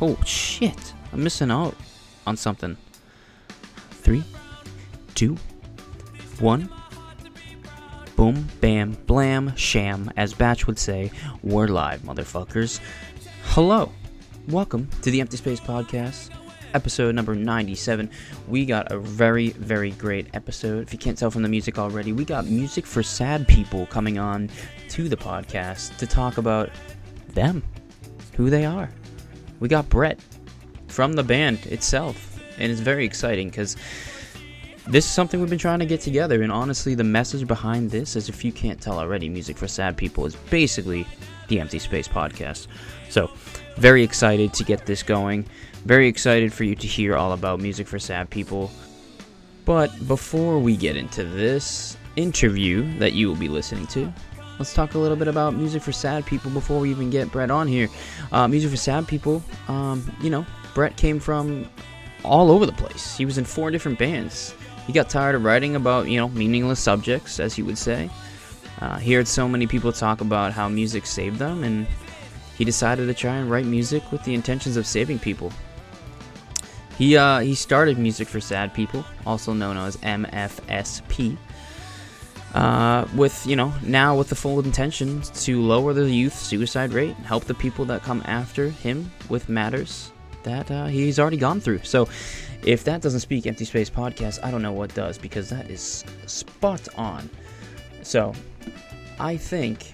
Oh, 0.00 0.16
shit. 0.24 0.94
I'm 1.12 1.24
missing 1.24 1.50
out 1.50 1.74
on 2.24 2.36
something. 2.36 2.76
Three, 3.90 4.22
two, 5.16 5.36
one. 6.38 6.70
Boom, 8.14 8.46
bam, 8.60 8.92
blam, 9.06 9.56
sham. 9.56 10.08
As 10.16 10.32
Batch 10.32 10.68
would 10.68 10.78
say, 10.78 11.10
we're 11.42 11.66
live, 11.66 12.02
motherfuckers. 12.02 12.78
Hello. 13.46 13.90
Welcome 14.46 14.88
to 15.02 15.10
the 15.10 15.20
Empty 15.20 15.36
Space 15.36 15.58
Podcast, 15.58 16.30
episode 16.74 17.16
number 17.16 17.34
97. 17.34 18.08
We 18.46 18.66
got 18.66 18.92
a 18.92 19.00
very, 19.00 19.50
very 19.50 19.90
great 19.90 20.28
episode. 20.32 20.84
If 20.84 20.92
you 20.92 21.00
can't 21.00 21.18
tell 21.18 21.32
from 21.32 21.42
the 21.42 21.48
music 21.48 21.76
already, 21.76 22.12
we 22.12 22.24
got 22.24 22.46
music 22.46 22.86
for 22.86 23.02
sad 23.02 23.48
people 23.48 23.86
coming 23.86 24.16
on 24.16 24.48
to 24.90 25.08
the 25.08 25.16
podcast 25.16 25.96
to 25.96 26.06
talk 26.06 26.38
about 26.38 26.70
them, 27.30 27.64
who 28.36 28.48
they 28.48 28.64
are. 28.64 28.88
We 29.60 29.68
got 29.68 29.88
Brett 29.88 30.18
from 30.88 31.14
the 31.14 31.22
band 31.22 31.66
itself, 31.66 32.40
and 32.58 32.70
it's 32.70 32.80
very 32.80 33.04
exciting 33.04 33.50
because 33.50 33.76
this 34.86 35.04
is 35.04 35.10
something 35.10 35.40
we've 35.40 35.50
been 35.50 35.58
trying 35.58 35.80
to 35.80 35.86
get 35.86 36.00
together. 36.00 36.42
And 36.42 36.50
honestly, 36.50 36.94
the 36.94 37.04
message 37.04 37.46
behind 37.46 37.90
this, 37.90 38.16
as 38.16 38.28
if 38.28 38.44
you 38.44 38.52
can't 38.52 38.80
tell 38.80 38.98
already, 38.98 39.28
Music 39.28 39.56
for 39.56 39.68
Sad 39.68 39.96
People 39.96 40.24
is 40.26 40.34
basically 40.34 41.06
the 41.48 41.60
Empty 41.60 41.78
Space 41.78 42.08
Podcast. 42.08 42.68
So, 43.10 43.30
very 43.76 44.02
excited 44.02 44.52
to 44.54 44.64
get 44.64 44.86
this 44.86 45.02
going. 45.02 45.46
Very 45.84 46.08
excited 46.08 46.52
for 46.52 46.64
you 46.64 46.74
to 46.74 46.86
hear 46.86 47.16
all 47.16 47.32
about 47.32 47.60
Music 47.60 47.86
for 47.86 47.98
Sad 47.98 48.30
People. 48.30 48.70
But 49.64 50.08
before 50.08 50.58
we 50.58 50.76
get 50.76 50.96
into 50.96 51.24
this 51.24 51.96
interview 52.16 52.98
that 52.98 53.12
you 53.12 53.28
will 53.28 53.36
be 53.36 53.48
listening 53.48 53.86
to, 53.88 54.12
let's 54.58 54.74
talk 54.74 54.94
a 54.94 54.98
little 54.98 55.16
bit 55.16 55.28
about 55.28 55.54
Music 55.54 55.82
for 55.82 55.92
Sad 55.92 56.26
People 56.26 56.50
before 56.50 56.80
we 56.80 56.90
even 56.90 57.10
get 57.10 57.30
Brett 57.30 57.50
on 57.50 57.68
here. 57.68 57.88
Uh, 58.32 58.48
music 58.48 58.70
for 58.70 58.76
Sad 58.76 59.06
People, 59.06 59.42
um, 59.68 60.10
you 60.20 60.30
know, 60.30 60.44
Brett 60.74 60.96
came 60.96 61.20
from 61.20 61.68
all 62.24 62.50
over 62.50 62.66
the 62.66 62.72
place. 62.72 63.16
He 63.16 63.24
was 63.24 63.38
in 63.38 63.44
four 63.44 63.70
different 63.70 63.98
bands. 63.98 64.54
He 64.86 64.92
got 64.92 65.08
tired 65.08 65.34
of 65.34 65.44
writing 65.44 65.76
about, 65.76 66.08
you 66.08 66.18
know, 66.18 66.28
meaningless 66.30 66.80
subjects, 66.80 67.40
as 67.40 67.54
he 67.54 67.62
would 67.62 67.78
say. 67.78 68.10
Uh, 68.80 68.98
he 68.98 69.12
heard 69.12 69.28
so 69.28 69.48
many 69.48 69.66
people 69.66 69.92
talk 69.92 70.20
about 70.20 70.52
how 70.52 70.68
music 70.68 71.06
saved 71.06 71.38
them, 71.38 71.64
and 71.64 71.86
he 72.56 72.64
decided 72.64 73.06
to 73.06 73.14
try 73.14 73.36
and 73.36 73.50
write 73.50 73.66
music 73.66 74.10
with 74.10 74.22
the 74.24 74.34
intentions 74.34 74.76
of 74.76 74.86
saving 74.86 75.18
people. 75.18 75.52
He 76.96 77.16
uh, 77.16 77.38
he 77.40 77.54
started 77.54 77.96
Music 77.96 78.26
for 78.26 78.40
Sad 78.40 78.74
People, 78.74 79.04
also 79.24 79.52
known 79.52 79.76
as 79.76 79.96
MFSP, 79.98 81.36
uh, 82.54 83.06
with 83.14 83.46
you 83.46 83.56
know 83.56 83.72
now 83.82 84.16
with 84.16 84.28
the 84.28 84.34
full 84.34 84.60
intention 84.60 85.20
to 85.22 85.60
lower 85.60 85.92
the 85.92 86.10
youth 86.10 86.34
suicide 86.34 86.92
rate, 86.92 87.16
and 87.16 87.26
help 87.26 87.44
the 87.44 87.54
people 87.54 87.84
that 87.86 88.02
come 88.02 88.22
after 88.26 88.70
him 88.70 89.10
with 89.28 89.48
matters 89.48 90.12
that 90.44 90.70
uh, 90.70 90.86
he's 90.86 91.18
already 91.18 91.36
gone 91.36 91.60
through. 91.60 91.80
So, 91.82 92.08
if 92.64 92.84
that 92.84 93.02
doesn't 93.02 93.20
speak 93.20 93.46
Empty 93.46 93.64
Space 93.64 93.90
Podcast, 93.90 94.42
I 94.42 94.50
don't 94.50 94.62
know 94.62 94.72
what 94.72 94.94
does 94.94 95.18
because 95.18 95.50
that 95.50 95.70
is 95.70 96.04
spot 96.26 96.88
on. 96.96 97.28
So, 98.02 98.32
I 99.20 99.36
think 99.36 99.92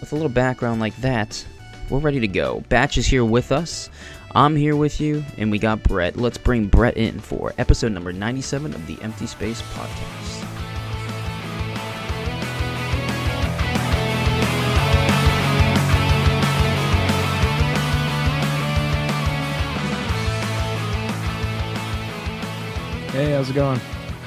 with 0.00 0.12
a 0.12 0.14
little 0.14 0.30
background 0.30 0.80
like 0.80 0.96
that, 0.96 1.44
we're 1.90 1.98
ready 1.98 2.20
to 2.20 2.28
go. 2.28 2.64
Batch 2.68 2.98
is 2.98 3.06
here 3.06 3.24
with 3.24 3.52
us. 3.52 3.90
I'm 4.34 4.56
here 4.56 4.76
with 4.76 5.00
you, 5.00 5.24
and 5.36 5.50
we 5.50 5.58
got 5.58 5.82
Brett. 5.82 6.16
Let's 6.16 6.38
bring 6.38 6.66
Brett 6.66 6.96
in 6.96 7.20
for 7.20 7.52
episode 7.58 7.92
number 7.92 8.12
97 8.12 8.74
of 8.74 8.86
the 8.86 9.00
Empty 9.02 9.26
Space 9.26 9.60
Podcast. 9.60 10.21
Hey, 23.12 23.32
how's 23.32 23.50
it 23.50 23.54
going? 23.54 23.80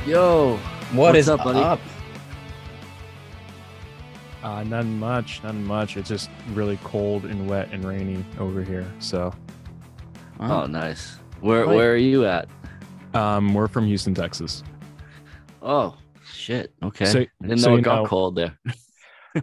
Yo, 0.05 0.57
What 0.91 1.13
What's 1.13 1.17
is 1.19 1.29
up, 1.29 1.43
buddy? 1.43 1.59
up? 1.59 1.79
Uh, 4.43 4.63
nothing 4.63 4.99
much, 4.99 5.41
nothing 5.43 5.65
much. 5.65 5.97
It's 5.97 6.07
just 6.07 6.29
really 6.53 6.77
cold 6.83 7.25
and 7.25 7.49
wet 7.49 7.69
and 7.71 7.83
rainy 7.83 8.23
over 8.39 8.61
here. 8.63 8.85
So, 8.99 9.33
Wow. 10.39 10.63
oh 10.63 10.65
nice. 10.67 11.17
Where 11.41 11.65
Right. 11.65 11.75
where 11.75 11.93
are 11.93 11.97
you 11.97 12.25
at? 12.25 12.47
um, 13.15 13.53
we're 13.53 13.67
from 13.69 13.85
Houston, 13.87 14.13
Texas. 14.13 14.61
Oh 15.61 15.95
shit. 16.31 16.73
Okay. 16.83 17.05
So- 17.05 17.19
I 17.21 17.27
didn't 17.41 17.59
so 17.59 17.69
know 17.71 17.77
it 17.77 17.81
got 17.81 18.03
know- 18.03 18.07
cold 18.07 18.35
there. 18.35 18.57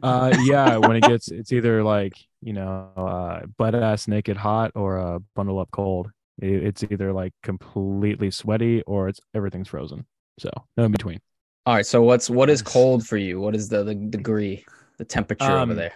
Uh, 0.03 0.35
yeah, 0.45 0.79
when 0.79 0.97
it 0.97 1.03
gets, 1.03 1.31
it's 1.31 1.53
either 1.53 1.85
like 1.85 2.15
you 2.41 2.55
know, 2.55 2.89
uh, 2.97 3.45
butt 3.59 3.75
ass 3.75 4.09
naked 4.09 4.39
hot 4.39 4.73
or 4.75 4.99
uh, 4.99 5.19
bundle 5.37 5.59
up 5.59 5.71
cold. 5.71 6.11
It, 6.43 6.63
it's 6.65 6.85
either 6.85 7.13
like 7.15 7.33
completely 7.43 8.31
sweaty 8.31 8.83
or 8.83 9.09
it's 9.09 9.21
everything's 9.35 9.69
frozen. 9.69 10.07
So 10.39 10.51
no 10.77 10.85
in 10.85 10.93
between. 10.93 11.21
All 11.65 11.75
right. 11.75 11.87
So 11.87 12.03
what's 12.03 12.29
what 12.29 12.51
is 12.51 12.63
cold 12.63 13.07
for 13.07 13.17
you? 13.17 13.41
What 13.41 13.55
is 13.55 13.69
the, 13.69 13.85
the 13.85 13.95
degree, 13.95 14.65
the 14.99 15.05
temperature 15.05 15.57
over 15.57 15.73
Um, 15.73 15.77
there? 15.77 15.93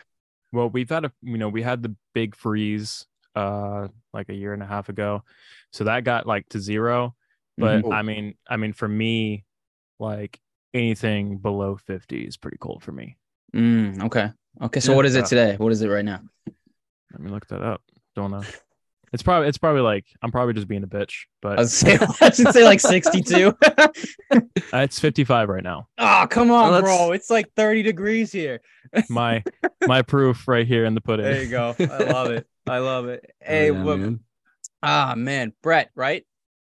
Well, 0.52 0.70
we've 0.70 0.88
had 0.88 1.04
a 1.04 1.12
you 1.22 1.38
know 1.38 1.48
we 1.48 1.62
had 1.62 1.82
the 1.82 1.94
big 2.14 2.36
freeze 2.36 3.04
uh 3.34 3.88
like 4.14 4.28
a 4.30 4.34
year 4.34 4.54
and 4.54 4.62
a 4.62 4.66
half 4.66 4.88
ago, 4.88 5.22
so 5.72 5.84
that 5.84 6.04
got 6.04 6.26
like 6.26 6.48
to 6.50 6.60
zero. 6.60 7.14
But 7.58 7.84
Mhm. 7.84 7.92
I 7.92 8.02
mean, 8.02 8.34
I 8.48 8.56
mean 8.56 8.72
for 8.72 8.88
me, 8.88 9.44
like 9.98 10.40
anything 10.72 11.38
below 11.38 11.76
fifty 11.76 12.24
is 12.24 12.36
pretty 12.36 12.58
cold 12.58 12.82
for 12.82 12.92
me. 12.92 13.16
Mm, 13.54 14.04
okay. 14.04 14.30
Okay. 14.62 14.80
So 14.80 14.92
Yeah. 14.92 14.96
what 14.96 15.06
is 15.06 15.14
it 15.16 15.24
Uh, 15.24 15.28
today? 15.28 15.56
What 15.56 15.72
is 15.72 15.82
it 15.82 15.88
right 15.88 16.04
now? 16.04 16.20
Let 17.12 17.20
me 17.20 17.30
look 17.30 17.46
that 17.48 17.62
up. 17.62 17.82
Don't 18.14 18.30
know. 18.30 18.42
It's 19.16 19.22
probably 19.22 19.48
it's 19.48 19.56
probably 19.56 19.80
like 19.80 20.04
I'm 20.20 20.30
probably 20.30 20.52
just 20.52 20.68
being 20.68 20.82
a 20.84 20.86
bitch, 20.86 21.24
I 21.24 21.26
but 21.40 21.56
was 21.58 21.72
say 21.72 21.98
I 22.20 22.30
should 22.30 22.52
say 22.52 22.64
like 22.64 22.80
62. 22.80 23.56
uh, 23.66 24.40
it's 24.74 24.98
55 24.98 25.48
right 25.48 25.64
now. 25.64 25.88
oh, 25.96 26.26
come 26.28 26.50
on, 26.50 26.70
Well, 26.72 26.82
bro. 26.82 27.12
It's 27.12 27.30
like 27.30 27.50
30 27.56 27.82
degrees 27.82 28.30
here. 28.30 28.60
My 29.08 29.42
my 29.86 30.02
proof 30.02 30.46
right 30.46 30.66
here 30.66 30.84
in 30.84 30.94
the 30.94 31.00
pudding. 31.00 31.24
There 31.24 31.42
you 31.42 31.48
go. 31.48 31.74
I 31.80 31.84
love 32.04 32.30
it. 32.30 32.46
I 32.68 32.78
love 32.78 33.08
it. 33.08 33.24
Hey, 33.40 33.70
Oh, 33.70 33.74
yeah, 33.74 33.82
what- 33.84 33.98
man. 34.00 34.20
ah, 34.82 35.14
man, 35.16 35.54
Brett, 35.62 35.90
right? 35.94 36.26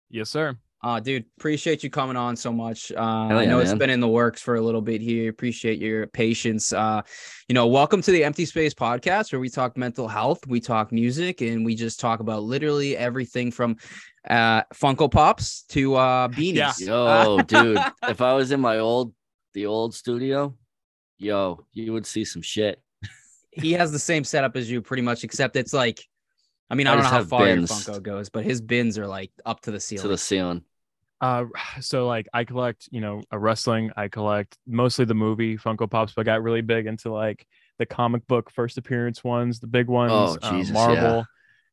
Yes, 0.09 0.29
sir. 0.29 0.57
Uh, 0.83 0.99
dude, 0.99 1.23
appreciate 1.37 1.81
you 1.81 1.89
coming 1.89 2.17
on 2.17 2.35
so 2.35 2.51
much. 2.51 2.91
Uh, 2.91 3.27
Hell 3.29 3.39
I 3.39 3.43
yeah, 3.43 3.49
know 3.49 3.59
it's 3.59 3.73
been 3.73 3.89
in 3.89 4.01
the 4.01 4.07
works 4.07 4.41
for 4.41 4.55
a 4.55 4.61
little 4.61 4.81
bit 4.81 4.99
here. 4.99 5.29
Appreciate 5.29 5.79
your 5.79 6.07
patience. 6.07 6.73
Uh, 6.73 7.01
you 7.47 7.53
know, 7.53 7.67
welcome 7.67 8.01
to 8.01 8.11
the 8.11 8.21
Empty 8.21 8.43
Space 8.43 8.73
Podcast, 8.73 9.31
where 9.31 9.39
we 9.39 9.47
talk 9.47 9.77
mental 9.77 10.09
health, 10.09 10.45
we 10.45 10.59
talk 10.59 10.91
music, 10.91 11.39
and 11.39 11.63
we 11.63 11.73
just 11.73 12.01
talk 12.01 12.19
about 12.19 12.43
literally 12.43 12.97
everything 12.97 13.49
from 13.49 13.77
uh, 14.29 14.63
Funko 14.73 15.09
Pops 15.09 15.63
to 15.69 15.95
uh, 15.95 16.27
beanies. 16.29 16.81
Yeah. 16.81 17.23
Yo, 17.23 17.37
dude. 17.43 17.79
If 18.09 18.19
I 18.19 18.33
was 18.33 18.51
in 18.51 18.59
my 18.59 18.79
old 18.79 19.13
the 19.53 19.67
old 19.67 19.95
studio, 19.95 20.53
yo, 21.17 21.65
you 21.71 21.93
would 21.93 22.05
see 22.05 22.25
some 22.25 22.41
shit. 22.41 22.81
he 23.53 23.71
has 23.71 23.93
the 23.93 23.99
same 23.99 24.25
setup 24.25 24.57
as 24.57 24.69
you, 24.69 24.81
pretty 24.81 25.03
much, 25.03 25.23
except 25.23 25.55
it's 25.55 25.71
like, 25.71 26.05
I 26.69 26.75
mean, 26.75 26.87
I, 26.87 26.91
I 26.91 26.95
don't 26.95 27.03
know 27.05 27.09
how 27.09 27.23
far 27.23 27.45
bins. 27.45 27.87
your 27.87 27.95
Funko 27.95 28.03
goes, 28.03 28.27
but 28.27 28.43
his 28.43 28.59
bins 28.59 28.97
are 28.97 29.07
like 29.07 29.31
up 29.45 29.61
to 29.61 29.71
the 29.71 29.79
ceiling. 29.79 30.01
To 30.01 30.07
the 30.09 30.17
ceiling. 30.17 30.61
Uh, 31.23 31.45
so 31.81 32.05
like 32.05 32.27
I 32.33 32.43
collect, 32.43 32.89
you 32.91 33.01
know, 33.01 33.21
a 33.31 33.39
wrestling. 33.39 33.91
I 33.95 34.09
collect 34.09 34.57
mostly 34.67 35.05
the 35.05 35.15
movie 35.15 35.57
Funko 35.57 35.89
Pops, 35.89 36.13
but 36.13 36.21
I 36.21 36.23
got 36.25 36.43
really 36.43 36.61
big 36.61 36.85
into 36.85 37.11
like 37.11 37.47
the 37.79 37.85
comic 37.85 38.27
book 38.27 38.51
first 38.51 38.77
appearance 38.77 39.23
ones, 39.23 39.59
the 39.59 39.67
big 39.67 39.87
ones, 39.87 40.11
Oh, 40.13 40.37
uh, 40.41 40.51
Jesus, 40.51 40.75
yeah. 40.75 40.85
Marvel, 40.85 41.25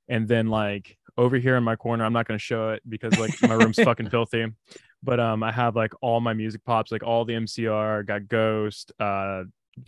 and 0.09 0.27
then 0.29 0.47
like 0.47 0.97
over 1.19 1.37
here 1.37 1.57
in 1.57 1.65
my 1.65 1.77
corner, 1.77 2.05
I'm 2.05 2.13
not 2.13 2.27
gonna 2.27 2.39
show 2.39 2.71
it 2.71 2.83
because 2.89 3.19
like 3.19 3.31
my 3.43 3.55
room's 3.55 3.77
fucking 3.83 4.09
filthy. 4.11 4.47
But 5.03 5.19
um, 5.19 5.43
I 5.43 5.51
have 5.51 5.77
like 5.77 5.93
all 6.03 6.21
my 6.21 6.35
music 6.35 6.63
pops, 6.65 6.93
like 6.93 7.03
all 7.03 7.25
the 7.25 7.33
MCR, 7.33 8.07
got 8.07 8.29
Ghost, 8.29 8.93
uh, 9.01 9.45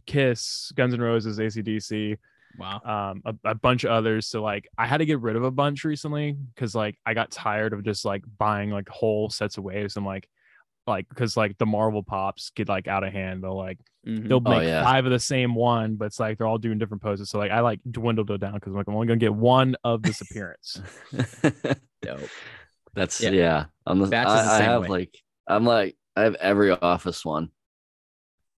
Kiss, 0.06 0.73
Guns 0.75 0.94
N' 0.94 1.00
Roses, 1.00 1.38
ACDC, 1.38 2.17
wow. 2.58 2.81
um 2.84 3.22
a, 3.25 3.50
a 3.50 3.54
bunch 3.54 3.84
of 3.84 3.90
others 3.90 4.26
so 4.26 4.43
like 4.43 4.69
i 4.78 4.87
had 4.87 4.99
to 4.99 5.06
get 5.06 5.20
rid 5.20 5.37
of 5.37 5.44
a 5.44 5.50
bunch 5.50 5.84
recently 5.84 6.37
because 6.54 6.75
like 6.75 6.96
i 7.06 7.14
got 7.14 7.31
tired 7.31 7.72
of 7.72 7.84
just 7.84 8.04
like 8.04 8.22
buying 8.38 8.70
like 8.70 8.88
whole 8.88 9.31
sets 9.31 9.56
of 9.58 9.64
waves 9.64 9.96
and 9.96 10.04
like 10.06 10.28
like 10.87 11.08
because 11.08 11.37
like 11.37 11.56
the 11.58 11.66
marvel 11.66 12.02
pops 12.02 12.50
get 12.56 12.69
like 12.69 12.88
out 12.88 13.04
of 13.04 13.12
hand 13.12 13.43
they'll 13.43 13.56
like 13.56 13.78
Mhm. 14.04 14.26
they'll 14.28 14.43
Oh, 14.44 14.50
make 14.58 14.64
yeah. 14.66 14.82
five 14.82 15.04
of 15.06 15.12
the 15.12 15.20
same 15.20 15.54
one 15.54 15.94
but 15.94 16.06
it's 16.06 16.19
like 16.19 16.37
they're 16.37 16.46
all 16.49 16.58
doing 16.58 16.76
different 16.76 17.04
poses 17.04 17.31
so 17.31 17.38
like 17.38 17.52
i 17.52 17.60
like 17.60 17.78
dwindled 17.88 18.32
it 18.32 18.40
down 18.40 18.55
because 18.55 18.72
like 18.72 18.88
i'm 18.88 18.94
only 18.96 19.06
gonna 19.06 19.16
get 19.19 19.32
one 19.32 19.76
of 19.84 20.02
this 20.02 20.20
appearance 20.22 20.82
Dope. 22.02 22.20
That's 22.94 23.20
Yeah. 23.20 23.31
yeah. 23.31 23.64
I'm 23.87 24.00
the, 24.00 24.08
Batch 24.08 24.26
is 24.26 24.32
the 24.44 24.52
I, 24.52 24.58
I 24.58 24.62
have 24.62 24.82
way. 24.82 24.88
like 24.88 25.19
I'm 25.46 25.64
like 25.64 25.96
I 26.16 26.22
have 26.22 26.34
every 26.34 26.72
office 26.72 27.25
one. 27.25 27.50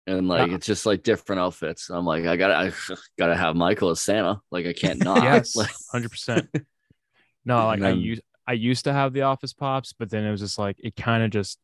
And 0.07 0.29
like 0.29 0.49
Yeah. 0.51 0.57
it's 0.57 0.67
just 0.67 0.85
like 0.87 1.03
different 1.03 1.41
outfits. 1.41 1.89
I'm 1.91 2.05
like, 2.05 2.27
I 2.27 2.37
gotta 2.37 2.55
I 2.57 2.73
gotta 3.19 3.35
have 3.37 3.57
Michael 3.57 3.91
as 3.91 4.01
Santa. 4.01 4.41
Like 4.51 4.67
I 4.67 4.73
can't 4.73 5.03
not. 5.05 5.23
yes 5.23 5.57
100% 5.57 6.49
no 7.47 7.67
like 7.67 7.79
i 7.81 7.91
then- 7.91 7.99
used 8.01 8.23
i 8.47 8.53
used 8.55 8.85
to 8.85 8.93
have 8.93 9.13
the 9.13 9.23
office 9.23 9.53
pops 9.53 9.93
but 9.93 10.09
then 10.11 10.25
it 10.25 10.31
was 10.31 10.41
just 10.41 10.59
like 10.59 10.77
it 10.83 10.97
kind 10.97 11.23
of 11.23 11.31
just 11.31 11.59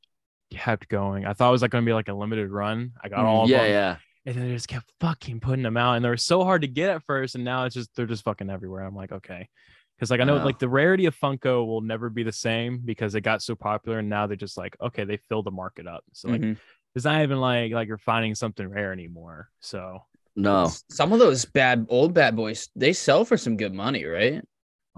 kept 0.52 0.88
going. 0.88 1.24
I 1.26 1.32
thought 1.32 1.48
it 1.50 1.52
was 1.52 1.62
like 1.62 1.70
gonna 1.70 1.86
be 1.86 1.92
like 1.92 2.08
a 2.08 2.12
limited 2.12 2.50
run. 2.50 2.92
I 3.02 3.08
got 3.08 3.24
all 3.24 3.44
of 3.44 3.48
Mm, 3.48 3.52
yeah, 3.52 3.62
them, 3.62 3.70
yeah. 3.70 3.96
and 4.26 4.34
then 4.34 4.48
they 4.48 4.52
just 4.54 4.66
kept 4.66 4.90
fucking 4.98 5.38
putting 5.38 5.62
them 5.62 5.76
out, 5.76 5.94
and 5.94 6.04
they 6.04 6.08
were 6.08 6.16
so 6.16 6.42
hard 6.42 6.62
to 6.62 6.66
get 6.68 6.90
at 6.90 7.04
first, 7.04 7.36
and 7.36 7.44
now 7.44 7.66
it's 7.66 7.74
just 7.76 7.94
they're 7.94 8.04
just 8.06 8.24
fucking 8.24 8.50
everywhere. 8.50 8.84
I'm 8.84 8.96
like, 8.96 9.12
okay, 9.12 9.48
because 9.96 10.10
like 10.10 10.18
I 10.20 10.24
know 10.24 10.34
Yeah. 10.38 10.42
like 10.44 10.58
the 10.58 10.68
rarity 10.68 11.06
of 11.06 11.16
Funko 11.16 11.64
will 11.64 11.82
never 11.82 12.10
be 12.10 12.24
the 12.24 12.32
same 12.32 12.80
because 12.84 13.14
it 13.14 13.20
got 13.20 13.42
so 13.42 13.54
popular, 13.54 14.00
and 14.00 14.08
now 14.08 14.26
they're 14.26 14.36
just 14.36 14.56
like, 14.58 14.76
okay, 14.80 15.04
they 15.04 15.18
fill 15.28 15.44
the 15.44 15.52
market 15.52 15.86
up. 15.86 16.02
So 16.14 16.28
like 16.30 16.40
Mhm. 16.40 16.56
It's 16.94 17.04
not 17.04 17.22
even 17.22 17.38
like 17.40 17.72
like 17.72 17.88
you're 17.88 17.98
finding 17.98 18.34
something 18.34 18.68
rare 18.68 18.92
anymore. 18.92 19.48
So 19.60 20.00
No. 20.36 20.70
Some 20.88 21.12
of 21.12 21.18
those 21.18 21.44
bad 21.44 21.86
old 21.88 22.14
bad 22.14 22.36
boys, 22.36 22.68
they 22.76 22.92
sell 22.92 23.24
for 23.24 23.36
some 23.36 23.56
good 23.56 23.74
money, 23.74 24.04
right? 24.04 24.42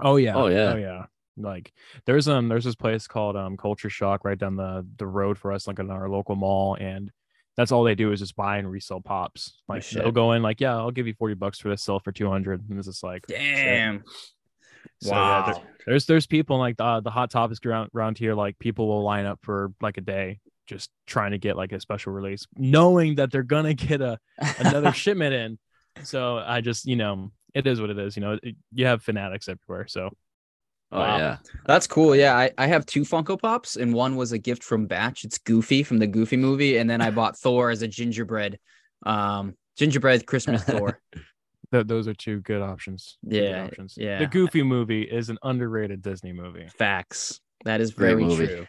Oh 0.03 0.17
yeah. 0.17 0.35
Oh, 0.37 0.47
yeah. 0.47 0.73
Oh 0.73 0.77
yeah. 0.77 1.05
Like 1.37 1.73
there's 2.07 2.29
um 2.29 2.49
there's 2.49 2.65
this 2.65 2.75
place 2.75 3.07
called 3.07 3.37
um 3.37 3.57
Culture 3.57 3.91
Shock 3.91 4.25
right 4.25 4.39
down 4.39 4.57
the 4.57 4.87
the 4.99 5.07
road 5.07 5.39
for 5.39 5.53
us, 5.53 5.67
like 5.67 5.79
in 5.79 5.91
our 5.91 6.09
local 6.09 6.37
mall, 6.37 6.77
and 6.79 7.11
that's 7.57 7.73
all 7.73 7.85
they 7.85 7.95
do 7.95 8.13
is 8.13 8.21
just 8.21 8.37
buy 8.37 8.59
and 8.59 8.71
resell 8.71 9.01
pops. 9.01 9.59
Like 9.69 9.83
they'll 9.91 10.13
go 10.13 10.33
in 10.33 10.43
like, 10.43 10.61
yeah, 10.61 10.77
I'll 10.77 10.91
give 10.91 11.07
you 11.07 11.15
forty 11.15 11.35
bucks 11.35 11.59
for 11.59 11.69
this, 11.71 11.83
sell 11.83 11.99
for 12.01 12.13
two 12.13 12.29
hundred, 12.31 12.63
and 12.69 12.79
it's 12.79 12.87
just 12.89 13.03
like, 13.03 13.27
Damn. 13.27 14.05
So, 15.01 15.11
yeah, 15.11 15.17
wow. 15.17 15.45
there- 15.53 15.63
there's 15.87 16.07
there's 16.07 16.27
people 16.27 16.59
like 16.59 16.77
the 16.77 17.01
the 17.01 17.11
hot 17.11 17.31
topics 17.31 17.61
around 17.67 17.91
around 17.95 18.17
here, 18.19 18.35
like 18.35 18.59
people 18.59 18.87
will 18.87 19.03
line 19.03 19.27
up 19.27 19.41
for 19.43 19.73
like 19.81 19.99
a 19.99 20.01
day 20.03 20.39
just 20.67 20.91
trying 21.07 21.33
to 21.33 21.39
get 21.39 21.57
like 21.57 21.73
a 21.73 21.81
special 21.81 22.13
release, 22.13 22.47
knowing 22.57 23.17
that 23.17 23.31
they're 23.31 23.43
gonna 23.43 23.75
get 23.89 24.01
a 24.01 24.19
another 24.59 24.93
shipment 25.05 25.35
in. 25.35 25.59
So 26.05 26.39
I 26.39 26.61
just 26.61 26.87
you 26.87 26.97
know 26.97 27.31
it 27.55 27.67
is 27.67 27.81
what 27.81 27.91
it 27.91 27.99
is. 27.99 28.17
You 28.17 28.23
know 28.23 28.39
it- 28.43 28.57
you 28.73 28.87
have 28.87 29.03
fanatics 29.03 29.49
everywhere. 29.49 29.87
So 29.89 30.11
Oh 30.95 30.99
Wow. 30.99 31.17
yeah. 31.17 31.37
That's 31.65 31.87
cool. 31.87 32.15
Yeah, 32.15 32.37
I, 32.37 32.51
I 32.59 32.67
have 32.67 32.85
two 32.85 33.01
Funko 33.01 33.41
Pops, 33.41 33.77
and 33.77 33.95
one 33.95 34.15
was 34.15 34.33
a 34.33 34.39
gift 34.39 34.63
from 34.63 34.87
Batch. 34.87 35.25
It's 35.25 35.39
Goofy 35.39 35.83
from 35.83 35.97
the 35.99 36.07
Goofy 36.07 36.37
movie, 36.37 36.77
and 36.77 36.89
then 36.91 37.01
I 37.01 37.11
bought 37.19 37.39
Thor 37.39 37.71
as 37.71 37.81
a 37.81 37.89
gingerbread, 37.89 38.59
um, 39.07 39.55
gingerbread 39.79 40.27
Christmas 40.27 40.63
Thor. 40.65 41.01
Th- 41.73 41.87
those 41.87 42.09
are 42.09 42.13
two 42.13 42.41
good 42.41 42.61
options. 42.61 43.17
Two 43.25 43.31
good 43.31 43.43
Yeah, 43.51 43.65
options. 43.65 43.95
yeah. 43.97 44.19
The 44.19 44.27
Goofy 44.27 44.63
movie 44.63 45.01
is 45.01 45.31
an 45.31 45.39
underrated 45.43 46.03
Disney 46.03 46.35
movie. 46.35 46.67
Facts. 46.77 47.41
That 47.65 47.81
is 47.81 47.93
very 47.93 48.25
true. 48.37 48.67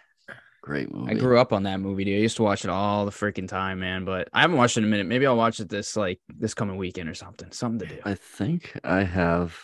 Great 0.64 0.94
movie. 0.94 1.12
I 1.12 1.16
grew 1.16 1.38
up 1.38 1.52
on 1.52 1.64
that 1.64 1.82
movie, 1.82 2.06
dude. 2.06 2.18
I 2.20 2.22
used 2.22 2.38
to 2.38 2.44
watch 2.44 2.64
it 2.64 2.70
all 2.70 3.04
the 3.04 3.12
freaking 3.12 3.50
time, 3.50 3.82
man. 3.82 4.06
But 4.06 4.30
I 4.32 4.40
haven't 4.40 4.56
watched 4.56 4.78
it 4.78 4.80
in 4.80 4.86
a 4.86 4.90
minute. 4.90 5.08
Maybe 5.08 5.28
I'll 5.28 5.36
watch 5.36 5.60
it 5.60 5.68
this 5.68 5.98
like 5.98 6.22
this 6.30 6.54
coming 6.54 6.78
weekend 6.78 7.10
or 7.10 7.14
something. 7.14 7.52
Something 7.52 7.86
to 7.90 7.96
do. 7.96 8.02
I 8.06 8.16
think 8.16 8.80
I 8.82 9.04
have. 9.04 9.60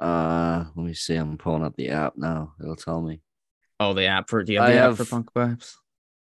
Uh, 0.00 0.64
let 0.74 0.84
me 0.84 0.92
see. 0.92 1.14
I'm 1.14 1.38
pulling 1.38 1.62
up 1.62 1.76
the 1.76 1.90
app 1.90 2.14
now. 2.16 2.54
It'll 2.60 2.74
tell 2.74 3.00
me. 3.00 3.20
Oh, 3.78 3.94
the 3.94 4.06
app 4.06 4.28
for 4.28 4.42
do 4.42 4.52
you 4.52 4.60
have 4.60 4.70
I 4.70 4.72
the 4.72 4.78
app 4.80 4.96
for 4.96 5.04
have- 5.04 5.24
Funko 5.24 5.34
Pops? 5.34 5.78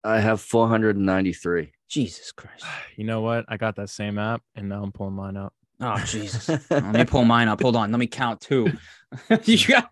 I 0.03 0.19
have 0.19 0.41
493. 0.41 1.71
Jesus 1.87 2.33
Christ. 2.33 2.65
You 2.97 3.05
know 3.05 3.21
what? 3.21 3.45
I 3.47 3.55
got 3.55 3.77
that 3.77 3.89
same 3.89 4.19
app, 4.19 4.43
and 4.53 4.67
now 4.67 4.83
I'm 4.83 4.91
pulling 4.91 5.15
mine 5.15 5.37
up. 5.37 5.53
Oh 5.79 5.97
Jesus. 6.05 6.49
Let 6.69 6.93
me 6.93 7.05
pull 7.05 7.23
mine 7.23 7.47
up. 7.47 7.61
Hold 7.61 7.77
on. 7.77 7.89
Let 7.89 7.99
me 7.99 8.07
count 8.07 8.41
two. 8.41 8.73
you 9.45 9.65
got 9.65 9.89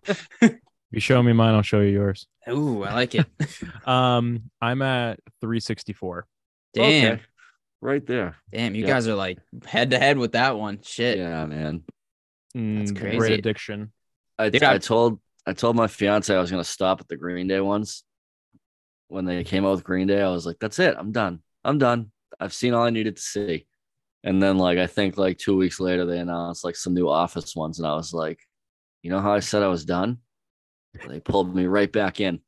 You 0.90 1.00
show 1.00 1.22
me 1.22 1.32
mine, 1.32 1.54
I'll 1.54 1.62
show 1.62 1.80
you 1.80 1.90
yours. 1.92 2.26
Ooh, 2.48 2.82
I 2.82 2.92
like 2.94 3.14
it. 3.14 3.26
Um, 3.86 4.50
I'm 4.60 4.82
at 4.82 5.20
364. 5.40 6.26
Damn. 6.74 7.12
Okay. 7.14 7.22
Right 7.80 8.06
there. 8.06 8.36
Damn, 8.52 8.74
you 8.74 8.82
Yeah. 8.82 8.88
guys 8.94 9.08
are 9.08 9.14
like 9.14 9.38
head 9.64 9.90
to 9.90 9.98
head 9.98 10.18
with 10.18 10.32
that 10.32 10.58
one. 10.58 10.80
Shit. 10.82 11.18
Yeah, 11.18 11.46
man. 11.46 11.84
Mm, 12.56 12.98
crazy. 12.98 13.16
Great 13.18 13.38
addiction. 13.38 13.92
I, 14.38 14.46
Yeah. 14.52 14.72
I 14.72 14.78
told 14.78 15.20
I 15.46 15.52
told 15.54 15.76
my 15.76 15.86
fiance 15.86 16.34
I 16.34 16.40
was 16.40 16.50
gonna 16.50 16.62
stop 16.64 17.00
at 17.00 17.08
the 17.08 17.16
Green 17.16 17.46
Day 17.46 17.60
ones. 17.60 18.04
When 19.08 19.24
they 19.24 19.42
came 19.44 19.64
out 19.64 19.72
with 19.72 19.84
Green 19.84 20.06
Day, 20.06 20.22
I 20.22 20.30
was 20.30 20.44
like, 20.46 20.58
"That's 20.60 20.78
it. 20.78 20.94
I'm 20.98 21.10
done. 21.12 21.40
I'm 21.64 21.78
done. 21.78 22.12
I've 22.38 22.52
seen 22.52 22.74
all 22.74 22.84
I 22.84 22.90
needed 22.90 23.16
to 23.16 23.22
see." 23.22 23.66
And 24.22 24.42
then, 24.42 24.58
like, 24.58 24.78
I 24.78 24.86
think 24.86 25.16
like 25.16 25.38
two 25.38 25.56
weeks 25.56 25.80
later, 25.80 26.04
they 26.04 26.18
announced 26.18 26.62
like 26.64 26.76
some 26.76 26.94
new 26.94 27.08
Office 27.08 27.56
ones, 27.56 27.78
and 27.78 27.88
I 27.88 27.94
was 27.94 28.12
like, 28.12 28.38
"You 29.02 29.10
know 29.10 29.20
how 29.20 29.32
I 29.32 29.40
said 29.40 29.62
I 29.62 29.68
was 29.68 29.84
done? 29.84 30.18
They 31.08 31.20
pulled 31.20 31.54
me 31.54 31.66
right 31.66 31.90
back 31.90 32.20
in." 32.20 32.40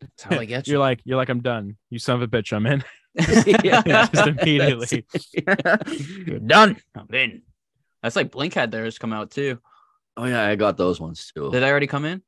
That's 0.00 0.22
how 0.22 0.38
I 0.38 0.44
get 0.44 0.66
you. 0.66 0.72
You're 0.72 0.80
like, 0.80 1.00
you're 1.04 1.16
like, 1.16 1.28
I'm 1.28 1.40
done. 1.42 1.76
You 1.90 1.98
son 1.98 2.16
of 2.16 2.22
a 2.22 2.26
bitch, 2.28 2.52
I'm 2.52 2.66
in. 2.66 2.82
yeah, 3.64 4.06
Just 4.08 4.26
immediately. 4.26 5.06
You're 6.26 6.40
done. 6.40 6.76
I'm 6.96 7.14
in. 7.14 7.42
That's 8.02 8.16
like 8.16 8.30
Blink 8.32 8.54
had 8.54 8.70
theirs 8.72 8.98
come 8.98 9.12
out 9.12 9.30
too. 9.30 9.58
oh 10.16 10.24
yeah, 10.24 10.44
I 10.46 10.56
got 10.56 10.76
those 10.76 11.00
ones 11.00 11.30
too. 11.34 11.50
Did 11.52 11.62
I 11.62 11.70
already 11.70 11.86
come 11.86 12.04
in? 12.04 12.22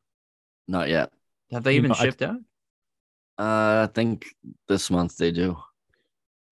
Not 0.69 0.89
yet. 0.89 1.11
Have 1.53 1.65
they 1.65 1.73
You 1.73 1.79
even 1.79 1.89
know, 1.91 1.97
I- 1.99 2.05
shipped 2.05 2.23
out? 2.23 2.37
Uh, 3.39 3.87
I 3.87 3.91
think 3.93 4.27
this 4.69 4.91
month 4.91 5.17
they 5.17 5.31
do. 5.33 5.57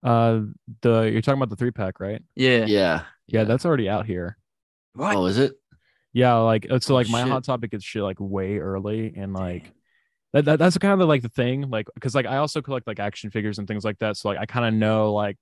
Uh, 0.03 0.41
the 0.81 1.03
you're 1.03 1.21
talking 1.21 1.39
about 1.39 1.49
the 1.49 1.55
three 1.55 1.71
pack, 1.71 1.99
right? 1.99 2.21
Yeah. 2.35 2.65
Yeah. 2.65 3.03
Yeah, 3.27 3.43
that's 3.45 3.65
already 3.65 3.89
out 3.89 4.05
here. 4.05 4.37
What? 4.93 5.15
Oh, 5.15 5.25
is 5.25 5.37
it? 5.39 5.53
Yeah, 6.15 6.35
like 6.35 6.65
uh, 6.71 6.79
so, 6.79 6.93
Oh, 6.93 6.97
like 6.97 7.09
my 7.09 7.21
shit. 7.23 7.29
hot 7.31 7.43
topic 7.43 7.73
is 7.73 7.83
shit 7.83 8.01
like 8.01 8.17
way 8.21 8.57
early, 8.57 9.13
and 9.17 9.33
like 9.33 9.71
that, 10.31 10.45
that 10.45 10.59
that's 10.59 10.77
kind 10.77 11.01
of 11.01 11.07
like 11.09 11.21
the 11.21 11.29
thing, 11.29 11.69
like 11.69 11.87
because 11.93 12.15
like 12.15 12.25
I 12.25 12.37
also 12.37 12.61
collect 12.61 12.87
like 12.87 12.99
action 13.01 13.31
figures 13.31 13.59
and 13.59 13.67
things 13.67 13.83
like 13.83 13.99
that. 13.99 14.15
So 14.15 14.29
like 14.29 14.37
I 14.39 14.45
kind 14.45 14.65
of 14.65 14.73
know 14.73 15.11
like 15.13 15.37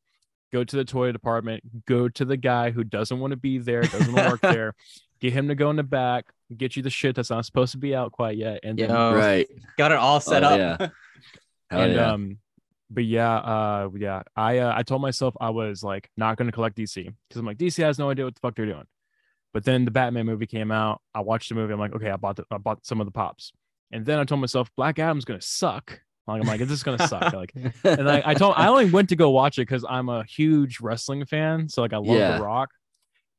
go 0.52 0.64
to 0.64 0.76
the 0.76 0.84
toy 0.84 1.12
department, 1.12 1.62
go 1.86 2.10
to 2.10 2.26
the 2.26 2.38
guy 2.38 2.72
who 2.72 2.84
doesn't 2.84 3.20
want 3.20 3.32
to 3.32 3.38
be 3.38 3.60
there, 3.60 3.84
doesn't 3.84 4.14
work 4.14 4.42
there, 4.42 4.74
get 5.20 5.32
him 5.34 5.48
to 5.50 5.56
go 5.56 5.70
in 5.70 5.76
the 5.76 5.84
back, 5.84 6.26
get 6.58 6.76
you 6.76 6.82
the 6.82 6.90
shit 6.90 7.16
that's 7.16 7.30
not 7.30 7.46
supposed 7.46 7.74
to 7.74 7.78
be 7.78 7.96
out 7.96 8.12
quite 8.12 8.36
yet, 8.38 8.60
and 8.64 8.78
then 8.80 8.90
Yo, 8.90 9.14
Right. 9.16 9.48
got 9.78 9.92
it 9.92 10.00
all 10.00 10.20
set 10.20 10.44
Oh, 10.44 10.48
up. 10.50 10.82
yeah. 10.82 10.88
And 11.70 11.94
yeah. 11.94 12.12
um 12.12 12.38
but 12.92 13.04
yeah 13.06 13.34
uh 13.36 13.90
yeah 13.98 14.22
i 14.36 14.60
uh, 14.60 14.74
i 14.76 14.84
told 14.84 15.02
myself 15.02 15.34
i 15.42 15.50
was 15.50 15.82
like 15.82 16.08
not 16.18 16.38
going 16.38 16.46
to 16.48 16.52
collect 16.52 16.78
dc 16.78 16.94
because 16.96 17.40
i'm 17.40 17.46
like 17.48 17.58
dc 17.58 17.82
has 17.84 17.98
no 17.98 18.12
idea 18.12 18.26
what 18.26 18.36
the 18.36 18.40
fuck 18.42 18.54
they're 18.56 18.68
doing 18.68 18.84
but 19.54 19.64
then 19.64 19.86
the 19.86 19.92
batman 19.92 20.26
movie 20.26 20.46
came 20.48 20.72
out 20.72 21.02
i 21.14 21.20
watched 21.20 21.50
the 21.50 21.56
movie 21.56 21.74
i'm 21.74 21.80
like 21.80 21.94
okay 21.94 22.10
i 22.10 22.16
bought 22.16 22.36
the, 22.36 22.46
i 22.52 22.58
bought 22.58 22.86
some 22.86 23.00
of 23.00 23.06
the 23.08 23.12
pops 23.12 23.52
and 23.92 24.06
then 24.06 24.20
i 24.20 24.24
told 24.24 24.42
myself 24.42 24.70
black 24.76 25.00
adam's 25.00 25.26
going 25.26 25.40
to 25.40 25.46
suck 25.46 26.02
like 26.28 26.42
i'm 26.42 26.48
like 26.48 26.62
is 26.62 26.70
this 26.70 26.84
going 26.84 26.98
to 26.98 27.08
suck 27.08 27.34
like 27.34 27.54
and 27.84 28.10
I, 28.10 28.22
I 28.26 28.34
told 28.34 28.56
i 28.58 28.68
only 28.68 28.90
went 28.90 29.10
to 29.10 29.16
go 29.16 29.30
watch 29.30 29.58
it 29.58 29.62
because 29.62 29.86
i'm 29.88 30.10
a 30.10 30.24
huge 30.24 30.80
wrestling 30.80 31.26
fan 31.26 31.70
so 31.70 31.82
like 31.82 31.94
i 31.94 31.98
love 31.98 32.08
Yeah. 32.18 32.38
the 32.38 32.44
rock 32.44 32.70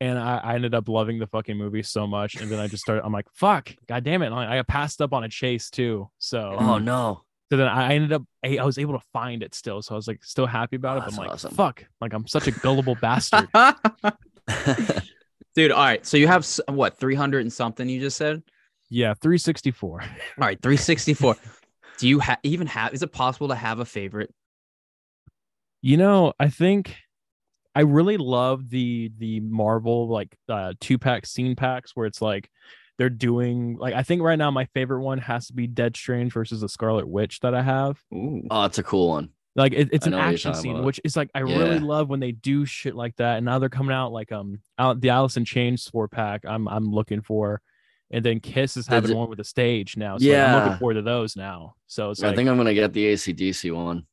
and 0.00 0.18
I, 0.18 0.38
I 0.38 0.54
ended 0.56 0.75
up 0.75 0.88
loving 0.88 1.18
the 1.18 1.26
fucking 1.28 1.56
movie 1.56 1.83
so 1.83 2.06
much 2.06 2.35
and 2.37 2.50
then 2.50 2.59
i 2.61 2.66
just 2.66 2.83
started 2.83 3.04
i'm 3.04 3.12
like 3.12 3.26
fuck 3.33 3.75
god 3.88 4.04
damn 4.04 4.23
it 4.23 4.26
and 4.26 4.35
I, 4.35 4.59
I 4.59 4.62
passed 4.62 5.00
up 5.00 5.12
on 5.12 5.25
a 5.25 5.28
chase 5.28 5.71
too 5.71 6.11
so 6.18 6.56
oh 6.59 6.75
um, 6.75 6.85
no. 6.85 7.23
so 7.50 7.56
then 7.56 7.68
I 7.68 7.94
ended 7.94 8.12
up, 8.12 8.23
I, 8.44 8.59
I 8.59 8.64
was 8.64 8.78
able 8.78 8.99
to 8.99 9.04
find 9.12 9.42
it 9.42 9.54
still. 9.54 9.80
So 9.83 9.94
I 9.94 9.97
was 9.97 10.09
like, 10.09 10.25
still 10.25 10.47
happy 10.47 10.76
about 10.76 10.97
Oh, 10.97 11.00
it. 11.00 11.04
But 11.04 11.12
I'm 11.12 11.18
like, 11.18 11.30
awesome. 11.30 11.54
fuck, 11.54 11.85
like 12.00 12.12
I'm 12.12 12.26
such 12.26 12.49
a 12.49 12.50
gullible 12.50 12.94
bastard. 13.00 13.49
Dude, 15.54 15.70
all 15.70 15.84
right. 15.84 16.04
So 16.04 16.16
you 16.16 16.26
have 16.26 16.46
what, 16.68 16.99
300 16.99 17.40
and 17.40 17.52
something 17.52 17.88
you 17.88 18.00
just 18.00 18.16
said? 18.16 18.42
Yeah, 18.90 19.14
364. 19.14 20.00
All 20.02 20.08
right, 20.38 20.61
364. 20.61 21.37
Do 21.99 22.08
you 22.08 22.20
ha- 22.20 22.38
even 22.42 22.66
have, 22.66 22.92
is 22.92 23.02
it 23.02 23.12
possible 23.12 23.49
to 23.49 23.54
have 23.54 23.78
a 23.78 23.84
favorite? 23.84 24.32
You 25.80 25.96
know, 25.96 26.32
I 26.40 26.49
think 26.49 26.96
I 27.75 27.80
really 27.80 28.16
love 28.16 28.70
the 28.70 29.12
the 29.18 29.40
Marvel 29.40 30.08
like 30.08 30.34
uh 30.49 30.73
two 30.80 30.96
pack 30.96 31.26
scene 31.26 31.56
packs 31.56 31.90
where 31.94 32.06
it's 32.06 32.23
like 32.23 32.49
they're 32.96 33.11
doing 33.11 33.76
like 33.78 33.92
I 33.92 34.02
think 34.02 34.23
right 34.23 34.38
now 34.38 34.50
my 34.50 34.64
favorite 34.66 35.02
one 35.02 35.18
has 35.18 35.49
to 35.49 35.52
be 35.52 35.66
Dead 35.66 35.96
Strange 35.96 36.32
versus 36.32 36.61
the 36.61 36.68
Scarlet 36.68 37.06
Witch 37.06 37.40
that 37.40 37.54
I 37.54 37.62
have. 37.62 37.99
Ooh. 38.14 38.42
oh, 38.50 38.64
it's 38.64 38.78
a 38.78 38.82
cool 38.82 39.11
one. 39.11 39.30
Like 39.56 39.73
it, 39.73 39.88
it's 39.92 40.06
an 40.06 40.12
know 40.12 40.18
what 40.18 40.23
you're 40.25 40.32
action 40.32 40.54
scene, 40.54 40.73
about. 40.73 40.84
which 40.84 41.00
is 41.04 41.16
like 41.16 41.30
I 41.34 41.40
really 41.40 41.78
love 41.78 42.08
when 42.08 42.18
they 42.20 42.32
do 42.32 42.64
shit 42.66 42.94
like 42.96 43.14
that. 43.16 43.37
And 43.37 43.44
now 43.46 43.58
they're 43.61 43.68
coming 43.68 43.94
out 43.94 44.12
like 44.12 44.32
um 44.32 44.58
out 44.78 45.00
the 45.00 45.11
Alice 45.11 45.37
in 45.37 45.44
Chains 45.44 45.87
four 45.88 46.08
pack. 46.08 46.44
I'm 46.44 46.66
I'm 46.68 46.90
looking 46.90 47.20
for, 47.23 47.61
and 48.11 48.25
then 48.25 48.40
Kiss 48.40 48.76
is 48.76 48.87
having 48.88 49.12
it- 49.12 49.16
one 49.16 49.28
with 49.30 49.38
a 49.40 49.44
stage 49.44 49.96
now. 49.96 50.18
So 50.18 50.26
like, 50.28 50.38
I'm 50.38 50.54
looking 50.64 50.78
forward 50.78 50.94
to 50.94 51.02
those 51.02 51.37
now. 51.37 51.75
So 51.87 52.11
it's 52.11 52.23
I 52.23 52.28
like 52.28 52.37
think 52.37 52.49
I'm 52.49 52.56
gonna 52.56 52.75
get 52.75 52.92
the 52.92 53.06
ACDC 53.12 53.73
one. 53.73 54.06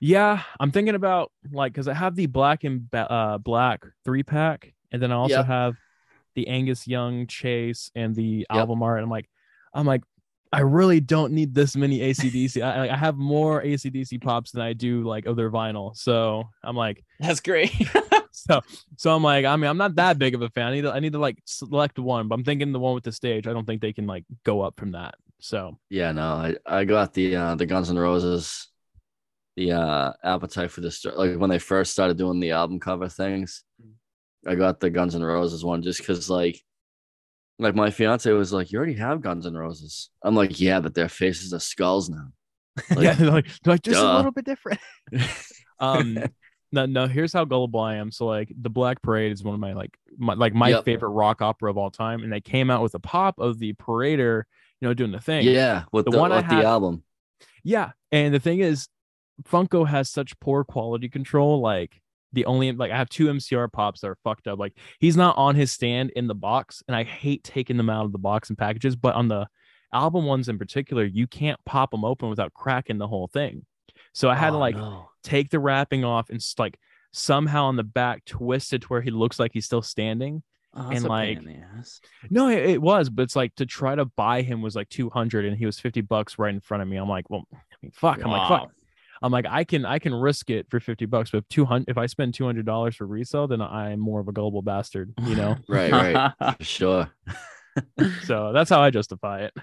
yeah, 0.00 0.42
I'm 0.60 0.70
thinking 0.70 0.94
about 0.94 1.32
like 1.52 1.72
because 1.72 1.88
I 1.88 1.94
have 1.94 2.14
the 2.14 2.26
black 2.26 2.62
and 2.64 2.86
uh 2.94 3.38
black 3.38 3.84
three 4.04 4.22
pack, 4.22 4.72
and 4.92 5.02
then 5.02 5.10
I 5.10 5.16
also 5.16 5.36
Yep. 5.38 5.46
have 5.46 5.74
the 6.36 6.46
Angus 6.46 6.86
Young 6.86 7.26
Chase 7.26 7.90
and 7.96 8.14
the 8.14 8.46
Yep. 8.48 8.56
album 8.56 8.82
art. 8.84 9.02
I'm 9.02 9.10
like, 9.10 9.28
I'm 9.74 9.84
like, 9.86 10.02
I 10.52 10.60
really 10.60 11.00
don't 11.00 11.32
need 11.32 11.54
this 11.54 11.76
many 11.76 12.00
ACDC. 12.00 12.62
I, 12.62 12.92
I 12.92 12.96
have 12.96 13.16
more 13.16 13.62
ACDC 13.62 14.20
pops 14.20 14.50
than 14.50 14.62
I 14.62 14.72
do 14.72 15.04
like 15.04 15.26
other 15.26 15.50
vinyl. 15.50 15.96
So 15.96 16.44
I'm 16.64 16.76
like, 16.76 17.04
That's 17.20 17.40
great. 17.40 17.72
so 18.32 18.60
so 18.96 19.14
I'm 19.14 19.22
like, 19.22 19.44
I 19.44 19.54
mean, 19.56 19.70
I'm 19.70 19.76
not 19.76 19.94
that 19.96 20.18
big 20.18 20.34
of 20.34 20.42
a 20.42 20.50
fan. 20.50 20.66
I 20.68 20.74
need 20.74 20.82
to, 20.82 20.92
I 20.92 21.00
need 21.00 21.12
to 21.12 21.18
like 21.18 21.38
select 21.44 21.98
one, 21.98 22.26
but 22.28 22.34
I'm 22.34 22.44
thinking 22.44 22.72
the 22.72 22.80
one 22.80 22.94
with 22.94 23.04
the 23.04 23.12
stage. 23.12 23.46
I 23.46 23.52
don't 23.52 23.64
think 23.64 23.80
they 23.80 23.92
can 23.92 24.06
like 24.06 24.24
go 24.44 24.62
up 24.62 24.78
from 24.78 24.92
that. 24.92 25.14
So 25.38 25.78
Yeah, 25.88 26.12
no, 26.12 26.32
I, 26.34 26.56
I 26.66 26.84
got 26.84 27.14
the 27.14 27.36
uh 27.36 27.54
the 27.54 27.66
Guns 27.66 27.90
N' 27.90 27.98
Roses, 27.98 28.68
the 29.56 29.72
uh 29.72 30.12
appetite 30.24 30.72
for 30.72 30.80
this 30.80 31.04
like 31.04 31.36
when 31.36 31.50
they 31.50 31.58
first 31.60 31.92
started 31.92 32.18
doing 32.18 32.40
the 32.40 32.50
album 32.50 32.80
cover 32.80 33.08
things. 33.08 33.62
I 34.46 34.54
got 34.56 34.80
the 34.80 34.90
Guns 34.90 35.14
N' 35.14 35.22
Roses 35.22 35.64
one 35.64 35.82
just 35.82 36.00
because 36.00 36.28
like 36.28 36.60
like 37.60 37.74
my 37.74 37.90
fiance 37.90 38.30
was 38.32 38.52
like, 38.52 38.72
You 38.72 38.78
already 38.78 38.94
have 38.94 39.20
Guns 39.20 39.46
N' 39.46 39.54
Roses. 39.54 40.10
I'm 40.22 40.34
like, 40.34 40.58
Yeah, 40.60 40.80
but 40.80 40.94
their 40.94 41.08
faces 41.08 41.52
are 41.54 41.60
skulls 41.60 42.08
now. 42.10 42.28
Like, 42.96 43.18
yeah, 43.18 43.26
like, 43.28 43.46
like 43.66 43.82
just 43.82 44.00
a 44.00 44.16
little 44.16 44.32
bit 44.32 44.44
different. 44.46 44.80
um, 45.80 46.18
no, 46.72 46.86
no. 46.86 47.06
Here's 47.06 47.32
how 47.32 47.44
gullible 47.44 47.80
I 47.80 47.96
am. 47.96 48.10
So 48.10 48.26
like, 48.26 48.50
the 48.58 48.70
Black 48.70 49.02
Parade 49.02 49.32
is 49.32 49.42
one 49.44 49.54
of 49.54 49.60
my 49.60 49.72
like 49.74 49.96
my 50.18 50.34
like 50.34 50.54
my 50.54 50.68
Yep. 50.70 50.84
favorite 50.84 51.10
rock 51.10 51.42
opera 51.42 51.70
of 51.70 51.76
all 51.76 51.90
time, 51.90 52.22
and 52.22 52.32
they 52.32 52.40
came 52.40 52.70
out 52.70 52.82
with 52.82 52.94
a 52.94 52.98
pop 53.00 53.38
of 53.38 53.58
the 53.58 53.74
Parader, 53.74 54.44
you 54.80 54.88
know, 54.88 54.94
doing 54.94 55.12
the 55.12 55.20
thing. 55.20 55.44
Yeah, 55.44 55.84
with 55.92 56.06
The 56.06 56.12
the, 56.12 56.18
one 56.18 56.30
with 56.30 56.44
had- 56.44 56.62
the 56.62 56.66
album. 56.66 57.02
Yeah, 57.64 57.90
and 58.12 58.32
the 58.32 58.40
thing 58.40 58.60
is, 58.60 58.88
Funko 59.42 59.86
has 59.86 60.08
such 60.08 60.38
poor 60.40 60.64
quality 60.64 61.08
control. 61.08 61.60
Like 61.60 62.00
the 62.32 62.46
only 62.46 62.72
like 62.72 62.90
I 62.90 62.96
have 62.96 63.08
two 63.08 63.26
MCR 63.26 63.72
pops 63.72 64.00
that 64.00 64.08
are 64.08 64.18
fucked 64.22 64.46
up. 64.46 64.58
Like 64.58 64.76
he's 64.98 65.16
not 65.16 65.36
on 65.36 65.54
his 65.54 65.72
stand 65.72 66.10
in 66.10 66.26
the 66.26 66.34
box, 66.34 66.82
and 66.86 66.96
I 66.96 67.04
hate 67.04 67.44
taking 67.44 67.76
them 67.76 67.90
out 67.90 68.04
of 68.04 68.12
the 68.12 68.18
box 68.18 68.48
and 68.48 68.58
packages. 68.58 68.96
But 68.96 69.14
on 69.14 69.28
the 69.28 69.46
album 69.92 70.24
ones 70.26 70.48
in 70.48 70.58
particular, 70.58 71.04
you 71.04 71.26
can't 71.26 71.58
pop 71.64 71.90
them 71.90 72.04
open 72.04 72.28
without 72.28 72.54
cracking 72.54 72.98
the 72.98 73.08
whole 73.08 73.28
thing. 73.28 73.64
So 74.12 74.28
I 74.28 74.34
had 74.34 74.50
to 74.50 74.56
Oh, 74.56 74.60
like 74.60 74.76
no. 74.76 75.08
take 75.22 75.50
the 75.50 75.60
wrapping 75.60 76.04
off 76.04 76.30
and 76.30 76.40
like 76.58 76.78
somehow 77.12 77.64
on 77.64 77.76
the 77.76 77.84
back 77.84 78.24
twist 78.24 78.72
it 78.72 78.82
to 78.82 78.88
where 78.88 79.00
he 79.00 79.10
looks 79.10 79.38
like 79.38 79.52
he's 79.52 79.66
still 79.66 79.82
standing. 79.82 80.42
Oh, 80.72 80.82
and, 80.82 80.92
that's 80.92 81.04
a 81.04 81.08
pain 81.08 81.08
like, 81.08 81.38
in 81.38 81.44
the 81.44 81.56
ass. 81.78 82.00
No, 82.30 82.48
it, 82.48 82.58
it 82.58 82.82
was, 82.82 83.10
but 83.10 83.22
it's 83.22 83.34
like 83.34 83.54
to 83.56 83.66
try 83.66 83.94
to 83.96 84.04
buy 84.04 84.42
him 84.42 84.62
was 84.62 84.76
like 84.76 84.88
200 84.88 85.44
and 85.44 85.56
he 85.56 85.66
was 85.66 85.80
50 85.80 86.02
bucks 86.02 86.38
right 86.38 86.54
in 86.54 86.60
front 86.60 86.82
of 86.82 86.88
me. 86.88 86.96
I'm 86.96 87.08
like, 87.08 87.28
well, 87.28 87.44
I 87.52 87.56
mean, 87.82 87.90
fuck. 87.92 88.22
I'm 88.22 88.30
like, 88.30 88.48
fuck. 88.48 88.70
I'm 89.22 89.32
like, 89.32 89.46
I 89.48 89.64
can 89.64 89.84
I 89.84 89.98
can 89.98 90.14
risk 90.14 90.48
it 90.50 90.66
for 90.70 90.80
50 90.80 91.06
bucks, 91.06 91.30
but 91.30 91.38
if 91.38 91.48
200 91.50 91.88
if 91.88 91.98
I 91.98 92.06
spend 92.06 92.34
$200 92.34 92.94
for 92.94 93.06
resale, 93.06 93.46
then 93.46 93.60
I'm 93.60 94.00
more 94.00 94.20
of 94.20 94.28
a 94.28 94.32
gullible 94.32 94.62
bastard, 94.62 95.12
you 95.26 95.34
know? 95.36 95.56
Right, 95.68 95.92
right. 95.92 96.56
Sure. 96.60 97.10
so 98.24 98.52
that's 98.52 98.70
how 98.70 98.80
I 98.80 98.90
justify 98.90 99.42
it. 99.44 99.54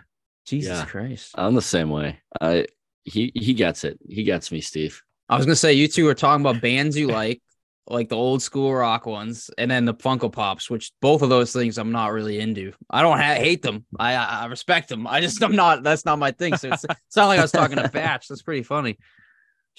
Jesus 0.46 0.78
Yeah. 0.78 0.86
Christ. 0.86 1.32
I'm 1.36 1.56
the 1.56 1.62
same 1.62 1.90
way. 1.90 2.20
I 2.40 2.68
he 3.04 3.32
he 3.36 3.54
gets 3.54 3.84
it. 3.84 4.00
He 4.08 4.24
gets 4.24 4.52
me, 4.52 4.62
Steve. 4.62 5.02
I 5.30 5.36
was 5.38 5.46
gonna 5.46 5.56
say 5.56 5.74
you 5.74 5.88
two 5.88 6.06
were 6.06 6.14
talking 6.14 6.46
about 6.46 6.62
bands 6.62 6.98
you 6.98 7.08
like, 7.08 7.42
like 7.88 8.10
the 8.10 8.16
old 8.16 8.42
school 8.42 8.74
rock 8.74 9.06
ones, 9.06 9.50
and 9.58 9.70
then 9.72 9.86
the 9.86 9.94
Funko 9.94 10.32
Pops, 10.32 10.70
which 10.70 10.92
both 11.02 11.22
of 11.22 11.30
those 11.30 11.52
things 11.52 11.78
I'm 11.78 11.92
not 11.92 12.12
really 12.14 12.40
into. 12.40 12.74
I 12.90 13.02
don't 13.02 13.18
ha- 13.18 13.36
hate 13.36 13.62
them. 13.62 13.86
I 14.00 14.16
I 14.16 14.24
I 14.24 14.46
respect 14.46 14.88
them. 14.90 15.08
I 15.08 15.20
just 15.22 15.42
I'm 15.44 15.56
not. 15.56 15.84
That's 15.84 16.06
not 16.06 16.20
my 16.20 16.32
thing. 16.32 16.56
So 16.58 16.70
it's, 16.72 16.84
it's 16.86 17.16
not 17.16 17.28
like 17.28 17.40
I 17.40 17.42
was 17.42 17.52
talking 17.52 17.78
to 17.78 17.90
Batch. 17.90 18.28
That's 18.28 18.42
pretty 18.42 18.64
funny. 18.64 18.98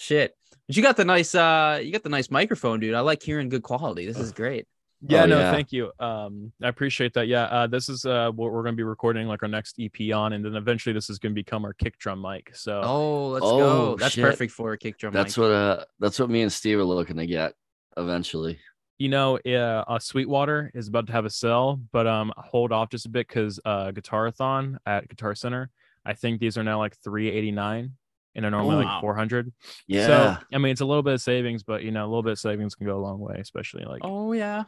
Shit. 0.01 0.35
But 0.69 0.77
you 0.77 0.83
got 0.83 0.97
the 0.97 1.05
nice 1.05 1.35
uh 1.35 1.81
you 1.83 1.91
got 1.93 2.03
the 2.05 2.09
nice 2.09 2.31
microphone, 2.31 2.79
dude. 2.79 2.95
I 2.95 3.01
like 3.01 3.21
hearing 3.23 3.49
good 3.49 3.63
quality. 3.65 4.07
This 4.07 4.19
is 4.19 4.31
great. 4.33 4.67
Yeah, 5.01 5.23
Oh, 5.23 5.27
no, 5.27 5.39
yeah. 5.39 5.51
thank 5.53 5.73
you. 5.73 5.93
Um, 6.01 6.53
I 6.63 6.69
appreciate 6.69 7.15
that. 7.15 7.27
Yeah, 7.29 7.45
uh, 7.45 7.67
this 7.67 7.89
is 7.89 8.05
uh 8.05 8.31
what 8.31 8.53
we're 8.53 8.63
gonna 8.63 8.77
be 8.77 8.83
recording 8.85 9.27
like 9.27 9.43
our 9.43 9.49
next 9.49 9.77
EP 9.81 10.13
on, 10.15 10.35
and 10.35 10.45
then 10.45 10.55
eventually 10.55 10.93
this 10.93 11.11
is 11.11 11.19
gonna 11.19 11.35
become 11.35 11.65
our 11.65 11.73
kick 11.73 11.99
drum 11.99 12.21
mic. 12.23 12.55
So 12.55 12.81
Oh, 12.85 13.29
let's 13.29 13.45
Oh, 13.47 13.59
go. 13.59 13.97
That's 13.97 14.15
shit. 14.15 14.25
perfect 14.25 14.53
for 14.53 14.73
a 14.73 14.79
kick 14.79 14.99
drum. 14.99 15.13
That's 15.13 15.37
mic. 15.37 15.43
what 15.43 15.51
uh 15.53 15.85
that's 15.99 16.19
what 16.21 16.31
me 16.31 16.43
and 16.43 16.53
Steve 16.53 16.79
are 16.79 16.85
looking 16.85 17.17
to 17.17 17.27
get 17.27 17.55
eventually. 17.97 18.59
you 18.99 19.09
know, 19.09 19.39
uh, 19.47 19.85
uh, 19.87 19.99
Sweetwater 19.99 20.71
is 20.75 20.89
about 20.89 21.07
to 21.07 21.13
have 21.13 21.25
a 21.25 21.31
sale, 21.31 21.81
but 21.93 22.07
um, 22.09 22.33
hold 22.37 22.73
off 22.73 22.91
just 22.91 23.07
a 23.07 23.09
bit 23.09 23.29
because 23.29 23.61
uh, 23.65 23.93
Guitarathon 23.93 24.77
at 24.87 25.09
Guitar 25.09 25.37
Center, 25.37 25.71
I 26.05 26.15
think 26.15 26.41
these 26.41 26.59
are 26.59 26.65
now 26.65 26.79
like 26.79 26.97
three 26.97 27.29
eighty 27.31 27.53
nine, 27.53 27.93
and 28.39 28.45
they're 28.45 28.53
normally 28.53 28.85
Wow. 28.85 28.93
like 28.93 29.01
four 29.01 29.17
hundred. 29.17 29.53
Yeah. 29.89 30.07
So 30.07 30.37
I 30.55 30.59
mean, 30.59 30.71
it's 30.71 30.81
a 30.81 30.85
little 30.87 31.03
bit 31.03 31.15
of 31.15 31.21
savings, 31.21 31.65
but 31.65 31.83
you 31.83 31.91
know, 31.91 32.05
a 32.05 32.09
little 32.09 32.23
bit 32.23 32.31
of 32.33 32.39
savings 32.39 32.77
can 32.77 32.87
go 32.87 32.97
a 32.97 33.03
long 33.03 33.19
way, 33.19 33.35
especially 33.41 33.85
like 33.85 34.03
Oh 34.05 34.33
yeah. 34.33 34.65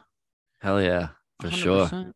Hell 0.59 0.81
yeah. 0.81 1.07
For 1.39 1.49
sure. 1.49 1.87
100%. 1.87 2.11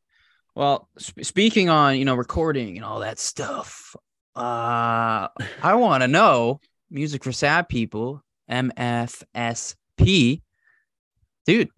Well, 0.53 0.89
sp- 0.99 1.23
speaking 1.23 1.69
on 1.69 1.97
you 1.97 2.03
know 2.03 2.15
recording 2.15 2.75
and 2.75 2.83
all 2.85 2.99
that 2.99 3.19
stuff, 3.19 3.95
uh, 4.35 5.29
I 5.63 5.73
want 5.75 6.03
to 6.03 6.07
know 6.09 6.59
music 6.91 7.23
for 7.23 7.31
sad 7.31 7.69
people, 7.69 8.21
MFSP, 8.51 10.41
dude. 11.45 11.69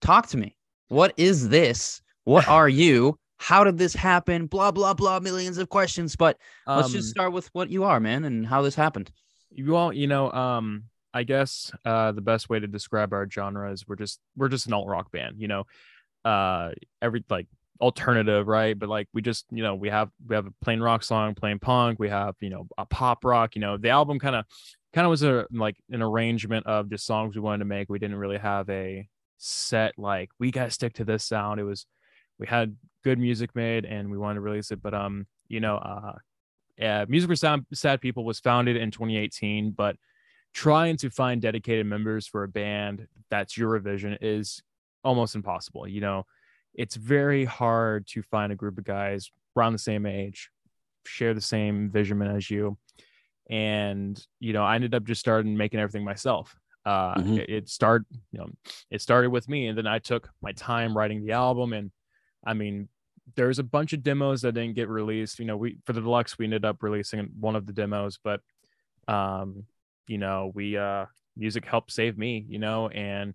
Talk 0.00 0.26
to 0.28 0.36
me. 0.36 0.56
What 0.88 1.12
is 1.16 1.48
this? 1.48 2.02
What 2.24 2.48
are 2.58 2.68
you? 2.68 3.16
How 3.38 3.64
did 3.64 3.78
this 3.78 3.94
happen? 3.94 4.46
Blah 4.46 4.70
blah 4.70 4.92
blah. 4.94 5.18
Millions 5.20 5.56
of 5.58 5.68
questions, 5.70 6.14
but 6.16 6.36
let's 6.66 6.92
just 6.92 7.08
um, 7.08 7.10
start 7.10 7.32
with 7.32 7.48
what 7.54 7.70
you 7.70 7.84
are, 7.84 7.98
man, 8.00 8.24
and 8.24 8.46
how 8.46 8.60
this 8.62 8.74
happened. 8.74 9.10
You 9.50 9.76
all 9.76 9.92
you 9.92 10.06
know 10.06 10.30
um 10.32 10.84
i 11.12 11.22
guess 11.22 11.72
uh 11.84 12.12
the 12.12 12.20
best 12.20 12.48
way 12.48 12.60
to 12.60 12.66
describe 12.66 13.12
our 13.12 13.28
genre 13.28 13.70
is 13.72 13.86
we're 13.86 13.96
just 13.96 14.20
we're 14.36 14.48
just 14.48 14.66
an 14.66 14.72
alt 14.72 14.86
rock 14.86 15.10
band 15.10 15.36
you 15.38 15.48
know? 15.48 15.64
Uh 16.24 16.70
every 17.00 17.24
like 17.30 17.46
alternative 17.80 18.46
right? 18.46 18.78
But 18.78 18.88
like 18.88 19.08
we 19.12 19.22
just 19.22 19.46
you 19.50 19.62
know 19.62 19.74
we 19.74 19.88
have 19.88 20.10
we 20.26 20.34
have 20.36 20.46
a 20.46 20.52
plain 20.62 20.80
rock 20.80 21.02
song 21.02 21.34
plain 21.34 21.58
punk. 21.58 21.98
We 21.98 22.08
have 22.08 22.34
you 22.40 22.50
know 22.50 22.66
a 22.76 22.86
pop 22.86 23.24
rock 23.24 23.54
you 23.54 23.60
know? 23.60 23.76
The 23.76 23.88
album 23.88 24.18
kind 24.18 24.36
of 24.36 24.44
kind 24.92 25.06
of 25.06 25.10
was 25.10 25.22
a 25.22 25.46
like 25.50 25.76
an 25.90 26.02
arrangement 26.02 26.66
of 26.66 26.90
just 26.90 27.06
songs 27.06 27.34
we 27.34 27.40
wanted 27.40 27.60
to 27.60 27.64
make. 27.64 27.88
We 27.88 27.98
didn't 27.98 28.16
really 28.16 28.38
have 28.38 28.68
a 28.68 29.08
set 29.38 29.94
like 29.98 30.30
we 30.38 30.50
gotta 30.50 30.70
stick 30.70 30.94
to 30.94 31.04
this 31.04 31.24
sound. 31.24 31.58
It 31.58 31.64
was 31.64 31.86
we 32.38 32.46
had 32.46 32.76
good 33.02 33.18
music 33.18 33.54
made 33.54 33.84
and 33.84 34.10
we 34.10 34.18
wanted 34.18 34.34
to 34.36 34.40
release 34.42 34.70
it. 34.70 34.82
But 34.82 34.94
um 34.94 35.26
you 35.48 35.60
know 35.60 35.76
uh 35.76 36.12
uh, 36.82 37.06
Music 37.08 37.28
for 37.28 37.36
Sad, 37.36 37.64
Sad 37.72 38.00
People 38.00 38.24
was 38.24 38.40
founded 38.40 38.76
in 38.76 38.90
2018, 38.90 39.72
but 39.72 39.96
trying 40.52 40.96
to 40.98 41.10
find 41.10 41.40
dedicated 41.40 41.86
members 41.86 42.26
for 42.26 42.42
a 42.42 42.48
band 42.48 43.06
that's 43.30 43.56
your 43.56 43.78
vision 43.78 44.18
is 44.20 44.62
almost 45.04 45.34
impossible. 45.34 45.86
You 45.86 46.00
know, 46.00 46.26
it's 46.74 46.96
very 46.96 47.44
hard 47.44 48.06
to 48.08 48.22
find 48.22 48.52
a 48.52 48.56
group 48.56 48.78
of 48.78 48.84
guys 48.84 49.30
around 49.56 49.72
the 49.72 49.78
same 49.78 50.06
age, 50.06 50.50
share 51.06 51.34
the 51.34 51.40
same 51.40 51.90
vision 51.90 52.20
as 52.22 52.50
you. 52.50 52.76
And, 53.48 54.24
you 54.38 54.52
know, 54.52 54.62
I 54.64 54.74
ended 54.76 54.94
up 54.94 55.04
just 55.04 55.20
starting 55.20 55.56
making 55.56 55.80
everything 55.80 56.04
myself. 56.04 56.56
Uh, 56.84 57.14
Mhm. 57.16 57.38
it, 57.38 57.50
it 57.50 57.68
started, 57.68 58.06
you 58.32 58.38
know, 58.38 58.48
it 58.90 59.02
started 59.02 59.30
with 59.30 59.48
me, 59.48 59.66
and 59.66 59.76
then 59.76 59.86
I 59.86 59.98
took 59.98 60.30
my 60.40 60.52
time 60.52 60.96
writing 60.96 61.24
the 61.24 61.32
album. 61.32 61.72
And 61.72 61.90
I 62.44 62.54
mean, 62.54 62.88
there's 63.36 63.58
a 63.58 63.64
bunch 63.64 63.92
of 63.92 64.02
demos 64.02 64.42
that 64.42 64.52
didn't 64.52 64.74
get 64.74 64.88
released. 64.88 65.38
You 65.38 65.44
know, 65.44 65.56
we 65.56 65.78
for 65.84 65.92
the 65.92 66.00
deluxe 66.00 66.38
we 66.38 66.46
ended 66.46 66.64
up 66.64 66.82
releasing 66.82 67.28
one 67.38 67.56
of 67.56 67.66
the 67.66 67.72
demos, 67.72 68.18
but 68.22 68.40
um, 69.08 69.64
you 70.06 70.18
know, 70.18 70.50
we 70.54 70.76
uh 70.76 71.06
music 71.36 71.64
helped 71.64 71.92
save 71.92 72.18
me, 72.18 72.44
you 72.48 72.58
know, 72.58 72.88
and 72.88 73.34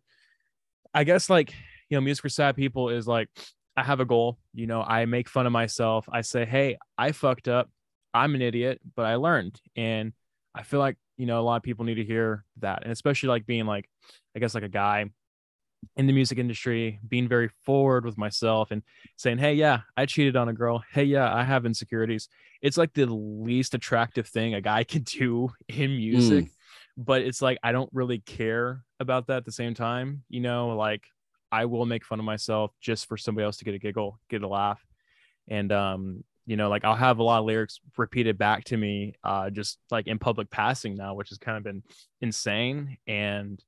I 0.93 1.03
guess 1.03 1.29
like, 1.29 1.53
you 1.89 1.97
know, 1.97 2.01
music 2.01 2.21
for 2.21 2.29
sad 2.29 2.55
people 2.55 2.89
is 2.89 3.07
like 3.07 3.29
I 3.77 3.83
have 3.83 3.99
a 3.99 4.05
goal, 4.05 4.37
you 4.53 4.67
know, 4.67 4.81
I 4.81 5.05
make 5.05 5.27
fun 5.27 5.45
of 5.45 5.51
myself. 5.51 6.07
I 6.09 6.21
say, 6.21 6.45
"Hey, 6.45 6.77
I 6.97 7.11
fucked 7.11 7.47
up. 7.47 7.69
I'm 8.13 8.33
an 8.35 8.41
idiot, 8.41 8.79
but 8.95 9.05
I 9.05 9.15
learned." 9.15 9.59
And 9.75 10.13
I 10.53 10.63
feel 10.63 10.79
like, 10.79 10.95
you 11.17 11.25
know, 11.25 11.39
a 11.39 11.43
lot 11.43 11.57
of 11.57 11.63
people 11.63 11.83
need 11.83 11.95
to 11.95 12.05
hear 12.05 12.45
that. 12.59 12.83
And 12.83 12.91
especially 12.91 13.29
like 13.29 13.45
being 13.45 13.65
like 13.65 13.89
I 14.35 14.39
guess 14.39 14.55
like 14.55 14.63
a 14.63 14.69
guy 14.69 15.05
in 15.95 16.07
the 16.07 16.13
music 16.13 16.37
industry, 16.37 16.99
being 17.07 17.27
very 17.27 17.49
forward 17.63 18.05
with 18.05 18.17
myself 18.17 18.71
and 18.71 18.83
saying, 19.17 19.37
Hey, 19.37 19.53
yeah, 19.53 19.81
I 19.95 20.05
cheated 20.05 20.35
on 20.35 20.49
a 20.49 20.53
girl. 20.53 20.83
Hey, 20.91 21.03
yeah, 21.03 21.33
I 21.33 21.43
have 21.43 21.65
insecurities. 21.65 22.29
It's 22.61 22.77
like 22.77 22.93
the 22.93 23.05
least 23.05 23.73
attractive 23.73 24.27
thing 24.27 24.53
a 24.53 24.61
guy 24.61 24.83
can 24.85 25.03
do 25.03 25.49
in 25.67 25.95
music. 25.97 26.45
But 26.97 27.23
it's 27.23 27.41
like, 27.41 27.57
I 27.63 27.71
don't 27.71 27.89
really 27.93 28.19
care 28.19 28.83
about 28.99 29.27
that 29.27 29.37
at 29.37 29.45
the 29.45 29.51
same 29.51 29.73
time. 29.73 30.23
You 30.29 30.41
know, 30.41 30.69
like 30.75 31.03
I 31.51 31.65
will 31.65 31.85
make 31.85 32.05
fun 32.05 32.19
of 32.19 32.25
myself 32.25 32.71
just 32.81 33.07
for 33.07 33.17
somebody 33.17 33.45
else 33.45 33.57
to 33.57 33.65
get 33.65 33.75
a 33.75 33.79
giggle, 33.79 34.19
get 34.29 34.43
a 34.43 34.47
laugh. 34.47 34.83
And, 35.47 35.71
um, 35.71 36.23
you 36.45 36.57
know, 36.57 36.69
like 36.69 36.85
I'll 36.85 36.95
have 36.95 37.19
a 37.19 37.23
lot 37.23 37.39
of 37.39 37.45
lyrics 37.45 37.79
repeated 37.97 38.37
back 38.37 38.65
to 38.65 38.77
me, 38.77 39.13
uh, 39.23 39.49
just 39.49 39.79
like 39.89 40.07
in 40.07 40.19
public 40.19 40.49
passing 40.49 40.95
now, 40.95 41.15
which 41.15 41.29
has 41.29 41.37
kind 41.37 41.57
of 41.57 41.63
been 41.63 41.83
insane. 42.21 42.97
And, 43.07 43.63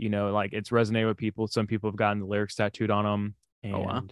you 0.00 0.08
know, 0.08 0.32
like 0.32 0.52
it's 0.52 0.70
resonated 0.70 1.06
with 1.08 1.16
people. 1.18 1.46
Some 1.46 1.66
people 1.66 1.90
have 1.90 1.96
gotten 1.96 2.20
the 2.20 2.26
lyrics 2.26 2.54
tattooed 2.54 2.90
on 2.90 3.04
them. 3.04 3.34
And 3.62 3.74
Oh, 3.74 3.80
wow. 3.80 4.02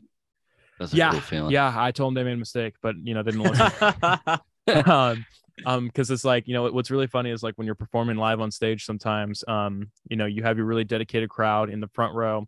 That's 0.79 0.93
a 0.93 0.97
yeah, 0.97 1.11
cool 1.11 1.21
feeling. 1.21 1.51
yeah, 1.51 1.73
I 1.77 1.91
told 1.91 2.11
them 2.11 2.15
they 2.15 2.29
made 2.29 2.35
a 2.35 2.37
mistake, 2.37 2.75
but 2.83 2.95
you 3.03 3.15
know, 3.15 3.23
they 3.23 3.33
didn't 3.33 3.47
listen. 3.47 4.87
um, 4.91 5.27
um, 5.67 5.87
because 5.87 6.11
it's 6.11 6.25
like 6.25 6.47
you 6.47 6.55
know 6.55 6.71
what's 6.71 6.91
really 6.91 7.07
funny 7.07 7.31
is 7.31 7.43
like 7.43 7.55
when 7.57 7.65
you're 7.67 7.75
performing 7.75 8.17
live 8.17 8.41
on 8.41 8.51
stage, 8.51 8.85
sometimes 8.85 9.43
um, 9.49 9.91
you 10.09 10.17
know, 10.17 10.27
you 10.27 10.43
have 10.43 10.57
your 10.57 10.67
really 10.67 10.85
dedicated 10.85 11.31
crowd 11.31 11.71
in 11.71 11.81
the 11.81 11.89
front 11.89 12.15
row, 12.15 12.47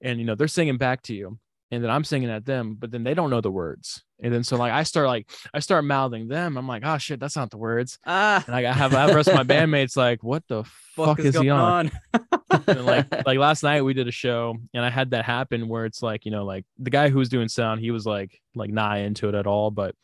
and 0.00 0.18
you 0.18 0.24
know 0.24 0.34
they're 0.34 0.48
singing 0.48 0.78
back 0.78 1.02
to 1.02 1.14
you, 1.14 1.38
and 1.70 1.82
then 1.82 1.90
I'm 1.90 2.04
singing 2.04 2.30
at 2.30 2.44
them, 2.44 2.76
but 2.78 2.90
then 2.90 3.04
they 3.04 3.14
don't 3.14 3.30
know 3.30 3.40
the 3.40 3.50
words, 3.50 4.02
and 4.20 4.32
then 4.32 4.44
so 4.44 4.56
like 4.56 4.72
I 4.72 4.82
start 4.82 5.06
like 5.06 5.30
I 5.54 5.60
start 5.60 5.84
mouthing 5.84 6.28
them. 6.28 6.56
I'm 6.56 6.68
like, 6.68 6.82
oh 6.84 6.98
shit, 6.98 7.20
that's 7.20 7.36
not 7.36 7.50
the 7.50 7.58
words, 7.58 7.98
ah, 8.06 8.42
and 8.46 8.54
I 8.54 8.62
have 8.72 8.94
I 8.94 9.00
have 9.00 9.10
the 9.10 9.16
rest 9.16 9.28
of 9.28 9.34
my 9.34 9.44
bandmates 9.44 9.96
like, 9.96 10.22
what 10.22 10.42
the 10.48 10.64
fuck, 10.94 11.20
is, 11.20 11.36
he 11.36 11.44
going 11.44 11.50
on? 11.50 11.90
and 12.66 12.86
like 12.86 13.26
like 13.26 13.38
last 13.38 13.62
night 13.62 13.82
we 13.82 13.94
did 13.94 14.08
a 14.08 14.12
show 14.12 14.56
and 14.74 14.84
I 14.84 14.90
had 14.90 15.10
that 15.10 15.24
happen 15.24 15.68
where 15.68 15.84
it's 15.84 16.02
like 16.02 16.24
you 16.24 16.30
know 16.30 16.44
like 16.44 16.64
the 16.78 16.90
guy 16.90 17.08
who 17.08 17.18
was 17.18 17.28
doing 17.28 17.48
sound 17.48 17.80
he 17.80 17.90
was 17.90 18.04
like 18.04 18.40
like 18.54 18.70
not 18.70 18.98
into 18.98 19.28
it 19.28 19.34
at 19.36 19.46
all 19.46 19.70
but 19.70 19.94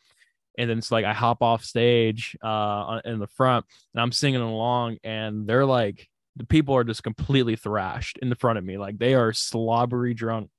and 0.57 0.69
then 0.69 0.77
it's 0.77 0.91
like 0.91 1.03
I 1.03 1.13
hop 1.13 1.43
off 1.43 1.65
stage 1.65 2.37
uh 2.41 3.01
in 3.03 3.19
the 3.19 3.27
front 3.27 3.65
and 3.93 4.01
I'm 4.01 4.13
singing 4.13 4.41
along 4.41 4.97
and 5.03 5.45
they're 5.45 5.65
like 5.65 6.07
the 6.37 6.45
people 6.45 6.75
are 6.75 6.83
just 6.83 7.03
completely 7.03 7.55
thrashed 7.55 8.19
in 8.19 8.29
the 8.29 8.35
front 8.35 8.59
of 8.59 8.63
me. 8.63 8.77
Like 8.77 8.97
they 8.97 9.15
are 9.15 9.33
slobbery 9.33 10.13
drunk 10.13 10.49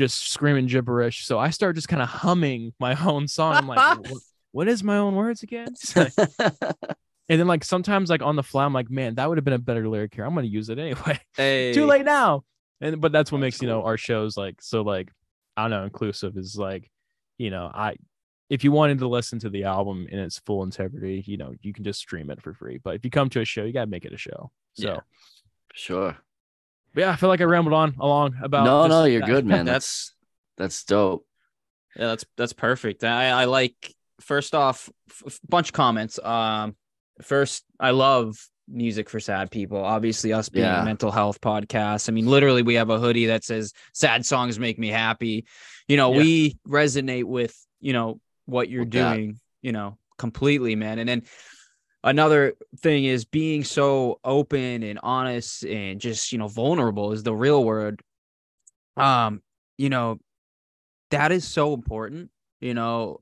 just 0.00 0.30
screaming 0.30 0.66
gibberish 0.66 1.24
so 1.26 1.38
I 1.38 1.50
start 1.50 1.76
just 1.76 1.88
kind 1.88 2.02
of 2.02 2.08
humming 2.08 2.72
my 2.80 2.94
own 3.04 3.28
song 3.28 3.54
I'm 3.54 3.68
like 3.68 3.98
"What- 4.00 4.22
what 4.52 4.68
is 4.68 4.82
my 4.84 4.96
own 4.98 5.14
words 5.16 5.42
again 5.42 5.68
and 7.28 7.40
then 7.40 7.46
like 7.46 7.64
sometimes 7.64 8.10
like 8.10 8.22
on 8.22 8.36
the 8.36 8.42
fly, 8.42 8.64
I'm 8.64 8.72
like, 8.72 8.90
man, 8.90 9.14
that 9.16 9.28
would 9.28 9.38
have 9.38 9.44
been 9.44 9.54
a 9.54 9.58
better 9.58 9.88
lyric 9.88 10.14
here. 10.14 10.24
I'm 10.24 10.34
gonna 10.34 10.46
use 10.46 10.68
it 10.68 10.78
anyway. 10.78 11.18
Hey. 11.36 11.72
Too 11.72 11.86
late 11.86 12.04
now. 12.04 12.44
And 12.80 13.00
but 13.00 13.12
that's 13.12 13.32
what 13.32 13.38
That's 13.38 13.54
makes 13.56 13.62
you 13.62 13.68
know 13.68 13.82
our 13.82 13.96
shows 13.96 14.36
like 14.36 14.60
so 14.60 14.82
like 14.82 15.10
I 15.56 15.62
don't 15.62 15.70
know 15.70 15.84
inclusive 15.84 16.36
is 16.36 16.56
like 16.56 16.90
you 17.38 17.50
know 17.50 17.70
I 17.72 17.96
if 18.50 18.62
you 18.62 18.72
wanted 18.72 18.98
to 18.98 19.08
listen 19.08 19.38
to 19.40 19.48
the 19.48 19.64
album 19.64 20.06
in 20.10 20.18
its 20.18 20.38
full 20.40 20.62
integrity, 20.62 21.24
you 21.26 21.36
know 21.36 21.54
you 21.62 21.72
can 21.72 21.84
just 21.84 22.00
stream 22.00 22.30
it 22.30 22.42
for 22.42 22.52
free. 22.52 22.78
But 22.82 22.96
if 22.96 23.04
you 23.04 23.10
come 23.10 23.30
to 23.30 23.40
a 23.40 23.44
show, 23.44 23.64
you 23.64 23.72
gotta 23.72 23.90
make 23.90 24.04
it 24.04 24.12
a 24.12 24.18
show. 24.18 24.50
So 24.74 24.88
Yeah. 24.88 25.00
Sure. 25.72 26.16
But 26.94 27.00
yeah, 27.02 27.10
I 27.10 27.16
feel 27.16 27.28
like 27.28 27.40
I 27.40 27.44
rambled 27.44 27.74
on 27.74 27.94
along 27.98 28.36
about. 28.42 28.64
no, 28.64 28.82
just 28.84 28.90
no, 28.90 29.04
you're 29.04 29.20
that. 29.20 29.26
good, 29.26 29.46
man. 29.46 29.64
That's- 29.66 30.12
That's 30.56 30.78
that's 30.78 30.84
dope. 30.84 31.26
Yeah, 31.96 32.06
that's 32.08 32.24
that's 32.36 32.52
perfect. 32.52 33.04
I 33.04 33.28
I 33.30 33.44
like 33.46 33.92
first 34.20 34.54
off 34.54 34.88
f- 35.10 35.22
f- 35.26 35.40
bunch 35.48 35.68
of 35.68 35.72
comments. 35.72 36.18
Um, 36.18 36.76
first, 37.22 37.64
I 37.78 37.90
love 37.90 38.36
music 38.68 39.10
for 39.10 39.20
sad 39.20 39.50
people. 39.50 39.78
Obviously, 39.84 40.32
us 40.32 40.48
being 40.48 40.64
Yeah. 40.64 40.82
a 40.82 40.84
mental 40.84 41.10
health 41.10 41.40
podcast. 41.40 42.08
I 42.08 42.12
mean, 42.12 42.26
literally, 42.26 42.62
we 42.62 42.74
have 42.74 42.90
a 42.90 42.98
hoodie 42.98 43.26
that 43.26 43.44
says 43.44 43.72
"Sad 43.92 44.24
songs 44.26 44.58
make 44.58 44.78
me 44.78 44.88
happy." 44.88 45.44
You 45.88 45.96
know, 45.96 46.12
Yeah. 46.12 46.18
we 46.18 46.58
resonate 46.66 47.24
with 47.24 47.54
you 47.80 47.92
know 47.92 48.20
what 48.46 48.68
you're 48.68 48.82
With 48.84 48.92
that. 48.92 49.14
doing. 49.16 49.40
You 49.62 49.72
know, 49.72 49.98
completely, 50.18 50.74
man. 50.76 50.98
And 50.98 51.08
then 51.08 51.22
another 52.04 52.54
thing 52.78 53.04
is 53.06 53.24
being 53.24 53.64
so 53.64 54.20
open 54.22 54.82
and 54.82 55.00
honest 55.02 55.64
and 55.64 56.00
just 56.00 56.30
you 56.30 56.38
know 56.38 56.48
vulnerable 56.48 57.12
is 57.12 57.24
the 57.24 57.34
real 57.34 57.64
word. 57.64 58.00
Um, 58.96 59.42
you 59.76 59.88
know, 59.88 60.18
that 61.10 61.32
is 61.32 61.44
so 61.44 61.74
important. 61.74 62.30
You 62.60 62.74
know, 62.74 63.20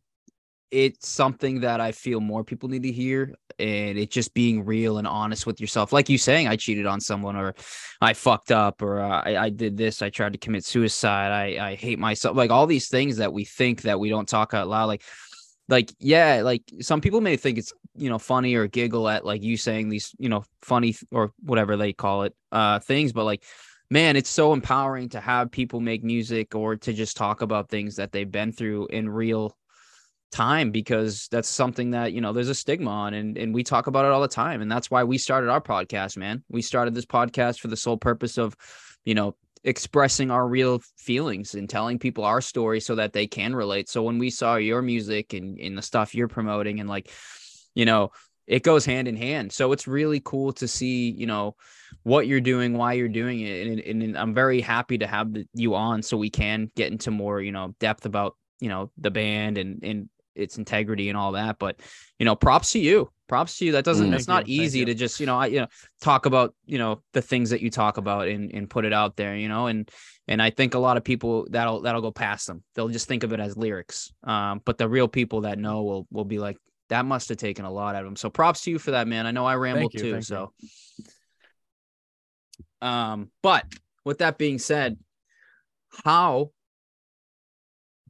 it's 0.70 1.08
something 1.08 1.60
that 1.60 1.80
I 1.80 1.92
feel 1.92 2.20
more 2.20 2.44
people 2.44 2.68
need 2.68 2.82
to 2.82 2.92
hear. 2.92 3.34
And 3.58 3.98
it 3.98 4.10
just 4.10 4.34
being 4.34 4.64
real 4.64 4.98
and 4.98 5.06
honest 5.06 5.46
with 5.46 5.60
yourself. 5.60 5.92
Like 5.92 6.08
you 6.08 6.18
saying, 6.18 6.48
I 6.48 6.56
cheated 6.56 6.86
on 6.86 7.00
someone 7.00 7.36
or 7.36 7.54
I 8.00 8.14
fucked 8.14 8.50
up 8.50 8.82
or 8.82 9.00
uh, 9.00 9.20
I, 9.20 9.36
I 9.36 9.50
did 9.50 9.76
this. 9.76 10.02
I 10.02 10.08
tried 10.08 10.32
to 10.32 10.38
commit 10.38 10.64
suicide. 10.64 11.30
I, 11.30 11.70
I 11.70 11.74
hate 11.74 11.98
myself. 11.98 12.36
Like 12.36 12.50
all 12.50 12.66
these 12.66 12.88
things 12.88 13.18
that 13.18 13.32
we 13.32 13.44
think 13.44 13.82
that 13.82 14.00
we 14.00 14.08
don't 14.08 14.28
talk 14.28 14.54
out 14.54 14.68
loud. 14.68 14.86
Like, 14.86 15.02
like, 15.72 15.92
yeah, 15.98 16.42
like 16.44 16.62
some 16.80 17.00
people 17.00 17.22
may 17.22 17.36
think 17.36 17.56
it's, 17.56 17.72
you 17.96 18.10
know, 18.10 18.18
funny 18.18 18.54
or 18.54 18.66
giggle 18.66 19.08
at 19.08 19.24
like 19.24 19.42
you 19.42 19.56
saying 19.56 19.88
these, 19.88 20.14
you 20.18 20.28
know, 20.28 20.44
funny 20.60 20.92
th- 20.92 21.04
or 21.10 21.32
whatever 21.42 21.76
they 21.78 21.94
call 21.94 22.24
it, 22.24 22.34
uh, 22.52 22.78
things. 22.78 23.12
But 23.12 23.24
like, 23.24 23.42
man, 23.90 24.14
it's 24.14 24.28
so 24.28 24.52
empowering 24.52 25.08
to 25.10 25.20
have 25.20 25.50
people 25.50 25.80
make 25.80 26.04
music 26.04 26.54
or 26.54 26.76
to 26.76 26.92
just 26.92 27.16
talk 27.16 27.40
about 27.40 27.70
things 27.70 27.96
that 27.96 28.12
they've 28.12 28.30
been 28.30 28.52
through 28.52 28.88
in 28.88 29.08
real 29.08 29.56
time 30.30 30.70
because 30.70 31.28
that's 31.30 31.48
something 31.48 31.90
that 31.90 32.12
you 32.12 32.20
know 32.20 32.32
there's 32.32 32.48
a 32.48 32.54
stigma 32.54 32.90
on 32.90 33.12
and 33.12 33.36
and 33.36 33.52
we 33.52 33.62
talk 33.62 33.86
about 33.86 34.06
it 34.06 34.10
all 34.10 34.22
the 34.22 34.26
time 34.26 34.62
and 34.62 34.72
that's 34.72 34.90
why 34.90 35.04
we 35.04 35.18
started 35.18 35.50
our 35.50 35.60
podcast 35.60 36.16
man 36.16 36.42
we 36.48 36.62
started 36.62 36.94
this 36.94 37.04
podcast 37.04 37.60
for 37.60 37.68
the 37.68 37.76
sole 37.76 37.98
purpose 37.98 38.38
of 38.38 38.56
you 39.04 39.14
know 39.14 39.36
expressing 39.64 40.30
our 40.30 40.46
real 40.46 40.80
feelings 40.96 41.54
and 41.54 41.68
telling 41.68 41.98
people 41.98 42.24
our 42.24 42.40
story 42.40 42.80
so 42.80 42.96
that 42.96 43.12
they 43.12 43.26
can 43.26 43.54
relate. 43.54 43.88
So 43.88 44.02
when 44.02 44.18
we 44.18 44.30
saw 44.30 44.56
your 44.56 44.82
music 44.82 45.34
and, 45.34 45.58
and 45.58 45.78
the 45.78 45.82
stuff 45.82 46.14
you're 46.14 46.28
promoting 46.28 46.80
and 46.80 46.88
like 46.88 47.10
you 47.74 47.84
know 47.84 48.10
it 48.46 48.64
goes 48.64 48.84
hand 48.84 49.06
in 49.06 49.16
hand. 49.16 49.52
So 49.52 49.70
it's 49.70 49.86
really 49.86 50.20
cool 50.24 50.52
to 50.54 50.66
see 50.66 51.10
you 51.10 51.26
know 51.26 51.56
what 52.02 52.26
you're 52.26 52.40
doing 52.40 52.76
why 52.76 52.94
you're 52.94 53.08
doing 53.08 53.40
it. 53.40 53.66
And, 53.66 53.80
and, 53.80 54.02
and 54.02 54.18
i'm 54.18 54.34
very 54.34 54.60
happy 54.60 54.98
to 54.98 55.06
have 55.06 55.34
you 55.54 55.74
on 55.74 56.02
so 56.02 56.16
we 56.16 56.30
can 56.30 56.70
get 56.74 56.90
into 56.90 57.10
more 57.10 57.40
you 57.40 57.52
know 57.52 57.74
depth 57.78 58.06
about 58.06 58.34
you 58.60 58.68
know 58.68 58.90
the 58.96 59.10
band 59.10 59.58
and 59.58 59.82
and 59.82 60.08
its 60.34 60.58
integrity 60.58 61.08
and 61.08 61.16
all 61.18 61.32
that 61.32 61.58
but 61.58 61.80
you 62.18 62.24
know 62.24 62.34
props 62.34 62.72
to 62.72 62.78
you 62.78 63.10
props 63.28 63.56
to 63.58 63.64
you. 63.64 63.72
That 63.72 63.84
doesn't 63.84 64.10
Mm. 64.10 64.14
it's 64.14 64.28
not 64.28 64.46
you, 64.46 64.62
easy 64.62 64.84
to 64.84 64.92
just 64.94 65.18
you 65.18 65.26
know 65.26 65.38
i 65.38 65.46
you 65.46 65.60
know 65.60 65.66
talk 66.00 66.26
about 66.26 66.54
you 66.66 66.76
know 66.78 67.02
the 67.12 67.22
things 67.22 67.50
that 67.50 67.62
you 67.62 67.70
talk 67.70 67.96
about 67.96 68.28
and 68.28 68.52
and 68.52 68.68
put 68.68 68.84
it 68.84 68.92
out 68.92 69.16
there 69.16 69.34
you 69.36 69.48
know 69.48 69.68
and 69.68 69.90
and 70.28 70.42
i 70.42 70.50
think 70.50 70.74
a 70.74 70.78
lot 70.78 70.96
of 70.98 71.04
people 71.04 71.46
that'll 71.50 71.80
that'll 71.80 72.02
go 72.02 72.10
past 72.12 72.46
them. 72.46 72.62
They'll 72.74 72.88
just 72.90 73.08
think 73.08 73.22
of 73.24 73.32
it 73.32 73.40
as 73.40 73.56
lyrics 73.56 74.12
um 74.24 74.60
but 74.64 74.76
the 74.78 74.88
real 74.88 75.08
people 75.08 75.42
that 75.42 75.58
know 75.58 75.82
will 75.82 76.06
will 76.10 76.24
be 76.26 76.38
like 76.38 76.58
that 76.90 77.06
must 77.06 77.30
have 77.30 77.38
taken 77.38 77.64
a 77.64 77.70
lot 77.70 77.94
out 77.94 78.02
of 78.02 78.06
them 78.06 78.16
so 78.16 78.28
props 78.28 78.62
to 78.64 78.70
you 78.70 78.78
for 78.78 78.90
that 78.90 79.08
man. 79.08 79.26
I 79.26 79.30
know 79.30 79.46
i 79.46 79.54
rambled 79.54 79.94
you, 79.94 80.00
too 80.00 80.12
thank 80.12 80.28
you. 80.28 80.50
so. 82.82 82.86
Um 82.86 83.30
but 83.42 83.64
with 84.04 84.18
that 84.18 84.36
being 84.36 84.58
said 84.58 84.98
how 86.04 86.50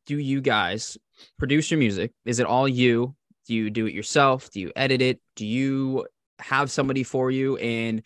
do 0.07 0.19
you 0.19 0.41
guys 0.41 0.97
produce 1.39 1.71
your 1.71 1.79
music? 1.79 2.13
Is 2.25 2.39
it 2.39 2.47
all 2.47 2.69
you? 2.69 3.15
Do 3.47 3.55
you 3.55 3.71
do 3.71 3.87
it 3.87 3.95
yourself? 3.95 4.51
Do 4.51 4.61
you 4.61 4.73
edit 4.77 5.03
it? 5.03 5.21
Do 5.37 5.47
you 5.47 6.07
have 6.39 6.71
somebody 6.71 7.03
for 7.03 7.31
you? 7.31 7.57
And 7.57 8.03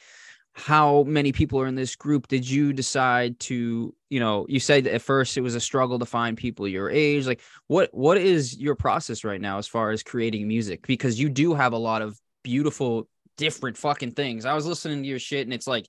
how 0.55 1.03
many 1.03 1.33
people 1.33 1.61
are 1.61 1.67
in 1.67 1.75
this 1.75 1.97
group? 1.97 2.29
Did 2.29 2.49
you 2.49 2.73
decide 2.73 3.39
to, 3.41 3.95
you 4.09 4.21
know, 4.21 4.47
you 4.49 4.59
said 4.59 4.87
at 4.87 5.03
first 5.03 5.37
it 5.37 5.43
was 5.43 5.55
a 5.55 5.61
struggle 5.61 5.99
to 5.99 6.07
find 6.07 6.37
people 6.37 6.67
your 6.67 6.91
age. 6.91 7.27
Like 7.27 7.43
what 7.67 7.91
what 7.93 8.17
is 8.17 8.57
your 8.59 8.75
process 8.75 9.23
right 9.23 9.41
now 9.41 9.59
as 9.59 9.69
far 9.69 9.91
as 9.91 10.03
creating 10.03 10.49
music? 10.49 10.87
Because 10.87 11.21
you 11.21 11.29
do 11.29 11.53
have 11.53 11.75
a 11.75 11.79
lot 11.79 12.01
of 12.01 12.19
beautiful 12.43 13.07
different 13.37 13.77
fucking 13.77 14.13
things. 14.13 14.47
I 14.47 14.55
was 14.55 14.65
listening 14.65 15.03
to 15.03 15.09
your 15.09 15.19
shit 15.19 15.47
and 15.47 15.53
it's 15.53 15.67
like 15.67 15.87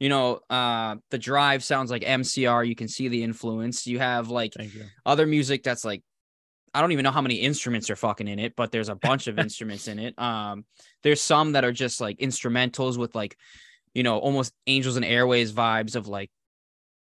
you 0.00 0.08
know, 0.08 0.40
uh, 0.50 0.96
the 1.10 1.18
drive 1.18 1.62
sounds 1.62 1.90
like 1.90 2.02
MCR. 2.02 2.66
You 2.66 2.74
can 2.74 2.88
see 2.88 3.08
the 3.08 3.22
influence. 3.22 3.86
You 3.86 4.00
have 4.00 4.28
like 4.28 4.52
you. 4.60 4.84
other 5.06 5.24
music 5.24 5.62
that's 5.62 5.84
like 5.84 6.02
I 6.74 6.80
don't 6.80 6.92
even 6.92 7.04
know 7.04 7.12
how 7.12 7.22
many 7.22 7.36
instruments 7.36 7.88
are 7.88 7.96
fucking 7.96 8.26
in 8.26 8.38
it, 8.38 8.56
but 8.56 8.72
there's 8.72 8.88
a 8.88 8.96
bunch 8.96 9.28
of 9.28 9.38
instruments 9.38 9.88
in 9.88 9.98
it. 9.98 10.14
Um, 10.24 10.64
there's 11.02 11.20
some 11.20 11.52
that 11.52 11.64
are 11.64 11.72
just 11.72 12.00
like 12.00 12.18
instrumentals 12.18 12.96
with 12.96 13.14
like, 13.14 13.36
you 13.92 14.02
know, 14.02 14.18
almost 14.18 14.52
Angels 14.66 14.96
and 14.96 15.04
Airwaves 15.04 15.52
vibes 15.52 15.96
of 15.96 16.08
like 16.08 16.30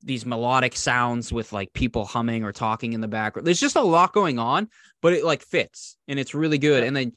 these 0.01 0.25
melodic 0.25 0.75
sounds 0.75 1.31
with 1.31 1.53
like 1.53 1.71
people 1.73 2.05
humming 2.05 2.43
or 2.43 2.51
talking 2.51 2.93
in 2.93 3.01
the 3.01 3.07
background. 3.07 3.45
There's 3.45 3.59
just 3.59 3.75
a 3.75 3.81
lot 3.81 4.13
going 4.13 4.39
on, 4.39 4.67
but 5.01 5.13
it 5.13 5.23
like 5.23 5.43
fits 5.43 5.95
and 6.07 6.19
it's 6.19 6.33
really 6.33 6.57
good. 6.57 6.83
And 6.83 6.95
then 6.95 7.13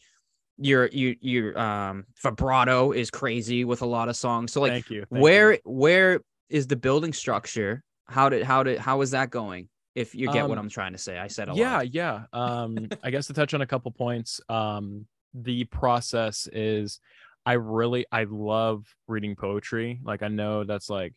your 0.59 0.87
your 0.89 1.15
your 1.21 1.59
um 1.59 2.05
vibrato 2.23 2.93
is 2.93 3.11
crazy 3.11 3.65
with 3.65 3.83
a 3.83 3.87
lot 3.87 4.09
of 4.09 4.17
songs. 4.17 4.53
So 4.53 4.61
like 4.61 4.73
thank 4.73 4.91
you. 4.91 5.05
thank 5.11 5.23
where 5.23 5.53
you. 5.55 5.61
where 5.65 6.21
is 6.49 6.67
the 6.67 6.77
building 6.77 7.13
structure? 7.13 7.83
How 8.07 8.29
did 8.29 8.45
how 8.45 8.63
did 8.63 8.79
how 8.79 9.01
is 9.01 9.11
that 9.11 9.31
going? 9.31 9.69
If 9.97 10.15
you 10.15 10.31
get 10.33 10.49
what 10.49 10.59
Um, 10.59 10.65
I'm 10.67 10.71
trying 10.71 10.93
to 10.93 10.99
say, 10.99 11.19
I 11.19 11.27
said 11.27 11.49
a 11.49 11.55
yeah 11.55 11.77
lot. 11.79 11.95
yeah 11.95 12.25
um 12.33 12.89
i 13.03 13.11
guess 13.11 13.27
to 13.27 13.33
touch 13.33 13.55
on 13.55 13.63
a 13.63 13.67
couple 13.67 13.91
points 13.91 14.41
um 14.49 15.07
the 15.35 15.65
process 15.65 16.49
is 16.53 17.01
i 17.45 17.55
really 17.55 18.07
i 18.13 18.25
love 18.25 18.87
reading 19.09 19.35
poetry 19.37 19.99
like 20.05 20.23
i 20.23 20.29
know 20.29 20.65
that's 20.65 20.89
like 20.91 21.15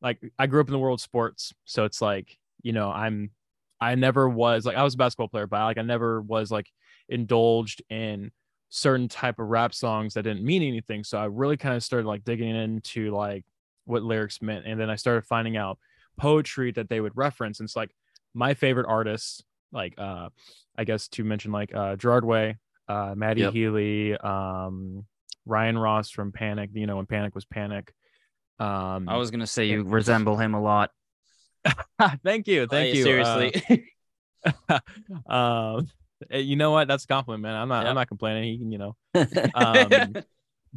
like 0.00 0.18
i 0.38 0.46
grew 0.46 0.60
up 0.60 0.68
in 0.68 0.72
the 0.72 0.78
world 0.78 0.98
of 0.98 1.02
sports 1.02 1.52
so 1.64 1.84
it's 1.84 2.00
like 2.00 2.38
you 2.62 2.72
know 2.72 2.90
i'm 2.90 3.30
i 3.80 3.94
never 3.94 4.28
was 4.28 4.64
like 4.66 4.76
i 4.76 4.82
was 4.82 4.94
a 4.94 4.96
basketball 4.96 5.28
player 5.28 5.46
but 5.46 5.64
like 5.64 5.78
i 5.78 5.82
never 5.82 6.20
was 6.22 6.50
like 6.50 6.68
indulged 7.08 7.82
in 7.90 8.30
certain 8.70 9.08
type 9.08 9.38
of 9.38 9.46
rap 9.48 9.72
songs 9.74 10.14
that 10.14 10.22
didn't 10.24 10.44
mean 10.44 10.62
anything 10.62 11.04
so 11.04 11.18
i 11.18 11.26
really 11.26 11.56
kind 11.56 11.74
of 11.76 11.82
started 11.82 12.06
like 12.06 12.24
digging 12.24 12.54
into 12.56 13.10
like 13.14 13.44
what 13.84 14.02
lyrics 14.02 14.40
meant 14.42 14.66
and 14.66 14.80
then 14.80 14.90
i 14.90 14.96
started 14.96 15.24
finding 15.24 15.56
out 15.56 15.78
poetry 16.16 16.72
that 16.72 16.88
they 16.88 17.00
would 17.00 17.16
reference 17.16 17.60
and 17.60 17.66
it's 17.66 17.76
like 17.76 17.94
my 18.34 18.54
favorite 18.54 18.86
artists 18.88 19.42
like 19.72 19.94
uh 19.98 20.28
i 20.76 20.84
guess 20.84 21.08
to 21.08 21.24
mention 21.24 21.52
like 21.52 21.74
uh 21.74 21.96
gerard 21.96 22.24
way 22.24 22.56
uh 22.88 23.14
matty 23.16 23.40
Yep. 23.42 23.52
healy 23.52 24.16
um 24.18 25.04
ryan 25.46 25.78
ross 25.78 26.10
from 26.10 26.32
panic 26.32 26.70
you 26.74 26.86
know 26.86 26.96
when 26.96 27.06
panic 27.06 27.34
was 27.34 27.44
panic 27.44 27.92
um 28.58 29.08
I 29.08 29.16
was 29.16 29.30
gonna 29.30 29.46
say 29.46 29.64
you 29.66 29.82
resemble 29.82 30.36
him 30.36 30.54
a 30.54 30.60
lot. 30.62 30.90
thank 32.24 32.46
you 32.46 32.66
thank 32.66 32.92
Like, 32.92 32.94
you 32.94 33.04
Seriously. 33.04 33.52
uh, 34.44 34.80
um 35.32 35.88
eh, 36.30 36.38
you 36.38 36.56
know 36.56 36.70
what 36.70 36.86
that's 36.86 37.04
a 37.04 37.06
compliment 37.06 37.42
man 37.42 37.54
i'm 37.56 37.68
not 37.68 37.82
Yeah. 37.84 37.88
i'm 37.90 37.94
not 37.94 38.08
complaining 38.08 38.44
he 38.44 38.58
can 38.58 38.70
you 38.70 38.78
know 38.78 38.96
um 39.54 40.14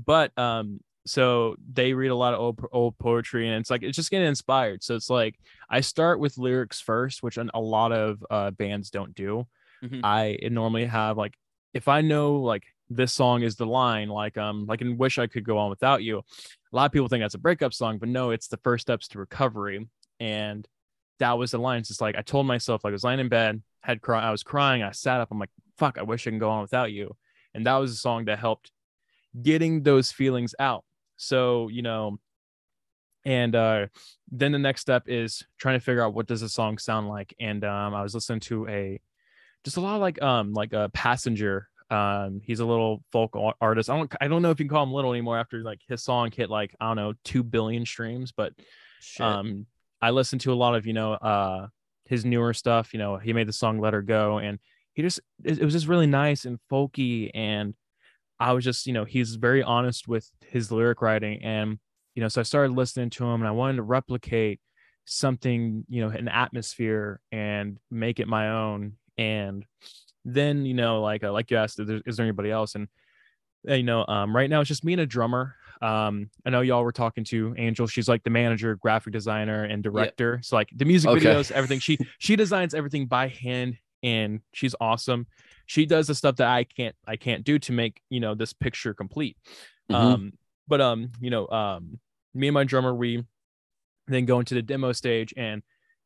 but 0.05 0.37
um 0.37 0.79
so 1.09 1.55
they 1.73 1.93
read 1.93 2.09
a 2.09 2.15
lot 2.15 2.33
of 2.33 2.39
old, 2.39 2.59
old 2.71 2.97
poetry 2.97 3.47
and 3.47 3.59
it's 3.61 3.69
like 3.69 3.83
it's 3.83 3.95
just 3.95 4.11
getting 4.11 4.27
inspired. 4.27 4.83
So 4.83 4.95
it's 4.95 5.09
like 5.09 5.35
i 5.69 5.81
start 5.81 6.19
with 6.19 6.37
lyrics 6.37 6.79
first 6.79 7.23
which 7.23 7.37
a 7.37 7.59
lot 7.59 7.91
of 7.91 8.23
uh 8.29 8.51
bands 8.51 8.89
don't 8.89 9.13
do. 9.15 9.47
Mhm. 9.83 10.01
i 10.03 10.37
normally 10.49 10.85
have 10.85 11.17
like 11.17 11.35
if 11.73 11.87
i 11.87 12.01
know 12.01 12.37
like 12.37 12.63
this 12.89 13.13
song 13.13 13.43
is 13.43 13.57
the 13.57 13.65
line 13.65 14.09
like 14.09 14.37
um 14.37 14.65
like 14.65 14.81
in 14.81 14.97
wish 14.97 15.19
i 15.19 15.27
could 15.27 15.43
go 15.43 15.57
on 15.57 15.69
without 15.69 16.01
you 16.01 16.17
a 16.19 16.75
lot 16.75 16.85
of 16.85 16.91
people 16.91 17.07
think 17.07 17.21
that's 17.21 17.35
a 17.35 17.39
breakup 17.39 17.73
song 17.73 17.97
but 17.99 18.09
no 18.09 18.31
it's 18.31 18.47
the 18.47 18.57
first 18.57 18.81
steps 18.83 19.07
to 19.09 19.19
recovery. 19.19 19.87
And 20.19 20.67
that 21.19 21.37
was 21.37 21.51
the 21.51 21.57
line. 21.59 21.79
It's 21.79 21.89
just 21.89 22.01
like 22.01 22.15
i 22.17 22.21
told 22.23 22.47
myself 22.47 22.83
like 22.83 22.91
i 22.91 22.93
was 22.93 23.03
lying 23.03 23.19
in 23.19 23.29
bed 23.29 23.61
had 23.81 24.01
cry 24.01 24.21
i 24.21 24.31
was 24.31 24.41
crying 24.43 24.81
i 24.83 24.91
sat 24.91 25.21
up 25.21 25.29
i'm 25.31 25.39
like 25.39 25.51
fuck 25.77 25.97
i 25.97 26.01
wish 26.01 26.25
i 26.25 26.31
can 26.31 26.39
go 26.39 26.49
on 26.49 26.61
without 26.61 26.91
you. 26.91 27.15
And 27.53 27.65
that 27.65 27.75
was 27.77 27.91
a 27.91 27.95
song 27.95 28.25
that 28.25 28.39
helped 28.39 28.71
getting 29.41 29.83
those 29.83 30.11
feelings 30.11 30.55
out 30.59 30.83
so 31.17 31.67
you 31.67 31.81
know 31.81 32.17
and 33.25 33.55
uh 33.55 33.87
then 34.31 34.51
the 34.51 34.59
next 34.59 34.81
step 34.81 35.03
is 35.07 35.43
trying 35.57 35.77
to 35.77 35.83
figure 35.83 36.01
out 36.01 36.13
what 36.13 36.27
does 36.27 36.41
the 36.41 36.49
song 36.49 36.77
sound 36.77 37.09
like 37.09 37.33
and 37.39 37.63
um 37.65 37.93
i 37.93 38.01
was 38.01 38.13
listening 38.13 38.39
to 38.39 38.67
a 38.67 39.01
just 39.65 39.77
a 39.77 39.81
lot 39.81 39.95
of 39.95 40.01
like 40.01 40.21
um 40.21 40.53
like 40.53 40.73
a 40.73 40.89
passenger 40.93 41.67
Um, 41.89 42.41
he's 42.43 42.59
a 42.59 42.65
little 42.65 43.01
folk 43.13 43.31
artist. 43.61 43.89
I 43.89 43.95
don't 43.95 44.13
I 44.19 44.27
don't 44.27 44.41
know 44.41 44.51
if 44.51 44.59
you 44.59 44.65
can 44.65 44.75
call 44.75 44.83
him 44.83 44.91
little 44.91 45.13
anymore 45.13 45.37
after 45.39 45.63
like 45.63 45.79
his 45.87 46.03
song 46.03 46.31
hit 46.35 46.49
like 46.49 46.75
I 46.81 46.87
don't 46.87 46.97
know 46.97 47.13
two 47.23 47.43
billion 47.43 47.85
streams, 47.85 48.33
but 48.33 48.51
Shit. 48.99 49.25
um, 49.25 49.65
I 50.01 50.11
listened 50.11 50.41
to 50.41 50.51
a 50.51 50.59
lot 50.63 50.75
of 50.75 50.85
you 50.85 50.91
know 50.93 51.13
uh 51.13 51.67
his 52.05 52.25
newer 52.25 52.53
stuff. 52.53 52.93
You 52.93 52.99
know, 52.99 53.17
he 53.17 53.31
made 53.31 53.47
the 53.47 53.53
song 53.53 53.79
"Let 53.79 53.93
Her 53.93 54.01
Go," 54.01 54.37
and 54.39 54.59
he 54.95 55.01
just 55.01 55.21
it, 55.45 55.59
it 55.59 55.63
was 55.63 55.73
just 55.73 55.87
really 55.87 56.07
nice 56.07 56.43
and 56.43 56.59
folky, 56.69 57.31
and 57.33 57.73
I 58.39 58.53
was 58.53 58.63
just 58.63 58.85
you 58.87 58.93
know 58.93 59.05
he's 59.05 59.35
very 59.35 59.63
honest 59.63 60.07
with 60.07 60.29
his 60.45 60.71
lyric 60.71 61.01
writing, 61.01 61.43
and 61.43 61.79
you 62.15 62.21
know 62.21 62.27
so 62.27 62.41
I 62.41 62.43
started 62.43 62.73
listening 62.75 63.09
to 63.11 63.25
him, 63.25 63.41
and 63.41 63.47
I 63.47 63.51
wanted 63.51 63.77
to 63.77 63.83
replicate 63.83 64.59
something 65.05 65.85
you 65.89 66.01
know 66.01 66.09
an 66.09 66.27
atmosphere 66.27 67.21
and 67.31 67.77
make 67.89 68.19
it 68.19 68.27
my 68.27 68.49
own, 68.49 68.93
and 69.17 69.65
then 70.25 70.65
you 70.65 70.73
know 70.73 71.01
like 71.01 71.23
uh, 71.23 71.31
like 71.31 71.49
you 71.51 71.57
asked, 71.57 71.79
is 71.79 71.87
there, 71.87 72.01
is 72.05 72.17
there 72.17 72.25
anybody 72.25 72.51
else? 72.51 72.75
And 72.75 72.87
uh, 73.69 73.73
you 73.73 73.83
know 73.83 74.05
um 74.07 74.35
right 74.35 74.49
now 74.49 74.61
it's 74.61 74.67
just 74.67 74.83
me 74.85 74.93
and 74.93 75.01
a 75.01 75.05
drummer. 75.05 75.55
Um 75.81 76.29
i 76.45 76.49
know 76.49 76.61
y'all 76.61 76.83
were 76.83 76.91
talking 76.91 77.23
to 77.25 77.53
angel. 77.57 77.87
She's 77.87 78.07
like 78.07 78.23
the 78.23 78.29
manager 78.29 78.75
graphic 78.75 79.13
designer 79.13 79.63
and 79.63 79.83
director. 79.83 80.39
So 80.43 80.55
like 80.55 80.69
the 80.75 80.85
music 80.85 81.09
Okay. 81.11 81.21
videos 81.21 81.51
everything. 81.51 81.79
She 81.79 81.97
she 82.19 82.35
designs 82.35 82.73
everything 82.73 83.07
by 83.07 83.27
hand 83.27 83.77
and 84.03 84.41
she's 84.53 84.75
awesome 84.79 85.27
she 85.67 85.85
does 85.85 86.07
the 86.07 86.15
stuff 86.15 86.35
that 86.37 86.47
i 86.47 86.63
can't 86.63 86.95
i 87.07 87.15
can't 87.15 87.43
do 87.43 87.59
to 87.59 87.71
make 87.71 88.01
you 88.09 88.19
know 88.19 88.33
this 88.33 88.53
picture 88.53 88.93
complete 88.95 89.37
Mhm. 89.91 89.95
um 89.95 90.33
but 90.67 90.81
um 90.81 91.11
you 91.21 91.29
know 91.29 91.47
um 91.49 91.99
me 92.33 92.47
and 92.47 92.53
my 92.55 92.63
drummer 92.63 92.93
we 92.95 93.23
then 94.07 94.25
go 94.25 94.39
into 94.39 94.55
the 94.55 94.61
demo 94.61 94.91
stage 94.93 95.33
and 95.37 95.61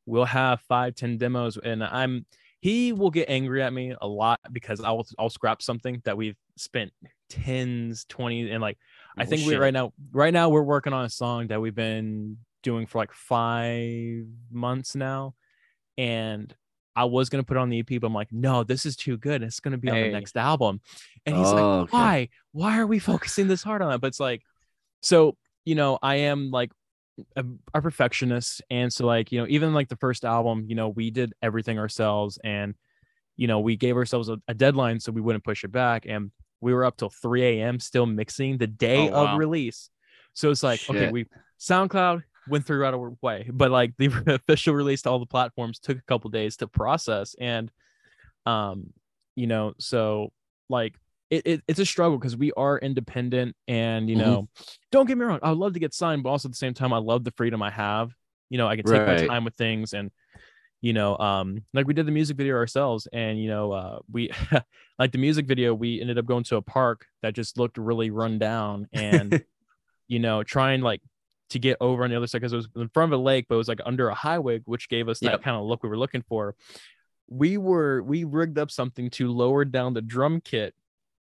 we'll 0.06 0.26
have 0.26 0.60
five 0.68 0.96
ten 0.96 1.18
demos 1.18 1.58
and 1.58 1.84
i'm 1.84 2.26
he 2.60 2.94
will 2.94 3.10
get 3.10 3.28
angry 3.30 3.62
at 3.64 3.74
me 3.74 3.96
a 4.02 4.08
lot 4.08 4.40
because 4.52 4.82
i'll 4.82 5.06
i'll 5.18 5.30
scrap 5.30 5.62
something 5.62 6.02
that 6.06 6.16
we've 6.18 6.36
spent 6.58 6.92
tens 7.30 8.06
20 8.10 8.52
and 8.52 8.62
like 8.62 8.78
i 9.18 9.24
Oh, 9.24 9.26
think 9.26 9.46
we 9.46 9.54
shit. 9.54 9.60
right 9.60 9.74
now 9.74 9.94
right 10.12 10.34
now 10.34 10.50
we're 10.50 10.62
working 10.64 10.94
on 10.94 11.06
a 11.06 11.10
song 11.10 11.48
that 11.48 11.62
we've 11.62 11.74
been 11.76 12.38
doing 12.62 12.86
for 12.86 12.98
like 13.00 13.14
five 13.14 14.26
months 14.52 14.96
now 14.96 15.34
and 15.98 16.54
I 16.96 17.06
was 17.06 17.30
gonna 17.30 17.44
put 17.44 17.58
it 17.58 17.60
on 17.62 17.70
the 17.70 17.80
EP, 17.80 18.00
but 18.00 18.08
I'm 18.08 18.14
like, 18.14 18.32
no, 18.32 18.64
this 18.64 18.86
is 18.86 18.96
too 18.96 19.18
good. 19.18 19.44
It's 19.44 19.60
gonna 19.60 19.78
be 19.78 19.90
on 19.90 19.96
Hey. 19.96 20.06
the 20.08 20.12
next 20.12 20.38
album. 20.38 20.82
And 21.26 21.36
he's 21.38 21.52
Oh, 21.52 21.56
like, 21.56 21.66
okay. 21.84 21.98
why? 21.98 22.30
Why 22.52 22.80
are 22.80 22.88
we 22.88 23.00
focusing 23.00 23.48
this 23.48 23.64
hard 23.64 23.82
on 23.82 23.90
that? 23.92 24.02
But 24.02 24.08
it's 24.08 24.20
like, 24.20 24.42
so 25.02 25.38
you 25.66 25.76
know, 25.76 26.00
I 26.02 26.16
am 26.16 26.52
like 26.52 26.72
a, 27.36 27.46
a 27.74 27.82
perfectionist, 27.82 28.62
and 28.70 28.92
so 28.92 29.06
like 29.06 29.32
you 29.32 29.40
know, 29.40 29.46
even 29.50 29.74
like 29.74 29.90
the 29.90 29.98
first 29.98 30.26
album, 30.26 30.66
you 30.68 30.76
know, 30.76 30.90
we 30.90 31.12
did 31.12 31.34
everything 31.42 31.78
ourselves, 31.80 32.40
and 32.44 32.76
you 33.38 33.48
know, 33.48 33.60
we 33.60 33.76
gave 33.76 33.96
ourselves 33.96 34.30
a, 34.30 34.38
a 34.48 34.54
deadline 34.54 35.00
so 35.00 35.12
we 35.12 35.22
wouldn't 35.22 35.44
push 35.44 35.64
it 35.64 35.72
back, 35.72 36.06
and 36.08 36.32
we 36.62 36.74
were 36.74 36.86
up 36.86 36.98
till 36.98 37.10
3 37.10 37.44
a.m. 37.44 37.80
still 37.80 38.06
mixing 38.06 38.58
the 38.58 38.68
day 38.68 38.98
Oh, 38.98 39.06
wow. 39.12 39.34
of 39.34 39.40
release. 39.40 39.90
So 40.34 40.50
it's 40.52 40.64
like, 40.64 40.80
okay, 40.90 41.10
we 41.12 41.26
SoundCloud 41.60 42.24
went 42.48 42.66
through 42.66 42.80
right 42.80 42.94
away, 42.94 43.50
but 43.52 43.72
like 43.72 43.94
the 43.98 44.08
official 44.28 44.74
release 44.74 45.02
to 45.04 45.10
all 45.10 45.20
the 45.20 45.26
platforms 45.26 45.80
took 45.80 45.98
a 45.98 46.04
couple 46.04 46.30
days 46.30 46.58
to 46.58 46.68
process, 46.68 47.36
and 47.40 47.72
um, 48.46 48.92
you 49.36 49.48
know, 49.48 49.74
so 49.80 50.32
like 50.70 50.96
it, 51.30 51.46
it 51.46 51.64
it's 51.68 51.80
a 51.80 51.86
struggle 51.86 52.18
because 52.18 52.36
we 52.36 52.52
are 52.54 52.78
independent, 52.78 53.56
and 53.68 54.10
you 54.10 54.16
Mhm. 54.16 54.20
know, 54.20 54.50
don't 54.92 55.08
get 55.08 55.18
me 55.18 55.26
wrong, 55.26 55.40
I 55.42 55.50
would 55.50 55.60
love 55.60 55.74
to 55.74 55.80
get 55.80 55.94
signed, 55.94 56.24
but 56.24 56.30
also 56.30 56.48
at 56.50 56.54
the 56.54 56.58
same 56.58 56.74
time, 56.74 56.94
I 56.94 56.98
love 56.98 57.24
the 57.24 57.32
freedom 57.32 57.62
I 57.62 57.72
have. 57.72 58.12
You 58.50 58.58
know, 58.58 58.68
I 58.68 58.76
can 58.76 58.86
take 58.86 59.06
my 59.08 59.16
time 59.28 59.46
with 59.46 59.56
things 59.56 59.94
and 59.94 60.12
you 60.82 60.94
know 60.94 61.16
um 61.20 61.64
like 61.74 61.86
we 61.86 61.94
did 61.94 62.08
the 62.08 62.12
music 62.12 62.36
video 62.38 62.56
ourselves 62.56 63.08
and 63.14 63.40
you 63.40 63.48
know 63.48 63.72
uh 63.72 64.00
we 64.12 64.32
like 65.00 65.12
the 65.12 65.18
music 65.20 65.46
video 65.46 65.74
we 65.74 66.02
ended 66.02 66.18
up 66.18 66.26
going 66.26 66.44
to 66.44 66.56
a 66.56 66.62
park 66.62 67.06
that 67.22 67.34
just 67.36 67.58
looked 67.58 67.78
really 67.78 68.10
run 68.10 68.40
down 68.40 68.88
and 68.92 69.40
you 70.08 70.20
know 70.20 70.44
trying 70.44 70.82
like 70.82 71.02
to 71.52 71.60
get 71.60 71.78
over 71.80 72.04
on 72.04 72.10
the 72.10 72.16
other 72.18 72.28
side 72.28 72.40
because 72.40 72.54
it 72.54 72.58
was 72.58 72.68
in 72.76 72.90
front 72.90 73.14
of 73.14 73.20
a 73.20 73.24
lake 73.24 73.46
but 73.48 73.56
it 73.56 73.58
was 73.58 73.68
like 73.68 73.80
under 73.86 74.10
a 74.10 74.14
highway 74.16 74.60
which 74.66 74.90
gave 74.90 75.08
us 75.08 75.20
that 75.20 75.32
Yep. 75.32 75.44
kind 75.44 75.56
of 75.58 75.64
look 75.64 75.84
we 75.84 75.90
were 75.90 75.98
looking 75.98 76.24
for 76.28 76.56
we 77.30 77.58
were 77.58 78.02
we 78.04 78.24
rigged 78.24 78.58
up 78.58 78.72
something 78.72 79.10
to 79.12 79.32
lower 79.32 79.64
down 79.66 79.94
the 79.94 80.02
drum 80.02 80.42
kit 80.42 80.74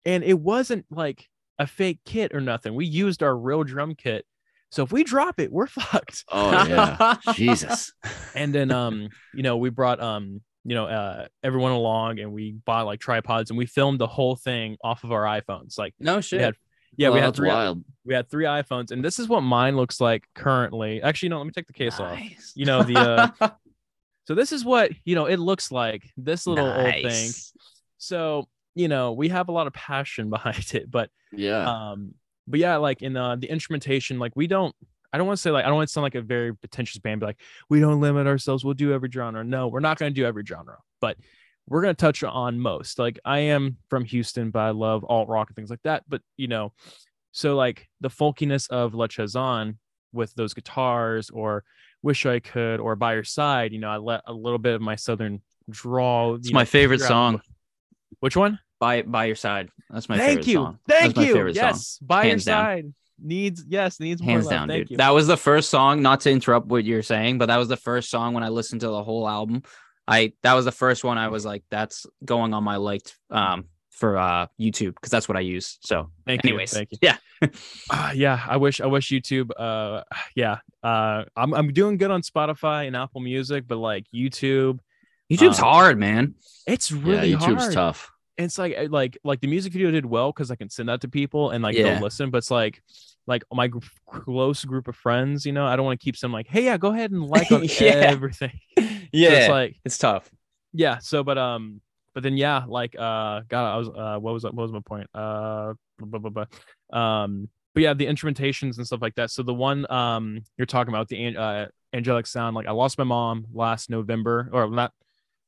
and 0.06 0.24
it 0.24 0.40
wasn't 0.40 0.86
like 0.90 1.28
a 1.60 1.68
fake 1.68 2.00
kit 2.06 2.34
or 2.34 2.40
nothing 2.40 2.76
we 2.76 2.86
used 2.86 3.24
our 3.24 3.36
real 3.36 3.64
drum 3.64 3.96
kit 3.96 4.26
so 4.70 4.84
if 4.84 4.92
we 4.92 5.04
drop 5.04 5.40
it 5.40 5.52
we're 5.52 5.68
fucked 5.82 6.24
Oh 6.32 6.52
yeah. 6.68 7.16
Jesus. 7.34 7.94
and 8.36 8.54
then 8.54 8.72
um 8.72 9.10
you 9.34 9.44
know 9.44 9.58
we 9.58 9.70
brought 9.70 10.00
um 10.02 10.42
you 10.64 10.76
know 10.76 10.86
uh 10.88 11.28
everyone 11.44 11.72
along 11.72 12.20
and 12.20 12.32
we 12.34 12.52
bought 12.66 12.86
like 12.86 13.00
tripods 13.00 13.50
and 13.50 13.58
we 13.58 13.66
filmed 13.66 14.00
the 14.00 14.08
whole 14.08 14.36
thing 14.36 14.78
off 14.84 15.04
of 15.04 15.12
our 15.12 15.24
iPhones 15.24 15.78
like 15.78 15.94
no 16.00 16.18
we 16.18 16.22
shit. 16.22 16.42
had 16.42 16.56
yeah 16.96 17.10
Oh, 17.10 17.14
we 17.14 17.20
had 17.20 17.36
three 17.36 17.50
wild. 17.50 17.84
we 18.06 18.14
had 18.14 18.30
three 18.30 18.46
iPhones 18.46 18.92
and 18.92 19.04
this 19.04 19.20
is 19.20 19.28
what 19.28 19.42
mine 19.42 19.76
looks 19.76 20.00
like 20.00 20.26
currently. 20.36 21.02
Actually 21.02 21.30
no 21.30 21.38
let 21.38 21.46
me 21.46 21.52
take 21.52 21.68
the 21.68 21.74
case 21.74 22.00
off. 22.00 22.20
You 22.56 22.66
know 22.66 22.84
the 22.84 22.98
uh 23.42 23.50
so 24.28 24.36
this 24.36 24.52
is 24.52 24.64
what 24.66 24.92
you 25.06 25.16
know 25.16 25.26
it 25.26 25.38
looks 25.38 25.72
like 25.72 26.10
this 26.18 26.48
little 26.48 26.68
old 26.68 26.94
thing. 26.94 27.32
So 27.98 28.48
you 28.76 28.88
know 28.88 29.12
we 29.14 29.30
have 29.30 29.50
a 29.50 29.52
lot 29.52 29.68
of 29.68 29.74
passion 29.74 30.30
behind 30.36 30.74
it 30.74 30.90
but 30.90 31.10
Yeah. 31.32 31.92
um 31.92 32.14
but 32.48 32.60
yeah 32.60 32.78
like 32.78 33.02
in 33.02 33.18
uh, 33.18 33.36
the 33.36 33.48
instrumentation 33.50 34.20
like 34.20 34.34
we 34.36 34.48
don't 34.48 34.74
i 35.12 35.18
don't 35.18 35.26
want 35.28 35.38
to 35.38 35.42
say 35.42 35.50
like 35.52 35.66
i 35.66 35.68
don't 35.68 35.78
want 35.78 35.88
to 35.90 35.92
sound 35.92 36.04
like 36.04 36.16
a 36.16 36.22
very 36.22 36.56
pretentious 36.56 37.00
band 37.00 37.20
but 37.20 37.26
like 37.28 37.40
we 37.70 37.80
don't 37.80 38.00
limit 38.02 38.28
ourselves. 38.28 38.64
We'll 38.64 38.74
do 38.76 38.94
every 38.94 39.10
genre. 39.12 39.44
No 39.44 39.68
we're 39.68 39.80
not 39.80 39.98
going 39.98 40.14
to 40.14 40.16
do 40.22 40.26
every 40.26 40.46
genre 40.46 40.78
but 41.02 41.18
we're 41.68 41.82
going 41.82 41.94
to 41.96 42.00
touch 42.00 42.24
on 42.24 42.60
most 42.60 42.98
like 43.00 43.20
i 43.26 43.40
am 43.40 43.78
from 43.90 44.06
houston 44.06 44.50
but 44.52 44.60
i 44.60 44.70
love 44.70 45.04
alt 45.08 45.28
rock 45.30 45.50
and 45.50 45.56
things 45.56 45.70
like 45.70 45.82
that 45.84 46.04
but 46.08 46.22
you 46.38 46.48
know 46.48 46.72
so 47.32 47.56
like 47.56 47.88
the 48.02 48.10
folkiness 48.10 48.70
of 48.70 48.94
la 48.94 49.08
chazan 49.08 49.76
with 50.14 50.34
those 50.36 50.54
guitars 50.54 51.30
or 51.30 51.64
wish 52.04 52.26
i 52.26 52.40
could 52.40 52.80
or 52.80 52.96
by 52.96 53.14
your 53.14 53.24
side 53.24 53.74
you 53.74 53.80
know 53.80 53.90
i 53.90 53.98
let 53.98 54.22
a 54.28 54.34
little 54.34 54.60
bit 54.60 54.74
of 54.76 54.82
my 54.82 54.96
southern 54.96 55.42
drawl 55.70 56.36
It's 56.36 56.52
my 56.54 56.62
know, 56.62 56.66
favorite 56.66 56.98
figure 57.00 57.06
out- 57.06 57.10
song. 57.10 57.42
which 58.22 58.38
one 58.38 58.60
By 58.80 59.02
by 59.02 59.26
your 59.26 59.36
side. 59.36 59.70
That's 59.90 60.08
my 60.08 60.18
thank 60.18 60.30
favorite 60.30 60.48
you 60.48 60.54
song. 60.56 60.80
thank 60.88 61.16
That's 61.16 61.28
you 61.28 61.34
favorite 61.34 61.56
song. 61.56 61.66
yes 61.66 62.00
by 62.02 62.24
your 62.26 62.36
down. 62.36 62.40
side 62.40 62.94
needs 63.22 63.66
yes 63.68 64.00
needs 64.00 64.22
more 64.22 64.32
Hands 64.34 64.46
love. 64.46 64.52
down, 64.52 64.68
thank 64.68 64.84
dude. 64.84 64.92
you 64.92 64.98
That 64.98 65.10
was 65.10 65.26
the 65.28 65.36
first 65.38 65.70
song. 65.72 66.02
Not 66.04 66.22
to 66.22 66.30
interrupt 66.32 66.68
what 66.68 66.84
you're 66.86 67.02
saying, 67.02 67.40
but 67.40 67.48
that 67.48 67.58
was 67.58 67.68
the 67.68 67.76
first 67.76 68.12
song 68.12 68.36
when 68.36 68.44
I 68.44 68.50
listened 68.50 68.82
to 68.82 68.88
the 68.90 69.04
whole 69.04 69.28
album. 69.28 69.64
I 70.08 70.34
that 70.44 70.54
was 70.54 70.66
the 70.66 70.72
first 70.72 71.04
one 71.04 71.18
I 71.18 71.28
was 71.28 71.46
like, 71.46 71.64
that's 71.70 72.06
going 72.24 72.54
on 72.54 72.64
my 72.64 72.78
liked 72.78 73.18
um 73.30 73.66
for 73.92 74.18
uh 74.18 74.48
YouTube 74.60 74.94
because 74.96 75.10
that's 75.12 75.28
what 75.28 75.38
I 75.38 75.42
use. 75.42 75.78
So, 75.82 76.12
Thank 76.26 76.44
you, 76.44 76.50
anyways, 76.52 76.72
thank 76.72 76.92
you. 76.92 76.98
yeah, 77.02 77.18
Ah, 77.92 78.12
yeah 78.16 78.44
i 78.48 78.58
wish 78.58 78.82
i 78.82 78.86
wish 78.88 79.10
youtube 79.10 79.50
uh 79.58 80.04
yeah 80.36 80.58
uh 80.84 81.24
i'm, 81.36 81.54
I'm 81.54 81.72
doing 81.74 81.98
good 81.98 82.10
on 82.12 82.22
spotify 82.24 82.88
and 82.88 82.96
apple 82.96 83.22
music 83.22 83.66
but 83.68 83.78
like 83.78 84.06
youtube 84.14 84.80
YouTube's 85.32 85.60
Um, 85.60 85.66
hard, 85.66 86.00
man. 86.00 86.36
it's 86.66 86.92
really 86.92 87.30
yeah. 87.32 87.38
YouTube's 87.38 87.64
hard 87.64 87.74
tough. 87.74 88.12
it's 88.38 88.58
like 88.58 88.76
uh, 88.78 88.88
like 88.90 89.18
like 89.24 89.42
the 89.42 89.48
music 89.48 89.74
video 89.74 89.92
did 89.92 90.06
well 90.06 90.32
because 90.32 90.50
i 90.52 90.56
can 90.56 90.70
send 90.70 90.90
that 90.90 91.02
to 91.02 91.08
people 91.10 91.52
and 91.52 91.64
like 91.64 91.76
Yeah. 91.76 91.96
go 92.00 92.04
listen 92.06 92.30
but 92.32 92.40
it's 92.40 92.50
like 92.52 92.82
like 93.28 93.44
my 93.54 93.68
gr- 93.68 93.80
close 94.10 94.64
group 94.66 94.88
of 94.88 94.96
friends 94.96 95.46
you 95.46 95.52
know 95.52 95.66
i 95.66 95.76
don't 95.76 95.86
want 95.86 96.00
to 96.00 96.04
keep 96.04 96.16
some 96.18 96.32
like 96.32 96.48
hey 96.48 96.64
yeah 96.66 96.78
go 96.78 96.90
ahead 96.94 97.12
and 97.12 97.24
like 97.28 97.52
on 97.58 97.64
Yeah. 97.66 98.14
everything 98.16 98.58
Yeah, 99.12 99.30
so 99.30 99.36
it's 99.36 99.50
like 99.50 99.76
it's 99.86 99.98
tough. 99.98 100.30
yeah 100.74 100.98
so 101.00 101.24
but 101.24 101.38
um 101.38 101.82
but 102.14 102.24
then 102.24 102.36
yeah 102.38 102.64
like 102.68 102.96
uh 102.96 103.42
god 103.48 103.74
i 103.74 103.78
was 103.78 103.90
uh 103.90 104.18
what 104.20 104.34
was 104.34 104.44
what 104.44 104.56
was 104.56 104.72
my 104.72 104.80
point 104.80 105.08
uh 105.14 105.74
blah, 106.00 106.20
blah, 106.20 106.30
blah, 106.30 106.46
blah. 106.92 107.00
um 107.00 107.50
but 107.74 107.84
yeah 107.84 107.94
the 107.94 108.06
instrumentations 108.06 108.78
and 108.78 108.86
stuff 108.86 109.02
like 109.02 109.16
that 109.16 109.30
so 109.32 109.44
the 109.44 109.54
one 109.54 109.90
um 109.92 110.40
you're 110.58 110.66
talking 110.66 110.94
about 110.94 111.08
the 111.08 111.36
uh 111.38 111.66
angelic 111.94 112.28
sound 112.28 112.56
like 112.56 112.68
i 112.68 112.72
lost 112.72 112.98
my 112.98 113.04
mom 113.04 113.46
last 113.54 113.90
november 113.90 114.50
or 114.52 114.70
not 114.70 114.92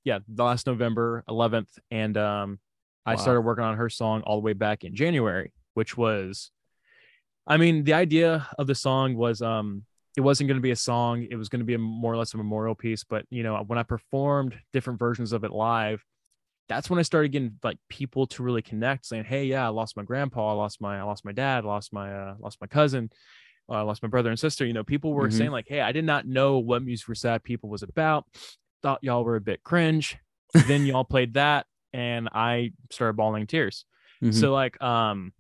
yeah 0.04 0.20
the 0.28 0.44
last 0.44 0.66
november 0.68 1.24
11th 1.28 1.68
and 1.92 2.18
um 2.18 2.60
i 3.06 3.16
started 3.16 3.42
working 3.42 3.64
on 3.64 3.76
her 3.78 3.90
song 3.90 4.22
all 4.22 4.36
the 4.38 4.42
way 4.46 4.54
back 4.54 4.84
in 4.84 4.96
january 4.96 5.52
which 5.74 5.98
was 5.98 6.52
i 7.48 7.58
mean 7.58 7.84
the 7.84 7.94
idea 7.94 8.48
of 8.58 8.68
the 8.68 8.76
song 8.76 9.16
was 9.16 9.42
um 9.42 9.84
it 10.18 10.22
wasn't 10.22 10.48
going 10.48 10.58
to 10.58 10.62
be 10.62 10.72
a 10.72 10.76
song 10.76 11.26
it 11.30 11.36
was 11.36 11.50
going 11.50 11.60
to 11.60 11.66
be 11.66 11.74
a 11.76 11.78
more 11.78 12.12
or 12.14 12.18
less 12.18 12.34
a 12.34 12.38
memorial 12.38 12.76
piece 12.76 13.04
but 13.04 13.26
you 13.30 13.44
know 13.44 13.56
when 13.68 13.78
i 13.80 13.84
performed 13.84 14.56
different 14.74 15.00
versions 15.00 15.32
of 15.34 15.44
it 15.44 15.52
live 15.52 16.04
that's 16.68 16.90
when 16.90 17.00
i 17.00 17.02
started 17.04 17.32
getting 17.32 17.58
like 17.64 17.78
people 17.90 18.26
to 18.28 18.44
really 18.44 18.62
connect 18.62 19.06
saying 19.06 19.24
hey 19.24 19.46
yeah 19.46 19.66
i 19.66 19.70
lost 19.70 19.96
my 19.96 20.04
grandpa 20.04 20.50
i 20.50 20.54
lost 20.54 20.82
my 20.82 21.00
i 21.00 21.04
lost 21.04 21.24
my 21.26 21.32
dad 21.32 21.64
lost 21.66 21.94
my 21.94 22.14
uh 22.14 22.36
lost 22.40 22.58
my 22.62 22.68
cousin 22.68 23.10
uh, 23.70 23.74
i 23.74 23.82
lost 23.82 24.02
my 24.04 24.10
brother 24.10 24.30
and 24.30 24.40
sister 24.40 24.66
you 24.66 24.74
know 24.74 24.84
people 24.84 25.14
were 25.14 25.30
Mhm. 25.30 25.34
saying 25.38 25.52
like 25.52 25.66
hey 25.68 25.82
i 25.82 25.92
did 25.92 26.06
not 26.06 26.26
know 26.28 26.58
what 26.58 26.84
music 26.84 27.06
for 27.06 27.16
sad 27.16 27.44
people 27.44 27.70
was 27.70 27.84
about 27.84 28.26
thought 28.82 29.04
y'all 29.04 29.24
were 29.24 29.36
a 29.36 29.42
bit 29.42 29.64
cringe 29.64 30.18
then 30.68 30.86
y'all 30.86 31.04
played 31.04 31.34
that 31.36 31.66
and 31.94 32.30
i 32.34 32.72
started 32.92 33.14
bawling 33.14 33.46
tears 33.48 33.86
Mhm. 34.24 34.34
so 34.34 34.52
like 34.52 34.82
um 34.82 35.34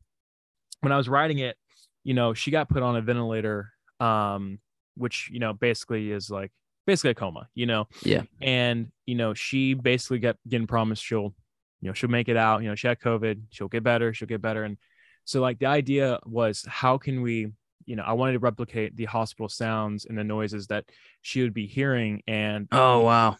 when 0.82 0.93
I 0.93 0.97
was 0.97 1.10
writing 1.10 1.39
it, 1.39 1.58
you 2.05 2.13
know, 2.13 2.34
she 2.34 2.51
got 2.51 2.69
put 2.69 2.84
on 2.84 2.95
a 2.95 3.01
ventilator, 3.01 3.73
um, 3.99 4.59
which, 4.95 5.29
you 5.31 5.39
know, 5.39 5.53
basically 5.53 6.12
is 6.12 6.29
like 6.29 6.51
basically 6.85 7.12
a 7.12 7.15
coma, 7.15 7.47
you 7.53 7.65
know. 7.65 7.88
Yeah. 8.03 8.23
And, 8.41 8.91
you 9.05 9.15
know, 9.15 9.33
she 9.33 9.73
basically 9.73 10.19
got 10.19 10.38
getting 10.47 10.67
promised 10.67 11.03
she'll 11.03 11.33
you 11.81 11.88
know, 11.88 11.93
she'll 11.93 12.09
make 12.09 12.29
it 12.29 12.38
out. 12.38 12.62
You 12.62 12.69
know, 12.69 12.75
she 12.75 12.88
had 12.88 12.99
COVID. 12.99 13.41
She'll 13.51 13.67
get 13.67 13.83
better. 13.83 14.13
She'll 14.13 14.27
get 14.27 14.41
better. 14.41 14.63
And 14.63 14.77
so, 15.25 15.41
like, 15.41 15.59
the 15.59 15.67
idea 15.67 16.19
was, 16.25 16.65
how 16.67 16.97
can 16.97 17.21
we, 17.21 17.51
you 17.85 17.95
know, 17.95 18.03
I 18.03 18.13
wanted 18.13 18.33
to 18.33 18.39
replicate 18.39 18.95
the 18.95 19.05
hospital 19.05 19.49
sounds 19.49 20.05
and 20.05 20.17
the 20.17 20.23
noises 20.23 20.67
that 20.67 20.85
she 21.21 21.41
would 21.41 21.53
be 21.53 21.67
hearing. 21.67 22.21
And 22.27 22.67
Oh 22.71 23.01
wow. 23.01 23.38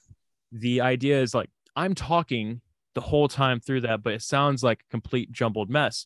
the 0.51 0.81
idea 0.81 1.21
is 1.21 1.33
like, 1.33 1.49
I'm 1.75 1.95
talking 1.95 2.61
the 2.95 3.01
whole 3.01 3.27
time 3.27 3.59
through 3.59 3.81
that, 3.81 4.01
but 4.01 4.13
it 4.13 4.21
sounds 4.21 4.63
like 4.63 4.79
a 4.79 4.91
complete 4.91 5.31
jumbled 5.31 5.69
mess. 5.69 6.05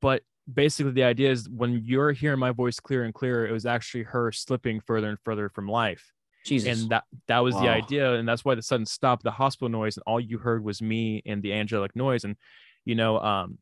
But 0.00 0.22
basically, 0.52 0.92
the 0.92 1.04
idea 1.04 1.30
is 1.30 1.48
when 1.48 1.82
you're 1.84 2.12
hearing 2.12 2.38
my 2.38 2.50
voice 2.50 2.80
clear 2.80 3.04
and 3.04 3.12
clearer, 3.14 3.46
it 3.46 3.52
was 3.52 3.66
actually 3.66 4.04
her 4.04 4.32
slipping 4.32 4.80
further 4.80 5.08
and 5.08 5.18
further 5.24 5.48
from 5.48 5.68
life. 5.68 6.12
Jesus. 6.44 6.80
and 6.80 6.90
that 6.90 7.04
that 7.28 7.38
was 7.38 7.54
the 7.54 7.68
idea 7.68 8.14
and 8.14 8.28
that's 8.28 8.44
why 8.44 8.54
the 8.54 8.62
sudden 8.62 8.86
stop 8.86 9.22
the 9.22 9.30
hospital 9.30 9.68
noise 9.68 9.96
and 9.96 10.02
all 10.06 10.20
you 10.20 10.38
heard 10.38 10.64
was 10.64 10.82
me 10.82 11.22
and 11.24 11.42
the 11.42 11.52
angelic 11.52 11.94
noise. 11.94 12.24
And 12.24 12.36
you 12.84 12.94
know 12.94 13.18
um 13.20 13.58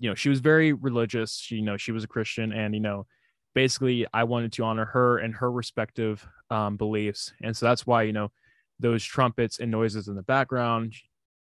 you 0.00 0.08
know 0.08 0.14
she 0.14 0.28
was 0.28 0.40
very 0.40 0.72
religious. 0.72 1.36
She, 1.36 1.56
you 1.56 1.62
know 1.62 1.76
she 1.76 1.92
was 1.92 2.04
a 2.04 2.08
christian 2.08 2.52
and 2.52 2.74
you 2.74 2.80
know 2.80 3.06
basically 3.54 4.04
i 4.12 4.24
wanted 4.24 4.52
to 4.54 4.64
honor 4.64 4.84
her 4.84 5.18
and 5.18 5.34
her 5.36 5.50
respective 5.50 6.26
um 6.50 6.76
beliefs. 6.76 7.32
And 7.42 7.56
so 7.56 7.66
that's 7.66 7.86
why 7.86 8.02
you 8.02 8.12
know 8.12 8.32
those 8.80 9.04
trumpets 9.04 9.60
and 9.60 9.70
noises 9.70 10.08
in 10.08 10.16
the 10.16 10.22
background 10.22 10.94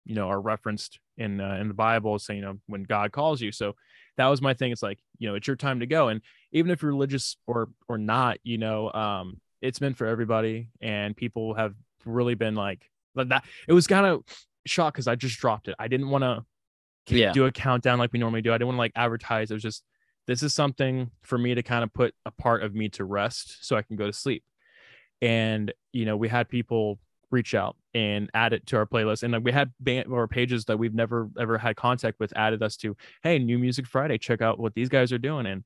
you 0.05 0.17
know 0.17 0.29
are 0.29 0.41
referenced 0.41 0.99
in 1.19 1.41
uh, 1.41 1.59
in 1.61 1.69
the 1.69 1.75
bible 1.75 2.19
saying 2.19 2.41
you 2.41 2.45
know 2.45 2.59
when 2.67 2.83
god 2.83 3.13
calls 3.13 3.41
you. 3.41 3.53
So 3.53 3.75
that 4.21 4.27
was 4.29 4.41
my 4.41 4.55
thing. 4.55 4.71
It's 4.73 4.83
like 4.83 4.99
you 5.19 5.29
know 5.29 5.35
it's 5.35 5.47
your 5.47 5.57
time 5.57 5.81
to 5.81 5.87
go. 5.87 6.09
And 6.09 6.21
even 6.53 6.71
if 6.71 6.83
you're 6.83 6.93
religious 6.93 7.37
or 7.47 7.71
or 7.89 7.99
not 7.99 8.39
you 8.45 8.59
know 8.59 8.93
um 8.93 9.41
it's 9.61 9.81
meant 9.81 9.97
for 9.97 10.07
everybody. 10.07 10.69
And 10.81 11.17
people 11.17 11.55
have 11.55 11.75
really 12.05 12.35
been 12.35 12.55
like 12.55 12.89
that 13.17 13.45
it 13.69 13.73
was 13.73 13.87
kind 13.87 14.07
of 14.07 14.23
shocked 14.67 14.95
because 14.95 15.09
i 15.09 15.15
just 15.15 15.39
dropped 15.39 15.69
it. 15.69 15.75
I 15.79 15.89
didn't 15.89 16.09
want 16.11 16.23
to 16.25 16.45
Yeah. 17.15 17.33
do 17.33 17.47
a 17.47 17.53
countdown 17.53 17.99
like 17.99 18.13
we 18.13 18.19
normally 18.19 18.43
do. 18.43 18.51
I 18.53 18.55
didn't 18.59 18.69
want 18.69 18.77
to 18.77 18.81
like 18.81 18.93
advertise. 18.97 19.51
It 19.51 19.55
was 19.55 19.63
just 19.63 19.83
this 20.27 20.43
is 20.43 20.55
something 20.55 21.11
for 21.23 21.39
me 21.39 21.55
to 21.55 21.63
kind 21.63 21.83
of 21.83 21.93
put 21.93 22.15
a 22.25 22.31
part 22.31 22.63
of 22.63 22.75
me 22.75 22.89
to 22.91 23.05
rest 23.05 23.67
so 23.67 23.75
i 23.77 23.83
can 23.83 23.97
go 23.97 24.07
to 24.07 24.13
sleep. 24.13 24.45
And 25.23 25.73
you 25.93 26.05
know 26.05 26.17
we 26.17 26.29
had 26.29 26.49
people 26.49 26.99
reach 27.31 27.55
out 27.55 27.77
and 27.95 28.31
add 28.35 28.53
it 28.53 28.67
to 28.67 28.77
our 28.77 28.87
playlist. 28.87 29.23
And 29.23 29.33
like 29.33 29.45
we 29.45 29.53
had 29.53 29.73
band 29.81 30.09
or 30.09 30.27
pages 30.29 30.65
that 30.67 30.79
we've 30.79 30.95
never 30.95 31.29
ever 31.39 31.59
had 31.59 31.77
contact 31.77 32.19
with 32.21 32.33
added 32.37 32.63
us 32.63 32.77
to 32.79 32.97
hey 33.23 33.39
new 33.39 33.59
music 33.59 33.87
friday 33.87 34.19
check 34.19 34.41
out 34.41 34.59
what 34.59 34.75
these 34.75 34.89
guys 34.89 35.13
are 35.13 35.19
doing. 35.19 35.47
And 35.47 35.65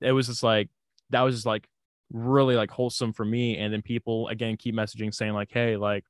it 0.00 0.12
was 0.12 0.26
just 0.26 0.42
like 0.42 0.68
that 1.10 1.22
was 1.22 1.36
just 1.36 1.46
like 1.46 1.66
really 2.12 2.56
like 2.56 2.70
wholesome 2.70 3.12
for 3.12 3.24
me. 3.24 3.56
And 3.58 3.72
then 3.72 3.82
people 3.82 4.28
again 4.28 4.56
keep 4.56 4.74
messaging 4.74 5.14
saying 5.14 5.34
like 5.34 5.50
hey 5.52 5.76
like 5.76 6.04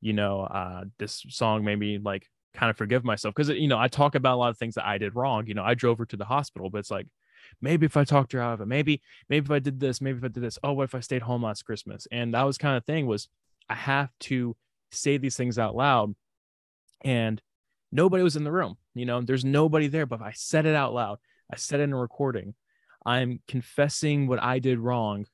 you 0.00 0.12
know 0.12 0.42
uh 0.42 0.84
this 0.98 1.24
song 1.28 1.64
made 1.64 1.78
me 1.78 1.98
like 1.98 2.26
kind 2.54 2.70
of 2.70 2.76
forgive 2.76 3.04
myself. 3.04 3.34
Because 3.34 3.50
you 3.50 3.68
know 3.68 3.78
i 3.78 3.88
talk 3.88 4.14
about 4.14 4.34
a 4.34 4.40
lot 4.40 4.50
of 4.50 4.58
things 4.58 4.74
that 4.74 4.86
i 4.86 4.98
did 4.98 5.14
wrong. 5.14 5.46
You 5.46 5.54
know 5.54 5.64
i 5.64 5.74
drove 5.74 5.98
her 5.98 6.06
to 6.06 6.16
the 6.16 6.24
hospital 6.24 6.70
but 6.70 6.78
it's 6.78 6.90
like 6.90 7.06
maybe 7.60 7.86
if 7.86 7.96
i 7.96 8.04
talked 8.04 8.32
her 8.32 8.40
out 8.40 8.54
of 8.54 8.60
it 8.60 8.66
maybe 8.66 9.00
maybe 9.28 9.44
if 9.44 9.50
i 9.50 9.58
did 9.58 9.80
this 9.80 10.00
maybe 10.00 10.18
if 10.18 10.24
i 10.24 10.28
did 10.28 10.42
this. 10.42 10.58
Oh 10.62 10.72
what 10.72 10.84
if 10.84 10.94
i 10.94 11.00
stayed 11.00 11.22
home 11.22 11.42
last 11.42 11.62
christmas? 11.62 12.06
And 12.12 12.34
that 12.34 12.42
was 12.42 12.58
kind 12.58 12.76
of 12.76 12.84
thing 12.84 13.06
was 13.06 13.28
i 13.68 13.74
have 13.74 14.10
to 14.20 14.56
say 14.92 15.16
these 15.16 15.36
things 15.36 15.58
out 15.58 15.76
loud. 15.76 16.14
And 17.02 17.40
nobody 17.92 18.22
was 18.22 18.36
in 18.36 18.44
the 18.44 18.52
room 18.52 18.76
you 18.94 19.06
know 19.06 19.20
there's 19.20 19.44
nobody 19.44 19.88
there 19.88 20.06
but 20.06 20.16
if 20.16 20.22
i 20.22 20.32
said 20.32 20.66
it 20.66 20.74
out 20.74 20.92
loud. 20.92 21.18
I 21.52 21.56
said 21.56 21.80
it 21.80 21.84
in 21.84 21.92
a 21.92 21.96
recording. 21.96 22.54
I'm 23.04 23.40
confessing 23.48 24.26
what 24.26 24.42
i 24.42 24.58
did 24.58 24.78
wrong. 24.78 25.26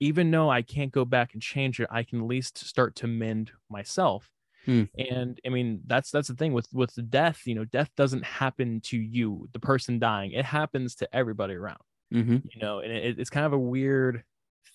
Even 0.00 0.30
though 0.30 0.50
i 0.50 0.62
can't 0.62 0.92
go 0.92 1.04
back 1.04 1.32
and 1.32 1.42
change 1.42 1.80
it 1.80 1.88
i 1.90 2.02
can 2.02 2.20
at 2.20 2.26
least 2.26 2.58
start 2.58 2.96
to 2.96 3.06
mend 3.06 3.52
myself. 3.68 4.30
Hmm. 4.64 4.84
and 4.96 5.38
i 5.44 5.50
mean 5.50 5.82
that's 5.84 6.10
that's 6.10 6.28
the 6.28 6.34
thing 6.34 6.54
with 6.54 6.68
with 6.72 6.94
the 6.94 7.02
death 7.02 7.42
you 7.44 7.54
know 7.54 7.66
death 7.66 7.90
doesn't 7.98 8.24
happen 8.24 8.80
to 8.84 8.96
you 8.96 9.46
the 9.52 9.58
person 9.58 9.98
dying. 9.98 10.32
It 10.32 10.46
happens 10.46 10.94
to 10.96 11.14
everybody 11.14 11.54
around 11.54 11.80
hmm 12.10 12.36
you 12.44 12.60
know 12.62 12.78
and 12.78 12.92
it, 12.92 13.18
it's 13.18 13.28
kind 13.30 13.44
of 13.44 13.52
a 13.52 13.58
weird 13.58 14.24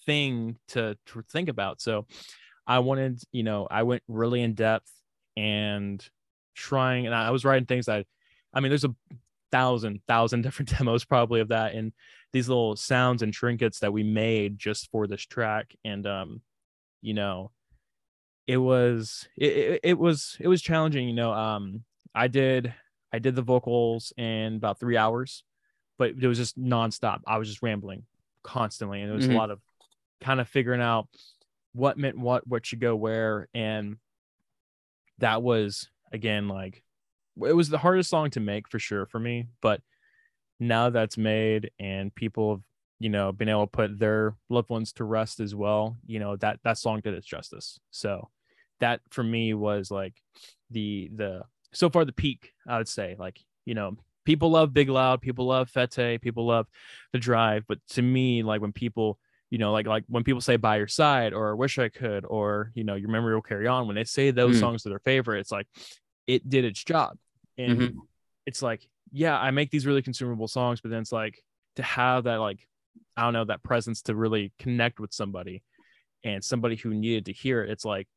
thing 0.06 0.58
to, 0.70 0.98
to 1.08 1.22
think 1.32 1.50
about. 1.50 1.82
So 1.82 2.06
i 2.70 2.80
wanted 2.80 3.20
you 3.34 3.44
know 3.44 3.68
i 3.70 3.84
went 3.84 4.02
really 4.08 4.42
in 4.42 4.54
depth 4.54 4.90
and 5.36 6.08
trying 6.56 7.06
and 7.06 7.14
i 7.16 7.32
was 7.32 7.44
writing 7.44 7.66
things 7.66 7.88
that 7.88 8.06
i 8.54 8.60
mean 8.60 8.70
there's 8.70 8.86
a 8.86 8.96
thousand 9.52 10.00
thousand 10.08 10.42
different 10.44 10.70
demos 10.78 11.04
probably 11.04 11.42
of 11.42 11.50
that 11.50 11.74
and 11.74 11.92
these 12.32 12.48
little 12.48 12.76
sounds 12.76 13.22
and 13.24 13.34
trinkets 13.34 13.80
that 13.80 13.92
we 13.92 14.04
made 14.04 14.58
just 14.58 14.90
for 14.92 15.08
this 15.08 15.22
track 15.22 15.76
and 15.84 16.06
um 16.08 16.42
you 17.02 17.14
know 17.14 17.52
it 18.48 18.58
was 18.58 19.28
it, 19.38 19.52
it, 19.58 19.80
it 19.84 19.98
was 19.98 20.38
it 20.40 20.48
was 20.48 20.62
challenging 20.62 21.08
you 21.08 21.14
know 21.14 21.32
um 21.34 21.84
i 22.14 22.28
did 22.28 22.74
i 23.12 23.20
did 23.20 23.36
the 23.36 23.42
vocals 23.42 24.14
in 24.18 24.56
about 24.56 24.80
three 24.80 24.98
hours 24.98 25.44
but 25.98 26.12
it 26.12 26.28
was 26.28 26.38
just 26.38 26.60
nonstop 26.60 27.20
i 27.26 27.38
was 27.38 27.48
just 27.48 27.62
rambling 27.64 28.04
constantly 28.44 29.02
and 29.02 29.12
it 29.12 29.16
was 29.16 29.28
Mhm. 29.28 29.32
a 29.32 29.36
lot 29.36 29.50
of 29.52 29.60
kind 30.22 30.40
of 30.40 30.48
figuring 30.48 30.82
out 30.82 31.08
what 31.74 31.98
meant 31.98 32.18
what 32.18 32.48
what 32.48 32.66
should 32.66 32.80
go 32.80 32.96
where 32.96 33.48
and 33.54 33.98
that 35.20 35.44
was 35.44 35.90
again 36.12 36.48
like 36.48 36.84
it 37.46 37.54
was 37.54 37.70
the 37.70 37.78
hardest 37.78 38.10
song 38.10 38.30
to 38.30 38.40
make 38.40 38.68
for 38.68 38.80
sure 38.80 39.06
for 39.06 39.20
me 39.20 39.46
but 39.62 39.82
now 40.60 40.90
that's 40.90 41.18
made 41.18 41.72
and 41.80 42.14
people 42.16 42.52
have 42.56 42.64
you 43.00 43.10
know 43.10 43.32
been 43.32 43.50
able 43.50 43.66
to 43.66 43.72
put 43.72 43.98
their 43.98 44.36
loved 44.50 44.70
ones 44.70 44.92
to 44.92 45.04
rest 45.04 45.40
as 45.40 45.56
well 45.56 45.98
you 46.06 46.20
know 46.20 46.36
that 46.36 46.60
that 46.64 46.78
song 46.78 47.00
did 47.02 47.14
its 47.14 47.26
justice. 47.26 47.80
So 47.92 48.30
that 48.80 49.02
for 49.10 49.24
me 49.24 49.54
was 49.54 49.90
like 49.92 50.16
the 50.70 51.10
the 51.16 51.44
so 51.74 51.90
far 51.90 52.06
the 52.06 52.12
peak 52.12 52.54
i 52.68 52.78
would 52.78 52.88
say 52.88 53.16
like 53.20 53.40
you 53.66 53.74
know 53.74 53.96
people 54.26 54.52
love 54.52 54.74
big 54.74 54.90
loud 54.90 55.22
people 55.22 55.46
love 55.46 55.70
fete 55.70 56.22
people 56.22 56.46
love 56.46 56.68
the 57.14 57.20
drive 57.20 57.64
but 57.68 57.80
to 57.90 58.02
me 58.02 58.44
like 58.44 58.62
when 58.62 58.72
people 58.72 59.20
you 59.50 59.58
know 59.58 59.72
like 59.72 59.88
like 59.88 60.04
when 60.08 60.24
people 60.24 60.42
say 60.42 60.58
by 60.58 60.78
your 60.78 60.88
side 60.88 61.34
or 61.34 61.56
wish 61.56 61.80
i 61.80 61.90
could 61.90 62.24
or 62.26 62.72
you 62.76 62.84
know 62.84 62.96
your 62.96 63.10
memory 63.10 63.34
will 63.34 63.42
carry 63.42 63.68
on 63.68 63.88
when 63.88 63.96
they 63.96 64.04
say 64.04 64.32
those 64.32 64.58
Mm. 64.58 64.60
songs 64.60 64.84
that 64.84 64.90
their 64.90 65.00
favorite 65.00 65.40
it's 65.40 65.52
like 65.52 65.68
it 66.28 66.48
did 66.48 66.66
its 66.66 66.84
job 66.84 67.18
and 67.58 67.80
Mhm. 67.80 67.96
it's 68.46 68.62
like 68.62 68.88
yeah 69.12 69.40
i 69.40 69.50
make 69.52 69.72
these 69.72 69.86
really 69.88 70.02
consumable 70.02 70.48
songs 70.48 70.82
but 70.82 70.92
then 70.92 71.02
it's 71.02 71.12
like 71.12 71.44
to 71.76 71.84
have 71.84 72.26
that 72.26 72.38
like 72.38 72.68
i 73.18 73.24
don't 73.24 73.34
know 73.34 73.46
that 73.46 73.64
presence 73.64 74.02
to 74.04 74.16
really 74.16 74.52
connect 74.60 75.00
with 75.00 75.14
somebody 75.14 75.64
and 76.24 76.44
somebody 76.44 76.76
who 76.76 76.94
needed 76.94 77.26
to 77.26 77.34
hear 77.34 77.64
it 77.64 77.70
it's 77.72 77.86
like 77.86 78.08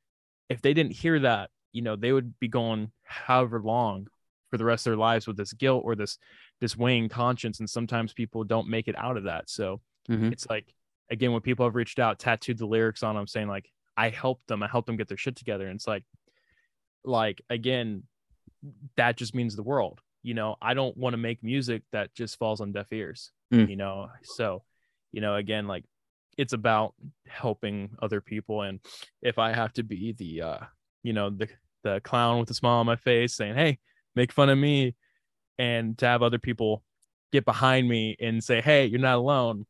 if 0.48 0.60
they 0.60 0.74
didn't 0.74 0.92
hear 0.92 1.18
that 1.20 1.48
you 1.72 1.80
know 1.80 1.96
they 1.96 2.12
would 2.12 2.38
be 2.40 2.48
going 2.48 2.90
however 3.04 3.60
long 3.62 4.06
for 4.50 4.58
the 4.58 4.64
rest 4.66 4.86
of 4.86 4.90
their 4.90 4.98
lives 4.98 5.26
with 5.26 5.38
this 5.38 5.54
guilt 5.54 5.82
or 5.84 5.94
this 5.94 6.18
this 6.60 6.76
weighing 6.76 7.08
conscience 7.08 7.58
and 7.58 7.70
sometimes 7.70 8.12
people 8.12 8.44
don't 8.44 8.68
make 8.68 8.86
it 8.86 8.98
out 8.98 9.16
of 9.16 9.24
that 9.24 9.48
so 9.48 9.80
Mhm. 10.10 10.30
it's 10.30 10.46
like 10.50 10.74
again 11.12 11.30
when 11.32 11.42
people 11.42 11.64
have 11.66 11.76
reached 11.76 11.98
out 12.00 12.18
tattooed 12.18 12.58
the 12.58 12.66
lyrics 12.66 13.02
on 13.04 13.14
them 13.14 13.26
saying 13.26 13.46
like 13.46 13.68
i 13.96 14.08
helped 14.08 14.46
them. 14.48 14.62
I 14.62 14.68
helped 14.68 14.86
them 14.86 14.96
get 14.96 15.06
their 15.08 15.16
shit 15.18 15.36
together. 15.36 15.66
And 15.68 15.76
it's 15.76 15.86
like 15.86 16.04
like 17.04 17.42
again 17.50 18.04
that 18.96 19.16
just 19.16 19.34
means 19.34 19.54
the 19.54 19.62
world 19.62 20.00
you 20.24 20.34
know? 20.34 20.54
I 20.62 20.74
don't 20.74 20.96
want 20.96 21.14
to 21.14 21.18
make 21.18 21.42
music 21.42 21.82
that 21.92 22.14
just 22.14 22.38
falls 22.38 22.60
on 22.60 22.72
deaf 22.72 22.92
ears 22.92 23.30
Mm. 23.52 23.68
you 23.68 23.76
know? 23.76 24.08
So 24.22 24.62
you 25.12 25.20
know 25.20 25.34
again 25.36 25.68
like 25.68 25.84
it's 26.38 26.54
about 26.54 26.94
helping 27.28 27.90
other 28.00 28.22
people. 28.22 28.62
And 28.62 28.80
if 29.20 29.38
i 29.38 29.52
have 29.52 29.72
to 29.74 29.82
be 29.82 30.12
the 30.12 30.42
uh 30.42 30.58
you 31.02 31.12
know 31.12 31.28
the 31.28 31.48
the 31.84 32.00
clown 32.02 32.38
with 32.40 32.48
a 32.50 32.54
smile 32.54 32.78
on 32.78 32.86
my 32.86 32.96
face 32.96 33.34
saying 33.34 33.56
hey 33.56 33.78
make 34.16 34.32
fun 34.32 34.48
of 34.48 34.56
me 34.56 34.94
and 35.58 35.98
to 35.98 36.06
have 36.06 36.22
other 36.22 36.38
people 36.38 36.82
get 37.32 37.44
behind 37.44 37.88
me 37.88 38.16
and 38.20 38.42
say 38.42 38.60
hey 38.62 38.86
you're 38.86 39.00
not 39.00 39.18
alone 39.18 39.66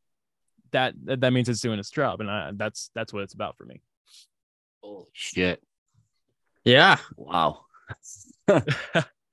that 0.73 0.95
that 1.05 1.21
that 1.21 1.33
means 1.33 1.49
it's 1.49 1.61
doing 1.61 1.79
its 1.79 1.91
job 1.91 2.21
and 2.21 2.31
I, 2.31 2.53
that's 2.55 2.91
that's 2.95 3.13
what 3.13 3.23
it's 3.23 3.35
about 3.35 3.57
for 3.57 3.65
me 3.65 3.81
Holy 4.83 5.07
shit! 5.13 5.63
Yeah. 6.65 6.99
Wow. 7.17 7.67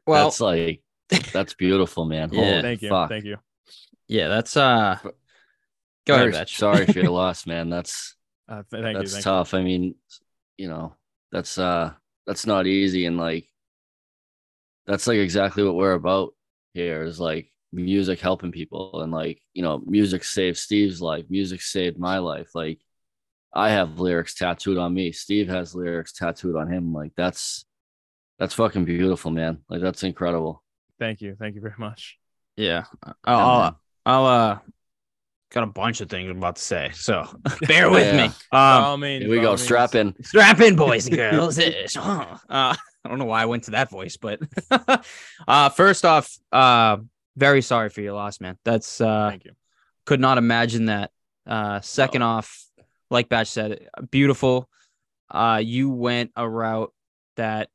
Well, 0.07 0.25
that's 0.25 0.41
like 0.41 0.81
that's 1.31 1.53
beautiful, 1.53 2.05
man. 2.05 2.29
Yeah. 2.33 2.43
Holy 2.43 2.61
thank 2.63 2.81
you 2.81 2.89
fuck. 2.89 3.09
thank 3.09 3.25
you 3.25 3.37
yeah, 4.09 4.27
that's 4.27 4.57
uh. 4.57 4.97
Go 6.07 6.15
ahead, 6.15 6.23
Very 6.23 6.31
Vetch. 6.31 6.57
Sorry 6.57 6.85
for 6.87 6.99
your 6.99 7.11
loss, 7.11 7.45
man. 7.45 7.69
That's 7.69 8.15
uh, 8.49 8.63
th- 8.71 8.83
thank 8.83 8.97
that's 8.97 9.11
you 9.11 9.15
thank 9.15 9.23
tough. 9.23 9.53
I 9.53 9.61
mean, 9.61 9.93
you 10.57 10.67
know, 10.67 10.95
that's 11.31 11.59
uh 11.59 11.93
that's 12.25 12.47
not 12.47 12.65
easy 12.65 13.05
and 13.05 13.17
like 13.17 13.47
that's 14.87 15.05
like 15.05 15.19
exactly 15.19 15.63
what 15.63 15.75
we're 15.75 15.93
about 15.93 16.33
here 16.73 17.03
is 17.03 17.19
like 17.19 17.51
music 17.71 18.19
helping 18.19 18.51
people 18.51 19.01
and 19.01 19.11
like, 19.11 19.41
you 19.53 19.61
know, 19.61 19.81
music 19.85 20.23
saved 20.23 20.57
Steve's 20.57 21.01
life, 21.01 21.25
music 21.29 21.61
saved 21.61 21.97
my 21.99 22.17
life. 22.19 22.49
Like 22.55 22.79
I 23.53 23.69
have 23.71 23.99
lyrics 23.99 24.35
tattooed 24.35 24.77
on 24.77 24.93
me. 24.93 25.11
Steve 25.11 25.47
has 25.49 25.75
lyrics 25.75 26.13
tattooed 26.13 26.55
on 26.55 26.71
him. 26.71 26.93
Like 26.93 27.11
that's 27.15 27.65
that's 28.39 28.53
fucking 28.53 28.85
beautiful, 28.85 29.31
man. 29.31 29.59
Like 29.69 29.81
that's 29.81 30.03
incredible. 30.03 30.63
thank 30.99 31.21
you 31.21 31.35
thank 31.39 31.55
you 31.55 31.61
very 31.61 31.75
much 31.77 32.17
Yeah. 32.57 32.83
I'll, 33.25 33.39
I'll. 33.39 33.79
I'll 34.05 34.25
uh 34.25 34.59
got 35.51 35.63
a 35.63 35.67
bunch 35.67 35.99
of 36.01 36.09
things 36.09 36.29
I'm 36.29 36.37
about 36.37 36.57
to 36.57 36.61
say, 36.61 36.91
so 36.93 37.25
bear 37.67 37.89
with 37.95 38.05
Yeah. 38.05 38.27
me. 38.27 38.33
By 38.51 38.77
Um, 38.77 38.83
all 38.83 38.97
means, 38.97 39.23
Here 39.23 39.31
we 39.31 39.37
by 39.37 39.43
go. 39.43 39.49
all 39.51 39.57
Strap 39.57 39.95
in. 39.95 40.15
strap 40.23 40.59
in, 40.61 40.75
boys 40.75 41.07
and 41.07 41.15
girls. 41.15 41.57
uh, 41.59 42.35
I 42.49 42.75
don't 43.07 43.17
know 43.19 43.25
why 43.25 43.41
I 43.41 43.45
went 43.45 43.63
to 43.63 43.71
that 43.71 43.89
voice, 43.89 44.17
but 44.17 44.39
uh, 45.47 45.69
first 45.69 46.05
off, 46.05 46.37
uh, 46.51 46.97
very 47.35 47.61
sorry 47.61 47.89
for 47.89 48.01
your 48.01 48.13
loss, 48.13 48.39
man. 48.41 48.57
That's 48.65 48.99
uh, 49.01 49.29
Thank 49.29 49.45
you. 49.45 49.51
could 50.05 50.19
not 50.19 50.37
imagine 50.37 50.85
that. 50.85 51.11
Uh, 51.47 51.79
second 51.81 52.21
off, 52.21 52.65
like 53.09 53.29
Batch 53.29 53.47
said, 53.47 53.87
beautiful. 54.11 54.69
Uh, 55.31 55.61
you 55.63 55.89
went 55.89 56.31
a 56.35 56.47
route 56.47 56.93
that 57.37 57.69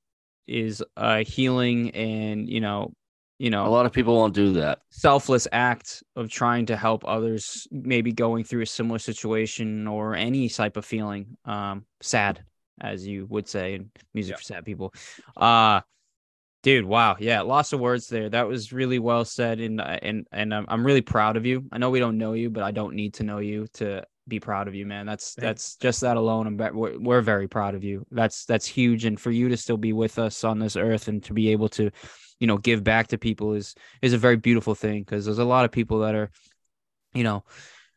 is 0.47 0.83
uh 0.97 1.25
healing 1.25 1.91
and 1.93 2.49
you 2.49 2.61
know, 2.61 2.93
you 3.39 3.49
know, 3.51 3.67
A 3.67 3.69
lot 3.69 3.87
of 3.87 3.93
people 3.93 4.15
won't 4.15 4.35
do 4.35 4.53
that. 4.55 4.81
selfless 4.91 5.49
act 5.53 6.03
of 6.17 6.29
trying 6.29 6.67
to 6.67 6.77
help 6.77 7.03
others 7.07 7.67
maybe 7.71 8.13
going 8.13 8.45
through 8.45 8.61
a 8.63 8.67
similar 8.67 8.99
situation 8.99 9.87
or 9.89 10.15
any 10.15 10.49
type 10.51 10.77
of 10.77 10.85
feeling 10.85 11.37
um 11.47 11.87
sad 12.03 12.45
as 12.81 13.07
you 13.07 13.25
would 13.31 13.49
say 13.49 13.75
in 13.75 13.91
music 14.13 14.33
Yeah. 14.33 14.37
for 14.37 14.43
sad 14.43 14.65
people 14.67 14.93
uh 15.37 15.81
dude 16.65 16.85
wow. 16.85 17.15
Yeah 17.21 17.43
lots 17.43 17.73
of 17.73 17.79
words 17.79 18.09
there. 18.09 18.29
That 18.29 18.49
was 18.49 18.73
really 18.73 18.99
well 18.99 19.25
said 19.25 19.61
and 19.61 19.81
uh, 19.81 19.99
and 20.03 20.27
and 20.33 20.53
I'm, 20.53 20.65
I'm 20.67 20.85
really 20.85 21.03
proud 21.03 21.37
of 21.37 21.47
you. 21.47 21.65
I 21.71 21.79
know 21.79 21.91
we 21.91 22.01
don't 22.01 22.19
know 22.19 22.33
you 22.33 22.51
but 22.51 22.65
i 22.65 22.73
don't 22.73 22.95
need 22.95 23.15
to 23.15 23.23
know 23.23 23.39
you 23.39 23.69
to 23.75 24.03
be 24.27 24.41
proud 24.41 24.67
of 24.67 24.75
you 24.75 24.87
man. 24.87 25.07
That's 25.07 25.35
Thanks. 25.35 25.45
that's 25.45 25.77
just 25.77 26.01
that 26.01 26.17
alone 26.17 26.47
i'm 26.47 26.57
we're, 26.75 26.99
we're 26.99 27.21
very 27.21 27.47
proud 27.47 27.75
of 27.75 27.85
you. 27.85 28.07
That's 28.11 28.47
that's 28.47 28.67
huge 28.67 29.05
and 29.05 29.21
for 29.21 29.31
you 29.31 29.49
to 29.51 29.57
still 29.57 29.77
be 29.77 29.93
with 29.93 30.19
us 30.19 30.43
on 30.43 30.59
this 30.59 30.77
earth 30.77 31.07
and 31.09 31.23
to 31.25 31.35
be 31.35 31.51
able 31.51 31.69
to 31.71 31.91
you 32.41 32.47
know 32.47 32.59
give 32.59 32.83
back 32.83 33.09
to 33.09 33.19
people 33.19 33.53
is 33.53 33.75
is 34.03 34.13
a 34.13 34.19
very 34.19 34.37
beautiful 34.37 34.75
thing 34.75 35.03
because 35.03 35.25
there's 35.25 35.39
a 35.39 35.45
lot 35.45 35.65
of 35.65 35.71
people 35.71 36.01
that 36.01 36.15
are 36.15 36.31
you 37.13 37.23
know 37.23 37.45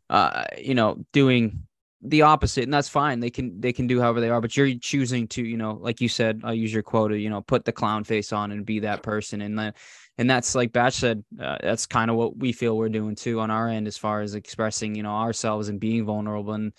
uh 0.09 0.43
you 0.57 0.75
know 0.75 0.97
doing 1.13 1.66
the 2.01 2.21
opposite 2.21 2.63
and 2.63 2.73
that's 2.73 2.89
fine. 2.89 3.19
They 3.19 3.29
can 3.29 3.59
they 3.59 3.73
can 3.73 3.87
do 3.87 3.99
however 3.99 4.21
they 4.21 4.29
are 4.29 4.41
but 4.41 4.55
you're 4.55 4.75
choosing 4.79 5.27
to 5.29 5.43
you 5.43 5.57
know 5.57 5.77
like 5.81 5.99
you 5.99 6.09
said 6.09 6.41
i'll 6.43 6.53
use 6.53 6.71
your 6.71 6.83
quote 6.83 7.11
you 7.13 7.29
know 7.29 7.41
put 7.41 7.65
the 7.65 7.71
clown 7.71 8.03
face 8.03 8.31
on 8.31 8.51
and 8.51 8.65
be 8.65 8.79
that 8.79 9.01
person 9.01 9.41
and 9.41 9.57
then 9.57 9.73
and 10.17 10.29
that's 10.29 10.53
like 10.53 10.71
batch 10.71 10.93
said 10.93 11.23
uh, 11.41 11.57
that's 11.61 11.85
kind 11.87 12.11
of 12.11 12.17
what 12.17 12.37
we 12.37 12.51
feel 12.51 12.77
we're 12.77 12.89
doing 12.89 13.15
too 13.15 13.39
on 13.39 13.49
our 13.49 13.67
end 13.67 13.87
as 13.87 13.97
far 13.97 14.21
as 14.21 14.35
expressing 14.35 14.93
you 14.95 15.03
know 15.03 15.11
ourselves 15.11 15.69
and 15.69 15.79
being 15.79 16.05
vulnerable 16.05 16.53
and 16.53 16.73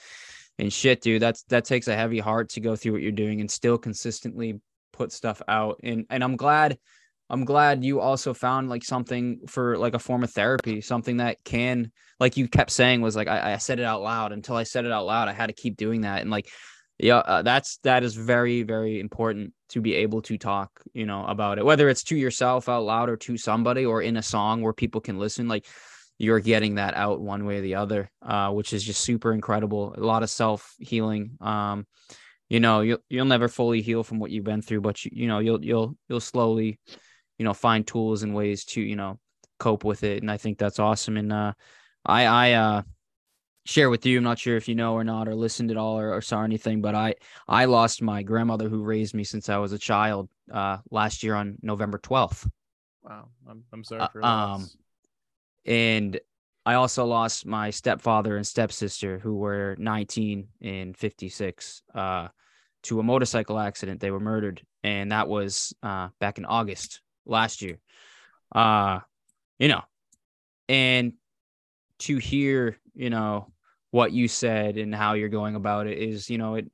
and 0.59 0.73
shit 0.73 1.01
dude. 1.01 1.23
That's 1.23 1.43
that 1.45 1.65
takes 1.65 1.89
a 1.89 1.97
heavy 1.97 2.19
heart 2.19 2.51
to 2.51 2.61
go 2.61 2.77
through 2.77 2.93
what 2.93 3.03
you're 3.03 3.13
doing 3.13 3.41
and 3.41 3.51
still 3.51 3.79
consistently 3.79 4.61
put 4.93 5.13
stuff 5.13 5.41
out 5.47 5.79
and 5.85 6.05
and 6.11 6.25
i'm 6.25 6.37
glad 6.37 6.77
i'm 7.31 7.45
glad 7.45 7.85
you 7.85 8.01
also 8.01 8.35
found 8.35 8.69
like 8.69 8.85
something 8.85 9.41
for 9.47 9.77
like 9.79 9.95
a 9.95 9.99
form 9.99 10.23
of 10.23 10.31
therapy 10.31 10.81
something 10.81 11.19
that 11.19 11.43
can 11.45 11.91
like 12.21 12.37
you 12.37 12.49
kept 12.49 12.71
saying 12.71 13.01
was 13.01 13.17
like 13.17 13.29
I, 13.29 13.55
I 13.55 13.57
said 13.59 13.79
it 13.79 13.85
out 13.85 14.03
loud 14.03 14.33
until 14.33 14.57
I 14.57 14.65
said 14.65 14.85
it 14.85 14.93
out 14.93 15.07
loud. 15.07 15.29
I 15.29 15.33
had 15.33 15.47
to 15.47 15.53
keep 15.53 15.77
doing 15.77 16.03
that, 16.03 16.23
and 16.23 16.31
like, 16.31 16.49
yeah, 16.99 17.19
uh, 17.19 17.43
that's 17.43 17.79
that 17.85 18.03
is 18.03 18.15
very 18.15 18.63
very 18.63 19.01
important 19.01 19.53
to 19.71 19.81
be 19.81 19.95
able 19.95 20.23
to 20.23 20.39
talk, 20.39 20.71
you 20.95 21.07
know, 21.07 21.25
about 21.27 21.59
it, 21.59 21.65
whether 21.65 21.89
it's 21.89 22.03
to 22.05 22.17
yourself 22.17 22.69
out 22.69 22.85
loud 22.85 23.09
or 23.09 23.17
to 23.19 23.37
somebody 23.37 23.85
or 23.85 24.03
in 24.03 24.17
a 24.17 24.23
song 24.23 24.63
where 24.63 24.73
people 24.73 25.01
can 25.01 25.19
listen. 25.19 25.47
Like, 25.47 25.67
you're 26.17 26.41
getting 26.41 26.77
that 26.77 26.95
out 26.95 27.21
one 27.21 27.45
way 27.45 27.59
or 27.59 27.61
the 27.61 27.77
other, 27.77 28.11
uh, 28.23 28.51
which 28.51 28.73
is 28.73 28.83
just 28.83 29.03
super 29.03 29.33
incredible. 29.33 29.95
A 29.97 30.01
lot 30.01 30.23
of 30.23 30.31
self 30.31 30.75
healing. 30.81 31.37
Um, 31.41 31.87
you 32.49 32.61
know, 32.61 32.81
you'll 32.81 32.99
you'll 33.09 33.27
never 33.27 33.47
fully 33.47 33.83
heal 33.83 34.03
from 34.03 34.19
what 34.19 34.31
you've 34.31 34.45
been 34.45 34.63
through, 34.63 34.81
but 34.81 35.05
you 35.05 35.11
you 35.15 35.29
know 35.29 35.39
you'll 35.39 35.65
you'll 35.65 35.95
you'll 36.09 36.21
slowly, 36.21 36.81
you 37.39 37.45
know, 37.45 37.55
find 37.55 37.87
tools 37.87 38.23
and 38.23 38.35
ways 38.35 38.65
to 38.67 38.81
you 38.81 38.97
know 38.97 39.19
cope 39.59 39.85
with 39.85 40.05
it, 40.05 40.23
and 40.23 40.31
I 40.31 40.37
think 40.37 40.59
that's 40.59 40.79
awesome. 40.79 41.17
And 41.17 41.33
uh, 41.33 41.53
I 42.05 42.27
I 42.27 42.53
uh 42.53 42.83
share 43.67 43.91
with 43.91 44.07
you. 44.07 44.19
I'm 44.19 44.25
not 44.25 44.39
sure 44.39 44.57
if 44.57 44.67
you 44.69 44.75
know 44.75 44.95
or 44.95 45.05
not 45.05 45.29
or 45.29 45.35
listened 45.35 45.71
at 45.71 45.77
all 45.77 45.99
or, 45.99 46.15
or 46.15 46.21
saw 46.23 46.43
anything, 46.43 46.81
but 46.81 46.95
I 46.95 47.15
I 47.47 47.67
lost 47.67 48.03
my 48.03 48.23
grandmother 48.23 48.69
who 48.69 48.83
raised 48.83 49.15
me 49.15 49.25
since 49.25 49.49
I 49.49 49.59
was 49.59 49.73
a 49.73 49.79
child 49.79 50.29
uh 50.53 50.79
last 50.91 51.23
year 51.23 51.35
on 51.35 51.57
November 51.63 51.99
12th. 51.99 52.49
Wow. 53.03 53.29
I'm, 53.49 53.65
I'm 53.73 53.85
sorry 53.85 54.03
Uh, 54.03 54.09
for 54.09 54.23
loss. 54.23 54.61
um, 54.61 54.69
And 55.67 56.21
I 56.65 56.75
also 56.75 57.05
lost 57.07 57.47
my 57.47 57.71
stepfather 57.71 58.37
and 58.37 58.47
stepsister 58.47 59.19
who 59.19 59.37
were 59.37 59.77
19 59.79 60.49
and 60.63 60.97
56 60.97 61.83
uh 61.95 62.29
to 62.85 63.01
a 63.01 63.03
motorcycle 63.03 63.59
accident. 63.59 64.01
They 64.01 64.11
were 64.11 64.21
murdered 64.21 64.63
and 64.83 65.13
that 65.13 65.29
was 65.29 65.75
uh 65.83 66.09
back 66.21 66.39
in 66.39 66.45
August 66.45 67.01
last 67.29 67.63
year. 67.63 67.79
Uh 68.53 69.01
you 69.59 69.69
know, 69.69 69.83
and 70.69 71.15
to 72.01 72.17
hear, 72.17 72.77
you 72.95 73.11
know, 73.11 73.53
what 73.91 74.13
you 74.13 74.29
said 74.29 74.77
and 74.77 74.95
how 74.95 75.15
you're 75.15 75.29
going 75.29 75.57
about 75.57 75.87
it 75.87 75.99
is, 75.99 76.31
you 76.31 76.39
know, 76.39 76.57
it 76.57 76.71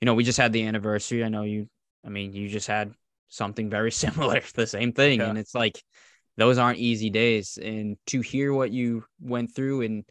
you 0.00 0.06
know, 0.06 0.14
we 0.14 0.24
just 0.24 0.38
had 0.38 0.52
the 0.52 0.66
anniversary. 0.66 1.24
I 1.24 1.28
know 1.28 1.42
you 1.42 1.68
I 2.04 2.10
mean, 2.10 2.32
you 2.32 2.48
just 2.48 2.66
had 2.68 2.92
something 3.28 3.70
very 3.70 3.90
similar, 4.04 4.42
the 4.54 4.66
same 4.66 4.92
thing. 4.92 5.20
Yeah. 5.20 5.28
And 5.28 5.38
it's 5.38 5.54
like 5.54 5.82
those 6.36 6.58
aren't 6.58 6.78
easy 6.78 7.10
days. 7.10 7.58
And 7.60 7.96
to 8.06 8.20
hear 8.20 8.52
what 8.52 8.70
you 8.70 9.04
went 9.20 9.54
through 9.54 9.82
and 9.82 10.04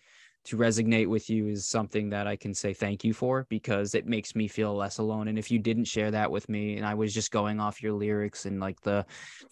to 0.47 0.57
resonate 0.57 1.07
with 1.07 1.29
you 1.29 1.47
is 1.47 1.67
something 1.67 2.09
that 2.09 2.27
I 2.27 2.35
can 2.35 2.53
say 2.53 2.73
thank 2.73 3.03
you 3.03 3.13
for 3.13 3.45
because 3.49 3.95
it 3.95 4.05
makes 4.05 4.35
me 4.35 4.47
feel 4.47 4.75
less 4.75 4.97
alone. 4.97 5.27
And 5.27 5.37
if 5.37 5.51
you 5.51 5.59
didn't 5.59 5.85
share 5.85 6.11
that 6.11 6.31
with 6.31 6.49
me 6.49 6.77
and 6.77 6.85
I 6.85 6.93
was 6.93 7.13
just 7.13 7.31
going 7.31 7.59
off 7.59 7.81
your 7.81 7.93
lyrics 7.93 8.45
and 8.45 8.59
like 8.59 8.81
the 8.81 9.05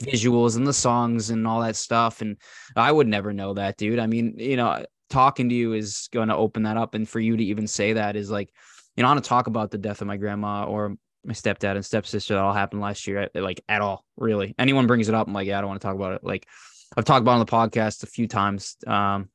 visuals 0.04 0.56
and 0.56 0.66
the 0.66 0.74
songs 0.74 1.30
and 1.30 1.48
all 1.48 1.62
that 1.62 1.76
stuff, 1.76 2.22
and 2.22 2.38
I 2.76 2.92
would 2.92 3.08
never 3.08 3.34
know 3.34 3.54
that, 3.54 3.78
dude. 3.78 4.00
I 4.00 4.08
mean, 4.08 4.36
you 4.38 4.58
know, 4.58 4.86
talking 5.10 5.50
to 5.50 5.56
you 5.56 5.74
is 5.74 6.10
going 6.12 6.30
to 6.30 6.36
open 6.36 6.64
that 6.64 6.78
up. 6.78 6.96
And 6.96 7.08
for 7.08 7.20
you 7.20 7.38
to 7.38 7.44
even 7.44 7.68
say 7.68 7.94
that 7.94 8.16
is 8.16 8.32
like, 8.32 8.52
you 8.96 9.04
know, 9.04 9.10
I 9.10 9.14
want 9.14 9.24
to 9.24 9.30
talk 9.30 9.48
about 9.48 9.72
the 9.72 9.78
death 9.78 10.02
of 10.02 10.08
my 10.08 10.18
grandma 10.18 10.66
or 10.66 10.96
my 11.26 11.34
stepdad 11.34 11.76
and 11.76 11.86
stepsister 11.86 12.36
that 12.36 12.44
all 12.44 12.54
happened 12.54 12.82
last 12.82 13.08
year, 13.08 13.30
like 13.34 13.62
at 13.68 13.82
all, 13.82 14.06
really. 14.18 14.56
Anyone 14.58 14.88
brings 14.88 15.10
it 15.10 15.16
up, 15.16 15.28
I'm 15.28 15.34
like, 15.34 15.48
yeah, 15.48 15.58
I 15.58 15.62
don't 15.62 15.70
want 15.70 15.82
to 15.82 15.88
talk 15.88 15.96
about 15.96 16.14
it. 16.14 16.24
Like, 16.24 16.48
I've 16.96 17.06
talked 17.06 17.22
about 17.22 17.34
on 17.34 17.40
the 17.40 17.46
podcast 17.46 18.04
a 18.04 18.08
few 18.08 18.28
times, 18.28 18.78
um, 18.88 19.30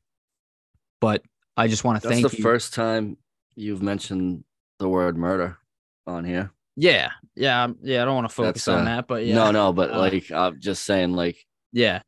but 1.00 1.22
I 1.60 1.68
just 1.68 1.84
want 1.84 2.02
to 2.02 2.08
thank 2.08 2.18
you. 2.18 2.22
That's 2.22 2.32
thank 2.32 2.32
the 2.32 2.38
you. 2.38 2.42
first 2.42 2.74
time 2.74 3.16
you've 3.54 3.82
mentioned 3.82 4.44
the 4.78 4.88
word 4.88 5.16
murder 5.16 5.58
on 6.06 6.24
here. 6.24 6.50
yeah, 6.76 7.10
yeah, 7.36 7.64
um, 7.64 7.76
yeah. 7.82 8.02
I 8.02 8.04
don't 8.04 8.14
want 8.14 8.28
to 8.28 8.34
focus 8.34 8.64
That's, 8.64 8.68
on 8.68 8.82
uh, 8.82 8.96
that, 8.96 9.06
but 9.08 9.24
yeah, 9.26 9.34
No, 9.34 9.50
no, 9.50 9.72
but 9.72 9.90
Uh, 9.92 9.98
like 9.98 10.30
I'm 10.32 10.60
just 10.60 10.84
saying, 10.84 11.12
like 11.12 11.36
yeah, 11.72 12.00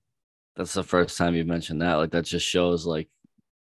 that's 0.56 0.72
the 0.74 0.82
first 0.82 1.16
time 1.18 1.34
you've 1.34 1.46
mentioned 1.46 1.82
that. 1.82 1.94
Like 1.94 2.10
that 2.12 2.24
just 2.24 2.46
shows 2.46 2.86
like 2.86 3.08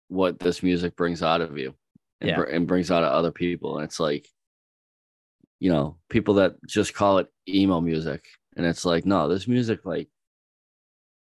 what 0.07 0.39
this 0.39 0.63
music 0.63 0.95
brings 0.95 1.21
out 1.21 1.41
of 1.41 1.57
you 1.57 1.73
and, 2.21 2.29
Yeah. 2.29 2.35
br- 2.37 2.43
and 2.43 2.67
brings 2.67 2.89
out 2.91 3.03
of 3.03 3.11
other 3.11 3.31
people. 3.31 3.77
And 3.77 3.85
it's 3.85 3.99
like, 3.99 4.27
you 5.59 5.71
know, 5.71 5.97
people 6.09 6.35
that 6.35 6.55
just 6.65 6.93
call 6.93 7.17
it 7.19 7.27
emo 7.47 7.81
music. 7.81 8.25
And 8.55 8.65
it's 8.65 8.85
like, 8.85 9.05
no, 9.05 9.27
this 9.27 9.47
music 9.47 9.85
like 9.85 10.09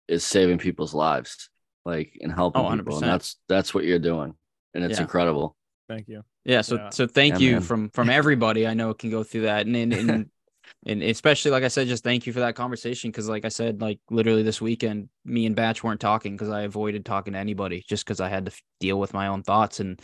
is 0.09 0.25
saving 0.25 0.59
people's 0.59 0.95
lives, 0.95 1.51
like 1.85 2.17
and 2.21 2.33
helping 2.33 2.63
Oh, 2.63 2.77
people. 2.77 2.99
And 2.99 3.07
that's 3.09 3.37
that's 3.49 3.75
what 3.75 3.85
you're 3.85 3.99
doing. 3.99 4.35
And 4.77 4.85
it's 4.85 4.99
Yeah. 4.99 5.05
incredible. 5.05 5.57
Thank 5.89 6.09
you. 6.09 6.23
yeah. 6.45 6.61
So, 6.61 6.77
Yeah. 6.77 6.91
so 6.91 7.07
thank 7.07 7.35
Yeah, 7.35 7.39
you 7.39 7.53
man. 7.55 7.61
from 7.63 7.91
from 7.91 8.11
everybody. 8.21 8.67
I 8.67 8.75
know 8.75 8.91
it 8.91 8.99
can 8.99 9.11
go 9.11 9.23
through 9.23 9.43
that, 9.43 9.67
and 9.67 9.75
and 9.77 9.93
and, 9.93 10.31
and 10.87 11.03
especially 11.03 11.51
like 11.51 11.65
I 11.65 11.69
said, 11.69 11.89
just 11.89 12.05
thank 12.05 12.27
you 12.27 12.33
for 12.33 12.41
that 12.41 12.55
conversation 12.55 13.11
because, 13.11 13.29
like 13.29 13.45
I 13.45 13.49
said, 13.49 13.81
like 13.81 13.99
literally 14.11 14.43
this 14.43 14.61
weekend, 14.61 15.09
me 15.25 15.47
and 15.47 15.57
Batch 15.57 15.83
weren't 15.83 16.01
talking 16.01 16.35
because 16.37 16.51
I 16.51 16.63
avoided 16.63 17.05
talking 17.05 17.33
to 17.33 17.39
anybody 17.39 17.85
just 17.89 18.05
because 18.05 18.21
I 18.21 18.29
had 18.29 18.47
to 18.47 18.53
f- 18.53 18.63
deal 18.81 19.01
with 19.01 19.15
my 19.15 19.29
own 19.29 19.43
thoughts 19.43 19.81
and. 19.81 20.01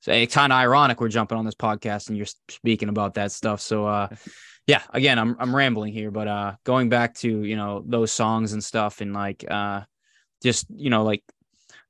So 0.00 0.10
it's 0.10 0.34
kind 0.34 0.52
of 0.52 0.56
ironic 0.56 1.00
we're 1.00 1.06
jumping 1.06 1.38
on 1.38 1.44
this 1.44 1.54
podcast 1.54 2.08
and 2.08 2.16
you're 2.16 2.26
speaking 2.48 2.88
about 2.88 3.14
that 3.14 3.30
stuff. 3.30 3.60
So 3.60 3.86
uh 3.86 4.08
yeah, 4.66 4.82
again, 4.90 5.16
I'm 5.16 5.36
I'm 5.38 5.54
rambling 5.54 5.92
here, 5.92 6.10
but 6.10 6.26
uh 6.26 6.54
going 6.64 6.88
back 6.88 7.14
to, 7.18 7.44
you 7.44 7.54
know, 7.54 7.84
those 7.86 8.10
songs 8.10 8.52
and 8.52 8.64
stuff 8.64 9.00
and 9.00 9.12
like 9.12 9.44
uh 9.48 9.82
just, 10.42 10.66
you 10.74 10.90
know, 10.90 11.04
like 11.04 11.22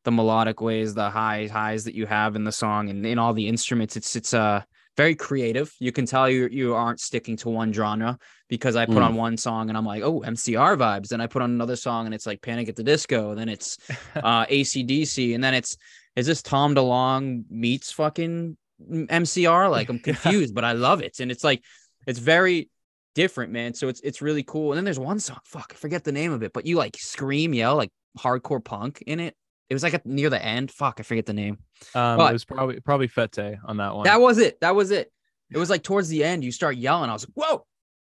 the 0.04 0.10
melodic 0.12 0.60
ways, 0.60 0.94
the 0.94 1.10
highs, 1.10 1.50
highs 1.50 1.84
that 1.84 1.94
you 1.94 2.06
have 2.06 2.36
in 2.36 2.44
the 2.44 2.52
song 2.52 2.90
and 2.90 3.06
in 3.06 3.18
all 3.18 3.32
the 3.32 3.46
instruments, 3.48 3.96
it's 3.96 4.16
it's 4.16 4.34
uh 4.34 4.62
very 4.96 5.14
creative. 5.14 5.72
You 5.80 5.90
can 5.92 6.04
tell 6.04 6.28
you 6.28 6.48
you 6.50 6.74
aren't 6.74 7.00
sticking 7.00 7.36
to 7.38 7.48
one 7.48 7.72
genre 7.72 8.18
because 8.48 8.76
I 8.76 8.84
put 8.84 8.96
Mm. 8.96 9.04
on 9.06 9.14
one 9.14 9.36
song 9.38 9.70
and 9.70 9.78
I'm 9.78 9.86
like, 9.86 10.02
oh, 10.02 10.20
MCR 10.20 10.76
vibes. 10.76 11.08
Then 11.08 11.22
I 11.22 11.26
put 11.26 11.40
on 11.40 11.50
another 11.50 11.76
song 11.76 12.04
and 12.04 12.14
it's 12.14 12.26
like 12.26 12.42
Panic 12.42 12.68
at 12.68 12.76
the 12.76 12.82
Disco. 12.84 13.30
And 13.30 13.38
Then 13.38 13.48
it's 13.48 13.78
uh 14.16 14.44
ACDC, 14.46 15.34
and 15.34 15.42
then 15.42 15.54
it's 15.54 15.76
is 16.14 16.26
this 16.26 16.42
Tom 16.42 16.74
DeLonge 16.74 17.44
meets 17.48 17.90
fucking 17.92 18.56
MCR? 18.90 19.70
Like 19.70 19.88
I'm 19.88 19.98
confused, 19.98 20.54
but 20.54 20.64
I 20.64 20.72
love 20.72 21.00
it, 21.00 21.20
and 21.20 21.30
it's 21.30 21.44
like 21.44 21.62
it's 22.06 22.18
very 22.18 22.68
different, 23.14 23.52
man. 23.52 23.74
So 23.74 23.88
it's 23.88 24.00
it's 24.00 24.20
really 24.22 24.42
cool. 24.42 24.72
And 24.72 24.76
then 24.76 24.84
there's 24.84 24.98
one 24.98 25.20
song, 25.20 25.38
fuck, 25.44 25.72
I 25.72 25.76
forget 25.76 26.04
the 26.04 26.12
name 26.12 26.32
of 26.32 26.42
it, 26.42 26.52
but 26.52 26.66
you 26.66 26.76
like 26.76 26.96
scream, 26.98 27.54
yell 27.54 27.76
like 27.76 27.90
hardcore 28.18 28.62
punk 28.62 29.02
in 29.06 29.20
it. 29.20 29.34
It 29.72 29.74
was 29.74 29.82
like 29.82 29.94
at, 29.94 30.04
near 30.04 30.28
the 30.28 30.44
end. 30.44 30.70
Fuck, 30.70 30.96
I 31.00 31.02
forget 31.02 31.24
the 31.24 31.32
name. 31.32 31.56
Um, 31.94 32.18
But- 32.18 32.28
it 32.28 32.34
was 32.34 32.44
probably 32.44 32.78
probably 32.80 33.08
Fete 33.08 33.56
on 33.64 33.78
that 33.78 33.94
one. 33.94 34.04
That 34.04 34.20
was 34.20 34.36
it. 34.36 34.60
That 34.60 34.74
was 34.74 34.90
it. 34.90 35.10
It 35.50 35.56
was 35.56 35.70
like 35.70 35.82
towards 35.82 36.10
the 36.10 36.22
end, 36.24 36.44
you 36.44 36.52
start 36.52 36.76
yelling. 36.76 37.08
I 37.08 37.14
was 37.14 37.26
like, 37.26 37.32
whoa. 37.34 37.64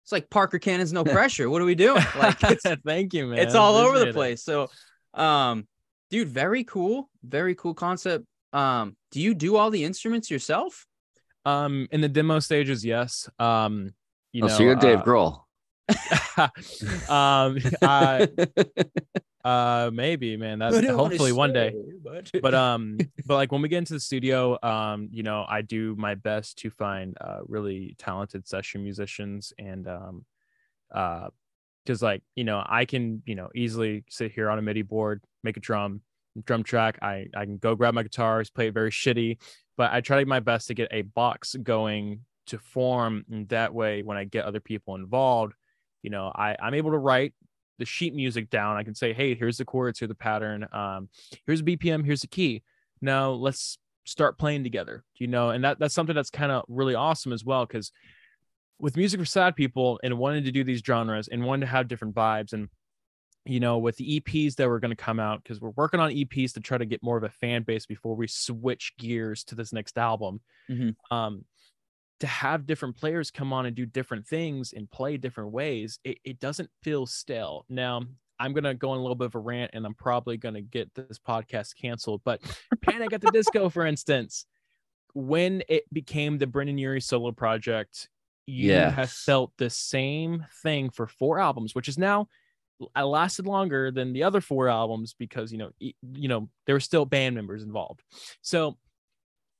It's 0.02 0.10
like 0.10 0.30
Parker 0.30 0.58
Cannon's 0.58 0.90
no 0.90 1.04
pressure. 1.16 1.50
What 1.50 1.60
are 1.60 1.66
we 1.66 1.74
doing? 1.74 2.02
Like 2.16 2.38
it's 2.44 2.64
thank 2.86 3.12
you, 3.12 3.26
man. 3.26 3.40
it's 3.40 3.54
all 3.54 3.76
over 3.76 3.98
the 3.98 4.08
Appreciate 4.08 4.08
it. 4.08 4.14
place. 4.14 4.42
So, 4.42 4.70
um, 5.12 5.68
dude, 6.10 6.28
very 6.28 6.64
cool, 6.64 7.10
very 7.22 7.54
cool 7.54 7.74
concept. 7.74 8.24
Um, 8.54 8.96
do 9.10 9.20
you 9.20 9.34
do 9.34 9.56
all 9.56 9.68
the 9.68 9.84
instruments 9.84 10.30
yourself? 10.30 10.86
Um, 11.44 11.88
in 11.92 12.00
the 12.00 12.08
demo 12.08 12.38
stages, 12.38 12.86
yes. 12.86 13.28
Um, 13.38 13.92
you 14.32 14.44
oh, 14.44 14.46
know, 14.46 14.54
so 14.54 14.62
you're 14.62 14.76
Dave 14.76 15.00
uh, 15.00 15.04
Grohl. 15.04 15.42
um, 17.10 17.58
I, 17.82 18.28
uh, 19.44 19.90
maybe, 19.92 20.36
man. 20.36 20.58
That's 20.58 20.76
I 20.76 20.80
don't 20.80 20.96
wanna 20.96 21.08
hopefully 21.08 21.32
one 21.32 21.52
day. 21.52 21.74
but, 22.02 22.30
But 22.42 22.54
um, 22.54 22.98
but 23.26 23.34
like 23.34 23.52
when 23.52 23.62
we 23.62 23.68
get 23.68 23.78
into 23.78 23.94
the 23.94 24.00
studio, 24.00 24.58
um, 24.62 25.08
you 25.10 25.22
know, 25.22 25.44
I 25.48 25.62
do 25.62 25.94
my 25.96 26.14
best 26.14 26.58
to 26.58 26.70
find 26.70 27.16
uh 27.20 27.40
really 27.46 27.94
talented 27.98 28.46
session 28.46 28.82
musicians 28.82 29.52
and 29.58 29.88
um, 29.88 30.24
uh, 30.94 31.28
because 31.84 32.02
like 32.02 32.22
you 32.36 32.44
know 32.44 32.62
I 32.64 32.84
can 32.84 33.22
you 33.24 33.34
know 33.34 33.48
easily 33.54 34.04
sit 34.08 34.32
here 34.32 34.50
on 34.50 34.58
a 34.58 34.62
MIDI 34.62 34.82
board, 34.82 35.22
make 35.42 35.56
a 35.56 35.60
drum 35.60 36.02
drum 36.44 36.62
track. 36.62 36.98
I 37.02 37.26
I 37.34 37.44
can 37.44 37.58
go 37.58 37.74
grab 37.74 37.94
my 37.94 38.02
guitars, 38.02 38.50
play 38.50 38.68
it 38.68 38.74
very 38.74 38.90
shitty, 38.90 39.38
but 39.76 39.92
I 39.92 40.00
try 40.00 40.22
my 40.24 40.40
best 40.40 40.68
to 40.68 40.74
get 40.74 40.88
a 40.90 41.02
box 41.02 41.56
going 41.62 42.20
to 42.46 42.58
form 42.58 43.24
and 43.30 43.48
that 43.48 43.72
way 43.72 44.02
when 44.02 44.16
I 44.16 44.24
get 44.24 44.44
other 44.44 44.60
people 44.60 44.96
involved, 44.96 45.54
you 46.02 46.10
know, 46.10 46.32
I 46.34 46.56
I'm 46.60 46.74
able 46.74 46.90
to 46.90 46.98
write 46.98 47.32
the 47.80 47.84
sheet 47.84 48.14
music 48.14 48.48
down. 48.50 48.76
I 48.76 48.84
can 48.84 48.94
say, 48.94 49.12
hey, 49.12 49.34
here's 49.34 49.56
the 49.56 49.64
chords, 49.64 49.98
here's 49.98 50.08
the 50.08 50.14
pattern, 50.14 50.68
um, 50.72 51.08
here's 51.46 51.62
the 51.62 51.76
BPM, 51.76 52.04
here's 52.04 52.20
the 52.20 52.28
key. 52.28 52.62
Now 53.00 53.32
let's 53.32 53.78
start 54.04 54.38
playing 54.38 54.62
together, 54.62 55.02
you 55.16 55.26
know, 55.26 55.50
and 55.50 55.64
that 55.64 55.80
that's 55.80 55.94
something 55.94 56.14
that's 56.14 56.30
kind 56.30 56.52
of 56.52 56.64
really 56.68 56.94
awesome 56.94 57.32
as 57.32 57.44
well 57.44 57.66
because 57.66 57.90
with 58.78 58.96
music 58.96 59.18
for 59.20 59.26
sad 59.26 59.56
people 59.56 59.98
and 60.04 60.16
wanting 60.16 60.44
to 60.44 60.52
do 60.52 60.62
these 60.62 60.80
genres 60.86 61.28
and 61.28 61.44
wanting 61.44 61.62
to 61.62 61.66
have 61.66 61.88
different 61.88 62.14
vibes 62.14 62.52
and 62.52 62.68
you 63.44 63.60
know 63.60 63.78
with 63.78 63.96
the 63.96 64.20
eps 64.20 64.54
that 64.56 64.68
were 64.68 64.80
going 64.80 64.90
to 64.90 65.04
come 65.04 65.18
out 65.20 65.42
because 65.42 65.60
we're 65.60 65.70
working 65.70 66.00
on 66.00 66.10
eps 66.10 66.52
to 66.54 66.60
try 66.60 66.78
to 66.78 66.84
get 66.86 67.02
more 67.02 67.16
of 67.16 67.24
a 67.24 67.28
fan 67.28 67.62
base 67.62 67.86
before 67.86 68.14
we 68.14 68.26
switch 68.26 68.92
gears 68.98 69.44
to 69.44 69.54
this 69.54 69.72
next 69.72 69.96
album 69.98 70.40
Mhm. 70.70 70.94
um 71.10 71.44
to 72.20 72.26
have 72.26 72.66
different 72.66 72.96
players 72.96 73.30
come 73.30 73.52
on 73.52 73.66
and 73.66 73.74
do 73.74 73.86
different 73.86 74.26
things 74.26 74.72
and 74.72 74.90
play 74.90 75.16
different 75.16 75.50
ways 75.50 75.98
it, 76.04 76.18
it 76.24 76.40
doesn't 76.40 76.70
feel 76.82 77.06
stale. 77.06 77.64
Now 77.68 78.02
i'm 78.38 78.52
going 78.54 78.64
to 78.64 78.74
go 78.74 78.90
on 78.90 78.98
a 78.98 79.00
little 79.00 79.14
bit 79.16 79.26
of 79.26 79.34
a 79.34 79.38
rant 79.38 79.70
and 79.74 79.84
i'm 79.84 79.94
probably 79.94 80.38
going 80.38 80.54
to 80.54 80.62
get 80.62 80.90
this 80.94 81.18
podcast 81.18 81.76
canceled 81.80 82.22
but 82.24 82.40
panic 82.82 83.12
at 83.12 83.20
the 83.20 83.30
disco 83.30 83.68
for 83.68 83.84
instance. 83.86 84.46
When 85.12 85.64
it 85.68 85.92
became 85.92 86.38
the 86.38 86.46
brendon 86.46 86.78
urie 86.78 87.00
solo 87.00 87.32
project 87.32 88.08
you 88.46 88.72
have 88.72 89.10
felt 89.10 89.52
the 89.58 89.70
same 89.70 90.46
thing 90.62 90.90
for 90.90 91.06
four 91.06 91.38
albums 91.38 91.74
which 91.74 91.88
is 91.88 91.98
now 91.98 92.28
I 92.94 93.02
lasted 93.02 93.46
longer 93.46 93.90
than 93.90 94.12
the 94.12 94.22
other 94.22 94.40
four 94.40 94.68
albums 94.68 95.14
because 95.18 95.52
you 95.52 95.58
know 95.58 95.70
you 95.78 96.28
know 96.28 96.48
there 96.66 96.74
were 96.74 96.80
still 96.80 97.04
band 97.04 97.34
members 97.34 97.62
involved. 97.62 98.02
So 98.42 98.78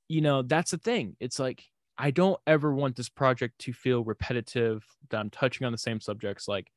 you 0.09 0.21
know 0.21 0.43
that's 0.43 0.71
the 0.71 0.79
thing. 0.79 1.17
It's 1.21 1.39
like 1.39 1.65
i 2.01 2.11
don't 2.11 2.41
ever 2.47 2.75
want 2.75 2.97
this 2.97 3.09
project 3.09 3.59
to 3.59 3.73
feel 3.73 4.03
repetitive 4.05 4.85
that 5.11 5.19
i'm 5.21 5.31
touching 5.31 5.67
on 5.67 5.73
the 5.73 5.79
same 5.79 6.01
subjects 6.01 6.49
like 6.49 6.71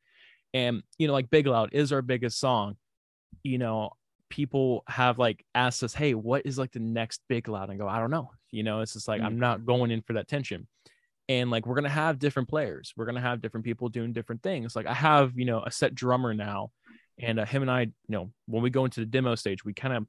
and 0.54 0.84
you 1.00 1.08
know 1.08 1.14
like 1.14 1.30
big 1.30 1.48
loud 1.48 1.70
is 1.74 1.92
our 1.92 2.02
biggest 2.04 2.40
song. 2.40 2.76
You 3.42 3.58
know 3.58 3.90
people 4.30 4.84
have 4.88 5.18
like 5.18 5.44
asked 5.56 5.82
us 5.84 5.94
hey 5.96 6.14
what 6.14 6.46
is 6.46 6.58
like 6.60 6.72
the 6.72 6.80
next 6.80 7.22
big 7.28 7.48
loud? 7.48 7.70
And 7.70 7.74
I 7.74 7.76
go 7.78 7.88
i 7.88 8.00
don't 8.00 8.12
know. 8.12 8.30
You 8.52 8.62
know 8.64 8.82
it's 8.82 8.94
just 8.94 9.08
like 9.08 9.22
Mm. 9.22 9.26
i'm 9.26 9.40
not 9.40 9.66
going 9.66 9.90
in 9.90 10.02
for 10.04 10.14
that 10.14 10.28
tension. 10.28 10.68
And 11.28 11.50
like 11.50 11.66
we're 11.66 11.76
gonna 11.76 11.90
have 11.90 12.20
different 12.20 12.50
players. 12.50 12.94
We're 12.96 13.06
gonna 13.06 13.22
have 13.22 13.42
different 13.42 13.66
people 13.66 13.90
doing 13.90 14.14
different 14.14 14.44
things. 14.44 14.76
Like 14.76 14.86
i 14.86 14.94
have 14.94 15.32
you 15.36 15.46
know 15.46 15.64
a 15.64 15.72
set 15.72 15.96
drummer 15.96 16.34
now 16.36 16.70
and 17.20 17.40
uh, 17.40 17.46
him 17.46 17.62
and 17.64 17.72
i 17.72 17.82
you 17.82 17.92
know 18.10 18.32
when 18.48 18.62
we 18.62 18.70
go 18.70 18.86
into 18.86 19.00
the 19.00 19.06
demo 19.08 19.34
stage 19.36 19.66
we 19.66 19.74
kind 19.74 19.96
of 19.96 20.06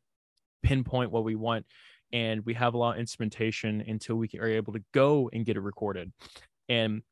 pinpoint 0.62 1.10
what 1.10 1.24
we 1.24 1.34
want 1.34 1.64
and 2.14 2.46
we 2.46 2.54
have 2.54 2.72
a 2.74 2.78
lot 2.78 2.94
of 2.94 3.00
instrumentation 3.00 3.82
until 3.86 4.16
we 4.16 4.30
are 4.40 4.46
able 4.46 4.72
to 4.72 4.82
go 4.92 5.28
and 5.34 5.44
get 5.44 5.56
it 5.56 5.60
recorded 5.60 6.10
and 6.70 7.02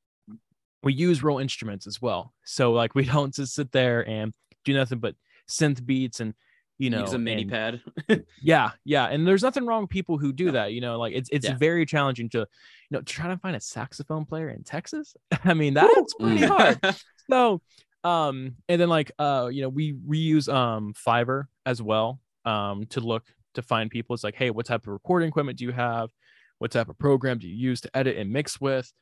we 0.83 0.95
use 0.95 1.23
real 1.23 1.39
instruments 1.39 1.87
as 1.87 2.01
well 2.01 2.33
so 2.45 2.73
like 2.73 2.95
we 2.99 3.05
don't 3.05 3.35
just 3.35 3.55
sit 3.55 3.71
there 3.73 4.09
and 4.09 4.33
do 4.65 4.73
nothing 4.73 4.99
but 4.99 5.15
synth 5.51 5.85
beats 5.85 6.21
and 6.21 6.33
you 6.79 6.89
know 6.89 7.01
use 7.01 7.13
a 7.13 7.19
mini 7.19 7.43
and- 7.43 7.51
pad. 7.51 7.81
yeah 8.43 8.71
yeah 8.85 9.07
and 9.07 9.27
there's 9.27 9.43
nothing 9.43 9.67
wrong 9.67 9.83
with 9.83 9.91
people 9.91 10.17
who 10.19 10.33
do 10.33 10.53
that 10.53 10.73
you 10.73 10.81
know 10.81 10.99
like 10.99 11.13
it's 11.15 11.29
it's 11.33 11.47
Yeah. 11.47 11.57
very 11.57 11.85
challenging 11.85 12.29
to 12.31 12.39
you 12.39 12.47
know 12.91 13.03
try 13.03 13.29
to 13.29 13.37
find 13.37 13.55
a 13.57 13.61
saxophone 13.61 14.25
player 14.25 14.49
in 14.49 14.63
texas 14.65 15.15
i 15.45 15.53
mean 15.55 15.75
that's 15.75 16.15
pretty 16.15 16.39
Mm. 16.45 16.49
hard 16.49 16.97
so 17.31 17.61
um 18.05 18.57
and 18.69 18.81
then 18.81 18.89
like 18.89 19.13
uh 19.19 19.49
you 19.53 19.63
know 19.63 19.69
we 19.69 19.93
reuse 19.93 20.53
um 20.53 20.95
fiverr 20.95 21.45
as 21.67 21.81
well 21.83 22.19
um 22.45 22.87
to 22.87 23.01
look 23.01 23.25
to 23.55 23.63
find 23.63 23.91
people. 23.91 24.15
It's 24.15 24.25
like 24.25 24.37
hey 24.37 24.51
what 24.51 24.67
type 24.67 24.83
of 24.83 24.93
recording 24.93 25.29
equipment 25.29 25.59
do 25.59 25.65
you 25.65 25.73
have? 25.73 26.11
What 26.59 26.71
type 26.71 26.89
of 26.89 26.99
program 26.99 27.39
do 27.39 27.49
you 27.49 27.57
use 27.57 27.81
to 27.83 27.97
edit 27.97 28.17
and 28.17 28.33
mix 28.33 28.61
with? 28.61 28.93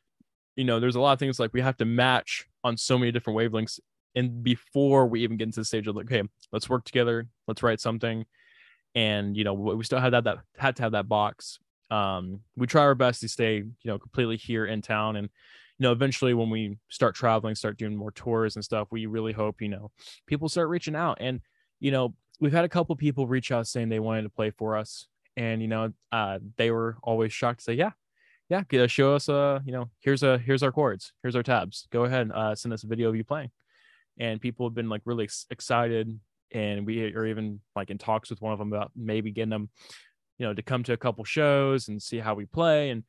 You 0.56 0.64
know 0.64 0.80
there's 0.80 0.96
a 0.96 1.00
lot 1.00 1.12
of 1.12 1.18
things 1.18 1.38
like 1.38 1.52
we 1.52 1.60
have 1.60 1.76
to 1.78 1.84
match 1.84 2.46
on 2.64 2.76
so 2.76 2.98
many 2.98 3.12
different 3.12 3.38
wavelengths. 3.38 3.80
And 4.14 4.42
before 4.42 5.06
we 5.06 5.22
even 5.22 5.36
get 5.36 5.44
into 5.44 5.60
the 5.60 5.64
stage 5.64 5.86
of 5.86 5.96
like 5.96 6.08
hey 6.08 6.22
let's 6.52 6.68
work 6.68 6.84
together 6.84 7.28
let's 7.46 7.62
write 7.62 7.80
something. 7.80 8.24
And 8.94 9.36
you 9.36 9.44
know 9.44 9.54
we 9.54 9.84
still 9.84 10.00
had 10.00 10.12
that 10.14 10.24
that 10.24 10.38
had 10.56 10.76
to 10.76 10.82
have 10.82 10.92
that 10.92 11.08
box. 11.08 11.58
Um 11.90 12.40
we 12.56 12.66
try 12.66 12.82
our 12.82 12.94
best 12.94 13.20
to 13.20 13.28
stay 13.28 13.56
you 13.56 13.74
know 13.84 13.98
completely 13.98 14.36
here 14.36 14.66
in 14.66 14.82
town. 14.82 15.16
And 15.16 15.28
you 15.78 15.84
know 15.84 15.92
eventually 15.92 16.34
when 16.34 16.50
we 16.50 16.78
start 16.88 17.14
traveling 17.14 17.54
start 17.54 17.78
doing 17.78 17.96
more 17.96 18.10
tours 18.10 18.56
and 18.56 18.64
stuff 18.64 18.88
we 18.90 19.06
really 19.06 19.32
hope 19.32 19.62
you 19.62 19.68
know 19.68 19.90
people 20.26 20.48
start 20.48 20.68
reaching 20.68 20.96
out. 20.96 21.18
And 21.20 21.40
you 21.78 21.90
know 21.90 22.14
we've 22.40 22.52
had 22.52 22.64
a 22.64 22.68
couple 22.68 22.96
people 22.96 23.26
reach 23.26 23.52
out 23.52 23.66
saying 23.66 23.88
they 23.88 24.00
wanted 24.00 24.22
to 24.22 24.30
play 24.30 24.50
for 24.50 24.76
us. 24.76 25.06
And 25.36 25.62
you 25.62 25.68
know 25.68 25.92
uh 26.10 26.38
they 26.56 26.70
were 26.70 26.96
always 27.02 27.32
shocked 27.32 27.60
to 27.60 27.64
say 27.64 27.72
yeah 27.74 27.92
yeah 28.48 28.62
g- 28.68 28.88
show 28.88 29.14
us 29.14 29.28
uh 29.28 29.60
you 29.64 29.72
know 29.72 29.88
here's 30.00 30.22
a 30.24 30.38
here's 30.38 30.62
our 30.62 30.72
chords 30.72 31.12
here's 31.22 31.36
our 31.36 31.42
tabs. 31.42 31.86
Go 31.90 32.04
ahead 32.04 32.30
uh 32.34 32.54
send 32.54 32.72
us 32.72 32.82
a 32.82 32.88
video 32.88 33.08
of 33.08 33.16
you 33.16 33.24
playing. 33.24 33.50
And 34.18 34.40
people 34.40 34.66
have 34.66 34.74
been 34.74 34.88
like 34.88 35.02
really 35.04 35.24
ex- 35.24 35.46
excited. 35.50 36.18
And 36.52 36.84
we 36.84 37.14
are 37.14 37.26
even 37.26 37.60
like 37.76 37.90
in 37.90 37.98
talks 37.98 38.28
with 38.28 38.42
one 38.42 38.52
of 38.52 38.58
them 38.58 38.72
about 38.72 38.90
maybe 38.96 39.30
getting 39.30 39.50
them 39.50 39.70
you 40.38 40.46
know 40.46 40.52
to 40.52 40.62
come 40.62 40.82
to 40.82 40.92
a 40.92 40.96
couple 40.96 41.22
shows 41.24 41.88
and 41.88 42.02
see 42.02 42.18
how 42.18 42.34
we 42.34 42.44
play. 42.44 42.90
And 42.90 43.04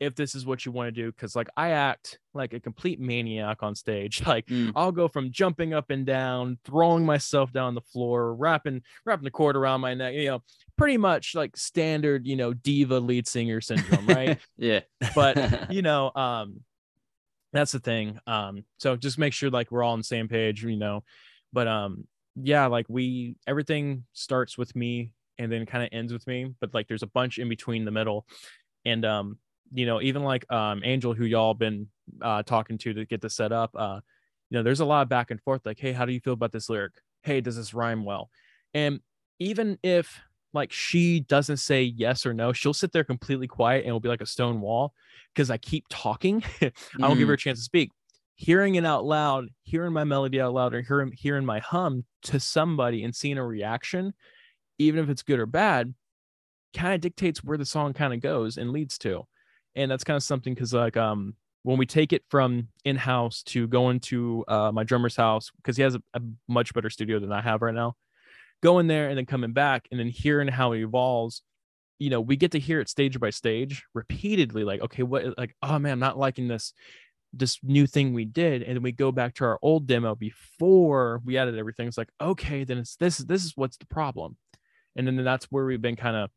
if 0.00 0.14
this 0.16 0.34
is 0.34 0.44
what 0.44 0.66
you 0.66 0.72
want 0.72 0.86
to 0.88 0.92
do 1.02 1.10
because 1.12 1.36
like 1.36 1.48
i 1.56 1.70
act 1.70 2.18
like 2.34 2.52
a 2.52 2.60
complete 2.60 3.00
maniac 3.00 3.62
on 3.62 3.74
stage 3.74 4.22
like 4.26 4.46
Mm. 4.46 4.72
i'll 4.76 4.92
go 4.92 5.08
from 5.08 5.30
jumping 5.30 5.72
up 5.72 5.90
and 5.90 6.04
down 6.04 6.58
throwing 6.64 7.06
myself 7.06 7.52
down 7.52 7.74
the 7.74 7.80
floor 7.80 8.34
wrapping 8.34 8.82
wrapping 9.06 9.24
the 9.24 9.30
cord 9.30 9.56
around 9.56 9.80
my 9.80 9.94
neck 9.94 10.14
you 10.14 10.26
know 10.26 10.42
pretty 10.76 10.96
much 10.96 11.34
like 11.34 11.56
standard 11.56 12.26
you 12.26 12.36
know 12.36 12.52
diva 12.52 12.98
lead 12.98 13.26
singer 13.28 13.60
syndrome 13.60 14.06
right 14.06 14.38
yeah. 14.58 14.80
but 15.14 15.70
you 15.72 15.82
know 15.82 16.10
um 16.14 16.60
that's 17.52 17.72
the 17.72 17.78
thing 17.80 18.18
um 18.26 18.64
so 18.78 18.96
just 18.96 19.16
make 19.18 19.32
sure 19.32 19.48
like 19.50 19.70
we're 19.70 19.82
all 19.82 19.92
on 19.92 20.00
the 20.00 20.04
same 20.04 20.28
page 20.28 20.64
you 20.64 20.76
know 20.76 21.04
but 21.52 21.68
um 21.68 22.04
yeah 22.34 22.66
like 22.66 22.86
we 22.88 23.36
everything 23.46 24.04
starts 24.12 24.58
with 24.58 24.74
me 24.74 25.12
and 25.38 25.50
then 25.52 25.64
kind 25.66 25.84
of 25.84 25.88
ends 25.92 26.12
with 26.12 26.26
me 26.26 26.52
but 26.60 26.74
like 26.74 26.88
there's 26.88 27.04
a 27.04 27.08
bunch 27.08 27.38
in 27.38 27.48
between 27.48 27.84
the 27.84 27.90
middle 27.92 28.26
and 28.84 29.04
um 29.04 29.38
you 29.74 29.84
know 29.84 30.00
even 30.00 30.22
like 30.22 30.50
um 30.50 30.80
angel 30.84 31.12
who 31.12 31.24
y'all 31.24 31.52
been 31.52 31.88
uh 32.22 32.42
talking 32.42 32.78
to 32.78 32.94
to 32.94 33.04
get 33.04 33.20
this 33.20 33.34
set 33.34 33.52
up 33.52 33.70
uh 33.74 34.00
you 34.48 34.56
know 34.56 34.62
there's 34.62 34.80
a 34.80 34.84
lot 34.84 35.02
of 35.02 35.08
back 35.08 35.30
and 35.30 35.40
forth 35.42 35.66
like 35.66 35.78
hey 35.78 35.92
how 35.92 36.04
do 36.04 36.12
you 36.12 36.20
feel 36.20 36.32
about 36.32 36.52
this 36.52 36.70
lyric? 36.70 36.92
Hey 37.22 37.40
does 37.40 37.56
this 37.56 37.74
rhyme 37.74 38.04
well? 38.04 38.30
And 38.72 39.00
even 39.38 39.78
if 39.82 40.20
like 40.52 40.70
she 40.70 41.20
doesn't 41.20 41.56
say 41.56 41.82
yes 41.82 42.24
or 42.24 42.32
no 42.32 42.52
she'll 42.52 42.72
sit 42.72 42.92
there 42.92 43.04
completely 43.04 43.48
quiet 43.48 43.84
and 43.84 43.92
will 43.92 44.00
be 44.00 44.08
like 44.08 44.20
a 44.20 44.26
stone 44.26 44.60
wall 44.60 44.94
because 45.34 45.50
i 45.50 45.58
keep 45.58 45.84
talking. 45.90 46.42
I 46.62 46.72
don't 46.98 47.18
give 47.18 47.28
her 47.28 47.34
a 47.34 47.38
chance 47.38 47.58
to 47.58 47.64
speak. 47.64 47.90
Hearing 48.36 48.76
it 48.76 48.84
out 48.84 49.04
loud 49.04 49.48
hearing 49.64 49.92
my 49.92 50.04
melody 50.04 50.40
out 50.40 50.54
loud 50.54 50.74
or 50.74 50.82
hearing, 50.82 51.12
hearing 51.16 51.44
my 51.44 51.58
hum 51.58 52.04
to 52.22 52.38
somebody 52.38 53.02
and 53.02 53.14
seeing 53.14 53.38
a 53.38 53.44
reaction 53.44 54.14
even 54.78 55.02
if 55.02 55.08
it's 55.08 55.22
good 55.22 55.38
or 55.38 55.46
bad 55.46 55.94
kind 56.74 56.94
of 56.94 57.00
dictates 57.00 57.42
where 57.42 57.56
the 57.56 57.64
song 57.64 57.92
kind 57.92 58.12
of 58.12 58.20
goes 58.20 58.56
and 58.56 58.70
leads 58.70 58.98
to 58.98 59.26
and 59.76 59.90
that's 59.90 60.04
kind 60.04 60.16
of 60.16 60.22
something 60.22 60.54
because 60.54 60.72
like 60.72 60.96
um 60.96 61.34
when 61.62 61.78
we 61.78 61.86
take 61.86 62.12
it 62.12 62.22
from 62.28 62.68
in-house 62.84 63.42
to 63.42 63.66
going 63.66 63.98
to 63.98 64.44
uh, 64.48 64.70
my 64.70 64.84
drummer's 64.84 65.16
house 65.16 65.50
because 65.56 65.76
he 65.76 65.82
has 65.82 65.94
a, 65.94 66.02
a 66.12 66.20
much 66.48 66.74
better 66.74 66.90
studio 66.90 67.18
than 67.18 67.32
i 67.32 67.40
have 67.40 67.62
right 67.62 67.74
now 67.74 67.94
going 68.62 68.86
there 68.86 69.08
and 69.08 69.18
then 69.18 69.26
coming 69.26 69.52
back 69.52 69.86
and 69.90 70.00
then 70.00 70.08
hearing 70.08 70.48
how 70.48 70.72
it 70.72 70.80
evolves 70.80 71.42
you 71.98 72.10
know 72.10 72.20
we 72.20 72.36
get 72.36 72.52
to 72.52 72.58
hear 72.58 72.80
it 72.80 72.88
stage 72.88 73.18
by 73.20 73.30
stage 73.30 73.84
repeatedly 73.94 74.64
like 74.64 74.80
okay 74.80 75.02
what 75.02 75.36
like 75.38 75.54
oh 75.62 75.78
man 75.78 75.92
i'm 75.92 75.98
not 75.98 76.18
liking 76.18 76.48
this 76.48 76.72
this 77.36 77.58
new 77.62 77.86
thing 77.86 78.12
we 78.12 78.24
did. 78.24 78.62
And 78.62 78.76
then 78.76 78.82
we 78.82 78.92
go 78.92 79.12
back 79.12 79.34
to 79.34 79.44
our 79.44 79.58
old 79.60 79.86
demo 79.86 80.14
before 80.14 81.20
we 81.24 81.36
added 81.36 81.58
everything. 81.58 81.88
It's 81.88 81.98
like 81.98 82.10
okay 82.20 82.64
then 82.64 82.78
it's 82.78 82.96
this 82.96 83.18
this 83.18 83.44
is 83.44 83.52
what's 83.56 83.76
the 83.76 83.86
problem. 83.86 84.36
And 84.96 85.06
then 85.06 85.22
that's 85.24 85.46
where 85.46 85.64
we've 85.64 85.82
been 85.82 85.96
kind 85.96 86.16
of 86.16 86.30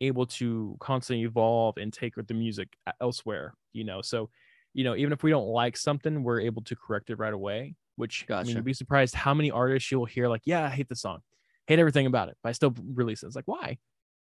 able 0.00 0.26
to 0.26 0.76
constantly 0.80 1.24
evolve 1.24 1.76
and 1.76 1.92
take 1.92 2.14
the 2.14 2.34
music 2.34 2.68
e- 2.88 2.92
elsewhere 3.00 3.54
you 3.72 3.84
know 3.84 4.02
so 4.02 4.28
you 4.72 4.84
know 4.84 4.96
even 4.96 5.12
if 5.12 5.22
we 5.22 5.30
don't 5.30 5.46
like 5.46 5.76
something 5.76 6.22
we're 6.22 6.40
able 6.40 6.62
to 6.62 6.74
correct 6.76 7.10
it 7.10 7.18
right 7.18 7.32
away 7.32 7.74
which 7.96 8.26
i 8.30 8.42
mean 8.42 8.56
you'd 8.56 8.64
be 8.64 8.72
surprised 8.72 9.14
how 9.14 9.32
many 9.32 9.50
artists 9.50 9.90
you'll 9.90 10.04
hear 10.04 10.28
like 10.28 10.42
yeah 10.44 10.64
i 10.64 10.68
hate 10.68 10.88
the 10.88 10.96
song 10.96 11.20
hate 11.66 11.78
everything 11.78 12.06
about 12.06 12.28
it 12.28 12.36
but 12.42 12.48
i 12.48 12.52
still 12.52 12.74
release 12.92 13.22
it 13.22 13.26
it's 13.26 13.36
like 13.36 13.46
why 13.46 13.78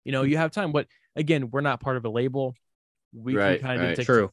you 0.03 0.11
know, 0.11 0.23
mm. 0.23 0.29
you 0.29 0.37
have 0.37 0.51
time. 0.51 0.71
But 0.71 0.87
again, 1.15 1.51
we're 1.51 1.61
not 1.61 1.79
part 1.79 1.97
of 1.97 2.05
a 2.05 2.09
label. 2.09 2.55
We 3.13 3.35
Right, 3.35 3.59
can 3.59 3.67
kind 3.67 3.81
of 3.81 3.87
right. 3.87 3.95
take 3.95 4.05
True. 4.05 4.31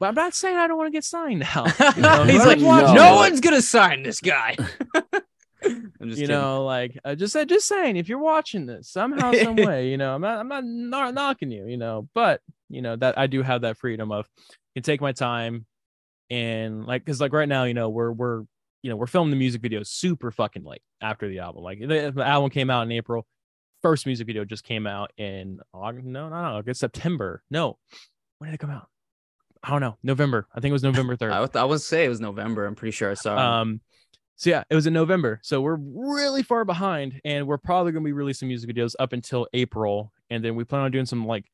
But 0.00 0.06
I'm 0.06 0.14
not 0.14 0.34
saying 0.34 0.56
I 0.56 0.66
don't 0.68 0.76
want 0.76 0.88
to 0.88 0.92
get 0.92 1.04
signed 1.04 1.40
now. 1.40 1.64
He's 1.94 1.96
know, 1.96 2.10
like, 2.10 2.28
whoever's 2.28 2.62
watching 2.62 2.94
no 2.94 3.16
one's 3.16 3.40
gonna 3.40 3.62
sign 3.62 4.02
this 4.02 4.20
guy. 4.20 4.56
I'm 5.64 5.92
just 6.08 6.20
you 6.20 6.26
kidding. 6.26 6.28
know, 6.28 6.64
like 6.64 6.96
I 7.04 7.14
just 7.14 7.32
said, 7.32 7.48
just 7.48 7.66
saying, 7.66 7.96
if 7.96 8.08
you're 8.08 8.18
watching 8.18 8.66
this 8.66 8.88
somehow, 8.88 9.32
some 9.32 9.56
way, 9.56 9.88
you 9.88 9.96
know, 9.96 10.14
I'm 10.14 10.20
not, 10.20 10.38
I'm 10.38 10.48
not, 10.48 10.64
not 10.64 11.14
knocking 11.14 11.50
you, 11.50 11.66
you 11.66 11.76
know, 11.76 12.08
but 12.14 12.40
you 12.68 12.82
know 12.82 12.96
that 12.96 13.18
I 13.18 13.26
do 13.26 13.42
have 13.42 13.62
that 13.62 13.76
freedom 13.76 14.12
of 14.12 14.28
can 14.74 14.82
take 14.82 15.00
my 15.00 15.12
time 15.12 15.66
and 16.30 16.86
like, 16.86 17.04
cause 17.04 17.20
like 17.20 17.32
right 17.32 17.48
now, 17.48 17.64
you 17.64 17.74
know, 17.74 17.88
we're 17.88 18.12
we're 18.12 18.42
you 18.82 18.90
know 18.90 18.96
we're 18.96 19.06
filming 19.06 19.30
the 19.30 19.36
music 19.36 19.60
video 19.60 19.82
super 19.82 20.30
fucking 20.30 20.64
late 20.64 20.82
after 21.00 21.28
the 21.28 21.40
album. 21.40 21.62
Like 21.62 21.80
the, 21.80 22.12
the 22.14 22.24
album 22.24 22.50
came 22.50 22.70
out 22.70 22.82
in 22.82 22.92
April, 22.92 23.26
first 23.82 24.06
music 24.06 24.26
video 24.26 24.44
just 24.44 24.64
came 24.64 24.86
out 24.86 25.12
in 25.16 25.60
August. 25.72 26.06
No, 26.06 26.28
no, 26.28 26.40
no, 26.40 26.58
August, 26.58 26.80
September. 26.80 27.42
No, 27.50 27.78
when 28.38 28.50
did 28.50 28.54
it 28.54 28.58
come 28.58 28.70
out? 28.70 28.88
I 29.62 29.70
don't 29.70 29.80
know. 29.80 29.96
November. 30.02 30.46
I 30.54 30.60
think 30.60 30.70
it 30.70 30.72
was 30.72 30.84
November 30.84 31.16
third. 31.18 31.32
I 31.32 31.40
would, 31.40 31.56
I 31.56 31.64
would 31.64 31.80
say 31.80 32.04
it 32.04 32.08
was 32.08 32.20
November. 32.20 32.66
I'm 32.66 32.74
pretty 32.74 32.92
sure 32.92 33.10
I 33.10 33.14
saw. 33.14 33.34
it. 33.34 33.38
Um, 33.40 33.80
so 34.38 34.48
yeah, 34.50 34.62
it 34.70 34.74
was 34.74 34.86
in 34.86 34.92
November. 34.94 35.40
So 35.42 35.60
we're 35.60 35.76
really 35.78 36.42
far 36.42 36.64
behind, 36.64 37.20
and 37.24 37.46
we're 37.46 37.58
probably 37.58 37.92
gonna 37.92 38.04
be 38.04 38.12
releasing 38.12 38.48
music 38.48 38.70
videos 38.70 38.94
up 38.98 39.12
until 39.12 39.46
April, 39.52 40.12
and 40.30 40.42
then 40.44 40.54
we 40.56 40.64
plan 40.64 40.82
on 40.82 40.90
doing 40.90 41.04
some 41.06 41.26
like 41.26 41.44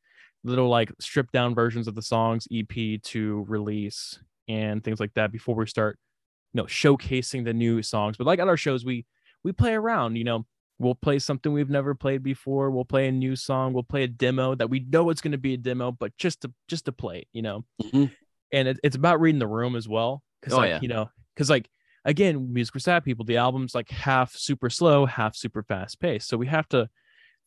little 0.45 0.69
like 0.69 0.93
stripped 1.01 1.33
down 1.33 1.55
versions 1.55 1.89
of 1.89 1.95
the 1.95 2.03
songs 2.03 2.47
EP 2.53 3.01
to 3.03 3.45
release 3.49 4.21
and 4.47 4.85
things 4.85 5.01
like 5.01 5.15
that 5.15 5.33
before 5.33 5.55
we 5.55 5.67
start, 5.67 5.99
you 6.53 6.59
know, 6.61 6.67
showcasing 6.67 7.45
the 7.45 7.55
new 7.55 7.83
songs. 7.83 8.17
But 8.19 8.27
like 8.27 8.39
at 8.39 8.47
our 8.49 8.57
shows, 8.59 8.85
we 8.85 9.07
we 9.43 9.53
play 9.53 9.73
around. 9.73 10.17
You 10.17 10.25
know, 10.25 10.47
we'll 10.79 10.95
play 10.95 11.19
something 11.19 11.53
we've 11.53 11.71
never 11.71 11.95
played 11.95 12.23
before. 12.23 12.71
We'll 12.71 12.85
play 12.85 13.09
a 13.09 13.13
new 13.13 13.35
song. 13.37 13.73
We'll 13.73 13.83
play 13.83 14.03
a 14.05 14.09
demo 14.09 14.55
that 14.57 14.69
we 14.69 14.81
know 14.81 15.09
it's 15.09 15.23
gonna 15.23 15.39
be 15.39 15.55
a 15.55 15.57
demo, 15.59 15.91
but 15.93 16.15
just 16.19 16.43
to 16.43 16.53
just 16.69 16.85
to 16.85 16.93
play. 16.93 17.27
You 17.33 17.41
know, 17.41 17.65
Mhm. 17.83 18.11
and 18.53 18.69
it, 18.69 18.79
it's 18.85 18.97
about 18.97 19.21
reading 19.21 19.39
the 19.39 19.47
room 19.47 19.75
as 19.75 19.89
well. 19.89 20.23
Cause 20.43 20.53
Oh, 20.53 20.59
like, 20.59 20.69
yeah. 20.69 20.79
you 20.83 20.89
know, 20.89 21.09
cause 21.37 21.49
like 21.49 21.71
again, 22.05 22.53
music 22.53 22.73
for 22.73 22.79
sad 22.81 23.05
people, 23.05 23.25
the 23.25 23.37
album's 23.39 23.75
like 23.75 23.91
half 23.91 24.35
super 24.35 24.69
slow, 24.71 25.07
half 25.07 25.35
super 25.37 25.63
fast 25.63 26.01
paced. 26.01 26.29
So 26.29 26.37
we 26.37 26.47
have 26.49 26.69
to 26.69 26.89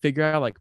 figure 0.01 0.23
out 0.23 0.41
like, 0.41 0.57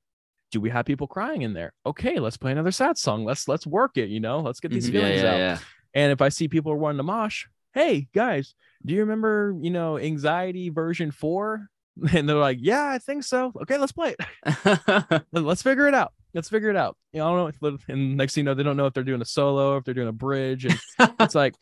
do 0.52 0.60
we 0.60 0.70
have 0.70 0.86
people 0.86 1.06
crying 1.06 1.42
in 1.42 1.52
there? 1.54 1.72
Okay, 1.84 2.18
let's 2.18 2.36
play 2.36 2.52
another 2.52 2.70
sad 2.70 2.96
song. 2.98 3.24
Let's 3.24 3.48
let's 3.48 3.66
work 3.66 3.96
it, 3.96 4.08
you 4.08 4.20
know, 4.20 4.40
let's 4.40 4.60
get 4.60 4.70
these 4.70 4.88
Mhm. 4.88 4.92
Feelings 4.92 5.22
yeah, 5.22 5.30
out. 5.32 5.36
yeah. 5.38 5.58
And 5.94 6.12
if 6.12 6.20
I 6.22 6.28
see 6.28 6.46
people 6.48 6.70
are 6.72 6.76
wanting 6.76 6.98
to 6.98 7.02
mosh, 7.02 7.46
hey 7.74 8.08
guys, 8.14 8.54
do 8.84 8.94
you 8.94 9.00
remember, 9.00 9.54
you 9.60 9.70
know, 9.70 9.98
anxiety 9.98 10.68
version 10.70 11.10
four? 11.10 11.68
And 12.14 12.28
they're 12.28 12.36
like, 12.36 12.58
Yeah, 12.60 12.84
I 12.84 12.98
think 12.98 13.24
so. 13.24 13.52
Okay, 13.62 13.78
let's 13.78 13.92
play 13.92 14.14
it. 14.18 14.78
Let- 15.32 15.44
Let's 15.44 15.62
figure 15.62 15.88
it 15.88 15.94
out. 15.94 16.12
Let's 16.34 16.50
figure 16.50 16.68
it 16.68 16.76
out. 16.76 16.96
You 17.14 17.20
know, 17.20 17.26
I 17.32 17.36
don't 17.36 17.62
know. 17.62 17.68
If, 17.70 17.88
and 17.88 18.16
next 18.18 18.34
thing 18.34 18.42
you 18.42 18.44
know, 18.44 18.54
they 18.54 18.62
don't 18.62 18.76
know 18.76 18.84
if 18.84 18.92
they're 18.92 19.02
doing 19.02 19.22
a 19.22 19.24
solo, 19.24 19.78
if 19.78 19.84
they're 19.84 19.94
doing 19.94 20.08
a 20.08 20.12
bridge, 20.12 20.66
and 20.66 20.78
it's 21.20 21.34
like 21.34 21.54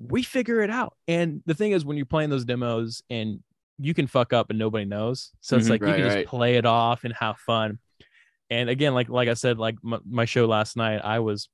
we 0.00 0.22
figure 0.22 0.60
it 0.62 0.70
out. 0.70 0.96
And 1.06 1.42
the 1.46 1.54
thing 1.54 1.72
is, 1.72 1.84
when 1.84 1.96
you're 1.96 2.06
playing 2.06 2.30
those 2.30 2.44
demos 2.44 3.02
and 3.10 3.40
you 3.78 3.94
can 3.94 4.06
fuck 4.06 4.32
up 4.32 4.50
and 4.50 4.58
nobody 4.58 4.84
knows, 4.84 5.30
so 5.40 5.56
it's 5.56 5.66
Mhm. 5.66 5.70
like 5.70 5.80
you 5.82 5.86
Right, 5.88 5.96
can 5.96 6.04
right. 6.06 6.14
just 6.22 6.28
play 6.28 6.56
it 6.56 6.66
off 6.66 7.04
and 7.04 7.14
have 7.14 7.38
fun. 7.38 7.78
And 8.50 8.68
again, 8.68 8.94
like 8.94 9.08
like 9.08 9.28
I 9.28 9.34
said, 9.34 9.58
like 9.58 9.76
my, 9.82 9.98
my 10.08 10.24
show 10.24 10.46
last 10.46 10.76
night, 10.76 11.00
I 11.04 11.20
was 11.20 11.48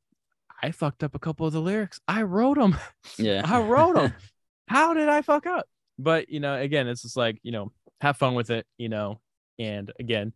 I 0.63 0.71
fucked 0.71 1.05
up 1.05 1.15
a 1.15 1.19
couple 1.19 1.47
of 1.47 1.53
the 1.53 1.61
lyrics. 1.61 2.01
I 2.09 2.23
wrote 2.23 2.57
them. 2.57 2.77
yeah. 3.19 3.43
I 3.45 3.61
wrote 3.61 3.95
them. 3.97 4.15
How 4.69 4.95
did 4.95 5.09
I 5.09 5.21
fuck 5.23 5.47
up? 5.47 5.67
But 5.99 6.29
you 6.31 6.41
know, 6.41 6.55
again, 6.59 6.89
it's 6.89 7.03
just 7.03 7.17
like 7.17 7.39
you 7.43 7.53
know, 7.53 7.73
have 8.01 8.17
fun 8.17 8.35
with 8.35 8.51
it. 8.51 8.67
You 8.79 8.89
know, 8.89 9.21
and 9.59 9.93
again, 10.01 10.33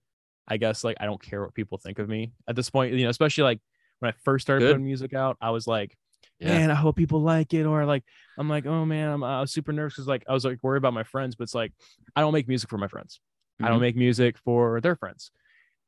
I 0.47 0.57
guess 0.59 0.85
like 0.85 0.97
I 1.01 1.07
don't 1.07 1.23
care 1.23 1.43
what 1.43 1.55
people 1.55 1.79
think 1.79 1.99
of 1.99 2.09
me 2.09 2.33
at 2.49 2.55
this 2.57 2.71
point. 2.71 2.93
You 2.95 3.05
know, 3.05 3.11
especially 3.11 3.45
like 3.45 3.61
when 4.01 4.11
I 4.11 4.15
first 4.25 4.43
started 4.45 4.65
Good. 4.67 4.73
putting 4.73 4.85
music 4.87 5.15
out, 5.15 5.37
I 5.41 5.51
was 5.51 5.67
like, 5.67 5.97
Yeah. 6.39 6.49
man, 6.49 6.71
I 6.71 6.75
hope 6.75 6.97
people 6.97 7.21
like 7.21 7.53
it, 7.55 7.65
or 7.67 7.85
like 7.85 8.05
I'm 8.39 8.49
like, 8.49 8.67
oh 8.67 8.85
man, 8.85 9.11
I'm 9.11 9.21
was 9.21 9.53
super 9.53 9.73
nervous 9.73 9.95
because 9.95 10.09
like 10.09 10.25
I 10.29 10.33
was 10.33 10.45
like 10.45 10.59
worried 10.63 10.79
about 10.79 10.95
my 10.95 11.03
friends, 11.03 11.35
but 11.37 11.45
it's 11.45 11.55
like 11.55 11.73
I 12.17 12.21
don't 12.23 12.33
make 12.33 12.49
music 12.49 12.71
for 12.71 12.79
my 12.79 12.89
friends. 12.89 13.21
I 13.61 13.69
don't 13.69 13.79
Mhm. 13.79 13.83
make 13.83 13.97
music 13.97 14.39
for 14.39 14.81
their 14.81 14.97
friends. 14.97 15.31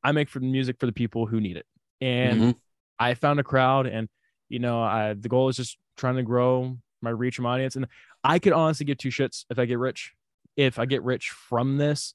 I 0.03 0.11
make 0.11 0.29
for 0.29 0.39
the 0.39 0.45
music 0.45 0.77
for 0.79 0.85
the 0.85 0.91
people 0.91 1.25
who 1.25 1.39
need 1.41 1.57
it. 1.57 1.65
And 2.01 2.41
Mhm. 2.41 2.55
I 2.99 3.13
found 3.15 3.39
a 3.39 3.43
crowd, 3.43 3.87
and 3.87 4.09
you 4.49 4.59
know, 4.59 4.81
I 4.81 5.13
the 5.13 5.29
goal 5.29 5.49
is 5.49 5.57
just 5.57 5.77
trying 5.97 6.17
to 6.17 6.23
grow 6.23 6.77
my 7.01 7.09
reach 7.09 7.37
and 7.39 7.43
my 7.43 7.53
audience. 7.53 7.75
And 7.75 7.87
I 8.23 8.37
could 8.39 8.53
honestly 8.53 8.85
give 8.85 8.97
two 8.97 9.09
shits 9.09 9.45
if 9.49 9.57
I 9.57 9.65
get 9.65 9.79
rich. 9.79 10.13
If 10.55 10.77
I 10.77 10.85
get 10.85 11.01
rich 11.03 11.29
from 11.31 11.77
this, 11.77 12.13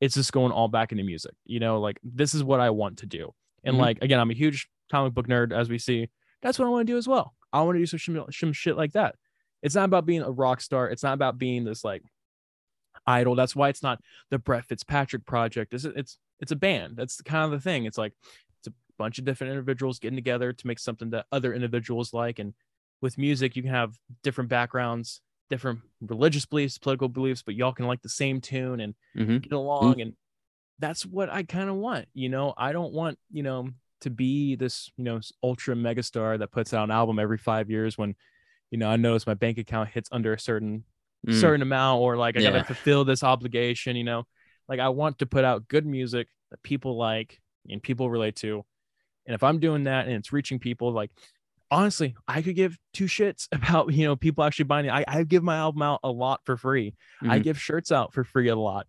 it's 0.00 0.14
just 0.16 0.32
going 0.32 0.50
all 0.52 0.66
back 0.68 0.90
into 0.92 1.04
music. 1.04 1.34
You 1.44 1.60
know, 1.60 1.80
like 1.80 1.98
this 2.02 2.34
is 2.34 2.42
what 2.42 2.58
I 2.60 2.70
want 2.70 2.98
to 2.98 3.06
do. 3.06 3.32
And 3.62 3.76
Mhm. 3.76 3.80
like 3.80 3.98
again, 4.02 4.18
I'm 4.18 4.30
a 4.30 4.34
huge 4.34 4.68
comic 4.90 5.14
book 5.14 5.28
nerd, 5.28 5.52
as 5.52 5.68
we 5.70 5.78
see. 5.78 6.08
That's 6.42 6.58
what 6.58 6.66
I 6.66 6.70
want 6.70 6.86
to 6.86 6.92
do 6.92 6.96
as 6.98 7.08
well. 7.08 7.34
I 7.52 7.62
want 7.62 7.76
to 7.76 7.80
do 7.80 7.86
some, 7.86 8.52
shit 8.52 8.76
like 8.76 8.92
that. 8.92 9.14
It's 9.62 9.74
not 9.74 9.84
about 9.84 10.06
being 10.06 10.22
a 10.22 10.30
rock 10.30 10.60
star. 10.60 10.88
It's 10.90 11.02
not 11.02 11.14
about 11.14 11.38
being 11.38 11.64
this 11.64 11.84
like 11.84 12.02
idol. 13.06 13.34
That's 13.34 13.56
why 13.56 13.68
it's 13.68 13.82
not 13.82 14.00
the 14.30 14.38
Brett 14.38 14.66
Fitzpatrick 14.66 15.24
project. 15.26 15.72
It's 15.74 15.84
it's 15.84 16.18
it's 16.40 16.52
a 16.52 16.56
band. 16.56 16.96
That's 16.96 17.20
kind 17.22 17.44
of 17.44 17.50
the 17.50 17.60
thing. 17.60 17.86
It's 17.86 17.98
like 17.98 18.12
it's 18.58 18.68
a 18.68 18.72
bunch 18.98 19.18
of 19.18 19.24
different 19.24 19.52
individuals 19.52 19.98
getting 19.98 20.16
together 20.16 20.52
to 20.52 20.66
make 20.66 20.78
something 20.78 21.10
that 21.10 21.26
other 21.32 21.54
individuals 21.54 22.12
like. 22.12 22.38
And 22.38 22.52
with 23.00 23.16
music, 23.18 23.56
you 23.56 23.62
can 23.62 23.72
have 23.72 23.96
different 24.22 24.50
backgrounds, 24.50 25.20
different 25.48 25.80
religious 26.00 26.44
beliefs, 26.46 26.78
political 26.78 27.08
beliefs, 27.08 27.42
but 27.42 27.54
y'all 27.54 27.72
can 27.72 27.86
like 27.86 28.02
the 28.02 28.08
same 28.08 28.40
tune 28.40 28.80
and 28.80 28.94
Mhm. 29.16 29.42
get 29.42 29.52
along. 29.52 30.00
And 30.00 30.14
that's 30.78 31.06
what 31.06 31.30
I 31.30 31.42
kind 31.42 31.70
of 31.70 31.76
want. 31.76 32.08
You 32.12 32.28
know, 32.28 32.52
I 32.56 32.72
don't 32.72 32.92
want, 32.92 33.18
you 33.30 33.42
know, 33.42 33.70
to 34.00 34.10
be 34.10 34.56
this, 34.56 34.90
you 34.96 35.04
know, 35.04 35.20
ultra 35.42 35.74
megastar 35.74 36.38
that 36.38 36.52
puts 36.52 36.74
out 36.74 36.84
an 36.84 36.90
album 36.90 37.18
every 37.18 37.38
five 37.38 37.70
years 37.70 37.96
when, 37.96 38.14
you 38.70 38.78
know, 38.78 38.88
I 38.88 38.96
notice 38.96 39.26
my 39.26 39.34
bank 39.34 39.58
account 39.58 39.88
hits 39.90 40.08
under 40.12 40.32
a 40.32 40.40
certain 40.40 40.84
Mm. 41.26 41.40
certain 41.40 41.62
amount 41.62 42.02
or 42.02 42.16
like 42.16 42.36
I 42.36 42.40
Yeah. 42.40 42.52
gotta 42.52 42.64
fulfill 42.64 43.04
this 43.04 43.24
obligation, 43.24 43.96
you 43.96 44.04
know. 44.04 44.26
Like 44.68 44.78
I 44.78 44.90
want 44.90 45.18
to 45.18 45.26
put 45.26 45.44
out 45.44 45.66
good 45.66 45.84
music 45.84 46.28
that 46.50 46.62
people 46.62 46.96
like 46.96 47.40
and 47.68 47.82
people 47.82 48.08
relate 48.10 48.36
to. 48.36 48.64
And 49.26 49.34
if 49.34 49.42
I'm 49.42 49.58
doing 49.58 49.84
that 49.84 50.06
and 50.06 50.14
it's 50.14 50.32
reaching 50.32 50.60
people, 50.60 50.92
like 50.92 51.10
honestly, 51.70 52.14
I 52.28 52.42
could 52.42 52.54
give 52.54 52.78
two 52.92 53.06
shits 53.06 53.48
about 53.52 53.92
you 53.92 54.04
know 54.06 54.14
people 54.14 54.44
actually 54.44 54.66
buying 54.66 54.86
it. 54.86 54.90
I, 54.92 55.04
I 55.08 55.22
give 55.24 55.42
my 55.42 55.56
album 55.56 55.82
out 55.82 56.00
a 56.04 56.10
lot 56.10 56.42
for 56.44 56.56
free. 56.56 56.94
I 57.22 57.38
Mhm. 57.38 57.42
give 57.42 57.60
shirts 57.60 57.90
out 57.90 58.12
for 58.12 58.22
free 58.22 58.48
a 58.48 58.56
lot. 58.56 58.86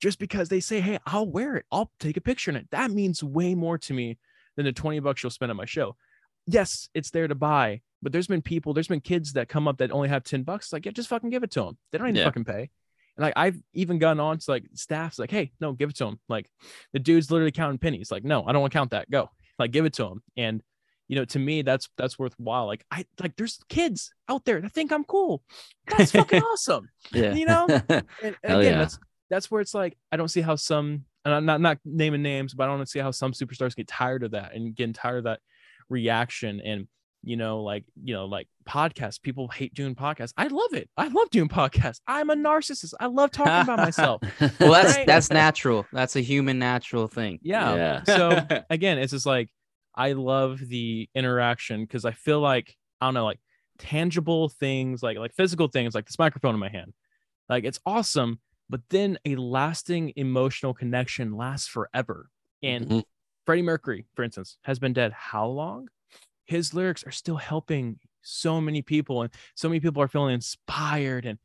Just 0.00 0.18
because 0.18 0.48
they 0.48 0.60
say, 0.60 0.80
hey, 0.80 0.98
I'll 1.06 1.26
wear 1.30 1.56
it, 1.56 1.66
I'll 1.72 1.90
take 2.00 2.16
a 2.16 2.20
picture 2.20 2.50
in 2.50 2.56
it. 2.56 2.68
That 2.70 2.90
means 2.90 3.22
way 3.22 3.54
more 3.54 3.78
to 3.78 3.94
me 3.94 4.18
than 4.56 4.64
the 4.64 4.72
20 4.72 5.00
bucks 5.00 5.22
you'll 5.22 5.30
spend 5.30 5.50
on 5.50 5.56
my 5.56 5.64
show. 5.64 5.96
Yes, 6.46 6.88
it's 6.94 7.10
there 7.10 7.26
to 7.28 7.34
buy, 7.34 7.80
but 8.02 8.12
there's 8.12 8.26
been 8.28 8.42
people, 8.42 8.72
there's 8.72 8.88
been 8.88 9.00
kids 9.00 9.32
that 9.34 9.48
come 9.48 9.66
up 9.66 9.78
that 9.78 9.90
only 9.90 10.08
have 10.08 10.22
10 10.24 10.42
bucks. 10.42 10.72
Like, 10.72 10.86
yeah, 10.86 10.92
just 10.92 11.08
fucking 11.08 11.30
give 11.30 11.42
it 11.42 11.50
to 11.52 11.60
them. 11.64 11.78
They 11.90 11.98
don't 11.98 12.08
even 12.08 12.16
Yeah. 12.16 12.24
fucking 12.24 12.44
pay. 12.44 12.70
And 13.16 13.22
like, 13.24 13.34
I've 13.36 13.60
even 13.72 13.98
gone 13.98 14.20
on 14.20 14.38
to 14.38 14.50
like 14.50 14.64
staffs, 14.74 15.18
like, 15.18 15.30
hey, 15.30 15.52
no, 15.60 15.72
give 15.72 15.90
it 15.90 15.96
to 15.96 16.04
them. 16.04 16.20
Like, 16.28 16.50
the 16.92 16.98
dude's 16.98 17.30
literally 17.30 17.50
counting 17.52 17.78
pennies. 17.78 18.10
Like, 18.10 18.24
no, 18.24 18.44
I 18.46 18.52
don't 18.52 18.60
want 18.60 18.72
to 18.72 18.78
count 18.78 18.90
that. 18.90 19.10
Go, 19.10 19.30
like, 19.58 19.70
give 19.72 19.86
it 19.86 19.94
to 19.94 20.04
him. 20.06 20.22
And 20.36 20.62
you 21.08 21.14
know, 21.16 21.24
to 21.24 21.38
me, 21.38 21.62
that's 21.62 21.88
that's 21.96 22.18
worthwhile. 22.18 22.66
Like, 22.66 22.84
I 22.90 23.06
like, 23.20 23.36
there's 23.36 23.60
kids 23.68 24.12
out 24.28 24.44
there 24.44 24.60
that 24.60 24.72
think 24.72 24.92
I'm 24.92 25.04
cool. 25.04 25.42
That's 25.86 26.10
fucking 26.12 26.42
awesome. 26.52 26.88
Yeah. 27.12 27.32
You 27.32 27.46
know, 27.46 27.66
and, 27.88 28.04
and 28.22 28.36
again, 28.42 28.62
yeah. 28.64 28.78
that's 28.78 28.98
that's 29.30 29.50
where 29.50 29.60
it's 29.60 29.72
like 29.72 29.96
I 30.10 30.16
don't 30.16 30.28
see 30.28 30.40
how 30.40 30.56
some, 30.56 31.04
and 31.26 31.34
I'm 31.34 31.44
not 31.44 31.60
not 31.60 31.78
naming 31.84 32.22
names, 32.22 32.54
but 32.54 32.64
I 32.64 32.74
don't 32.74 32.88
see 32.88 33.00
how 33.00 33.10
some 33.10 33.32
superstars 33.32 33.76
get 33.76 33.88
tired 33.88 34.22
of 34.22 34.30
that 34.30 34.54
and 34.54 34.74
getting 34.74 34.94
tired 34.94 35.18
of 35.18 35.24
that 35.24 35.40
reaction. 35.90 36.60
And 36.60 36.88
you 37.22 37.36
know, 37.36 37.62
like 37.62 37.84
you 38.02 38.14
know, 38.14 38.26
like 38.26 38.46
podcasts. 38.68 39.20
People 39.20 39.48
hate 39.48 39.74
doing 39.74 39.94
podcasts. 39.96 40.32
I 40.36 40.46
love 40.46 40.72
it. 40.74 40.88
I 40.96 41.08
love 41.08 41.28
doing 41.30 41.48
podcasts. 41.48 42.00
I'm 42.06 42.30
a 42.30 42.36
narcissist. 42.36 42.94
I 43.00 43.06
love 43.06 43.32
talking 43.32 43.52
about 43.52 43.78
myself. 43.78 44.22
well, 44.60 44.72
that's 44.72 44.96
Right. 44.96 45.06
that's 45.06 45.30
natural. 45.30 45.84
That's 45.92 46.14
a 46.16 46.20
human 46.20 46.58
natural 46.58 47.08
thing. 47.08 47.40
Yeah. 47.42 47.74
Yeah. 47.74 48.02
So 48.04 48.46
again, 48.70 48.98
it's 48.98 49.12
just 49.12 49.26
like 49.26 49.50
I 49.94 50.12
love 50.12 50.60
the 50.60 51.08
interaction 51.14 51.82
because 51.82 52.04
I 52.04 52.12
feel 52.12 52.40
like 52.40 52.76
I 53.00 53.06
don't 53.08 53.14
know, 53.14 53.24
like 53.24 53.40
tangible 53.78 54.48
things, 54.48 55.02
like 55.02 55.18
like 55.18 55.34
physical 55.34 55.66
things, 55.68 55.94
like 55.94 56.06
this 56.06 56.18
microphone 56.18 56.54
in 56.54 56.60
my 56.60 56.68
hand. 56.68 56.92
Like 57.48 57.64
it's 57.64 57.80
awesome, 57.84 58.38
but 58.68 58.80
then 58.88 59.18
a 59.24 59.36
lasting 59.36 60.12
emotional 60.16 60.74
connection 60.74 61.36
lasts 61.36 61.68
forever. 61.68 62.30
And 62.62 62.88
Mhm. 62.88 63.04
Freddie 63.44 63.62
Mercury, 63.62 64.06
for 64.14 64.22
instance, 64.24 64.58
has 64.62 64.78
been 64.78 64.92
dead 64.92 65.12
how 65.12 65.46
long? 65.46 65.88
His 66.44 66.74
lyrics 66.74 67.04
are 67.04 67.10
still 67.12 67.36
helping 67.36 68.00
so 68.22 68.60
many 68.60 68.82
people, 68.82 69.22
and 69.22 69.32
so 69.54 69.68
many 69.68 69.80
people 69.80 70.02
are 70.02 70.08
feeling 70.08 70.34
inspired. 70.34 71.26
And 71.26 71.38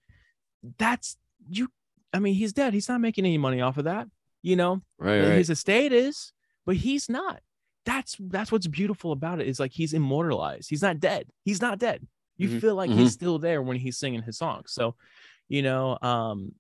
that's 0.78 1.18
you. 1.48 1.72
I 2.14 2.20
mean, 2.20 2.36
he's 2.36 2.54
dead. 2.54 2.74
He's 2.74 2.90
not 2.90 3.02
making 3.02 3.26
any 3.26 3.38
money 3.38 3.62
off 3.62 3.78
of 3.78 3.86
that. 3.86 4.08
You 4.42 4.56
know, 4.56 4.82
right, 4.98 5.20
right. 5.22 5.38
his 5.38 5.50
estate 5.52 5.94
is, 5.94 6.34
but 6.66 6.76
he's 6.78 7.08
not. 7.08 7.42
That's 7.86 8.16
that's 8.20 8.52
what's 8.52 8.68
beautiful 8.68 9.12
about 9.12 9.40
it 9.40 9.48
is 9.48 9.60
like 9.60 9.72
he's 9.72 9.94
immortalized. 9.94 10.70
He's 10.70 10.82
not 10.82 11.00
dead. 11.00 11.30
He's 11.46 11.62
not 11.62 11.78
dead. 11.78 12.08
You 12.38 12.50
Mhm. 12.50 12.62
feel 12.62 12.76
like 12.76 12.90
he's 12.90 13.14
still 13.14 13.38
there 13.38 13.62
when 13.62 13.78
he's 13.78 13.98
singing 13.98 14.24
his 14.24 14.38
songs. 14.38 14.72
So, 14.72 14.96
you 15.48 15.62
know, 15.62 15.98
um, 16.02 16.56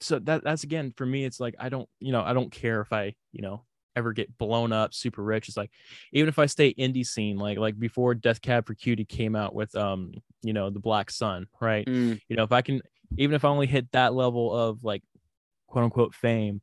so 0.00 0.18
that 0.20 0.44
that's 0.44 0.64
again 0.64 0.92
for 0.96 1.06
me. 1.06 1.24
It's 1.24 1.40
like 1.40 1.54
I 1.58 1.68
don't, 1.68 1.88
you 2.00 2.12
know, 2.12 2.22
I 2.22 2.32
don't 2.32 2.50
care 2.50 2.80
if 2.80 2.92
I, 2.92 3.14
you 3.32 3.42
know, 3.42 3.64
ever 3.96 4.12
get 4.12 4.36
blown 4.38 4.72
up 4.72 4.92
super 4.92 5.22
rich. 5.22 5.48
It's 5.48 5.56
like 5.56 5.70
even 6.12 6.28
if 6.28 6.38
I 6.38 6.46
stay 6.46 6.74
indie 6.74 7.06
scene, 7.06 7.36
like 7.36 7.58
like 7.58 7.78
before 7.78 8.14
Death 8.14 8.42
Cab 8.42 8.66
for 8.66 8.74
Cutie 8.74 9.04
came 9.04 9.36
out 9.36 9.54
with 9.54 9.74
um, 9.76 10.12
you 10.42 10.52
know, 10.52 10.70
the 10.70 10.80
Black 10.80 11.10
Sun, 11.10 11.46
right? 11.60 11.86
Mm, 11.86 12.20
You 12.28 12.36
know, 12.36 12.42
if 12.44 12.52
I 12.52 12.62
can 12.62 12.82
even 13.16 13.34
if 13.34 13.44
I 13.44 13.48
only 13.48 13.66
hit 13.66 13.90
that 13.92 14.14
level 14.14 14.52
of 14.54 14.82
like 14.84 15.02
quote 15.68 15.84
unquote 15.84 16.14
fame, 16.14 16.60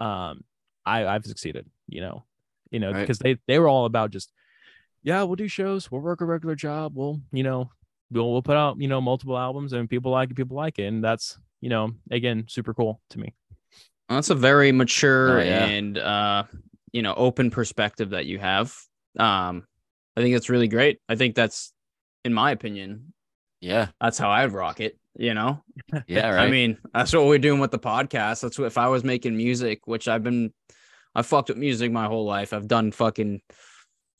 um, 0.00 0.42
I, 0.84 1.06
I've 1.06 1.24
succeeded, 1.24 1.66
you 1.88 2.00
know, 2.00 2.24
you 2.70 2.80
know, 2.80 2.90
Right. 2.92 3.00
because 3.00 3.18
they 3.18 3.38
they 3.46 3.58
were 3.58 3.68
all 3.68 3.84
about 3.84 4.10
just, 4.10 4.32
yeah, 5.02 5.22
we'll 5.22 5.36
do 5.36 5.48
shows, 5.48 5.90
we'll 5.90 6.00
work 6.00 6.20
a 6.20 6.24
regular 6.24 6.54
job, 6.56 6.92
we'll, 6.96 7.20
you 7.32 7.42
know, 7.44 7.70
we'll 8.10 8.32
we'll 8.32 8.42
put 8.42 8.56
out, 8.56 8.80
you 8.80 8.88
know, 8.88 9.00
multiple 9.00 9.38
albums 9.38 9.72
and 9.72 9.88
people 9.88 10.10
like 10.10 10.30
it, 10.30 10.36
people 10.36 10.56
like 10.56 10.78
it. 10.78 10.86
And 10.86 11.02
that's, 11.04 11.38
you 11.64 11.70
know, 11.70 11.92
again, 12.10 12.44
super 12.46 12.74
cool 12.74 13.00
to 13.08 13.18
me. 13.18 13.32
That's 14.10 14.28
a 14.28 14.34
very 14.34 14.70
mature 14.70 15.40
Oh, 15.40 15.42
yeah. 15.42 15.64
and 15.64 15.96
uh, 15.96 16.42
you 16.92 17.00
know, 17.00 17.14
open 17.14 17.50
perspective 17.50 18.10
that 18.10 18.26
you 18.26 18.38
have. 18.38 18.76
Um, 19.18 19.64
I 20.14 20.20
think 20.20 20.34
that's 20.34 20.50
really 20.50 20.68
great. 20.68 21.00
I 21.08 21.14
think 21.16 21.34
that's, 21.34 21.72
in 22.22 22.34
my 22.34 22.50
opinion, 22.50 23.14
Yeah. 23.62 23.88
that's 23.98 24.18
how 24.18 24.28
I'd 24.30 24.52
rock 24.52 24.80
it. 24.80 24.98
You 25.16 25.32
know, 25.32 25.62
Yeah. 26.06 26.32
Right. 26.34 26.48
I 26.48 26.50
mean, 26.50 26.76
that's 26.92 27.14
what 27.14 27.24
we're 27.24 27.38
doing 27.38 27.60
with 27.60 27.70
the 27.70 27.78
podcast. 27.78 28.42
That's 28.42 28.58
what 28.58 28.66
if 28.66 28.76
I 28.76 28.88
was 28.88 29.02
making 29.02 29.34
music, 29.34 29.86
which 29.86 30.06
I've 30.06 30.22
been, 30.22 30.52
I 31.14 31.22
fucked 31.22 31.48
with 31.48 31.56
music 31.56 31.90
my 31.90 32.06
whole 32.06 32.26
life. 32.26 32.52
I've 32.52 32.68
done 32.68 32.92
fucking, 32.92 33.40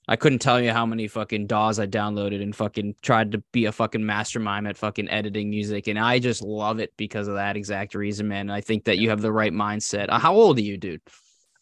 I 0.06 0.16
couldn't 0.16 0.40
tell 0.40 0.60
you 0.60 0.70
how 0.70 0.84
many 0.84 1.08
fucking 1.08 1.46
DAWs 1.46 1.78
I 1.78 1.86
downloaded 1.86 2.42
and 2.42 2.54
fucking 2.54 2.96
tried 3.02 3.32
to 3.32 3.42
be 3.52 3.64
a 3.64 3.72
fucking 3.72 4.04
mastermind 4.04 4.68
at 4.68 4.76
fucking 4.76 5.08
editing 5.08 5.48
music, 5.48 5.86
and 5.86 5.98
I 5.98 6.18
just 6.18 6.42
love 6.42 6.78
it 6.78 6.92
because 6.96 7.26
of 7.28 7.34
that 7.36 7.56
exact 7.56 7.94
reason, 7.94 8.28
man. 8.28 8.50
I 8.50 8.60
think 8.60 8.84
that 8.84 8.98
you 8.98 9.08
have 9.10 9.22
the 9.22 9.32
right 9.32 9.52
mindset. 9.52 10.06
Uh, 10.10 10.18
How 10.18 10.34
old 10.34 10.58
are 10.58 10.62
you, 10.62 10.76
dude? 10.76 11.00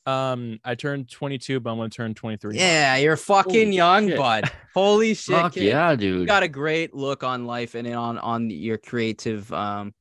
Um, 0.04 0.58
I 0.64 0.74
turned 0.74 1.08
22, 1.08 1.60
but 1.60 1.70
I'm 1.70 1.76
gonna 1.76 1.88
turn 1.88 2.14
23. 2.14 2.56
Yeah, 2.56 2.96
you're 2.96 3.16
fucking 3.16 3.52
Holy 3.66 3.76
young, 3.76 4.08
shit. 4.08 4.16
bud. 4.18 4.50
Holy 4.74 5.14
shit, 5.14 5.36
Fuck 5.36 5.52
kid. 5.54 5.62
yeah, 5.62 5.94
dude. 5.94 6.22
you 6.22 6.26
got 6.26 6.42
a 6.42 6.48
great 6.48 6.92
look 6.92 7.22
on 7.22 7.46
life 7.46 7.76
and 7.76 7.86
on 7.86 8.18
on 8.18 8.50
your 8.50 8.78
creative 8.78 9.52
um 9.52 9.94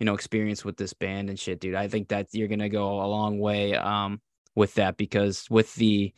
you 0.00 0.06
know 0.06 0.14
experience 0.14 0.64
with 0.64 0.78
this 0.78 0.94
band 0.94 1.28
and 1.28 1.38
shit 1.38 1.60
dude 1.60 1.74
i 1.76 1.86
think 1.86 2.08
that 2.08 2.26
you're 2.32 2.48
gonna 2.48 2.68
go 2.68 3.02
a 3.02 3.06
long 3.06 3.38
way 3.38 3.74
um 3.76 4.20
with 4.56 4.74
that 4.74 4.96
because 4.96 5.46
with 5.50 5.72
the 5.74 6.12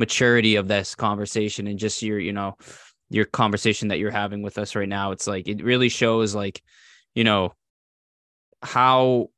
maturity 0.00 0.56
of 0.56 0.66
this 0.66 0.94
conversation 0.94 1.66
and 1.66 1.78
just 1.78 2.00
your 2.02 2.18
you 2.18 2.32
know 2.32 2.56
your 3.10 3.26
conversation 3.26 3.88
that 3.88 3.98
you're 3.98 4.10
having 4.10 4.40
with 4.40 4.56
us 4.56 4.74
right 4.74 4.88
now 4.88 5.12
it's 5.12 5.26
like 5.26 5.46
it 5.46 5.62
really 5.62 5.90
shows 5.90 6.34
like 6.34 6.62
you 7.14 7.22
know 7.22 7.52
how 8.62 9.28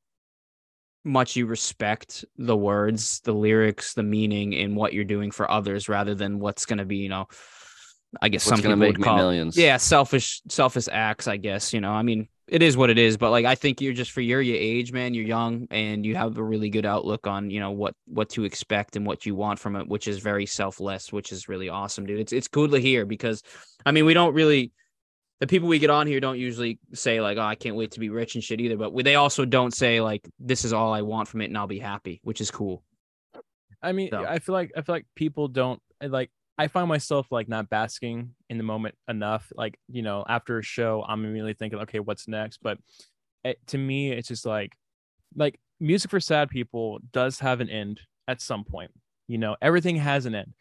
much 1.04 1.34
you 1.34 1.46
respect 1.46 2.24
the 2.38 2.56
words 2.56 3.20
the 3.24 3.32
lyrics 3.32 3.94
the 3.94 4.04
meaning 4.04 4.54
and 4.54 4.76
what 4.76 4.92
you're 4.92 5.02
doing 5.02 5.32
for 5.32 5.50
others 5.50 5.88
rather 5.88 6.14
than 6.14 6.38
what's 6.38 6.64
gonna 6.64 6.84
be 6.84 6.98
you 6.98 7.08
know 7.08 7.26
i 8.20 8.28
guess 8.28 8.46
What's 8.46 8.62
some 8.62 8.62
people 8.62 8.76
make 8.76 8.98
would 8.98 9.04
call 9.04 9.16
millions? 9.16 9.56
yeah 9.56 9.78
selfish 9.78 10.42
selfish 10.48 10.86
acts 10.92 11.26
i 11.26 11.38
guess 11.38 11.72
you 11.74 11.80
know 11.80 11.90
i 11.90 12.02
mean 12.02 12.28
it 12.52 12.62
is 12.62 12.76
what 12.76 12.90
it 12.90 12.98
is 12.98 13.16
but 13.16 13.30
like 13.30 13.44
i 13.46 13.54
think 13.54 13.80
you're 13.80 13.92
just 13.94 14.10
for 14.10 14.20
your 14.20 14.40
your 14.42 14.56
age 14.56 14.92
man 14.92 15.14
you're 15.14 15.24
young 15.24 15.66
and 15.70 16.04
you 16.04 16.14
have 16.14 16.36
a 16.36 16.42
really 16.42 16.68
good 16.68 16.84
outlook 16.84 17.26
on 17.26 17.50
you 17.50 17.58
know 17.58 17.70
what 17.70 17.94
what 18.06 18.28
to 18.28 18.44
expect 18.44 18.94
and 18.94 19.06
what 19.06 19.24
you 19.24 19.34
want 19.34 19.58
from 19.58 19.74
it 19.74 19.88
which 19.88 20.06
is 20.06 20.18
very 20.18 20.44
selfless 20.44 21.12
which 21.12 21.32
is 21.32 21.48
really 21.48 21.68
awesome 21.68 22.04
dude 22.04 22.20
it's 22.20 22.32
it's 22.32 22.48
cool 22.48 22.68
to 22.68 22.78
hear 22.78 23.06
because 23.06 23.42
i 23.86 23.90
mean 23.90 24.04
we 24.04 24.14
don't 24.14 24.34
really 24.34 24.70
the 25.40 25.46
people 25.46 25.66
we 25.66 25.78
get 25.78 25.90
on 25.90 26.06
here 26.06 26.20
don't 26.20 26.38
usually 26.38 26.78
say 26.92 27.20
like 27.20 27.38
oh 27.38 27.42
i 27.42 27.54
can't 27.54 27.74
wait 27.74 27.90
to 27.92 28.00
be 28.00 28.10
rich 28.10 28.34
and 28.34 28.44
shit 28.44 28.60
either 28.60 28.76
but 28.76 28.92
we, 28.92 29.02
they 29.02 29.14
also 29.14 29.44
don't 29.46 29.74
say 29.74 30.00
like 30.00 30.28
this 30.38 30.64
is 30.64 30.72
all 30.74 30.92
i 30.92 31.00
want 31.00 31.26
from 31.26 31.40
it 31.40 31.46
and 31.46 31.56
i'll 31.56 31.66
be 31.66 31.78
happy 31.78 32.20
which 32.22 32.40
is 32.40 32.50
cool 32.50 32.82
I 33.82 33.92
mean, 33.92 34.10
So- 34.10 34.24
I 34.24 34.38
feel 34.38 34.52
like 34.52 34.72
I 34.76 34.82
feel 34.82 34.94
like 34.94 35.06
people 35.16 35.48
don't 35.48 35.82
eh, 36.00 36.08
like. 36.08 36.30
I 36.62 36.68
find 36.68 36.88
myself 36.88 37.26
like 37.32 37.48
not 37.48 37.68
basking 37.68 38.36
in 38.48 38.56
the 38.56 38.62
moment 38.62 38.94
enough. 39.08 39.52
Like 39.56 39.80
you 39.88 40.02
know, 40.02 40.24
after 40.28 40.58
a 40.58 40.62
show, 40.62 41.04
I'm 41.08 41.24
immediately 41.24 41.54
thinking, 41.54 41.80
okay, 41.80 41.98
what's 41.98 42.28
next? 42.28 42.60
But 42.62 42.78
it, 43.42 43.58
to 43.66 43.78
me, 43.78 44.12
it's 44.12 44.28
just 44.28 44.46
like, 44.46 44.76
like 45.34 45.58
music 45.80 46.08
for 46.08 46.20
sad 46.20 46.50
people 46.50 47.00
does 47.12 47.40
have 47.40 47.60
an 47.60 47.68
end 47.68 48.00
at 48.28 48.40
some 48.40 48.62
point. 48.62 48.92
You 49.26 49.38
know, 49.38 49.56
everything 49.60 49.96
has 49.96 50.24
an 50.24 50.36
end, 50.36 50.54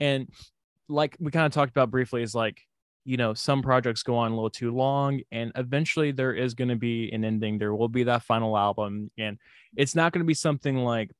and 0.00 0.28
like 0.88 1.16
we 1.20 1.30
kind 1.30 1.46
of 1.46 1.52
talked 1.52 1.70
about 1.70 1.88
briefly, 1.88 2.24
is 2.24 2.34
like 2.34 2.60
you 3.04 3.16
know 3.16 3.32
some 3.32 3.62
projects 3.62 4.02
go 4.02 4.16
on 4.16 4.32
a 4.32 4.34
little 4.34 4.50
too 4.50 4.72
long 4.72 5.20
and 5.30 5.52
eventually 5.56 6.10
there 6.10 6.32
is 6.32 6.54
going 6.54 6.70
to 6.70 6.76
be 6.76 7.12
an 7.12 7.22
ending 7.22 7.58
there 7.58 7.74
will 7.74 7.86
be 7.86 8.04
that 8.04 8.22
final 8.22 8.56
album 8.56 9.10
and 9.18 9.36
it's 9.76 9.94
not 9.94 10.10
going 10.10 10.20
to 10.20 10.26
be 10.26 10.32
something 10.32 10.78
like 10.78 11.10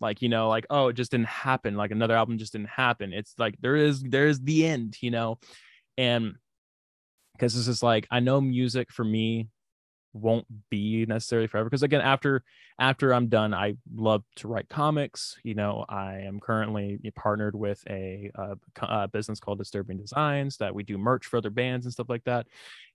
like 0.00 0.22
you 0.22 0.28
know 0.28 0.48
like 0.48 0.66
oh 0.70 0.88
it 0.88 0.94
just 0.94 1.10
didn't 1.10 1.26
happen 1.28 1.76
like 1.76 1.90
another 1.90 2.16
album 2.16 2.38
just 2.38 2.52
didn't 2.52 2.68
happen. 2.68 3.12
It's 3.12 3.34
like 3.38 3.56
there 3.60 3.76
is 3.76 4.02
there 4.02 4.28
is 4.28 4.40
the 4.40 4.66
end 4.66 4.96
you 5.00 5.10
know? 5.10 5.38
And 5.98 6.36
because 7.36 7.54
this 7.54 7.68
is 7.68 7.82
like 7.82 8.06
i 8.10 8.20
know 8.20 8.40
music 8.40 8.90
for 8.90 9.04
me 9.04 9.48
won't 10.12 10.46
be 10.70 11.04
necessarily 11.06 11.46
forever 11.46 11.68
because 11.68 11.82
again 11.82 12.00
after 12.00 12.42
after 12.78 13.12
i'm 13.12 13.28
done 13.28 13.52
i 13.52 13.74
love 13.94 14.24
to 14.34 14.48
write 14.48 14.68
comics 14.70 15.36
you 15.42 15.54
know? 15.54 15.84
I 15.88 16.20
am 16.20 16.40
currently 16.40 16.98
partnered 17.14 17.54
with 17.54 17.82
a, 17.90 18.30
co- 18.74 18.86
uh 18.86 19.06
business 19.08 19.40
called 19.40 19.58
disturbing 19.58 19.98
designs 19.98 20.56
that 20.56 20.74
we 20.74 20.82
do 20.82 20.96
merch 20.96 21.26
for 21.26 21.36
other 21.36 21.50
bands 21.50 21.84
and 21.84 21.92
stuff 21.92 22.08
like 22.08 22.24
that. 22.24 22.46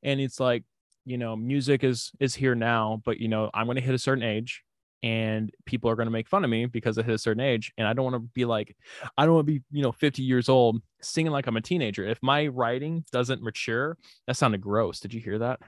And 0.02 0.20
it's 0.20 0.40
like 0.40 0.64
you 1.06 1.18
know 1.18 1.36
music 1.36 1.84
is 1.84 2.12
is 2.20 2.36
here 2.36 2.56
now 2.56 3.02
but 3.06 3.20
you 3.20 3.28
know 3.28 3.50
i'm 3.54 3.66
going 3.66 3.76
to 3.76 3.82
hit 3.82 3.96
a 3.96 4.00
certain 4.00 4.24
age 4.24 4.64
and 5.04 5.52
people 5.66 5.90
are 5.90 5.96
going 5.96 6.06
to 6.06 6.12
make 6.12 6.28
fun 6.28 6.44
of 6.44 6.50
me 6.50 6.66
because 6.68 6.98
I 6.98 7.02
hit 7.04 7.16
a 7.16 7.18
certain 7.18 7.42
age 7.42 7.72
and 7.78 7.88
I 7.88 7.94
don't 7.94 8.04
want 8.06 8.16
to 8.16 8.30
be 8.34 8.46
like 8.46 8.76
I 9.18 9.26
don't 9.26 9.34
want 9.36 9.48
to 9.48 9.54
be 9.54 9.62
you 9.72 9.82
know 9.82 9.92
50 9.92 10.22
years 10.22 10.48
old 10.50 10.82
singing 11.02 11.32
like 11.32 11.48
I'm 11.48 11.58
a 11.58 11.62
teenager. 11.62 12.06
If 12.08 12.20
my 12.22 12.48
writing 12.48 13.04
doesn't 13.12 13.42
mature 13.42 13.98
that 14.28 14.38
sounded 14.38 14.62
gross. 14.62 15.00
Did 15.00 15.14
you 15.14 15.20
hear 15.22 15.40
that? 15.40 15.60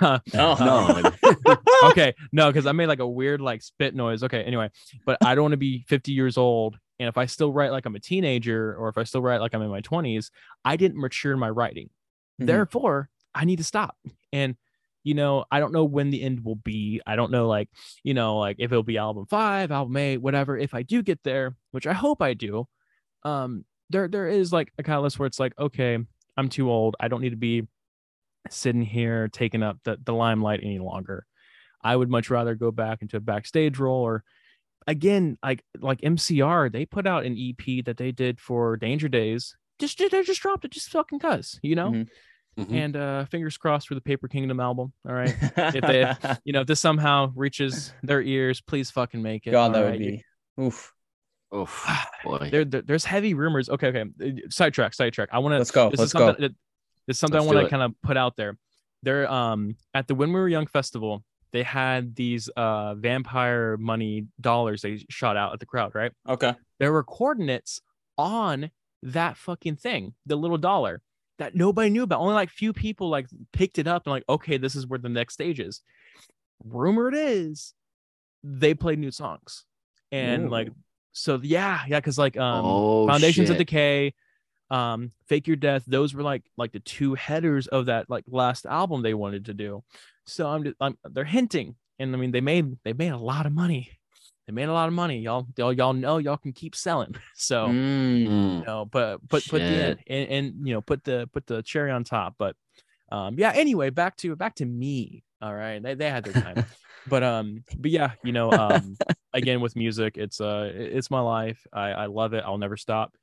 No. 0.32 1.12
okay 1.84 2.14
no 2.32 2.48
because 2.50 2.66
I 2.66 2.72
made 2.72 2.86
like 2.86 3.00
a 3.00 3.06
weird 3.08 3.40
like 3.40 3.62
spit 3.62 3.94
noise. 3.94 4.22
Okay 4.22 4.42
anyway 4.42 4.70
but 5.04 5.18
I 5.24 5.34
don't 5.34 5.42
want 5.42 5.52
to 5.52 5.58
be 5.58 5.84
50 5.88 6.12
years 6.12 6.38
old 6.38 6.78
and 6.98 7.08
if 7.08 7.18
I 7.18 7.26
still 7.26 7.52
write 7.52 7.70
like 7.72 7.86
I'm 7.86 7.96
a 7.96 8.00
teenager 8.00 8.74
or 8.76 8.88
if 8.88 8.96
I 8.98 9.04
still 9.04 9.20
write 9.22 9.40
like 9.40 9.54
I'm 9.54 9.62
in 9.62 9.68
my 9.70 9.80
20s 9.82 10.30
I 10.64 10.76
didn't 10.76 11.00
mature 11.00 11.32
in 11.32 11.38
my 11.38 11.50
writing. 11.50 11.90
Mhm. 12.40 12.46
therefore 12.46 13.08
I 13.34 13.44
need 13.44 13.56
to 13.56 13.64
stop. 13.64 13.96
And 14.32 14.56
you 15.02 15.14
know 15.14 15.44
i 15.50 15.60
don't 15.60 15.72
know 15.72 15.84
when 15.84 16.10
the 16.10 16.22
end 16.22 16.44
will 16.44 16.56
be. 16.56 17.00
I 17.06 17.16
don't 17.16 17.30
know 17.30 17.48
like 17.48 17.68
you 18.02 18.14
know 18.14 18.38
like 18.38 18.56
if 18.58 18.70
it'll 18.70 18.82
be 18.82 18.98
album 18.98 19.26
five 19.26 19.70
album 19.70 19.96
eight 19.96 20.18
whatever. 20.18 20.56
If 20.58 20.74
i 20.74 20.82
do 20.82 21.02
get 21.02 21.22
there 21.22 21.56
which 21.70 21.86
i 21.86 21.92
hope 21.92 22.20
i 22.22 22.34
do 22.34 22.66
um 23.24 23.64
there 23.90 24.08
there 24.08 24.28
is 24.28 24.52
like 24.52 24.72
a 24.78 24.82
catalyst 24.82 25.18
where 25.18 25.26
it's 25.26 25.40
like 25.40 25.52
okay 25.58 25.98
i'm 26.36 26.48
too 26.48 26.70
old. 26.70 26.96
I 27.00 27.08
don't 27.08 27.20
need 27.20 27.30
to 27.30 27.36
be 27.36 27.66
sitting 28.48 28.82
here 28.82 29.28
taking 29.28 29.62
up 29.62 29.78
the, 29.84 29.98
the 30.02 30.14
limelight 30.14 30.60
any 30.62 30.78
longer. 30.78 31.26
I 31.82 31.96
would 31.96 32.08
much 32.08 32.30
rather 32.30 32.54
go 32.54 32.70
back 32.70 33.02
into 33.02 33.16
a 33.16 33.20
backstage 33.20 33.78
role 33.78 34.02
or 34.02 34.24
again 34.86 35.38
like 35.42 35.62
like 35.78 36.00
mcr 36.00 36.72
they 36.72 36.86
put 36.86 37.06
out 37.06 37.24
an 37.26 37.36
ep 37.38 37.84
that 37.84 37.96
they 37.98 38.12
did 38.12 38.40
for 38.40 38.76
danger 38.76 39.08
days. 39.08 39.56
Just 39.78 39.98
they 39.98 40.22
just 40.22 40.40
dropped 40.42 40.64
it. 40.64 40.70
Just 40.72 40.90
fucking 40.90 41.18
cuz 41.18 41.58
you 41.62 41.74
know? 41.74 41.90
Mhm. 41.92 42.08
Mhm. 42.58 42.72
and 42.72 42.96
uh 42.96 43.24
fingers 43.26 43.56
crossed 43.56 43.86
for 43.88 43.94
the 43.94 44.00
paper 44.00 44.26
kingdom 44.28 44.58
album 44.60 44.92
all 45.08 45.14
right? 45.14 45.34
If 45.56 45.82
they 45.82 46.12
you 46.44 46.52
know 46.52 46.62
if 46.62 46.66
this 46.66 46.80
somehow 46.80 47.32
reaches 47.36 47.92
their 48.02 48.20
ears 48.20 48.60
please 48.60 48.90
fucking 48.90 49.22
make 49.22 49.46
it 49.46 49.52
god 49.52 49.72
that 49.72 49.78
all 49.78 49.84
would 49.84 49.90
right? 49.92 50.00
You- 50.00 50.20
be 50.58 50.62
oof. 50.64 50.92
Oof, 51.54 51.86
boy. 52.24 52.48
there, 52.50 52.64
there- 52.64 52.82
there's 52.82 53.04
heavy 53.04 53.34
rumors. 53.34 53.68
Okay 53.68 53.88
okay. 53.88 54.04
Uh, 54.24 54.48
sidetrack 54.50 54.94
sidetrack. 54.94 55.28
I 55.32 55.38
want 55.38 55.52
to 55.54 55.58
let's 55.58 55.70
go 55.70 55.90
this 55.90 55.98
let's 56.00 56.10
is 56.10 56.12
go. 56.12 56.26
something 56.28 56.42
that, 56.42 56.52
this 57.06 57.16
is 57.16 57.20
something 57.20 57.40
Let's 57.40 57.50
i 57.50 57.54
want 57.54 57.66
to 57.66 57.70
kind 57.70 57.82
of 57.82 57.92
put 58.02 58.16
out 58.16 58.36
there. 58.36 58.56
They're 59.02 59.30
um 59.30 59.76
at 59.94 60.06
the 60.08 60.14
when 60.14 60.32
we 60.32 60.38
were 60.40 60.48
young 60.48 60.66
festival 60.66 61.24
they 61.52 61.62
had 61.64 62.14
these 62.14 62.48
uh 62.56 62.94
vampire 62.94 63.76
money 63.78 64.26
dollars 64.40 64.82
they 64.82 65.04
shot 65.08 65.36
out 65.36 65.52
at 65.52 65.58
the 65.60 65.66
crowd 65.66 65.92
right? 65.94 66.12
Okay. 66.28 66.54
There 66.78 66.92
were 66.92 67.02
coordinates 67.04 67.80
on 68.18 68.70
that 69.02 69.36
fucking 69.36 69.76
thing, 69.76 70.14
the 70.26 70.36
little 70.36 70.58
dollar 70.58 71.00
that 71.40 71.54
nobody 71.54 71.90
knew 71.90 72.02
about. 72.04 72.20
Only 72.20 72.34
like 72.34 72.50
few 72.50 72.72
people 72.72 73.08
like 73.08 73.26
picked 73.52 73.78
it 73.78 73.88
up 73.88 74.06
and 74.06 74.12
like, 74.12 74.24
okay, 74.28 74.58
this 74.58 74.76
is 74.76 74.86
where 74.86 74.98
the 74.98 75.08
next 75.08 75.34
stage 75.34 75.58
is. 75.58 75.80
Rumored 76.64 77.14
is 77.16 77.72
they 78.44 78.74
played 78.74 78.98
new 78.98 79.10
songs. 79.10 79.64
And 80.12 80.50
like 80.50 80.68
so 81.12 81.40
yeah, 81.42 81.80
yeah, 81.88 81.98
because 81.98 82.18
like 82.18 82.36
um 82.36 82.64
oh, 82.64 83.06
Foundations 83.08 83.50
of. 83.50 83.56
Decay, 83.56 84.14
um, 84.70 85.12
Fake 85.28 85.46
Your 85.46 85.56
Death, 85.56 85.84
those 85.86 86.14
were 86.14 86.22
like 86.22 86.44
like 86.56 86.72
the 86.72 86.80
two 86.80 87.14
headers 87.14 87.66
of 87.66 87.86
that 87.86 88.10
like 88.10 88.24
last 88.28 88.66
album 88.66 89.02
they 89.02 89.14
wanted 89.14 89.46
to 89.46 89.54
do. 89.54 89.82
So 90.26 90.46
I'm 90.46 90.62
just 90.62 90.76
I'm 90.80 90.96
they're 91.04 91.24
hinting. 91.24 91.74
And 91.98 92.14
I 92.14 92.18
mean 92.18 92.32
they 92.32 92.40
made 92.40 92.76
they 92.84 92.92
made 92.92 93.12
a 93.12 93.18
lot 93.18 93.46
of 93.46 93.52
money. 93.52 93.90
They 94.46 94.52
made 94.52 94.68
a 94.68 94.72
lot 94.72 94.88
of 94.88 94.94
money. 94.94 95.20
Y'all 95.20 95.46
y'all, 95.56 95.72
y'all 95.72 95.92
know 95.92 96.18
y'all 96.18 96.36
can 96.36 96.52
keep 96.52 96.74
selling. 96.74 97.14
So 97.34 97.68
Mm. 97.68 98.60
You 98.60 98.64
know, 98.66 98.84
but 98.90 99.26
put 99.28 99.46
put 99.48 99.62
the 99.62 99.96
and, 100.06 100.28
and 100.28 100.66
you 100.66 100.74
know 100.74 100.80
put 100.80 101.04
the 101.04 101.28
put 101.32 101.46
the 101.46 101.62
cherry 101.62 101.90
on 101.90 102.04
top. 102.04 102.34
But 102.38 102.56
um 103.10 103.38
yeah, 103.38 103.52
anyway, 103.54 103.90
back 103.90 104.16
to 104.18 104.36
back 104.36 104.56
to 104.56 104.66
me. 104.66 105.24
All 105.40 105.54
right. 105.54 105.82
They 105.82 105.94
they 105.94 106.10
had 106.10 106.24
their 106.24 106.34
time. 106.34 106.64
but 107.06 107.22
um 107.22 107.64
but 107.78 107.90
yeah 107.90 108.12
you 108.22 108.32
know 108.32 108.50
um 108.52 108.96
again 109.32 109.60
with 109.60 109.76
music 109.76 110.16
it's 110.16 110.40
uh 110.40 110.70
it's 110.74 111.10
my 111.10 111.20
life 111.20 111.66
i 111.72 111.90
i 111.90 112.06
love 112.06 112.34
it 112.34 112.44
i'll 112.46 112.58
never 112.58 112.76
stop 112.76 113.14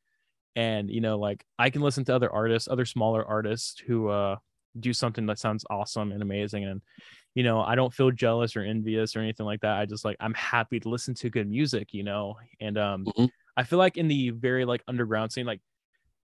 and 0.56 0.90
you 0.90 1.02
know 1.02 1.18
like 1.18 1.46
i 1.60 1.70
can 1.70 1.82
listen 1.82 2.04
to 2.04 2.16
other 2.16 2.32
artists 2.32 2.68
other 2.68 2.86
smaller 2.86 3.26
artists 3.26 3.80
who 3.86 4.10
uh 4.10 4.36
do 4.80 4.94
something 4.94 5.26
that 5.26 5.40
sounds 5.40 5.66
awesome 5.70 6.12
and 6.12 6.22
amazing 6.22 6.66
and 6.66 6.82
you 7.38 7.44
know 7.44 7.62
i 7.62 7.76
don't 7.76 7.94
feel 7.94 8.10
jealous 8.10 8.56
or 8.56 8.62
envious 8.62 9.16
or 9.16 9.20
anything 9.20 9.46
like 9.46 9.62
that 9.62 9.78
i 9.78 9.86
just 9.86 10.04
like 10.04 10.18
i'm 10.20 10.34
happy 10.34 10.80
to 10.80 10.90
listen 10.90 11.14
to 11.14 11.30
good 11.30 11.48
music 11.48 11.94
you 11.94 12.02
know 12.02 12.36
and 12.60 12.80
um 12.80 13.06
Mhm. 13.06 13.30
i 13.56 13.64
feel 13.64 13.78
like 13.78 13.96
in 13.96 14.08
the 14.08 14.32
very 14.32 14.66
like 14.66 14.82
underground 14.88 15.32
scene 15.32 15.46
like 15.46 15.62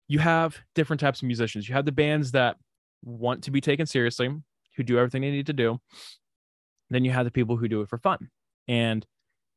you 0.08 0.18
have 0.18 0.56
different 0.74 1.00
types 1.00 1.20
of 1.20 1.26
musicians 1.26 1.68
you 1.68 1.74
have 1.74 1.84
the 1.84 1.92
bands 1.92 2.32
that 2.32 2.56
want 3.02 3.44
to 3.44 3.50
be 3.50 3.60
taken 3.60 3.84
seriously 3.84 4.30
who 4.76 4.82
do 4.82 4.96
everything 4.96 5.20
they 5.20 5.30
need 5.30 5.44
to 5.46 5.52
do 5.52 5.78
then 6.88 7.04
you 7.04 7.10
have 7.10 7.26
the 7.26 7.30
people 7.30 7.58
who 7.58 7.68
do 7.68 7.82
it 7.82 7.88
for 7.90 7.98
fun 7.98 8.30
and 8.66 9.06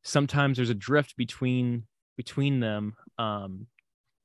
sometimes 0.02 0.58
there's 0.58 0.68
a 0.68 0.74
drift 0.74 1.16
between 1.16 1.84
between 2.18 2.60
them 2.60 2.94
um 3.16 3.66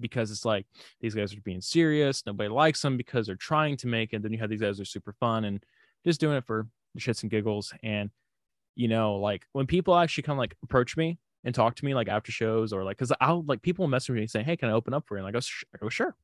because 0.01 0.29
it's 0.29 0.43
like 0.43 0.65
these 0.99 1.15
guys 1.15 1.33
are 1.33 1.41
being 1.45 1.61
serious 1.61 2.25
nobody 2.25 2.49
likes 2.49 2.81
them 2.81 2.97
because 2.97 3.27
they're 3.27 3.35
trying 3.37 3.77
to 3.77 3.87
make 3.87 4.11
it 4.11 4.21
then 4.21 4.33
you 4.33 4.39
have 4.39 4.49
these 4.49 4.59
guys 4.59 4.75
that 4.75 4.83
are 4.83 4.85
super 4.85 5.13
fun 5.21 5.45
and 5.45 5.63
just 6.03 6.19
doing 6.19 6.35
it 6.35 6.45
for 6.45 6.67
shits 6.97 7.21
and 7.23 7.31
giggles. 7.31 7.73
And 7.83 8.09
you 8.75 8.87
know 8.87 9.15
like 9.17 9.45
when 9.51 9.67
people 9.67 9.95
actually 9.95 10.23
come 10.23 10.37
like 10.37 10.55
approach 10.63 10.97
me 10.97 11.19
and 11.43 11.53
talk 11.53 11.75
to 11.75 11.85
me 11.85 11.93
like 11.93 12.07
after 12.07 12.31
shows 12.31 12.73
or 12.73 12.83
like 12.83 12.97
because 12.97 13.11
i'll 13.21 13.43
like 13.43 13.61
people 13.61 13.87
message 13.87 14.15
me 14.15 14.25
saying 14.25 14.45
hey 14.45 14.57
can 14.57 14.67
i 14.67 14.71
open 14.71 14.95
up 14.95 15.05
for 15.05 15.15
you? 15.15 15.19
And 15.23 15.27
i 15.27 15.31
go, 15.31 15.39
"Sh- 15.39 15.63
I 15.75 15.77
go 15.77 15.89
sure. 15.89 16.15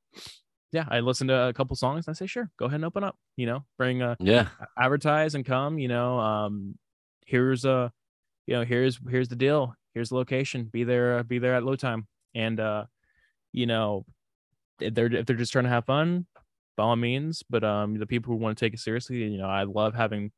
Yeah 0.72 0.86
i 0.90 1.00
listen 1.00 1.28
to 1.28 1.40
a 1.50 1.54
couple 1.54 1.76
songs 1.76 2.08
and 2.08 2.14
i 2.14 2.18
say 2.18 2.26
sure 2.26 2.50
go 2.58 2.66
ahead 2.66 2.76
and 2.78 2.86
open 2.86 3.04
up 3.04 3.18
you 3.38 3.46
know 3.46 3.66
bring 3.78 4.02
uh 4.02 4.16
Yeah. 4.20 4.48
advertise 4.80 5.36
and 5.36 5.46
come 5.46 5.78
you 5.78 5.88
know 5.90 6.18
um 6.20 6.76
here's 7.28 7.66
a 7.66 7.94
you 8.48 8.56
know 8.56 8.64
here's 8.64 9.00
here's 9.08 9.28
the 9.28 9.36
deal. 9.36 9.76
Here's 9.94 10.10
the 10.10 10.16
location. 10.16 10.64
Be 10.64 10.84
there 10.84 11.20
uh, 11.20 11.24
be 11.24 11.38
there 11.38 11.54
at 11.54 11.64
low 11.64 11.76
time. 11.76 12.08
And 12.34 12.60
uh 12.60 12.86
you 13.52 13.68
know 13.68 14.06
if 14.82 14.96
they're 14.96 15.14
if 15.14 15.28
they're 15.28 15.36
just 15.36 15.52
trying 15.52 15.66
to 15.66 15.70
have 15.70 15.86
fun 15.86 16.26
by 16.80 16.84
all 16.86 16.96
means 16.96 17.44
but 17.50 17.64
um 17.64 17.98
the 18.00 18.06
people 18.08 18.32
who 18.32 18.40
want 18.40 18.58
to 18.58 18.66
take 18.66 18.74
it 18.74 18.80
seriously 18.80 19.18
you 19.18 19.38
know 19.38 19.48
i 19.48 19.64
love 19.64 19.94
having 19.94 20.24
you 20.24 20.32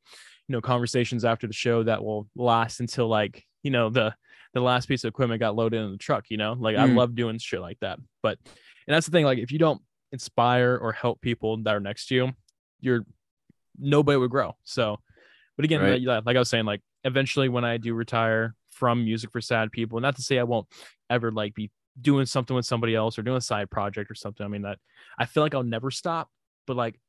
know 0.53 0.61
conversations 0.61 1.23
after 1.23 1.45
the 1.45 1.53
show 1.53 1.83
that 1.83 2.03
will 2.03 2.27
last 2.35 2.79
until 2.79 3.07
like 3.07 3.45
you 3.63 3.69
know 3.69 3.89
the 3.89 4.13
the 4.55 4.59
last 4.59 4.87
piece 4.87 5.03
of 5.03 5.09
equipment 5.09 5.39
got 5.39 5.55
loaded 5.55 5.79
in 5.79 5.91
the 5.91 5.97
truck 5.97 6.25
you 6.29 6.37
know 6.37 6.53
like 6.59 6.75
i 6.75 6.85
Mm. 6.85 6.95
love 6.95 7.13
doing 7.15 7.37
shit 7.37 7.61
like 7.61 7.79
that 7.81 7.99
but 8.23 8.37
and 8.87 8.95
that's 8.95 9.05
the 9.05 9.11
thing 9.11 9.23
like 9.25 9.37
if 9.37 9.51
you 9.51 9.59
don't 9.59 9.81
inspire 10.11 10.77
or 10.81 10.91
help 10.91 11.21
people 11.21 11.57
that 11.63 11.75
are 11.75 11.79
next 11.79 12.07
to 12.07 12.15
you 12.15 12.31
you're 12.79 13.05
nobody 13.77 14.17
would 14.17 14.31
grow 14.31 14.55
so 14.63 14.97
but 15.55 15.63
again 15.65 15.79
Right. 15.79 16.01
like, 16.01 16.25
like 16.25 16.35
i 16.35 16.39
was 16.39 16.49
saying 16.49 16.65
like 16.65 16.81
eventually 17.03 17.49
when 17.49 17.63
i 17.63 17.77
do 17.77 17.93
retire 17.93 18.55
from 18.71 19.05
music 19.05 19.31
for 19.31 19.41
sad 19.41 19.71
people 19.71 19.99
not 19.99 20.15
to 20.15 20.21
say 20.23 20.39
i 20.39 20.43
won't 20.43 20.67
ever 21.09 21.31
like 21.31 21.53
be 21.53 21.69
doing 21.99 22.25
something 22.25 22.55
with 22.55 22.65
somebody 22.65 22.95
else 22.95 23.19
or 23.19 23.21
doing 23.21 23.37
a 23.37 23.41
side 23.41 23.69
project 23.69 24.09
or 24.09 24.15
something 24.15 24.45
i 24.45 24.49
mean 24.49 24.61
that 24.61 24.77
i 25.19 25.25
feel 25.25 25.43
like 25.43 25.53
i'll 25.53 25.63
never 25.63 25.91
stop 25.91 26.29
but 26.65 26.77
like 26.77 26.99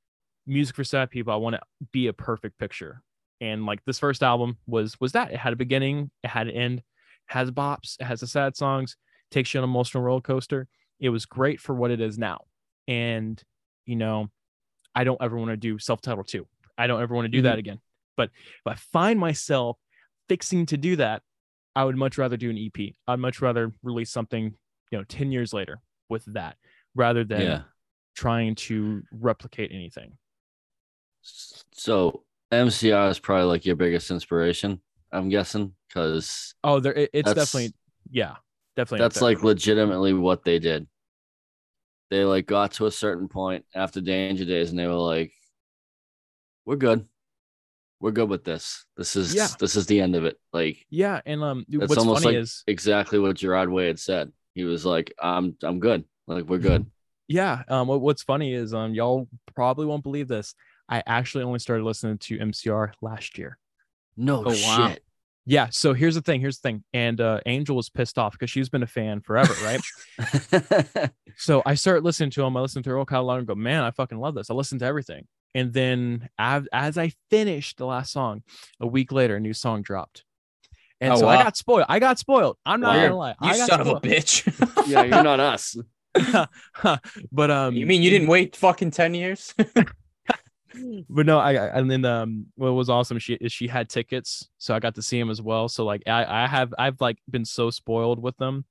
music 0.47 0.75
for 0.75 0.85
sad 0.85 1.11
people 1.11 1.33
i 1.33 1.37
want 1.37 1.55
to 1.55 1.61
be 1.93 2.07
a 2.07 2.13
perfect 2.13 2.59
picture. 2.59 3.03
And 3.41 3.67
like 3.67 3.85
this 3.85 3.99
first 3.99 4.23
album 4.23 4.57
was 4.67 4.99
was 5.01 5.13
that. 5.13 5.33
It 5.33 5.39
had 5.39 5.53
a 5.53 5.57
beginning 5.57 6.11
it 6.23 6.29
had 6.29 6.49
an 6.49 6.55
end 6.55 6.83
has 7.27 7.51
bops 7.51 7.97
it 8.01 8.05
has 8.05 8.21
the 8.21 8.27
sad 8.27 8.57
songs 8.57 8.97
takes 9.31 9.53
you 9.53 9.59
on 9.59 9.65
an 9.65 9.71
emotional 9.71 10.03
roller 10.03 10.21
coaster. 10.21 10.69
It 11.01 11.09
was 11.09 11.27
great 11.27 11.61
for 11.61 11.75
what 11.75 11.91
it 11.91 12.01
is 12.01 12.19
now. 12.19 12.43
And 12.87 13.43
you 13.87 13.97
know 13.97 14.29
i 14.95 15.05
don't 15.05 15.21
ever 15.21 15.37
want 15.37 15.51
to 15.51 15.57
do 15.57 15.79
self-titled 15.79 16.29
2 16.29 16.47
i 16.79 16.87
don't 16.87 17.03
ever 17.03 17.15
want 17.15 17.25
to 17.25 17.31
do 17.31 17.43
that 17.43 17.53
mm-hmm. 17.53 17.59
again. 17.59 17.81
But 18.17 18.31
if 18.35 18.67
i 18.67 18.75
find 18.75 19.19
myself 19.19 19.77
fixing 20.29 20.67
to 20.67 20.77
do 20.77 20.97
that 20.97 21.23
i 21.75 21.85
would 21.85 21.97
much 21.97 22.19
rather 22.19 22.37
do 22.37 22.51
an 22.51 22.59
ep 22.59 22.95
i'd 23.09 23.19
much 23.19 23.41
rather 23.41 23.73
release 23.83 24.11
something 24.13 24.55
you 24.93 24.99
know 24.99 25.05
10 25.05 25.33
years 25.33 25.53
later 25.53 25.81
with 26.09 26.25
that 26.27 26.57
rather 26.95 27.25
than 27.25 27.41
Yeah. 27.41 27.63
trying 28.15 28.55
to 28.55 29.03
replicate 29.11 29.73
anything 29.73 30.17
So 31.23 32.25
MCR 32.53 33.11
is 33.11 33.19
probably 33.19 33.47
like 33.47 33.65
your 33.65 33.77
biggest 33.77 34.11
inspiration, 34.11 34.81
I'm 35.11 35.29
guessing, 35.31 35.75
because 35.89 36.55
oh 36.63 36.81
there 36.81 36.93
it- 36.93 37.11
it's 37.13 37.33
definitely 37.33 37.73
yeah 38.11 38.37
definitely 38.77 39.03
that's 39.05 39.21
there. 39.21 39.29
like 39.31 39.43
legitimately 39.43 40.13
what 40.13 40.45
they 40.45 40.59
did. 40.59 40.87
They 42.11 42.25
like 42.25 42.47
got 42.47 42.73
to 42.73 42.87
a 42.87 42.91
certain 42.91 43.29
point 43.29 43.65
after 43.75 44.01
Danger 44.03 44.45
Days 44.45 44.69
and 44.71 44.79
they 44.79 44.87
were 44.87 44.95
like, 44.95 45.33
We're 46.67 46.77
good. 46.77 47.07
We're 48.01 48.11
good 48.11 48.29
with 48.29 48.45
this. 48.45 48.85
This 48.97 49.15
is 49.17 49.35
Yeah. 49.35 49.47
this 49.59 49.77
is 49.77 49.87
the 49.87 50.01
end 50.01 50.15
of 50.17 50.25
it. 50.27 50.39
Like 50.53 50.85
yeah 50.91 51.21
and 51.25 51.43
um 51.43 51.65
That's 51.69 51.89
what's 51.89 51.99
almost 51.99 52.25
like- 52.27 52.35
is 52.37 52.65
exactly 52.67 53.19
what 53.19 53.37
Gerard 53.37 53.71
Way 53.71 53.87
had 53.87 54.01
said. 54.01 54.33
He 54.55 54.65
was 54.65 54.85
like, 54.85 55.13
I'm 55.21 55.57
I'm 55.63 55.81
good. 55.81 56.05
Like 56.27 56.45
we're 56.45 56.59
good. 56.59 56.87
Yeah. 57.29 57.63
Um. 57.69 57.87
What, 57.89 58.01
what's 58.03 58.23
funny 58.25 58.53
is 58.53 58.75
um 58.75 58.93
y'all 58.95 59.27
probably 59.55 59.87
won't 59.87 60.03
believe 60.03 60.29
this. 60.29 60.55
I 60.89 61.03
actually 61.07 61.45
only 61.45 61.61
started 61.61 61.85
listening 61.85 62.19
to 62.19 62.37
MCR 62.39 62.93
last 63.01 63.39
year. 63.39 63.57
No 64.19 64.43
Oh, 64.45 64.51
wow. 64.51 64.89
shit. 64.89 65.03
Yeah. 65.47 65.69
So 65.71 65.95
here's 65.95 66.17
the 66.17 66.21
thing. 66.21 66.41
Here's 66.43 66.59
the 66.59 66.69
thing. 66.69 66.85
And 66.93 67.21
uh, 67.23 67.41
Angel 67.47 67.75
was 67.75 67.89
pissed 67.89 68.19
off 68.19 68.33
because 68.33 68.51
she's 68.51 68.69
been 68.69 68.83
a 68.83 68.87
fan 68.89 69.23
forever, 69.23 69.55
right? 69.65 69.81
so 71.37 71.63
I 71.65 71.75
started 71.75 72.05
listening 72.05 72.31
to 72.31 72.43
him. 72.43 72.57
I 72.57 72.61
listened 72.61 72.85
to 72.85 72.91
her 72.91 72.97
whole 72.97 73.07
catalog 73.07 73.39
and 73.39 73.47
go, 73.47 73.55
man, 73.55 73.83
I 73.85 73.93
fucking 73.93 74.19
love 74.19 74.35
this. 74.35 74.51
I 74.51 74.55
listened 74.55 74.81
to 74.81 74.87
everything. 74.87 75.27
And 75.55 75.73
then 75.73 76.29
as, 76.39 76.65
as 76.73 76.99
I 76.99 77.13
finished 77.31 77.79
the 77.79 77.87
last 77.87 78.13
song, 78.13 78.43
a 78.81 78.87
week 78.87 79.11
later, 79.13 79.37
a 79.37 79.41
new 79.41 79.55
song 79.55 79.83
dropped. 79.83 80.25
And 81.03 81.13
Oh, 81.15 81.17
so 81.19 81.29
I 81.29 81.37
got 81.43 81.57
spoiled. 81.57 81.87
I 81.89 81.99
got 81.99 82.19
spoiled. 82.19 82.57
I'm 82.65 82.81
not 82.81 82.95
Wow. 82.95 83.03
gonna 83.03 83.17
lie. 83.17 83.35
You 83.41 83.51
I 83.51 83.57
got 83.59 83.67
son 83.67 83.81
of 83.81 83.89
a 83.89 84.01
bitch. 84.01 84.87
yeah, 84.87 85.03
you're 85.03 85.21
not 85.21 85.41
us. 85.41 85.77
but 87.33 87.51
um, 87.51 87.75
you 87.75 87.87
mean 87.87 88.03
you 88.03 88.11
didn't 88.11 88.29
wait 88.29 88.55
fucking 88.55 88.93
10 88.93 89.15
years? 89.15 89.53
but 91.11 91.27
no, 91.27 91.39
I, 91.39 91.55
I 91.55 91.79
and 91.79 91.91
then 91.91 92.05
um 92.05 92.47
what 92.55 92.71
was 92.71 92.89
awesome 92.89 93.19
she 93.19 93.35
is 93.35 93.53
she 93.53 93.67
had 93.67 93.89
tickets, 93.89 94.49
so 94.59 94.75
I 94.75 94.79
got 94.79 94.95
to 94.95 95.03
see 95.03 95.19
him 95.19 95.29
as 95.31 95.43
well. 95.43 95.69
So 95.69 95.85
like 95.85 96.03
I 96.07 96.45
I 96.45 96.47
have 96.47 96.73
I've 96.79 97.01
like 97.01 97.19
been 97.29 97.45
so 97.45 97.71
spoiled 97.71 98.23
with 98.23 98.37
them. 98.39 98.65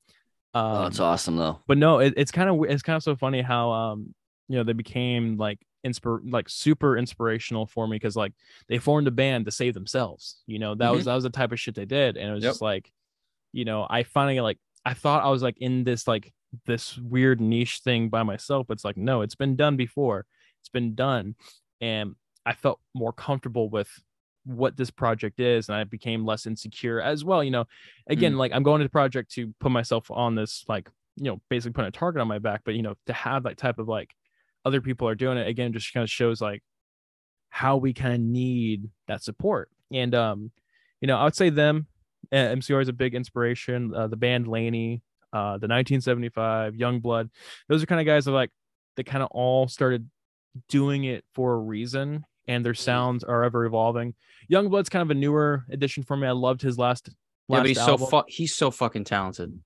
Um, 0.53 0.63
oh, 0.77 0.85
it's 0.85 0.99
awesome 0.99 1.35
though. 1.35 1.59
but 1.67 1.77
no, 1.77 1.99
it, 1.99 2.13
it's 2.17 2.31
kind 2.31 2.49
of 2.49 2.63
it's 2.69 2.81
kind 2.81 2.97
of 2.97 3.03
so 3.03 3.15
funny 3.15 3.41
how 3.41 3.71
um 3.71 4.15
you 4.47 4.57
know 4.57 4.63
they 4.63 4.73
became 4.73 5.37
like 5.37 5.59
inspir 5.85 6.19
like 6.29 6.49
super 6.49 6.97
inspirational 6.97 7.65
for 7.65 7.87
me 7.87 7.95
because 7.95 8.15
like 8.15 8.33
they 8.67 8.77
formed 8.77 9.07
a 9.07 9.11
band 9.11 9.45
to 9.45 9.51
save 9.51 9.73
themselves. 9.73 10.41
You 10.47 10.59
know 10.59 10.75
that 10.75 10.91
was 10.91 11.01
mm-hmm. 11.01 11.09
that 11.09 11.15
was 11.15 11.23
the 11.23 11.29
type 11.29 11.51
of 11.51 11.59
shit 11.59 11.75
they 11.75 11.85
did, 11.85 12.17
and 12.17 12.29
it 12.29 12.33
was 12.33 12.43
Yep. 12.43 12.51
just 12.51 12.61
like, 12.61 12.91
you 13.53 13.65
know, 13.65 13.87
I 13.89 14.03
finally 14.03 14.39
like 14.39 14.59
I 14.85 14.93
thought 14.93 15.23
I 15.23 15.29
was 15.29 15.43
like 15.43 15.57
in 15.59 15.83
this 15.83 16.07
like 16.07 16.33
this 16.65 16.97
weird 16.97 17.39
niche 17.39 17.79
thing 17.83 18.09
by 18.09 18.23
myself. 18.23 18.67
But 18.67 18.73
it's 18.73 18.85
like 18.85 18.97
no, 18.97 19.21
it's 19.21 19.35
been 19.35 19.55
done 19.55 19.77
before. 19.77 20.25
It's 20.61 20.69
been 20.69 20.95
done, 20.95 21.35
and 21.79 22.15
I 22.45 22.53
felt 22.53 22.79
more 22.93 23.13
comfortable 23.13 23.69
with 23.69 23.89
what 24.43 24.75
this 24.75 24.89
project 24.89 25.39
is 25.39 25.69
and 25.69 25.75
i 25.75 25.83
became 25.83 26.25
less 26.25 26.47
insecure 26.47 26.99
as 26.99 27.23
well 27.23 27.43
you 27.43 27.51
know 27.51 27.65
again 28.07 28.33
mm. 28.33 28.37
like 28.37 28.51
i'm 28.55 28.63
going 28.63 28.79
to 28.79 28.85
the 28.85 28.89
project 28.89 29.31
to 29.31 29.53
put 29.59 29.71
myself 29.71 30.09
on 30.09 30.33
this 30.33 30.65
like 30.67 30.89
you 31.17 31.25
know 31.25 31.39
basically 31.49 31.73
putting 31.73 31.89
a 31.89 31.91
target 31.91 32.21
on 32.21 32.27
my 32.27 32.39
back 32.39 32.61
but 32.65 32.73
you 32.73 32.81
know 32.81 32.95
to 33.05 33.13
have 33.13 33.43
that 33.43 33.57
type 33.57 33.77
of 33.77 33.87
like 33.87 34.15
other 34.65 34.81
people 34.81 35.07
are 35.07 35.15
doing 35.15 35.37
it 35.37 35.47
again 35.47 35.73
just 35.73 35.93
kind 35.93 36.03
of 36.03 36.09
shows 36.09 36.41
like 36.41 36.61
how 37.49 37.77
we 37.77 37.93
kind 37.93 38.13
of 38.13 38.19
need 38.19 38.89
that 39.07 39.23
support 39.23 39.69
and 39.91 40.15
um 40.15 40.51
you 41.01 41.07
know 41.07 41.17
i 41.17 41.23
would 41.23 41.35
say 41.35 41.49
them 41.49 41.87
uh, 42.31 42.35
mcr 42.35 42.81
is 42.81 42.87
a 42.87 42.93
big 42.93 43.15
inspiration 43.15 43.93
uh, 43.93 44.07
the 44.07 44.15
band 44.15 44.47
LANY 44.47 45.01
uh 45.33 45.57
the 45.57 45.67
1975 45.67 46.73
Yungblud 46.73 47.29
those 47.67 47.83
are 47.83 47.85
kind 47.85 48.01
of 48.01 48.07
guys 48.07 48.25
that 48.25 48.31
like 48.31 48.51
they 48.95 49.03
kind 49.03 49.23
of 49.23 49.29
all 49.31 49.67
started 49.67 50.09
doing 50.69 51.05
it 51.05 51.23
for 51.33 51.53
a 51.53 51.57
reason 51.57 52.25
and 52.47 52.65
their 52.65 52.73
sounds 52.73 53.23
are 53.23 53.43
ever 53.43 53.65
evolving 53.65 54.13
Yungblud's 54.51 54.89
kind 54.89 55.01
of 55.01 55.11
a 55.11 55.19
newer 55.19 55.65
addition 55.69 56.03
for 56.03 56.15
me 56.17 56.27
i 56.27 56.31
loved 56.31 56.61
his 56.61 56.77
last, 56.77 57.09
yeah, 57.47 57.55
last 57.55 57.61
but 57.61 57.67
he's 57.67 57.77
album. 57.77 57.99
so 57.99 58.05
fu- 58.05 58.23
he's 58.27 58.55
so 58.55 58.71
fucking 58.71 59.03
talented. 59.03 59.59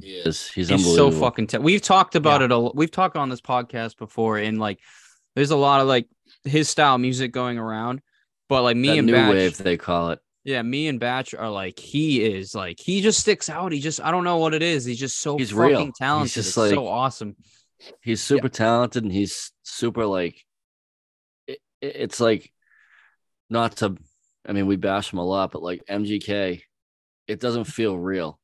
He 0.00 0.10
is. 0.10 0.48
He's, 0.48 0.68
He's 0.68 0.94
so 0.94 1.10
fucking 1.10 1.48
ta- 1.48 1.58
We've 1.58 1.82
talked 1.82 2.14
about 2.14 2.40
Yeah. 2.40 2.46
it 2.46 2.52
a 2.52 2.58
we've 2.74 2.90
talked 2.90 3.16
on 3.16 3.28
this 3.28 3.40
podcast 3.40 3.98
before 3.98 4.38
and 4.38 4.58
like 4.58 4.78
there's 5.34 5.50
a 5.50 5.56
lot 5.56 5.80
of 5.80 5.86
like 5.86 6.08
his 6.44 6.68
style 6.68 6.98
music 6.98 7.32
going 7.32 7.58
around. 7.58 8.00
But 8.48 8.62
like 8.62 8.76
me 8.76 8.88
that 8.88 8.98
and 8.98 9.06
new 9.06 9.12
Batch, 9.14 9.32
wave 9.34 9.56
they 9.58 9.76
call 9.76 10.10
it. 10.10 10.18
yeah, 10.44 10.62
me 10.62 10.88
and 10.88 10.98
Batch 11.00 11.34
are 11.34 11.50
like 11.50 11.78
he 11.78 12.22
is 12.24 12.54
like 12.54 12.78
he 12.80 13.00
just 13.00 13.20
sticks 13.20 13.48
out. 13.50 13.72
He 13.72 13.80
just 13.80 14.00
I 14.00 14.10
don't 14.10 14.24
know 14.24 14.38
what 14.38 14.54
it 14.54 14.62
is. 14.62 14.84
He's 14.84 14.98
just 14.98 15.20
so 15.20 15.36
He's 15.38 15.50
fucking 15.52 15.92
real. 16.00 16.20
He's 16.20 16.34
just 16.34 16.48
it's 16.48 16.56
like- 16.56 16.70
so 16.74 16.86
awesome. 16.86 17.36
He's 18.00 18.22
super 18.22 18.48
talented 18.48 19.02
and 19.04 19.12
he's 19.12 19.52
super 19.62 20.06
like 20.06 20.36
it- 21.46 21.60
it's 21.80 22.20
like 22.20 22.52
not 23.50 23.76
to 23.78 23.96
I 24.48 24.52
mean 24.52 24.66
we 24.66 24.76
bash 24.76 25.12
him 25.12 25.18
a 25.18 25.24
lot, 25.24 25.50
but 25.50 25.62
like 25.62 25.82
MGK, 25.88 26.62
it 27.28 27.40
doesn't 27.40 27.64
feel 27.64 27.98
real. 27.98 28.38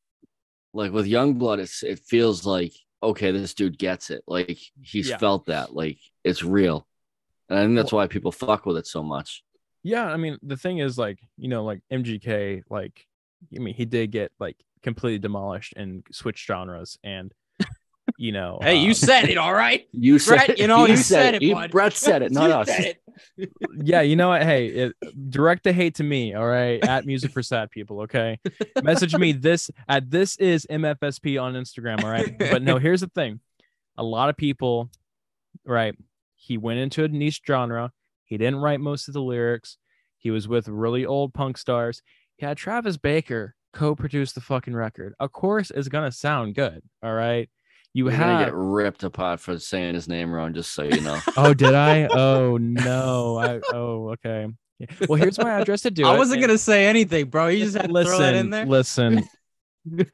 Like 0.78 0.92
with 0.92 1.06
Yungblud, 1.06 1.58
it's 1.58 1.82
it 1.82 1.98
feels 1.98 2.46
like 2.46 2.72
okay, 3.02 3.30
this 3.32 3.54
dude 3.54 3.78
gets 3.78 4.10
it. 4.10 4.22
Like 4.26 4.58
he's 4.82 5.08
Yeah. 5.08 5.18
felt 5.18 5.46
that. 5.46 5.74
Like 5.74 5.98
it's 6.24 6.42
real. 6.42 6.86
And 7.48 7.58
I 7.58 7.64
think 7.64 7.76
that's 7.76 7.92
why 7.92 8.06
people 8.06 8.32
fuck 8.32 8.64
with 8.66 8.76
it 8.76 8.86
so 8.86 9.02
much. 9.02 9.42
Yeah, 9.82 10.06
I 10.06 10.16
mean 10.16 10.38
the 10.42 10.56
thing 10.56 10.78
is 10.78 10.96
like 10.98 11.18
you 11.36 11.48
know 11.48 11.64
like 11.64 11.80
MGK 11.92 12.62
like 12.70 13.06
I 13.56 13.58
mean 13.60 13.74
he 13.74 13.84
did 13.86 14.12
get 14.12 14.30
like 14.38 14.56
completely 14.82 15.18
demolished 15.18 15.74
and 15.76 16.04
switched 16.12 16.46
genres 16.46 16.96
and 17.02 17.32
you 18.18 18.32
know 18.32 18.58
Hey, 18.60 18.76
you 18.76 18.88
um, 18.88 18.94
said 18.94 19.24
it, 19.30 19.38
all 19.38 19.54
right? 19.54 19.86
You 19.92 20.18
said 20.18 20.36
Brett, 20.36 20.50
it. 20.50 20.58
you 20.58 20.66
know, 20.66 20.84
He 20.84 20.90
you 20.92 20.96
said 20.98 21.34
it, 21.36 21.42
He- 21.42 21.54
bud. 21.54 21.70
Brett 21.70 21.94
said 21.94 22.20
it, 22.22 22.32
not 22.40 22.50
us. 22.50 22.68
it. 22.68 23.00
yeah 23.82 24.00
you 24.02 24.14
know 24.16 24.28
what? 24.28 24.42
Hey 24.42 24.66
it, 24.66 24.92
direct 25.30 25.64
the 25.64 25.72
hate 25.72 25.94
to 25.96 26.04
me 26.04 26.34
all 26.34 26.46
right? 26.46 26.84
At 26.84 27.06
music 27.06 27.30
for 27.32 27.42
sad 27.42 27.70
people 27.70 28.02
okay? 28.02 28.38
Message 28.82 29.16
me 29.16 29.32
this 29.32 29.70
at 29.88 30.10
this 30.10 30.36
is 30.36 30.66
mfsp 30.70 31.40
on 31.42 31.54
instagram 31.54 32.04
all 32.04 32.10
right? 32.10 32.36
But 32.38 32.62
no 32.62 32.78
here's 32.78 33.00
the 33.00 33.08
thing. 33.08 33.40
A 33.96 34.04
lot 34.04 34.28
of 34.28 34.36
people 34.36 34.90
right 35.64 35.94
he 36.34 36.58
went 36.58 36.78
into 36.80 37.04
a 37.04 37.08
niche 37.08 37.40
genre. 37.46 37.92
He 38.24 38.36
didn't 38.36 38.60
write 38.60 38.80
most 38.80 39.08
of 39.08 39.14
the 39.14 39.22
lyrics. 39.22 39.78
He 40.18 40.30
was 40.30 40.46
with 40.48 40.68
really 40.68 41.06
old 41.06 41.32
punk 41.34 41.56
stars. 41.58 42.02
He 42.36 42.46
had 42.46 42.56
travis 42.56 42.96
baker 42.96 43.54
co-produce 43.72 44.32
the 44.32 44.40
fucking 44.40 44.74
record. 44.74 45.14
Of 45.20 45.32
course 45.32 45.70
it's 45.70 45.88
gonna 45.88 46.12
sound 46.12 46.54
good 46.54 46.82
all 47.02 47.12
right 47.14 47.48
you 47.99 48.05
You're 48.11 48.18
gonna 48.18 48.36
have 48.38 48.46
get 48.46 48.55
ripped 48.55 49.03
apart 49.05 49.40
for 49.40 49.59
saying 49.59 49.94
his 49.94 50.09
name 50.09 50.30
wrong, 50.32 50.55
just 50.55 50.72
so 50.72 50.84
you 50.84 51.01
know. 51.01 51.18
oh 51.36 51.53
did 51.55 51.74
i 51.74 52.07
oh 52.07 52.57
no 52.57 53.38
i 53.38 53.61
oh 53.74 54.11
okay 54.11 54.46
Yeah. 54.78 54.86
well 55.09 55.18
here's 55.18 55.38
my 55.38 55.61
address 55.61 55.82
to 55.82 55.90
do 55.90 56.07
I 56.07 56.14
it, 56.14 56.18
wasn't 56.18 56.40
and- 56.40 56.49
gonna 56.49 56.59
say 56.59 56.86
anything, 56.86 57.26
bro. 57.26 57.49
You 57.49 57.64
just 57.64 57.76
had 57.76 57.86
to 57.86 57.92
listen, 57.92 58.11
throw 58.11 58.18
that 58.20 58.34
in 58.34 58.51
there. 58.51 58.66
listen. 58.66 59.24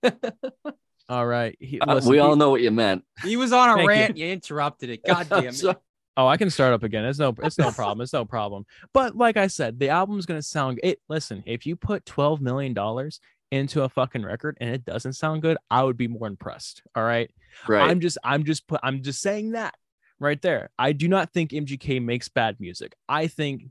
All 1.09 1.27
right. 1.27 1.57
He, 1.61 1.79
Uh, 1.81 1.95
listen, 1.97 2.11
we 2.11 2.17
he- 2.17 2.21
all 2.21 2.35
know 2.37 2.51
what 2.51 2.63
you 2.63 2.71
meant. 2.71 3.05
He 3.23 3.37
was 3.37 3.53
on 3.53 3.69
a 3.71 3.75
Thank 3.75 3.83
you. 3.83 3.89
rant. 3.89 4.17
You. 4.17 4.27
interrupted 4.29 4.89
it. 4.91 5.05
God 5.05 5.29
damn 5.29 5.45
it. 5.49 5.55
sorry. 5.55 5.77
Oh, 6.17 6.27
I 6.29 6.37
can 6.37 6.49
start 6.49 6.73
up 6.73 6.85
again. 6.85 7.05
It's 7.05 7.19
no, 7.19 7.35
it's 7.43 7.59
no 7.59 7.73
problem. 7.73 8.01
It's 8.01 8.13
no 8.13 8.25
problem. 8.25 8.65
But 8.95 9.17
like 9.17 9.37
I 9.37 9.49
said, 9.49 9.79
the 9.81 9.89
album's 9.91 10.27
gonna 10.27 10.43
sound. 10.43 10.79
It. 10.83 11.01
Listen, 11.09 11.43
if 11.45 11.67
you 11.67 11.75
put 11.77 12.07
twelve 12.07 12.41
million 12.41 12.73
dollars 12.73 13.21
into 13.55 13.83
a 13.83 13.89
fucking 13.89 14.25
record 14.25 14.57
and 14.61 14.71
it 14.75 14.85
doesn't 14.85 15.15
sound 15.15 15.43
good, 15.43 15.57
I 15.71 15.83
would 15.83 15.97
be 15.97 16.09
more 16.09 16.27
impressed. 16.27 16.83
All 16.95 17.05
right. 17.05 17.31
Right. 17.67 17.89
I'm 17.91 18.01
just, 18.01 18.19
I'm 18.25 18.45
just 18.45 18.67
put, 18.67 18.81
I'm 18.83 19.03
just 19.03 19.21
saying 19.23 19.53
that 19.53 19.75
right 20.19 20.41
there. 20.43 20.71
I 20.79 20.93
do 20.93 21.09
not 21.09 21.33
think 21.33 21.51
MGK 21.51 22.03
makes 22.03 22.29
bad 22.29 22.59
music. 22.61 22.95
I 23.09 23.27
think 23.27 23.63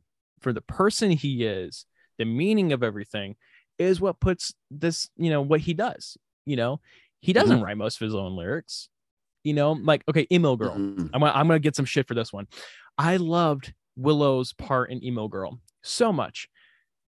for 0.42 0.54
the 0.54 0.62
person 0.62 1.12
he 1.12 1.44
is, 1.46 1.86
the 2.18 2.26
meaning 2.26 2.74
of 2.74 2.84
everything 2.84 3.36
is 3.78 4.00
what 4.00 4.20
puts 4.20 4.54
this, 4.72 5.10
you 5.18 5.30
know, 5.30 5.42
what 5.42 5.60
he 5.62 5.74
does. 5.74 6.18
You 6.46 6.56
know, 6.56 6.80
he 7.22 7.34
doesn't 7.34 7.62
write 7.62 7.78
most 7.78 8.02
of 8.02 8.06
his 8.06 8.16
own 8.16 8.36
lyrics. 8.36 8.90
You 9.44 9.54
know, 9.54 9.74
like 9.74 10.04
okay, 10.08 10.26
emo 10.32 10.56
girl. 10.56 10.76
Mhm. 10.76 11.10
I'm 11.14 11.20
gonna, 11.20 11.34
I'm 11.34 11.48
gonna 11.48 11.60
get 11.60 11.76
some 11.76 11.86
shit 11.86 12.08
for 12.08 12.14
this 12.14 12.32
one. 12.32 12.48
I 12.98 13.18
loved 13.18 13.74
Willow's 13.98 14.54
part 14.54 14.90
in 14.90 15.04
Emo 15.04 15.28
Girl 15.28 15.60
so 15.82 16.14
much, 16.14 16.48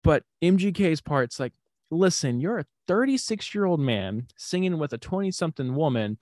but 0.04 0.24
MGK's 0.44 1.02
part's 1.02 1.40
like, 1.40 1.54
listen, 1.90 2.40
you're 2.40 2.60
a 2.60 2.66
36 2.88 3.54
year 3.54 3.66
old 3.66 3.80
man 3.80 4.28
singing 4.38 4.78
with 4.78 4.94
a 4.94 4.98
20 4.98 5.32
something 5.32 5.76
woman 5.76 6.18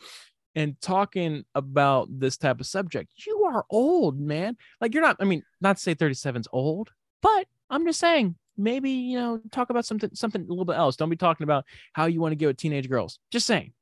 and 0.55 0.80
talking 0.82 1.43
about 1.53 2.07
this 2.09 2.38
type 2.38 2.59
of 2.59 2.66
subject. 2.66 3.11
You 3.26 3.43
are 3.45 3.66
old, 3.70 4.20
man. 4.20 4.57
Like 4.80 4.93
you're 4.93 5.03
not. 5.03 5.18
I 5.20 5.26
mean, 5.26 5.43
not 5.61 5.78
to 5.78 5.84
say 5.84 5.95
37's 5.95 6.47
old, 6.51 6.91
but 7.22 7.47
I'm 7.70 7.86
just 7.86 7.99
saying 7.99 8.36
maybe 8.57 8.89
you 8.89 9.20
know 9.20 9.41
talk 9.51 9.70
about 9.70 9.86
something 9.86 10.09
something 10.13 10.41
a 10.41 10.47
little 10.47 10.66
bit 10.66 10.78
else. 10.78 10.95
Don't 10.95 11.09
be 11.09 11.18
talking 11.18 11.43
about 11.43 11.66
how 11.93 12.05
you 12.05 12.22
want 12.22 12.32
to 12.32 12.36
get 12.36 12.47
with 12.47 12.57
teenage 12.57 12.89
girls. 12.89 13.20
Just 13.32 13.47
saying. 13.47 13.74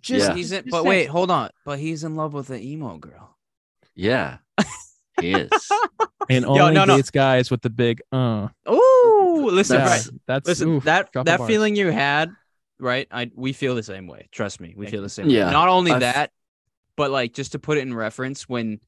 Just, 0.00 0.28
Yeah. 0.28 0.34
He's 0.34 0.52
in, 0.52 0.62
just 0.62 0.70
but 0.70 0.78
saying. 0.78 0.88
wait, 0.88 1.06
hold 1.06 1.30
on. 1.30 1.50
But 1.64 1.78
he's 1.78 2.04
in 2.04 2.16
love 2.16 2.32
with 2.32 2.48
the 2.48 2.60
emo 2.60 2.96
girl. 2.96 3.36
Yeah. 3.94 4.38
He 5.20 5.32
is. 5.32 5.50
and 6.28 6.44
Yo, 6.44 6.50
only 6.58 6.74
no, 6.74 6.84
no. 6.84 6.96
dates 6.96 7.10
guys 7.10 7.50
with 7.50 7.62
the 7.62 7.70
big 7.70 8.02
uh. 8.12 8.48
Oh, 8.66 9.48
listen, 9.52 9.78
That's- 9.78 10.06
right. 10.08 10.20
That's 10.26 10.46
Listen, 10.48 10.68
oof, 10.68 10.84
that 10.84 11.10
that 11.24 11.46
feeling 11.46 11.76
you 11.76 11.90
had, 11.90 12.30
right? 12.78 13.06
I 13.10 13.30
we 13.34 13.52
feel 13.52 13.74
the 13.74 13.82
same 13.82 14.06
way. 14.06 14.28
Trust 14.32 14.60
me, 14.60 14.74
we 14.76 14.86
Thank 14.86 14.94
feel 14.94 15.02
the 15.02 15.08
same. 15.08 15.28
Yeah, 15.28 15.46
way. 15.46 15.52
Not 15.52 15.68
only 15.68 15.92
I've- 15.92 16.00
that, 16.00 16.30
but 16.96 17.10
like 17.10 17.32
just 17.34 17.52
to 17.52 17.58
put 17.58 17.78
it 17.78 17.82
in 17.82 17.94
reference, 17.94 18.48
when 18.48 18.80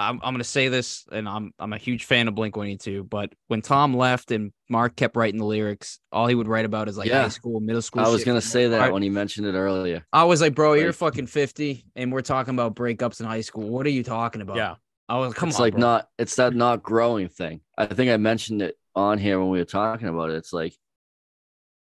I'm 0.00 0.20
I'm 0.22 0.34
gonna 0.34 0.44
say 0.44 0.68
this, 0.68 1.04
and 1.12 1.28
I'm 1.28 1.52
I'm 1.58 1.72
a 1.72 1.78
huge 1.78 2.04
fan 2.04 2.28
of 2.28 2.34
Blink 2.34 2.56
One 2.56 2.66
Eighty 2.66 2.78
Two, 2.78 3.04
but 3.04 3.32
when 3.48 3.62
Tom 3.62 3.94
left 3.96 4.30
and 4.30 4.52
Mark 4.68 4.96
kept 4.96 5.16
writing 5.16 5.38
the 5.38 5.46
lyrics, 5.46 5.98
all 6.12 6.26
he 6.26 6.34
would 6.34 6.48
write 6.48 6.64
about 6.64 6.88
is 6.88 6.96
like 6.98 7.08
Yeah. 7.08 7.22
high 7.22 7.28
school, 7.28 7.60
middle 7.60 7.82
school. 7.82 8.02
I 8.02 8.08
was 8.08 8.24
gonna 8.24 8.40
say 8.40 8.68
that 8.68 8.78
part. 8.78 8.92
when 8.92 9.02
you 9.02 9.10
mentioned 9.10 9.46
it 9.46 9.54
earlier. 9.54 10.04
I 10.12 10.24
was 10.24 10.40
like, 10.40 10.54
bro, 10.54 10.74
you're 10.74 10.92
fucking 10.92 11.26
fifty, 11.26 11.84
and 11.96 12.12
we're 12.12 12.22
talking 12.22 12.54
about 12.54 12.74
breakups 12.74 13.20
in 13.20 13.26
high 13.26 13.40
school. 13.42 13.68
What 13.68 13.86
are 13.86 13.90
you 13.90 14.02
talking 14.02 14.40
about? 14.42 14.56
Yeah. 14.56 14.74
I 15.08 15.18
was 15.18 15.34
come 15.34 15.46
on. 15.46 15.50
it's 15.50 15.58
on, 15.58 15.62
like 15.64 15.72
bro. 15.74 15.80
not 15.80 16.08
it's 16.18 16.36
that 16.36 16.54
not 16.54 16.82
growing 16.82 17.28
thing. 17.28 17.60
I 17.76 17.86
think 17.86 18.10
I 18.10 18.16
mentioned 18.16 18.62
it 18.62 18.76
on 18.94 19.18
here 19.18 19.40
when 19.40 19.48
we 19.50 19.58
were 19.58 19.64
talking 19.64 20.08
about 20.08 20.30
it. 20.30 20.36
It's 20.36 20.52
like, 20.52 20.74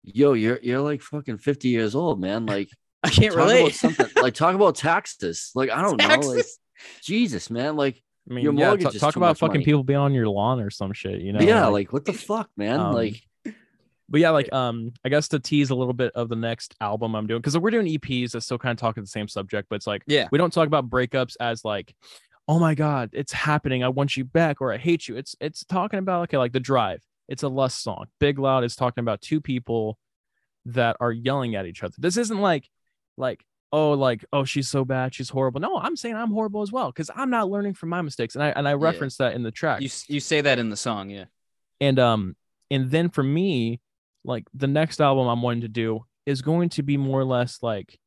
yo, 0.02 0.32
you're 0.32 0.58
you're 0.62 0.80
like 0.80 1.02
fucking 1.02 1.38
50 1.38 1.68
years 1.68 1.94
old, 1.94 2.20
man. 2.20 2.46
Like 2.58 2.70
I 3.04 3.10
can't 3.10 3.32
talk 3.32 3.44
about 3.44 3.54
relate. 3.54 3.74
something 3.74 4.06
like 4.20 4.34
talk 4.34 4.54
about 4.54 4.74
taxes. 4.74 5.50
Like, 5.54 5.70
I 5.70 5.82
don't 5.82 5.98
know. 5.98 6.18
Like 6.28 6.44
Jesus, 7.02 7.48
man. 7.50 7.76
Like 7.76 8.02
I 8.30 8.34
mean, 8.34 8.44
Your 8.44 8.52
yeah, 8.54 8.66
mortgage 8.68 8.94
is 8.94 9.00
talk 9.00 9.16
about 9.16 9.38
fucking 9.38 9.54
money. 9.54 9.64
people 9.64 9.82
being 9.84 9.98
on 9.98 10.12
your 10.12 10.28
lawn 10.28 10.60
or 10.60 10.70
some 10.70 10.92
shit, 10.92 11.20
you 11.20 11.32
know? 11.32 11.40
yeah, 11.40 11.64
like- 11.66 11.72
like 11.88 11.92
what 11.92 12.04
the 12.04 12.12
fuck, 12.12 12.50
man? 12.56 12.78
Um, 12.80 12.92
like 12.94 13.22
but 14.10 14.20
yeah, 14.20 14.30
like 14.30 14.50
um, 14.54 14.92
I 15.04 15.10
guess 15.10 15.28
to 15.28 15.38
tease 15.38 15.68
a 15.70 15.74
little 15.74 15.92
bit 15.92 16.12
of 16.14 16.28
the 16.30 16.36
next 16.36 16.74
album 16.80 17.14
I'm 17.14 17.26
doing 17.26 17.40
because 17.40 17.58
we're 17.58 17.70
doing 17.70 17.86
EPs 17.86 18.30
that 18.32 18.40
still 18.40 18.56
kind 18.58 18.72
of 18.72 18.78
talk 18.78 18.94
the 18.96 19.06
same 19.06 19.28
subject, 19.28 19.68
but 19.68 19.76
it's 19.76 19.86
like 19.86 20.02
Yeah. 20.06 20.28
we 20.32 20.38
don't 20.38 20.52
talk 20.52 20.66
about 20.66 20.88
breakups 20.88 21.36
as 21.40 21.62
like, 21.64 21.94
oh 22.48 22.58
my 22.58 22.74
god, 22.74 23.10
it's 23.12 23.32
happening, 23.32 23.84
I 23.84 23.88
want 23.90 24.16
you 24.16 24.24
back 24.24 24.60
or 24.62 24.72
I 24.72 24.78
hate 24.78 25.08
you. 25.08 25.16
It's 25.16 25.36
it's 25.40 25.62
talking 25.64 25.98
about 25.98 26.22
okay, 26.24 26.38
like 26.38 26.52
the 26.52 26.60
drive. 26.60 27.02
It's 27.28 27.42
a 27.42 27.48
lust 27.48 27.82
song. 27.82 28.06
Big 28.18 28.38
Loud 28.38 28.64
is 28.64 28.74
talking 28.74 29.02
about 29.02 29.20
two 29.20 29.42
people 29.42 29.98
that 30.64 30.96
are 31.00 31.12
yelling 31.12 31.54
at 31.54 31.66
each 31.66 31.82
other. 31.82 31.94
This 31.98 32.16
isn't 32.16 32.40
like 32.40 32.68
like 33.18 33.44
oh 33.72 33.92
like 33.92 34.24
oh 34.32 34.44
she's 34.44 34.68
so 34.68 34.84
bad 34.84 35.14
she's 35.14 35.28
horrible. 35.28 35.60
No 35.60 35.76
i'm 35.78 35.96
saying 35.96 36.16
i'm 36.16 36.30
horrible 36.30 36.62
as 36.62 36.72
well 36.72 36.90
because 36.90 37.10
i'm 37.14 37.30
not 37.30 37.50
learning 37.50 37.74
from 37.74 37.90
my 37.90 38.00
mistakes 38.02 38.34
and 38.34 38.42
i 38.42 38.48
and 38.48 38.66
i 38.66 38.74
reference 38.74 39.16
that 39.18 39.34
in 39.34 39.42
the 39.42 39.50
track 39.50 39.80
You 39.80 39.90
you 40.08 40.20
say 40.20 40.40
that 40.40 40.58
in 40.58 40.70
the 40.70 40.76
song, 40.76 41.10
yeah. 41.10 41.24
and 41.80 41.98
um 41.98 42.36
and 42.70 42.90
then 42.90 43.10
for 43.10 43.22
me 43.22 43.80
like 44.24 44.44
the 44.54 44.66
next 44.66 45.00
album 45.00 45.28
i'm 45.28 45.42
wanting 45.42 45.62
to 45.62 45.68
do 45.68 46.04
is 46.26 46.42
going 46.42 46.70
to 46.70 46.82
be 46.82 46.96
more 46.96 47.20
or 47.20 47.24
less 47.24 47.62
like 47.62 47.98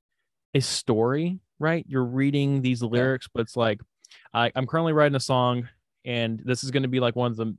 a 0.53 0.61
story 0.61 1.39
right? 1.59 1.85
You're 1.87 2.03
reading 2.03 2.63
these 2.63 2.81
lyrics 2.81 3.27
but 3.31 3.41
it's 3.41 3.55
like 3.55 3.79
I, 4.33 4.51
i'm 4.55 4.65
currently 4.65 4.93
writing 4.93 5.15
a 5.15 5.19
song 5.19 5.69
and 6.05 6.41
this 6.43 6.63
is 6.63 6.71
going 6.71 6.83
to 6.83 6.89
be 6.89 6.99
like 6.99 7.15
one 7.15 7.31
of 7.31 7.37
the 7.37 7.55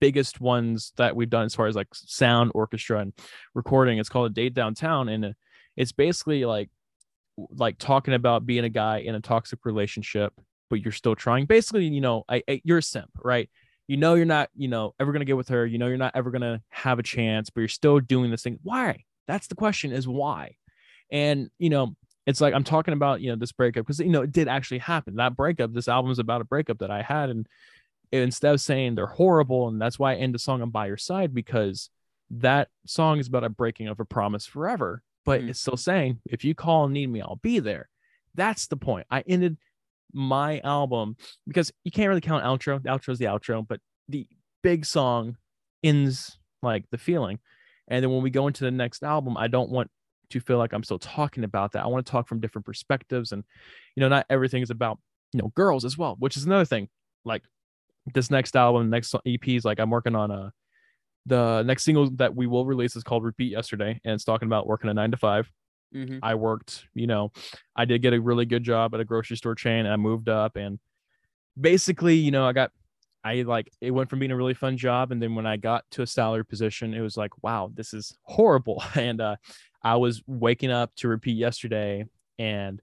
biggest 0.00 0.40
ones 0.40 0.92
that 0.96 1.16
we've 1.16 1.30
done 1.30 1.46
as 1.46 1.54
far 1.54 1.66
as 1.66 1.74
like 1.74 1.88
sound 1.92 2.52
orchestra 2.54 3.00
and 3.00 3.12
recording. 3.54 3.98
It's 3.98 4.08
called 4.08 4.30
a 4.30 4.34
date 4.34 4.54
downtown 4.54 5.08
and 5.08 5.24
uh, 5.24 5.32
it's 5.76 5.92
basically 5.92 6.44
like 6.44 6.70
like 7.50 7.78
talking 7.78 8.14
about 8.14 8.46
being 8.46 8.64
a 8.64 8.68
guy 8.68 8.98
in 8.98 9.14
a 9.14 9.20
toxic 9.20 9.64
relationship 9.64 10.32
but 10.68 10.80
you're 10.80 10.92
still 10.92 11.16
trying 11.16 11.46
basically 11.46 11.86
you 11.86 12.00
know 12.00 12.24
I, 12.28 12.42
I 12.48 12.60
you're 12.64 12.78
a 12.78 12.82
simp 12.82 13.10
right? 13.22 13.50
You 13.88 13.96
know 13.96 14.14
you're 14.14 14.24
not 14.24 14.50
you 14.54 14.68
know 14.68 14.94
ever 15.00 15.12
gonna 15.12 15.24
get 15.24 15.36
with 15.36 15.48
her 15.48 15.66
you 15.66 15.78
know 15.78 15.88
you're 15.88 15.96
not 15.96 16.12
ever 16.14 16.30
gonna 16.30 16.62
have 16.70 16.98
a 16.98 17.02
chance 17.02 17.50
but 17.50 17.60
you're 17.60 17.68
still 17.68 18.00
doing 18.00 18.30
this 18.30 18.42
thing. 18.42 18.58
Why? 18.62 19.04
That's 19.26 19.48
the 19.48 19.54
question 19.54 19.92
is 19.92 20.06
why? 20.06 20.56
And 21.10 21.50
you 21.58 21.70
know 21.70 21.96
it's 22.26 22.40
like 22.40 22.54
i'm 22.54 22.64
talking 22.64 22.94
about 22.94 23.20
you 23.20 23.30
know 23.30 23.36
this 23.36 23.50
breakup 23.50 23.84
because 23.84 23.98
you 23.98 24.10
know 24.10 24.22
it 24.22 24.32
did 24.32 24.46
actually 24.48 24.78
happen. 24.78 25.16
That 25.16 25.36
breakup 25.36 25.72
this 25.72 25.88
album 25.88 26.10
is 26.10 26.18
about 26.18 26.40
a 26.40 26.44
breakup 26.44 26.78
that 26.78 26.90
i 26.90 27.02
had 27.02 27.30
and 27.30 27.48
instead 28.12 28.54
of 28.54 28.60
saying 28.60 28.94
they're 28.94 29.06
horrible 29.06 29.68
and 29.68 29.80
that's 29.80 29.98
why 29.98 30.12
i 30.12 30.16
end 30.16 30.34
the 30.34 30.38
song 30.38 30.62
on 30.62 30.70
by 30.70 30.86
your 30.86 30.96
side 30.96 31.32
because 31.32 31.90
that 32.30 32.68
song 32.86 33.18
is 33.18 33.28
about 33.28 33.44
a 33.44 33.48
breaking 33.48 33.88
of 33.88 34.00
a 34.00 34.04
promise 34.04 34.46
forever 34.46 35.02
but 35.24 35.40
Mm. 35.40 35.50
it's 35.50 35.60
still 35.60 35.76
saying 35.76 36.20
if 36.26 36.44
you 36.44 36.54
call 36.54 36.84
and 36.84 36.94
need 36.94 37.08
me 37.08 37.20
i'll 37.20 37.40
be 37.42 37.58
there 37.58 37.88
that's 38.34 38.66
the 38.68 38.76
point 38.76 39.06
i 39.10 39.22
ended 39.26 39.56
my 40.12 40.60
album 40.60 41.16
because 41.46 41.72
you 41.84 41.92
can't 41.92 42.08
really 42.08 42.20
count 42.20 42.44
outro. 42.44 42.82
The 42.82 42.88
outro 42.88 43.10
is 43.10 43.20
the 43.20 43.26
outro, 43.26 43.64
but 43.64 43.78
the 44.08 44.26
big 44.60 44.84
song 44.84 45.36
ends 45.84 46.36
like 46.62 46.84
the 46.90 46.98
feeling. 46.98 47.38
And 47.86 48.02
then 48.02 48.10
when 48.10 48.22
we 48.22 48.30
go 48.30 48.48
into 48.48 48.64
the 48.64 48.72
next 48.72 49.04
album, 49.04 49.36
I 49.36 49.46
don't 49.46 49.70
want 49.70 49.88
to 50.30 50.40
feel 50.40 50.58
like 50.58 50.72
I'm 50.72 50.82
still 50.82 50.98
talking 50.98 51.44
about 51.44 51.70
that. 51.72 51.84
I 51.84 51.86
want 51.86 52.04
to 52.04 52.10
talk 52.10 52.26
from 52.26 52.40
different 52.40 52.66
perspectives. 52.66 53.30
And, 53.30 53.44
you 53.94 54.00
know, 54.00 54.08
not 54.08 54.26
everything 54.28 54.62
is 54.62 54.70
about, 54.70 54.98
you 55.32 55.40
know, 55.40 55.52
girls 55.54 55.84
as 55.84 55.96
well, 55.96 56.16
which 56.18 56.36
is 56.36 56.44
another 56.44 56.64
thing. 56.64 56.88
Like 57.24 57.42
this 58.12 58.32
next 58.32 58.56
album, 58.56 58.90
next 58.90 59.14
EP 59.24 59.48
is 59.48 59.64
like 59.64 59.78
I'm 59.78 59.90
working 59.90 60.16
on 60.16 60.32
a, 60.32 60.52
the 61.26 61.62
next 61.62 61.84
single 61.84 62.10
that 62.16 62.34
we 62.34 62.46
will 62.46 62.66
release 62.66 62.96
is 62.96 63.02
called 63.02 63.24
Repeat 63.24 63.52
Yesterday. 63.52 64.00
And 64.04 64.14
it's 64.14 64.24
talking 64.24 64.46
about 64.46 64.66
working 64.66 64.90
a 64.90 64.94
nine 64.94 65.10
to 65.10 65.16
five. 65.16 65.50
Mm-hmm. 65.94 66.18
I 66.22 66.34
worked, 66.36 66.86
you 66.94 67.06
know, 67.06 67.32
I 67.74 67.84
did 67.84 68.02
get 68.02 68.14
a 68.14 68.20
really 68.20 68.46
good 68.46 68.62
job 68.62 68.94
at 68.94 69.00
a 69.00 69.04
grocery 69.04 69.36
store 69.36 69.54
chain 69.54 69.86
and 69.86 69.92
I 69.92 69.96
moved 69.96 70.28
up 70.28 70.56
and 70.56 70.78
basically, 71.60 72.14
you 72.14 72.30
know, 72.30 72.46
I 72.46 72.52
got 72.52 72.70
I 73.22 73.42
like 73.42 73.70
it 73.80 73.90
went 73.90 74.08
from 74.08 74.20
being 74.20 74.30
a 74.30 74.36
really 74.36 74.54
fun 74.54 74.76
job 74.76 75.12
and 75.12 75.20
then 75.20 75.34
when 75.34 75.46
I 75.46 75.56
got 75.56 75.84
to 75.92 76.02
a 76.02 76.06
salary 76.06 76.44
position, 76.44 76.94
it 76.94 77.00
was 77.00 77.16
like, 77.16 77.42
wow, 77.42 77.70
this 77.74 77.92
is 77.92 78.16
horrible. 78.22 78.82
And 78.94 79.20
uh 79.20 79.36
I 79.82 79.96
was 79.96 80.22
waking 80.26 80.70
up 80.70 80.94
to 80.96 81.08
repeat 81.08 81.36
yesterday 81.36 82.04
and 82.38 82.80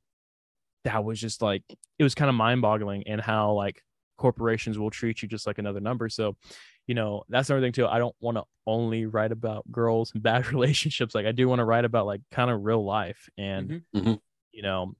that 0.83 1.03
was 1.03 1.19
just 1.19 1.41
like 1.41 1.63
it 1.97 2.03
was 2.03 2.15
kind 2.15 2.29
of 2.29 2.35
mind-boggling 2.35 3.07
and 3.07 3.21
how 3.21 3.53
like 3.53 3.81
corporations 4.17 4.77
will 4.77 4.89
treat 4.89 5.21
you 5.21 5.27
just 5.27 5.47
like 5.47 5.59
another 5.59 5.79
number. 5.79 6.09
So 6.09 6.35
you 6.87 6.95
know, 6.95 7.23
that's 7.29 7.49
another 7.49 7.65
thing 7.65 7.73
too. 7.73 7.85
I 7.85 7.99
don't 7.99 8.15
want 8.21 8.37
to 8.37 8.43
only 8.65 9.05
write 9.05 9.31
about 9.31 9.69
girls 9.71 10.11
and 10.13 10.23
bad 10.23 10.47
relationships. 10.51 11.13
Like 11.13 11.25
I 11.25 11.31
do 11.31 11.47
want 11.47 11.59
to 11.59 11.65
write 11.65 11.85
about 11.85 12.05
like 12.05 12.21
kind 12.31 12.49
of 12.49 12.63
real 12.63 12.83
life 12.83 13.29
and 13.37 13.69
Mhm. 13.69 13.83
Mhm. 13.95 14.19
you 14.51 14.61
know 14.63 14.95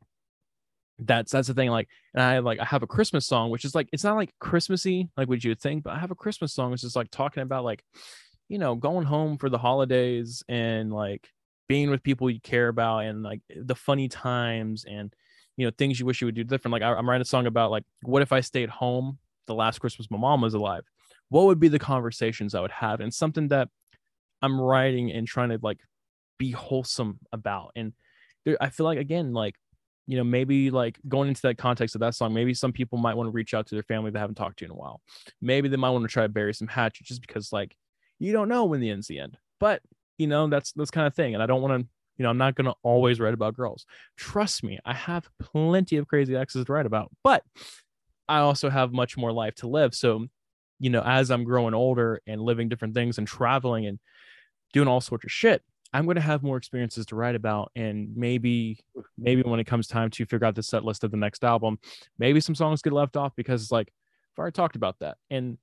that's 1.00 1.32
that's 1.32 1.48
the 1.48 1.54
thing 1.54 1.70
like 1.70 1.88
and 2.16 2.24
i 2.24 2.40
like 2.40 2.60
i 2.60 2.66
have 2.66 2.82
a 2.82 2.88
christmas 2.88 3.28
song 3.28 3.52
which 3.52 3.64
is 3.64 3.76
like 3.76 3.88
it's 3.94 4.04
not 4.04 4.16
like 4.16 4.34
christmassy 4.40 5.08
like 5.16 5.30
what 5.30 5.44
you 5.44 5.52
would 5.52 5.60
think 5.60 5.84
but 5.84 5.94
i 5.94 6.00
have 6.00 6.10
a 6.10 6.16
christmas 6.16 6.52
song 6.54 6.72
which 6.72 6.84
is 6.84 6.96
like 6.96 7.12
talking 7.12 7.44
about 7.44 7.64
like 7.64 7.84
you 8.50 8.58
know 8.58 8.74
going 8.74 9.06
home 9.06 9.38
for 9.38 9.48
the 9.48 9.60
holidays 9.60 10.44
and 10.50 10.92
like 10.92 11.30
being 11.68 11.92
with 11.92 12.02
people 12.02 12.32
you 12.32 12.40
care 12.42 12.68
about 12.70 13.00
and 13.04 13.22
like 13.22 13.42
the 13.56 13.76
funny 13.76 14.08
times 14.08 14.86
and 14.90 15.14
you 15.56 15.68
know 15.68 15.72
things 15.78 16.00
you 16.00 16.06
wish 16.08 16.20
you 16.20 16.26
would 16.26 16.34
do 16.34 16.44
different 16.44 16.74
like 16.74 16.82
I, 16.82 16.92
i'm 16.96 17.08
writing 17.08 17.22
a 17.22 17.26
song 17.26 17.46
about 17.46 17.70
like 17.70 17.84
what 18.02 18.24
if 18.24 18.32
i 18.32 18.40
stayed 18.42 18.70
home 18.70 19.20
the 19.46 19.54
last 19.54 19.78
christmas 19.78 20.10
my 20.10 20.18
mom 20.18 20.42
was 20.42 20.56
alive 20.56 20.84
what 21.30 21.46
would 21.46 21.60
be 21.60 21.68
the 21.68 21.80
conversations 21.80 22.56
i 22.56 22.62
would 22.62 22.72
have 22.72 23.00
and 23.00 23.14
something 23.14 23.48
that 23.48 23.70
i'm 24.42 24.60
writing 24.60 25.12
and 25.12 25.28
trying 25.28 25.50
to 25.50 25.60
like 25.62 25.80
be 26.38 26.52
wholesome 26.52 27.20
about 27.32 27.72
and 27.76 27.94
there, 28.46 28.58
i 28.62 28.70
feel 28.70 28.86
like 28.86 29.00
again 29.00 29.34
like 29.34 29.56
you 30.08 30.16
know 30.18 30.24
maybe 30.24 30.72
like 30.72 30.98
going 31.08 31.28
into 31.28 31.42
that 31.42 31.58
context 31.58 31.94
of 31.96 32.00
that 32.00 32.16
song 32.16 32.34
maybe 32.34 32.54
some 32.54 32.72
people 32.72 32.98
might 32.98 33.16
want 33.16 33.28
to 33.28 33.32
reach 33.32 33.54
out 33.54 33.68
to 33.68 33.76
their 33.76 33.84
family 33.84 34.10
they 34.10 34.20
haven't 34.20 34.36
talked 34.36 34.60
to 34.60 34.66
in 34.66 34.72
a 34.72 34.76
while. 34.76 35.02
Maybe 35.42 35.68
they 35.68 35.76
might 35.76 35.90
want 35.90 36.04
to 36.04 36.08
try 36.08 36.24
to 36.24 36.30
bury 36.30 36.54
some 36.54 36.68
hatchet 36.68 37.06
just 37.06 37.22
because 37.22 37.52
like 37.52 37.76
you 38.18 38.32
don't 38.32 38.48
know 38.48 38.66
when 38.66 38.80
the 38.80 38.90
end's 38.90 39.08
the 39.08 39.20
end. 39.20 39.38
But 39.60 39.82
you 40.18 40.28
know 40.28 40.48
that's 40.48 40.72
that's 40.74 40.92
kind 40.92 41.08
of 41.08 41.16
thing 41.16 41.34
and 41.34 41.44
i 41.44 41.46
don't 41.46 41.62
want 41.62 41.82
to 41.82 41.88
you 42.18 42.24
know 42.24 42.30
i'm 42.30 42.38
not 42.38 42.56
going 42.56 42.66
to 42.66 42.76
always 42.84 43.20
write 43.20 43.34
about 43.34 43.56
girls. 43.56 43.86
Trust 44.16 44.64
me 44.64 44.80
i 44.86 44.94
have 44.94 45.30
plenty 45.40 45.98
of 45.98 46.08
crazy 46.08 46.36
exes 46.36 46.66
to 46.66 46.74
write 46.74 46.86
about 46.86 47.12
but 47.24 47.44
i 48.28 48.40
also 48.40 48.70
have 48.70 48.92
much 48.92 49.18
more 49.18 49.32
life 49.32 49.56
to 49.56 49.68
live 49.68 49.94
so 49.94 50.26
you 50.80 50.90
know 50.90 51.02
as 51.02 51.32
i'm 51.32 51.44
growing 51.44 51.74
older 51.74 52.22
and 52.28 52.42
living 52.42 52.70
different 52.70 52.94
things 52.94 53.18
and 53.18 53.28
traveling 53.28 53.86
and 53.86 54.00
doing 54.74 54.88
all 54.88 55.02
sorts 55.02 55.24
of 55.26 55.32
shit 55.32 55.64
i'm 55.94 56.06
going 56.06 56.16
to 56.16 56.22
have 56.22 56.44
more 56.44 56.58
experiences 56.58 57.06
to 57.06 57.16
write 57.16 57.36
about. 57.36 57.72
And 57.76 58.16
maybe 58.16 58.80
maybe 59.18 59.42
when 59.42 59.60
it 59.60 59.68
comes 59.68 59.88
time 59.88 60.10
to 60.12 60.26
figure 60.26 60.46
out 60.46 60.56
the 60.56 60.64
set 60.64 60.84
list 60.84 61.04
of 61.04 61.12
the 61.12 61.18
next 61.18 61.44
album 61.44 61.80
maybe 62.18 62.40
some 62.40 62.56
songs 62.56 62.82
get 62.82 62.94
left 62.94 63.18
off 63.18 63.34
because 63.36 63.64
it's 63.64 63.72
like 63.72 63.88
i've 64.34 64.40
already 64.40 64.54
talked 64.54 64.76
about 64.76 65.00
that. 65.00 65.18
And 65.30 65.58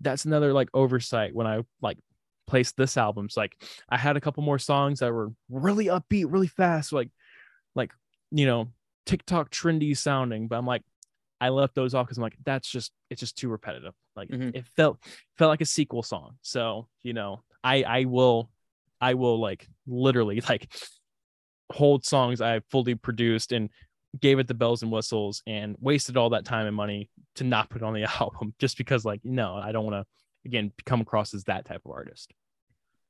that's 0.00 0.24
another 0.24 0.52
like 0.52 0.68
oversight 0.74 1.34
when 1.34 1.46
i 1.46 1.60
like 1.80 1.98
placed 2.46 2.76
this 2.76 2.96
album. 2.96 3.26
It's 3.26 3.36
like 3.36 3.56
i 3.88 3.96
had 3.96 4.16
a 4.16 4.20
couple 4.20 4.42
more 4.42 4.58
songs 4.58 5.00
that 5.00 5.12
were 5.12 5.32
really 5.50 5.86
upbeat 5.86 6.26
really 6.28 6.46
fast 6.48 6.92
like 6.92 7.10
like 7.74 7.92
you 8.30 8.46
know 8.46 8.68
tiktok 9.06 9.50
trendy 9.50 9.96
sounding 9.96 10.48
but 10.48 10.58
i'm 10.58 10.66
like 10.66 10.82
i 11.40 11.48
left 11.48 11.74
those 11.74 11.94
off 11.94 12.06
because 12.06 12.18
i'm 12.18 12.22
like 12.22 12.36
that's 12.44 12.68
just 12.68 12.92
it's 13.10 13.20
just 13.20 13.36
too 13.38 13.48
repetitive. 13.48 13.94
Like 14.16 14.28
Mhm. 14.28 14.54
it 14.54 14.66
felt 14.76 14.98
felt 15.36 15.48
like 15.50 15.60
a 15.60 15.66
sequel 15.66 16.02
song. 16.02 16.36
So 16.42 16.88
you 17.02 17.12
know 17.12 17.42
i 17.64 17.82
i 17.82 18.04
will 18.04 18.50
i 19.00 19.14
will 19.14 19.38
like 19.40 19.66
literally 19.86 20.40
like 20.48 20.72
hold 21.72 22.04
songs 22.04 22.40
i 22.40 22.60
fully 22.70 22.94
produced 22.94 23.52
and 23.52 23.68
gave 24.20 24.38
it 24.38 24.46
the 24.48 24.54
bells 24.54 24.82
and 24.82 24.90
whistles 24.90 25.42
and 25.46 25.76
wasted 25.80 26.16
all 26.16 26.30
that 26.30 26.44
time 26.46 26.66
and 26.66 26.74
money 26.74 27.10
to 27.34 27.44
not 27.44 27.68
put 27.68 27.82
on 27.82 27.92
the 27.92 28.04
album 28.20 28.54
just 28.58 28.78
because 28.78 29.04
like 29.04 29.20
no 29.22 29.54
i 29.54 29.70
don't 29.70 29.84
want 29.84 29.94
to 29.94 30.04
again 30.48 30.72
come 30.86 31.00
across 31.00 31.34
as 31.34 31.44
that 31.44 31.64
type 31.66 31.82
of 31.84 31.90
artist. 31.90 32.32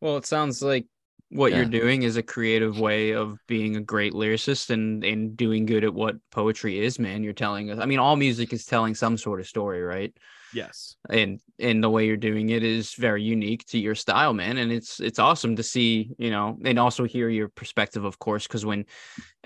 Well, 0.01 0.17
it 0.17 0.27
sounds 0.27 0.63
like 0.63 0.87
what 1.31 1.53
you're 1.53 1.67
doing 1.67 2.03
is 2.03 2.17
a 2.17 2.23
creative 2.23 2.79
way 2.79 3.13
of 3.13 3.39
being 3.47 3.77
a 3.77 3.81
great 3.81 4.13
lyricist 4.15 4.71
and 4.71 5.05
and 5.05 5.37
doing 5.37 5.67
good 5.67 5.85
at 5.85 5.95
what 5.95 6.17
poetry 6.31 6.79
is, 6.79 6.99
man. 6.99 7.23
You're 7.23 7.33
telling 7.35 7.71
us. 7.71 7.79
I 7.79 7.87
mean, 7.87 7.99
all 7.99 8.17
music 8.17 8.53
is 8.53 8.65
telling 8.65 8.95
some 8.95 9.17
sort 9.19 9.41
of 9.41 9.47
story, 9.47 9.83
right? 9.83 10.13
yes 10.53 10.97
And 11.11 11.41
and 11.59 11.83
the 11.83 11.91
way 11.91 12.07
you're 12.07 12.17
doing 12.17 12.51
it 12.51 12.63
is 12.63 12.95
very 12.95 13.23
unique 13.23 13.65
to 13.69 13.79
your 13.79 13.95
style, 13.95 14.35
man. 14.35 14.59
And 14.59 14.73
it's 14.73 15.01
it's 15.01 15.19
awesome 15.19 15.57
to 15.57 15.63
see, 15.63 16.11
you 16.19 16.31
know, 16.31 16.59
and 16.65 16.79
also 16.79 17.05
hear 17.05 17.29
your 17.29 17.49
perspective, 17.49 18.05
of 18.05 18.19
course, 18.19 18.47
because 18.47 18.67
when 18.67 18.85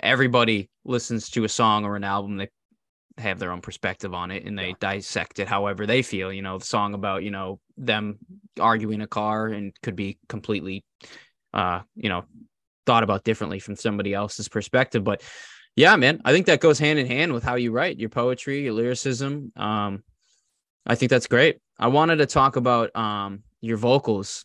everybody 0.03 0.71
listens 0.85 1.31
to 1.31 1.45
a 1.45 1.49
song 1.49 1.85
or 1.85 1.97
an 1.97 2.05
album, 2.05 2.37
they 2.39 2.49
have 3.19 3.39
their 3.39 3.53
own 3.53 3.61
perspective 3.61 4.15
on 4.15 4.31
it 4.31 4.45
and 4.45 4.59
they 4.59 4.71
Yeah. 4.71 4.77
dissect 4.81 5.39
it 5.39 5.49
however 5.49 5.87
they 5.87 6.03
feel. 6.03 6.33
You 6.33 6.43
know, 6.43 6.59
the 6.59 6.65
song 6.65 6.95
about, 6.95 7.23
you 7.23 7.31
know, 7.31 7.61
them 7.77 8.19
arguing 8.59 9.03
a 9.03 9.07
car 9.07 9.49
and 9.49 9.73
could 9.83 9.97
be 9.97 10.19
completely 10.29 10.85
uh, 11.55 11.81
you 11.95 12.09
know, 12.09 12.25
thought 12.87 13.03
about 13.03 13.25
differently 13.25 13.59
from 13.59 13.77
somebody 13.77 14.15
else's 14.15 14.49
perspective. 14.49 15.05
But 15.05 15.23
yeah, 15.77 15.97
man, 15.97 16.21
I 16.25 16.33
think 16.33 16.47
that 16.47 16.61
goes 16.61 16.79
hand 16.79 16.99
in 16.99 17.07
hand 17.07 17.33
with 17.33 17.45
how 17.45 17.55
you 17.55 17.71
write 17.73 17.99
your 17.99 18.11
poetry, 18.11 18.63
your 18.65 18.73
lyricism. 18.73 19.53
Um, 19.57 20.03
I 20.87 20.95
think 20.97 21.11
that's 21.11 21.27
great. 21.29 21.59
I 21.79 21.89
wanted 21.89 22.17
to 22.17 22.27
talk 22.27 22.57
about 22.57 22.95
um 22.97 23.43
your 23.61 23.77
vocals 23.77 24.45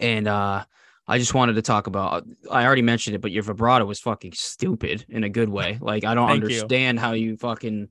and 0.00 0.26
uh 0.26 0.64
I 1.06 1.18
just 1.18 1.34
wanted 1.34 1.54
to 1.54 1.62
talk 1.62 1.86
about 1.86 2.24
I 2.50 2.64
already 2.64 2.82
mentioned 2.82 3.14
it, 3.14 3.20
but 3.20 3.30
your 3.30 3.42
vibrato 3.42 3.84
was 3.84 4.00
fucking 4.00 4.32
stupid 4.32 5.04
in 5.08 5.22
a 5.24 5.28
good 5.28 5.48
way. 5.50 5.78
Like 5.82 6.04
I 6.04 6.14
don't 6.14 6.28
Thank 6.28 6.40
you. 6.40 6.46
understand 6.46 6.98
how 6.98 7.12
you 7.12 7.36
fucking 7.36 7.88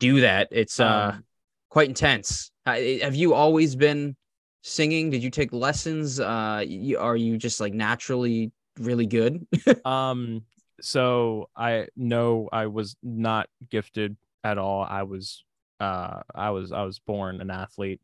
do 0.00 0.20
that. 0.22 0.48
It's 0.50 0.80
uh 0.80 1.12
Um, 1.14 1.24
quite 1.70 1.88
intense. 1.88 2.50
Uh, 2.66 2.76
have 3.02 3.14
you 3.14 3.34
always 3.34 3.76
been 3.76 4.16
singing? 4.64 5.10
Did 5.10 5.22
you 5.22 5.30
take 5.30 5.52
lessons? 5.52 6.18
Uh, 6.18 6.64
you, 6.66 6.98
are 6.98 7.16
you 7.16 7.36
just 7.36 7.60
like 7.60 7.72
naturally 7.72 8.50
really 8.80 9.06
good? 9.06 9.46
um 9.84 10.42
so 10.80 11.48
i 11.56 11.86
know 11.96 12.48
i 12.52 12.66
was 12.66 12.96
not 13.02 13.48
gifted 13.70 14.16
at 14.42 14.58
all 14.58 14.84
i 14.88 15.02
was 15.02 15.44
uh 15.80 16.20
i 16.34 16.50
was 16.50 16.72
i 16.72 16.82
was 16.82 16.98
born 16.98 17.40
an 17.40 17.50
athlete 17.50 18.00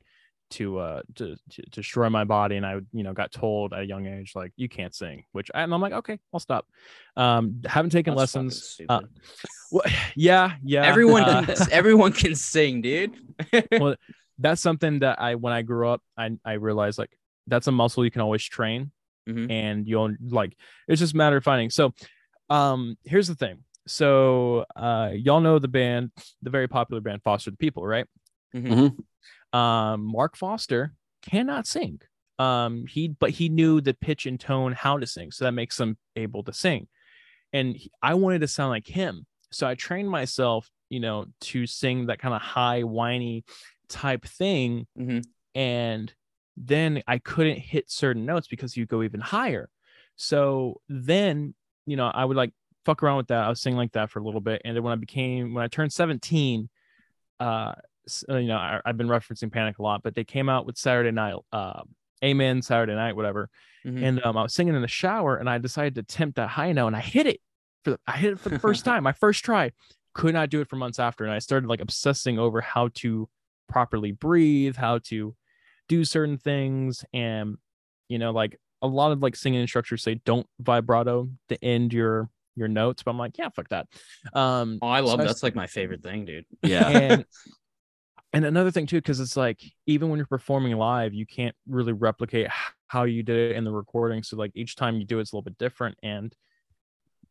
to 0.50 0.78
uh 0.78 1.02
to, 1.14 1.36
to 1.48 1.62
to 1.62 1.70
destroy 1.70 2.08
my 2.08 2.24
body 2.24 2.56
and 2.56 2.66
i 2.66 2.74
you 2.92 3.02
know 3.02 3.12
got 3.12 3.30
told 3.30 3.72
at 3.72 3.80
a 3.80 3.86
young 3.86 4.06
age 4.06 4.32
like 4.34 4.52
you 4.56 4.68
can't 4.68 4.94
sing 4.94 5.24
which 5.32 5.50
and 5.54 5.72
i'm 5.72 5.80
like 5.80 5.92
okay 5.92 6.18
i'll 6.32 6.40
stop 6.40 6.66
um 7.16 7.60
haven't 7.66 7.90
taken 7.90 8.14
That's 8.14 8.34
lessons 8.34 8.80
uh, 8.88 9.00
well, 9.72 9.84
yeah 10.16 10.54
yeah 10.64 10.84
everyone 10.84 11.22
uh, 11.22 11.44
can 11.44 11.56
everyone 11.72 12.12
can 12.12 12.34
sing, 12.34 12.82
dude. 12.82 13.16
well 13.78 13.94
that's 14.40 14.60
something 14.60 14.98
that 15.00 15.20
i 15.20 15.34
when 15.36 15.52
i 15.52 15.62
grew 15.62 15.88
up 15.88 16.02
i 16.16 16.30
i 16.44 16.54
realized 16.54 16.98
like 16.98 17.16
that's 17.46 17.66
a 17.68 17.72
muscle 17.72 18.04
you 18.04 18.10
can 18.10 18.22
always 18.22 18.42
train 18.44 18.90
Mhm. 19.28 19.50
and 19.50 19.86
you'll 19.86 20.14
like 20.28 20.56
it's 20.88 20.98
just 20.98 21.12
a 21.14 21.16
matter 21.16 21.36
of 21.36 21.44
finding. 21.44 21.68
So 21.70 21.92
um 22.48 22.96
here's 23.04 23.28
the 23.28 23.34
thing. 23.34 23.58
So 23.86 24.64
uh 24.74 25.10
y'all 25.14 25.40
know 25.42 25.58
the 25.58 25.68
band 25.68 26.10
the 26.42 26.50
very 26.50 26.66
popular 26.68 27.00
band 27.02 27.22
foster 27.22 27.50
the 27.50 27.56
people 27.58 27.86
right? 27.86 28.06
Mhm. 28.54 28.96
um 29.52 30.00
mark 30.04 30.36
foster 30.36 30.94
cannot 31.22 31.66
sing. 31.66 32.00
Um 32.38 32.86
he 32.86 33.08
but 33.08 33.30
he 33.30 33.48
knew 33.50 33.80
the 33.82 33.94
pitch 33.94 34.24
and 34.26 34.40
tone 34.40 34.72
how 34.72 34.98
to 34.98 35.06
sing 35.06 35.30
so 35.32 35.44
that 35.44 35.52
makes 35.52 35.78
him 35.78 35.98
able 36.16 36.42
to 36.44 36.52
sing. 36.52 36.88
And 37.52 37.76
he- 37.76 37.92
i 38.02 38.14
wanted 38.14 38.40
to 38.40 38.48
sound 38.48 38.70
like 38.70 38.86
him. 38.86 39.26
So 39.52 39.66
i 39.68 39.74
trained 39.74 40.08
myself 40.08 40.70
you 40.88 40.98
know 41.00 41.26
to 41.42 41.66
sing 41.66 42.06
that 42.06 42.18
kind 42.20 42.34
of 42.34 42.40
high 42.40 42.82
whiny 42.84 43.44
type 43.90 44.24
thing 44.24 44.86
Mhm. 44.98 45.24
and 45.54 46.14
then 46.56 47.02
i 47.06 47.18
couldn't 47.18 47.58
hit 47.58 47.90
certain 47.90 48.24
notes 48.24 48.46
because 48.48 48.76
you 48.76 48.86
go 48.86 49.02
even 49.02 49.20
higher 49.20 49.68
so 50.16 50.80
then 50.88 51.54
you 51.86 51.96
know 51.96 52.06
i 52.06 52.24
would 52.24 52.36
like 52.36 52.52
fuck 52.84 53.02
around 53.02 53.16
with 53.18 53.28
that 53.28 53.44
i 53.44 53.48
was 53.48 53.60
singing 53.60 53.76
like 53.76 53.92
that 53.92 54.10
for 54.10 54.18
a 54.20 54.24
little 54.24 54.40
bit 54.40 54.62
and 54.64 54.76
then 54.76 54.82
when 54.82 54.92
i 54.92 54.96
became 54.96 55.54
when 55.54 55.64
i 55.64 55.68
turned 55.68 55.92
17 55.92 56.68
uh 57.40 57.72
uh, 58.28 58.36
you 58.36 58.48
know 58.48 58.56
I, 58.56 58.80
i've 58.84 58.96
been 58.96 59.08
referencing 59.08 59.52
panic 59.52 59.78
a 59.78 59.82
lot 59.82 60.02
but 60.02 60.14
they 60.14 60.24
came 60.24 60.48
out 60.48 60.66
with 60.66 60.76
saturday 60.78 61.10
night 61.10 61.34
uh 61.52 61.82
amen 62.24 62.62
saturday 62.62 62.94
night 62.94 63.16
whatever 63.16 63.48
Mhm. 63.86 64.02
and 64.02 64.24
um, 64.24 64.36
i 64.36 64.42
was 64.42 64.52
singing 64.54 64.74
in 64.74 64.82
the 64.82 64.88
shower 64.88 65.36
and 65.36 65.48
i 65.48 65.56
decided 65.58 65.94
to 65.94 66.00
attempt 66.02 66.36
that 66.36 66.48
high 66.48 66.72
note 66.72 66.88
and 66.88 66.96
i 66.96 67.00
hit 67.00 67.26
it 67.26 67.40
for 67.84 67.90
the, 67.92 68.00
i 68.06 68.16
hit 68.18 68.32
it 68.34 68.40
for 68.40 68.50
the 68.50 68.58
first 68.66 68.84
time 68.84 69.02
my 69.02 69.12
first 69.12 69.42
try 69.44 69.70
could 70.12 70.34
not 70.34 70.50
do 70.50 70.60
it 70.60 70.68
for 70.68 70.76
months 70.76 70.98
after 70.98 71.24
and 71.24 71.32
i 71.32 71.38
started 71.38 71.66
like 71.68 71.80
obsessing 71.80 72.38
over 72.38 72.60
how 72.60 72.88
to 72.94 73.26
properly 73.70 74.12
breathe 74.12 74.76
how 74.76 74.98
to 74.98 75.34
do 75.88 76.04
certain 76.04 76.36
things 76.36 77.04
and 77.14 77.56
you 78.08 78.18
know 78.18 78.30
like 78.32 78.58
a 78.82 78.86
lot 78.86 79.12
of 79.12 79.22
like 79.22 79.36
singing 79.36 79.60
instructors 79.60 80.02
say 80.02 80.20
don't 80.24 80.46
vibrato 80.60 81.28
to 81.48 81.64
end 81.64 81.92
your 81.92 82.28
your 82.56 82.68
notes 82.68 83.02
but 83.02 83.10
i'm 83.12 83.18
like 83.18 83.38
yeah 83.38 83.48
fuck 83.48 83.68
that 83.68 83.86
um 84.34 84.78
Oh, 84.82 84.88
I 84.88 85.00
love 85.00 85.18
so 85.18 85.22
I 85.22 85.26
that's 85.26 85.42
like 85.42 85.54
my 85.54 85.66
favorite 85.66 86.02
thing, 86.02 86.24
dude. 86.24 86.44
Yeah. 86.62 86.88
and 86.88 87.24
and 88.32 88.44
another 88.44 88.70
thing 88.70 88.86
too 88.86 88.98
because 88.98 89.18
it's 89.20 89.36
like 89.36 89.60
even 89.86 90.08
when 90.08 90.18
you're 90.18 90.26
performing 90.26 90.76
live 90.76 91.14
you 91.14 91.26
can't 91.26 91.54
really 91.68 91.92
replicate 91.92 92.48
how 92.86 93.04
you 93.04 93.22
did 93.22 93.50
it 93.50 93.56
in 93.56 93.64
the 93.64 93.72
recording 93.72 94.22
so 94.22 94.36
like 94.36 94.52
each 94.54 94.76
time 94.76 94.96
you 94.98 95.04
do 95.06 95.18
it, 95.18 95.22
it's 95.22 95.32
a 95.32 95.36
little 95.36 95.42
bit 95.44 95.58
different 95.58 95.96
and 96.02 96.34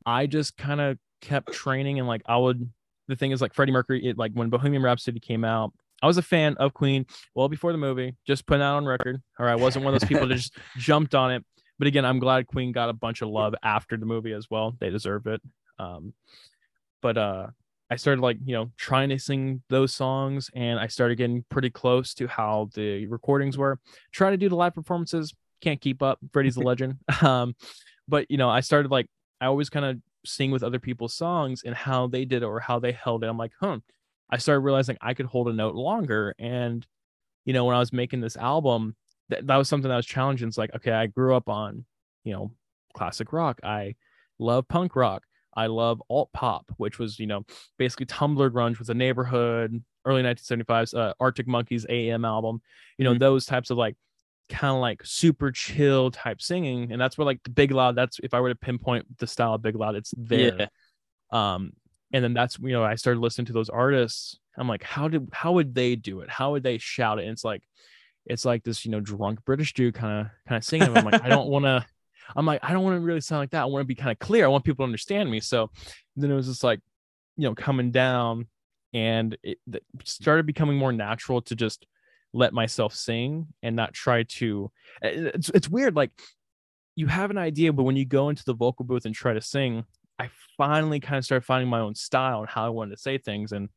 i 0.05 0.25
just 0.25 0.57
kind 0.57 0.81
of 0.81 0.97
kept 1.21 1.51
training 1.53 1.99
and 1.99 2.07
like 2.07 2.21
i 2.25 2.37
would 2.37 2.69
the 3.07 3.15
thing 3.15 3.31
is 3.31 3.41
like 3.41 3.53
freddie 3.53 3.71
mercury 3.71 4.05
it 4.05 4.17
like 4.17 4.31
when 4.33 4.49
bohemian 4.49 4.81
rhapsody 4.83 5.19
came 5.19 5.43
out 5.45 5.73
i 6.01 6.07
was 6.07 6.17
a 6.17 6.21
fan 6.21 6.55
of 6.57 6.73
queen 6.73 7.05
well 7.35 7.47
before 7.47 7.71
the 7.71 7.77
movie 7.77 8.15
just 8.25 8.45
putting 8.45 8.59
that 8.59 8.71
on 8.71 8.85
record 8.85 9.21
or 9.37 9.47
i 9.47 9.55
wasn't 9.55 9.83
one 9.83 9.93
of 9.93 9.99
those 9.99 10.07
people 10.07 10.27
that 10.27 10.35
just 10.35 10.57
jumped 10.77 11.15
on 11.15 11.31
it 11.31 11.43
but 11.77 11.87
again 11.87 12.05
i'm 12.05 12.19
glad 12.19 12.47
queen 12.47 12.71
got 12.71 12.89
a 12.89 12.93
bunch 12.93 13.21
of 13.21 13.29
love 13.29 13.53
after 13.63 13.97
the 13.97 14.05
movie 14.05 14.33
as 14.33 14.47
well 14.49 14.75
they 14.79 14.89
deserve 14.89 15.27
it 15.27 15.41
um 15.77 16.13
but 17.01 17.17
uh 17.17 17.47
I 17.91 17.95
started 17.95 18.21
like, 18.21 18.37
you 18.45 18.53
know, 18.53 18.71
trying 18.77 19.09
to 19.09 19.17
sing 19.17 19.63
those 19.69 19.93
songs 19.93 20.49
and 20.53 20.79
I 20.79 20.87
started 20.87 21.17
getting 21.17 21.43
pretty 21.49 21.71
close 21.71 22.13
to 22.15 22.27
how 22.27 22.69
the 22.75 23.07
recordings 23.07 23.57
were. 23.57 23.79
Trying 24.11 24.33
to 24.33 24.37
do 24.37 24.47
the 24.47 24.55
live 24.55 24.75
performances, 24.75 25.33
can't 25.61 25.81
keep 25.81 26.03
up. 26.03 26.19
Freddie's 26.31 26.57
a 26.57 26.59
legend. 26.63 26.97
Um, 27.21 27.55
but 28.07 28.25
you 28.29 28.37
know, 28.37 28.49
I 28.49 28.61
started 28.61 28.91
like 28.91 29.07
I 29.41 29.45
always 29.45 29.69
kind 29.69 29.85
of 29.85 29.97
sing 30.25 30.51
with 30.51 30.63
other 30.63 30.79
people's 30.79 31.13
songs 31.13 31.63
and 31.63 31.75
how 31.75 32.07
they 32.07 32.25
did 32.25 32.43
it 32.43 32.45
or 32.45 32.59
how 32.59 32.79
they 32.79 32.91
held 32.91 33.23
it. 33.23 33.27
I'm 33.27 33.37
like, 33.37 33.51
huh. 33.59 33.79
I 34.29 34.37
started 34.37 34.59
realizing 34.61 34.97
I 35.01 35.13
could 35.13 35.25
hold 35.25 35.47
a 35.47 35.53
note 35.53 35.75
longer. 35.75 36.35
And, 36.37 36.85
you 37.45 37.53
know, 37.53 37.65
when 37.65 37.75
I 37.75 37.79
was 37.79 37.93
making 37.93 38.21
this 38.21 38.37
album, 38.37 38.95
that, 39.29 39.47
that 39.47 39.57
was 39.57 39.67
something 39.69 39.89
that 39.89 39.95
was 39.95 40.05
challenging. 40.05 40.47
It's 40.47 40.57
like, 40.57 40.73
okay, 40.75 40.91
I 40.91 41.07
grew 41.07 41.35
up 41.35 41.49
on, 41.49 41.85
you 42.23 42.33
know, 42.33 42.51
classic 42.93 43.33
rock. 43.33 43.59
I 43.63 43.95
love 44.37 44.67
punk 44.67 44.95
rock. 44.95 45.23
I 45.55 45.67
love 45.67 46.01
alt 46.09 46.29
pop, 46.31 46.71
which 46.77 46.99
was, 46.99 47.19
you 47.19 47.27
know, 47.27 47.43
basically 47.77 48.05
Tumblr 48.05 48.49
grunge 48.51 48.77
with 48.77 48.87
the 48.87 48.93
neighborhood, 48.93 49.83
early 50.05 50.21
1975's 50.23 50.93
uh, 50.93 51.13
Arctic 51.19 51.47
Monkeys 51.47 51.85
AM 51.89 52.23
album, 52.23 52.61
you 52.97 53.03
know, 53.03 53.13
Mhm. 53.13 53.19
those 53.19 53.45
types 53.45 53.69
of 53.69 53.77
like 53.77 53.95
kind 54.47 54.73
of 54.75 54.79
like 54.81 55.01
super 55.03 55.51
chill 55.51 56.11
type 56.11 56.41
singing. 56.41 56.91
And 56.91 57.01
that's 57.01 57.17
where 57.17 57.25
like 57.25 57.41
the 57.43 57.49
Big 57.49 57.71
Loud, 57.71 57.95
that's 57.95 58.19
if 58.23 58.33
I 58.33 58.39
were 58.39 58.49
to 58.49 58.55
pinpoint 58.55 59.17
the 59.17 59.27
style 59.27 59.55
of 59.55 59.61
Big 59.61 59.75
Loud, 59.75 59.95
it's 59.95 60.13
there. 60.17 60.69
Yeah. 61.31 61.55
Um, 61.55 61.73
and 62.13 62.23
then 62.23 62.33
that's 62.33 62.57
you 62.59 62.69
know, 62.71 62.83
I 62.83 62.95
started 62.95 63.19
listening 63.19 63.45
to 63.47 63.53
those 63.53 63.69
artists. 63.69 64.37
I'm 64.57 64.67
like, 64.67 64.83
how 64.83 65.07
did 65.07 65.29
how 65.31 65.53
would 65.53 65.73
they 65.75 65.95
do 65.95 66.21
it? 66.21 66.29
How 66.29 66.51
would 66.51 66.63
they 66.63 66.77
shout 66.77 67.19
it? 67.19 67.23
And 67.23 67.31
it's 67.31 67.45
like 67.45 67.63
it's 68.25 68.45
like 68.45 68.63
this, 68.63 68.85
you 68.85 68.91
know, 68.91 68.99
drunk 68.99 69.43
British 69.45 69.73
dude 69.73 69.93
kind 69.93 70.21
of 70.21 70.31
kind 70.47 70.57
of 70.57 70.63
singing. 70.63 70.95
I'm 70.95 71.05
like, 71.05 71.23
I 71.23 71.29
don't 71.29 71.47
want 71.49 71.65
to. 71.65 71.85
I'm 72.35 72.45
like, 72.45 72.59
I 72.63 72.73
don't 72.73 72.83
want 72.83 72.95
to 72.95 72.99
really 72.99 73.21
sound 73.21 73.39
like 73.39 73.51
that. 73.51 73.61
I 73.61 73.65
want 73.65 73.81
to 73.81 73.87
be 73.87 73.95
kind 73.95 74.11
of 74.11 74.19
clear. 74.19 74.45
I 74.45 74.49
want 74.49 74.63
people 74.63 74.83
to 74.83 74.87
understand 74.87 75.31
me. 75.31 75.39
So 75.39 75.71
then 76.15 76.29
it 76.29 76.35
was 76.35 76.47
just 76.47 76.63
like, 76.63 76.79
you 77.37 77.47
know, 77.47 77.55
coming 77.55 77.89
down, 77.91 78.47
and 78.93 79.35
it 79.43 79.57
started 80.03 80.45
becoming 80.45 80.77
more 80.77 80.91
natural 80.91 81.41
to 81.43 81.55
just 81.55 81.87
let 82.33 82.53
myself 82.53 82.93
sing 82.93 83.47
and 83.63 83.75
not 83.75 83.93
try 83.93 84.23
to. 84.23 84.71
eh, 85.01 85.31
It's 85.33 85.49
it's 85.49 85.69
weird. 85.69 85.95
Like 85.95 86.11
you 86.95 87.07
have 87.07 87.31
an 87.31 87.37
idea, 87.37 87.71
but 87.73 87.83
when 87.83 87.95
you 87.95 88.05
go 88.05 88.29
into 88.29 88.43
the 88.45 88.53
vocal 88.53 88.85
booth 88.85 89.05
and 89.05 89.15
try 89.15 89.33
to 89.33 89.41
sing, 89.41 89.85
I 90.19 90.29
finally 90.57 90.99
kind 90.99 91.17
of 91.17 91.25
started 91.25 91.45
finding 91.45 91.69
my 91.69 91.79
own 91.79 91.95
style 91.95 92.41
and 92.41 92.49
how 92.49 92.65
I 92.65 92.69
wanted 92.69 92.91
to 92.91 93.01
say 93.01 93.17
things. 93.17 93.51
And 93.51 93.69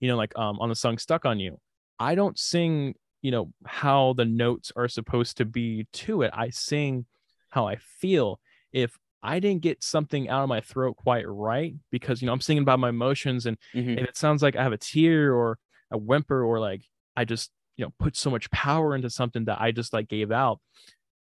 you 0.00 0.08
know, 0.08 0.16
like 0.16 0.36
um 0.38 0.58
on 0.60 0.68
the 0.68 0.74
song 0.76 0.98
"Stuck 0.98 1.24
on 1.24 1.40
You," 1.40 1.58
I 1.98 2.14
don't 2.14 2.38
sing 2.38 2.94
you 3.22 3.30
know 3.30 3.52
how 3.66 4.12
the 4.14 4.24
notes 4.24 4.72
are 4.76 4.88
supposed 4.88 5.36
to 5.38 5.44
be 5.44 5.86
to 5.92 6.22
it. 6.22 6.30
I 6.34 6.50
sing 6.50 7.06
how 7.50 7.66
I 7.66 7.76
feel. 7.76 8.40
If 8.72 8.98
I 9.22 9.40
didn't 9.40 9.62
get 9.62 9.82
something 9.82 10.28
out 10.28 10.42
of 10.44 10.48
my 10.48 10.60
throat 10.60 10.96
quite 10.96 11.26
right, 11.28 11.74
because 11.90 12.22
you 12.22 12.26
know 12.26 12.32
I'm 12.32 12.40
singing 12.40 12.62
about 12.62 12.78
my 12.80 12.90
emotions, 12.90 13.46
and 13.46 13.58
Mhm. 13.74 13.98
if 13.98 14.08
it 14.08 14.16
sounds 14.16 14.42
like 14.42 14.56
I 14.56 14.62
have 14.62 14.72
a 14.72 14.78
tear 14.78 15.34
or 15.34 15.58
a 15.90 15.98
whimper 15.98 16.44
or 16.44 16.60
like 16.60 16.82
I 17.16 17.24
just 17.24 17.50
you 17.76 17.84
know 17.84 17.92
put 17.98 18.16
so 18.16 18.30
much 18.30 18.50
power 18.50 18.94
into 18.94 19.10
something 19.10 19.46
that 19.46 19.60
I 19.60 19.72
just 19.72 19.92
like 19.92 20.08
gave 20.08 20.30
out, 20.32 20.60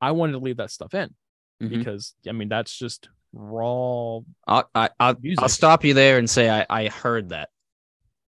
I 0.01 0.11
wanted 0.11 0.33
to 0.33 0.39
leave 0.39 0.57
that 0.57 0.71
stuff 0.71 0.93
in 0.93 1.15
Mhm. 1.59 1.87
because 1.87 2.15
I 2.27 2.31
mean 2.33 2.49
that's 2.49 2.77
just 2.77 3.09
raw. 3.33 4.19
I'll, 4.47 4.69
I, 4.73 4.89
I'll, 4.99 5.15
Music. 5.21 5.41
I'll 5.41 5.49
stop 5.49 5.83
you 5.83 5.93
there 5.93 6.17
and 6.17 6.29
say 6.29 6.49
I, 6.49 6.65
I 6.69 6.87
heard 6.87 7.29
that. 7.29 7.49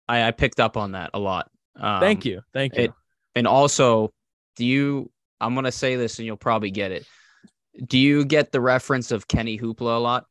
I, 0.08 0.24
I 0.24 0.30
picked 0.32 0.60
up 0.60 0.76
on 0.76 0.92
that 0.92 1.10
a 1.14 1.18
lot. 1.18 1.50
Um, 1.76 2.00
Thank 2.00 2.24
you, 2.24 2.42
thank 2.52 2.76
you. 2.76 2.84
it- 2.84 2.92
And 3.34 3.46
also, 3.46 4.12
do 4.56 4.64
you? 4.66 5.10
I'm 5.40 5.54
gonna 5.54 5.72
say 5.72 5.96
this, 5.96 6.18
and 6.18 6.26
you'll 6.26 6.36
probably 6.36 6.70
get 6.70 6.92
it. 6.92 7.06
Do 7.86 7.98
you 7.98 8.24
get 8.24 8.52
the 8.52 8.60
reference 8.60 9.10
of 9.10 9.26
Kenny 9.26 9.58
Hoopla 9.58 9.96
a 9.96 9.98
lot? 9.98 10.26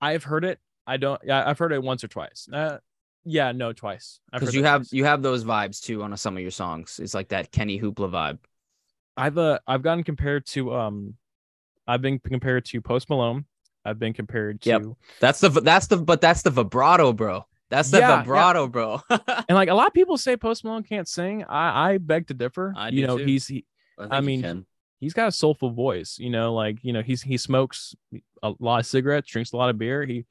I've 0.00 0.24
heard 0.24 0.44
it. 0.44 0.58
I 0.86 0.96
don't. 0.96 1.20
Yeah, 1.24 1.46
I've 1.46 1.58
heard 1.58 1.72
it 1.72 1.82
once 1.82 2.02
or 2.02 2.08
twice. 2.08 2.48
Uh, 2.52 2.78
yeah, 3.24 3.52
no, 3.52 3.72
twice. 3.72 4.18
Because 4.32 4.54
you 4.54 4.64
have 4.64 4.80
twice. 4.82 4.92
you 4.92 5.04
have 5.04 5.22
those 5.22 5.44
vibes 5.44 5.80
too 5.82 6.02
on 6.02 6.16
some 6.16 6.36
of 6.36 6.42
your 6.42 6.50
songs. 6.50 6.98
It's 7.00 7.14
like 7.14 7.28
that 7.28 7.52
Kenny 7.52 7.78
Hoopla 7.78 8.10
vibe. 8.10 8.38
I've 9.16 9.36
uh 9.38 9.58
I've 9.66 9.82
gotten 9.82 10.02
compared 10.04 10.46
to 10.46 10.74
um, 10.74 11.14
I've 11.92 12.02
been 12.02 12.18
compared 12.18 12.64
to 12.66 12.80
Post 12.80 13.10
Malone. 13.10 13.44
I've 13.84 13.98
been 13.98 14.12
compared 14.12 14.60
to 14.62 14.68
Yep. 14.70 14.82
That's 15.20 15.40
the 15.40 15.48
that's 15.50 15.88
the 15.88 15.96
but 15.98 16.20
that's 16.20 16.42
the 16.42 16.50
vibrato, 16.50 17.12
bro. 17.12 17.44
That's 17.68 17.90
the 17.90 17.98
Yeah, 17.98 18.08
yeah. 18.08 18.16
vibrato, 18.22 18.66
bro. 18.68 19.00
and 19.10 19.50
like 19.50 19.68
a 19.68 19.74
lot 19.74 19.86
of 19.88 19.92
people 19.92 20.16
say 20.16 20.36
Post 20.36 20.64
Malone 20.64 20.82
can't 20.84 21.08
sing. 21.08 21.44
I 21.44 21.92
I 21.94 21.98
beg 21.98 22.28
to 22.28 22.34
differ. 22.34 22.72
I 22.76 22.88
you 22.90 23.06
know 23.06 23.18
too. 23.18 23.24
he's 23.24 23.46
he, 23.46 23.64
think 23.98 24.12
I 24.12 24.20
mean, 24.20 24.42
can. 24.42 24.66
he's 25.00 25.12
got 25.14 25.28
a 25.28 25.32
soulful 25.32 25.70
voice. 25.70 26.18
You 26.18 26.30
know, 26.30 26.54
like 26.54 26.78
you 26.82 26.92
know 26.92 27.02
he's 27.02 27.22
he 27.22 27.36
smokes 27.36 27.94
a 28.42 28.52
lot 28.60 28.80
of 28.80 28.86
cigarettes, 28.86 29.28
drinks 29.28 29.52
a 29.52 29.56
lot 29.56 29.68
of 29.70 29.78
beer. 29.78 30.04
He 30.04 30.24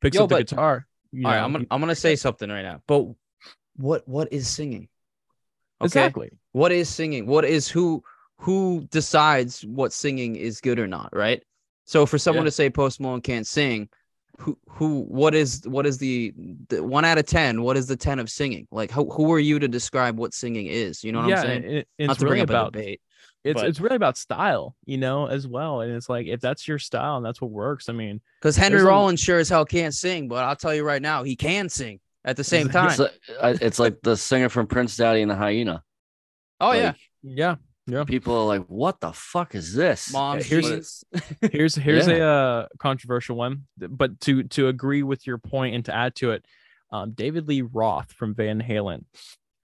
picks 0.00 0.16
Yo, 0.16 0.24
up 0.24 0.28
the 0.28 0.34
but- 0.36 0.48
guitar. 0.48 0.86
You 1.12 1.24
All 1.26 1.30
right, 1.32 1.38
know, 1.38 1.44
I'm 1.44 1.52
gonna 1.52 1.64
he- 1.64 1.68
I'm 1.70 1.80
gonna 1.80 1.94
say 1.94 2.16
something 2.16 2.50
right 2.50 2.62
now. 2.62 2.82
But 2.88 3.06
what 3.76 4.06
what 4.08 4.32
is 4.32 4.48
singing? 4.48 4.88
Okay. 5.80 5.86
exactly. 5.86 6.30
What 6.52 6.72
is 6.72 6.88
singing? 6.88 7.26
What 7.26 7.44
is 7.44 7.68
who 7.68 8.02
who 8.38 8.86
decides 8.90 9.64
what 9.64 9.92
singing 9.92 10.36
is 10.36 10.60
good 10.60 10.78
or 10.78 10.86
not, 10.86 11.10
right? 11.12 11.42
So 11.84 12.04
for 12.06 12.18
someone 12.18 12.44
Yeah. 12.44 12.48
to 12.48 12.52
say 12.52 12.70
Post 12.70 13.00
Malone 13.00 13.20
can't 13.20 13.46
sing, 13.46 13.88
who 14.38 14.58
who 14.68 15.00
what 15.04 15.34
is 15.34 15.62
what 15.66 15.86
is 15.86 15.96
the, 15.98 16.34
the 16.68 16.82
one 16.84 17.04
out 17.06 17.16
of 17.16 17.24
ten? 17.26 17.62
What 17.62 17.76
is 17.76 17.86
the 17.86 17.96
ten 17.96 18.18
of 18.18 18.28
singing? 18.28 18.66
Like 18.70 18.90
who 18.90 19.10
who 19.10 19.32
are 19.32 19.38
you 19.38 19.58
to 19.58 19.68
describe 19.68 20.18
what 20.18 20.34
singing 20.34 20.66
is? 20.66 21.02
You 21.02 21.12
know 21.12 21.20
what 21.20 21.28
yeah, 21.30 21.40
I'm 21.40 21.46
saying? 21.46 21.64
and 21.64 21.72
it- 21.74 21.88
not 21.98 22.10
it's 22.10 22.18
to 22.20 22.24
really 22.26 22.32
bring 22.34 22.42
up 22.42 22.50
about 22.50 22.68
a 22.68 22.70
debate. 22.72 23.00
it's 23.44 23.60
but- 23.60 23.68
it's 23.70 23.80
really 23.80 23.96
about 23.96 24.18
style, 24.18 24.74
you 24.84 24.98
know, 24.98 25.26
as 25.26 25.46
well. 25.48 25.80
And 25.80 25.92
it's 25.92 26.08
like 26.10 26.26
if 26.26 26.40
that's 26.40 26.68
your 26.68 26.78
style 26.78 27.16
and 27.16 27.24
that's 27.24 27.40
what 27.40 27.50
works. 27.50 27.88
I 27.88 27.92
mean, 27.94 28.20
Because 28.40 28.56
Henry 28.56 28.76
there's 28.78 28.84
a- 28.86 28.88
Rollins 28.90 29.20
sure 29.20 29.38
as 29.38 29.48
hell 29.48 29.64
can't 29.64 29.94
sing, 29.94 30.28
but 30.28 30.44
I'll 30.44 30.56
tell 30.56 30.74
you 30.74 30.84
right 30.84 31.00
now, 31.00 31.22
he 31.22 31.34
can 31.36 31.70
sing 31.70 32.00
at 32.24 32.36
the 32.36 32.44
same 32.44 32.68
time. 32.68 32.90
It's 32.90 32.98
like, 32.98 33.62
it's 33.62 33.78
like 33.78 33.96
the 34.02 34.16
singer 34.18 34.50
from 34.50 34.66
Prince 34.66 34.96
Daddy 34.98 35.22
and 35.22 35.30
the 35.30 35.36
Hyena. 35.36 35.82
oh 36.60 36.68
Like, 36.68 36.78
yeah. 36.82 36.92
Yeah. 37.22 37.54
People 38.06 38.34
are 38.36 38.46
like, 38.46 38.66
"What 38.66 39.00
the 39.00 39.12
fuck 39.12 39.54
is 39.54 39.74
this?" 39.74 40.12
Mom, 40.12 40.40
here's- 40.40 40.66
jeans. 40.68 41.04
Here's 41.52 41.74
here's 41.76 42.08
Yeah. 42.08 42.14
a 42.16 42.22
uh, 42.26 42.66
controversial 42.78 43.36
one, 43.36 43.66
but 43.78 44.18
to 44.22 44.42
to 44.44 44.68
agree 44.68 45.02
with 45.02 45.26
your 45.26 45.38
point 45.38 45.74
and 45.76 45.84
to 45.84 45.94
add 45.94 46.14
to 46.16 46.32
it, 46.32 46.44
um, 46.90 47.12
David 47.12 47.46
Lee 47.48 47.62
Roth 47.62 48.12
from 48.12 48.34
Van 48.34 48.60
Halen, 48.60 49.04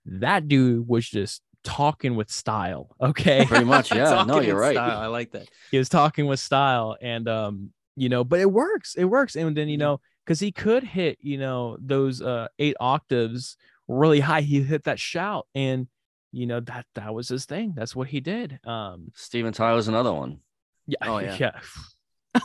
that 0.07 0.47
dude 0.49 0.87
was 0.87 1.09
just 1.09 1.43
talking 1.65 2.15
with 2.17 2.31
style. 2.31 2.95
Okay, 3.01 3.45
Pretty 3.47 3.65
much, 3.65 3.93
yeah. 3.95 4.25
No, 4.27 4.41
you're 4.41 4.59
right. 4.59 4.75
style, 4.75 4.99
I 4.99 5.07
like 5.07 5.33
that. 5.33 5.49
he 5.71 5.79
was 5.79 5.89
talking 5.89 6.27
with 6.27 6.39
style 6.41 6.97
and 7.03 7.29
um 7.29 7.73
you 7.97 8.09
know 8.09 8.25
but 8.25 8.41
it 8.41 8.51
works 8.51 8.95
it 8.95 9.05
works 9.05 9.37
and 9.37 9.57
then 9.57 9.69
you 9.69 9.77
know 9.79 10.01
because 10.25 10.41
he 10.41 10.51
could 10.51 10.83
hit 10.83 11.19
you 11.21 11.37
know 11.39 11.77
those 11.81 12.23
uh 12.23 12.49
eight 12.59 12.75
octaves 12.81 13.57
really 13.87 14.19
high 14.21 14.41
he 14.41 14.63
hit 14.63 14.85
that 14.85 14.99
shout 14.99 15.47
and 15.55 15.87
you 16.33 16.47
know 16.47 16.61
that 16.61 16.87
that 16.95 17.13
was 17.15 17.29
his 17.29 17.45
thing 17.45 17.75
that's 17.77 17.95
what 17.95 18.09
he 18.09 18.21
did 18.21 18.59
um 18.65 19.13
Steven 19.15 19.53
Tyler's 19.53 19.89
another 19.89 20.13
one. 20.13 20.41
yeah 20.87 20.97
Oh, 21.03 21.19
yeah. 21.27 21.37
yeah 21.39 21.61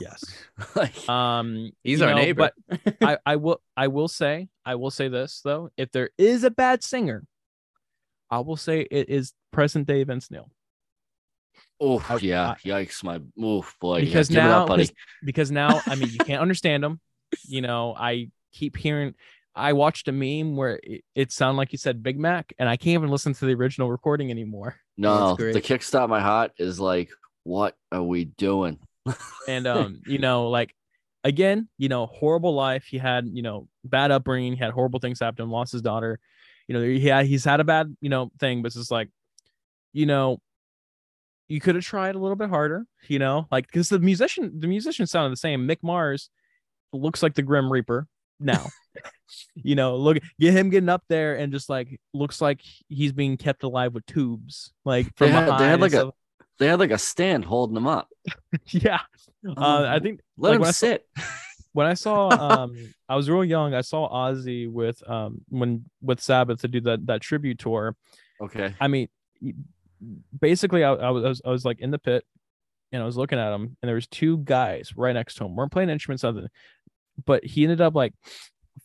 yes 0.02 0.24
like, 0.76 1.08
um 1.10 1.72
He's 1.84 2.02
our 2.02 2.10
know, 2.12 2.18
neighbor. 2.18 2.52
but 2.70 2.96
i 3.02 3.18
i 3.26 3.36
will 3.38 3.62
i 3.78 3.88
will 3.88 4.10
say 4.10 4.50
i 4.66 4.76
will 4.76 4.92
say 4.92 5.08
this 5.08 5.40
though 5.44 5.70
if 5.78 5.92
there 5.94 6.10
is 6.18 6.44
a 6.44 6.52
bad 6.52 6.84
singer 6.84 7.24
i 8.30 8.40
will 8.40 8.58
say 8.58 8.82
it 8.92 9.10
is 9.10 9.34
present 9.54 9.88
day 9.88 10.04
vince 10.04 10.30
neil 10.30 10.52
oh 11.80 12.04
I- 12.10 12.18
yeah, 12.18 12.56
yikes, 12.66 13.04
my 13.04 13.22
oof, 13.42 13.76
boy. 13.80 14.02
because 14.02 14.30
yeah, 14.30 14.48
now 14.48 14.64
up, 14.64 14.70
because- 14.78 14.92
because 15.24 15.52
now 15.52 15.82
I 15.86 15.96
mean 15.96 16.10
you 16.10 16.18
can't 16.20 16.42
understand 16.42 16.84
them. 16.84 17.00
You 17.48 17.62
know, 17.62 17.94
I 17.98 18.30
keep 18.54 18.76
hearing. 18.78 19.14
I 19.58 19.74
watched 19.74 20.08
a 20.08 20.12
meme 20.12 20.56
where 20.56 20.80
it, 20.84 21.04
it 21.16 21.32
sounded 21.32 21.58
like 21.58 21.72
you 21.72 21.78
said 21.78 22.04
Big 22.04 22.20
Mac, 22.20 22.54
and 22.60 22.70
I 22.70 22.78
can't 22.78 22.94
even 22.94 23.10
listen 23.10 23.34
to 23.34 23.46
the 23.46 23.54
original 23.54 23.90
recording 23.90 24.32
anymore. 24.32 24.76
No, 25.00 25.36
the 25.36 25.62
kickstart 25.62 26.10
my 26.10 26.20
heart 26.20 26.54
is 26.58 26.80
like, 26.80 27.12
what 27.44 27.76
are 27.92 28.02
we 28.02 28.26
doing? 28.26 28.80
And 29.48 29.68
um, 29.68 30.02
you 30.08 30.18
know, 30.18 30.50
like 30.50 30.74
again, 31.24 31.70
you 31.78 31.88
know, 31.88 32.08
horrible 32.08 32.56
life. 32.56 32.86
He 32.86 32.98
had 32.98 33.28
you 33.32 33.44
know 33.44 33.68
bad 33.84 34.10
upbringing. 34.10 34.54
He 34.54 34.58
had 34.58 34.72
horrible 34.72 35.00
things 35.00 35.20
happen 35.20 35.44
him. 35.44 35.52
Lost 35.52 35.72
his 35.72 35.84
daughter. 35.84 36.20
You 36.68 36.74
know, 36.74 36.82
he 36.82 37.06
had, 37.06 37.28
he's 37.28 37.46
had 37.46 37.60
a 37.60 37.64
bad 37.64 37.96
you 38.02 38.10
know 38.10 38.32
thing, 38.40 38.64
but 38.64 38.68
it's 38.68 38.76
just 38.76 38.90
like, 38.90 39.10
you 39.94 40.08
know, 40.08 40.42
you 41.48 41.62
could 41.62 41.76
have 41.76 41.86
tried 41.86 42.16
a 42.16 42.20
little 42.20 42.36
bit 42.36 42.50
harder. 42.50 42.88
You 43.08 43.20
know, 43.20 43.48
like 43.52 43.68
because 43.68 43.90
the 43.90 44.00
musician 44.00 44.60
the 44.60 44.68
musician 44.68 45.06
sounded 45.06 45.32
the 45.32 45.38
same. 45.38 45.68
Mick 45.68 45.84
Mars 45.84 46.32
looks 46.92 47.22
like 47.22 47.36
the 47.36 47.44
Grim 47.44 47.72
Reaper 47.72 48.08
now. 48.40 48.66
you 49.56 49.76
know, 49.76 49.98
look 49.98 50.18
get 50.40 50.54
him 50.54 50.70
getting 50.70 50.90
up 50.90 51.04
there 51.10 51.36
and 51.36 51.52
just 51.52 51.70
like 51.70 52.00
looks 52.14 52.42
like 52.42 52.62
he's 52.90 53.12
being 53.12 53.38
kept 53.38 53.64
alive 53.64 53.94
with 53.94 54.06
tubes, 54.06 54.72
like 54.86 55.06
They 55.18 55.28
from 55.28 55.32
had- 55.32 55.46
they 55.46 55.52
had 55.52 55.58
behind 55.58 55.74
and 55.74 55.82
like 55.82 55.94
a- 55.94 56.14
They 56.60 56.68
had 56.68 56.80
like 56.80 56.92
a 56.92 56.98
stand 56.98 57.46
holding 57.46 57.78
him 57.78 57.88
up. 57.88 58.08
yeah. 58.70 59.00
Uh, 59.46 59.86
I 59.88 60.00
think 60.00 60.22
Let 60.38 60.50
like, 60.50 60.56
him 60.56 60.62
when 60.62 60.68
I 60.68 60.72
saw- 60.72 60.88
sit. 60.88 61.06
when 61.74 61.88
I 61.88 61.94
saw 61.94 62.30
um 62.64 62.76
I 63.10 63.16
was 63.16 63.30
real 63.30 63.46
young, 63.46 63.74
I 63.74 63.82
saw 63.82 64.10
Ozzy 64.10 64.70
with 64.72 65.08
um 65.10 65.42
when 65.50 65.86
with 66.02 66.20
Sabbath 66.22 66.62
to 66.62 66.68
do 66.68 66.82
that 66.82 67.06
that 67.08 67.22
tribute 67.22 67.60
tour. 67.60 67.96
Okay. 68.42 68.74
I 68.80 68.88
mean, 68.88 69.08
basically, 70.40 70.84
I, 70.84 70.94
I 70.94 71.10
was 71.10 71.42
I 71.46 71.50
was 71.50 71.66
like 71.66 71.80
in 71.80 71.92
the 71.92 72.00
pit, 72.00 72.24
and 72.92 73.02
I 73.02 73.06
was 73.06 73.18
looking 73.18 73.40
at 73.40 73.54
him, 73.54 73.78
and 73.82 73.88
there 73.88 73.96
was 73.96 74.08
two 74.08 74.38
guys 74.40 74.94
right 74.96 75.14
next 75.14 75.36
to 75.36 75.46
him. 75.46 75.56
weren't 75.56 75.72
playing 75.72 75.90
instruments, 75.90 76.24
other, 76.24 76.50
but 77.26 77.44
he 77.46 77.64
ended 77.64 77.82
up 77.82 77.96
like 77.96 78.14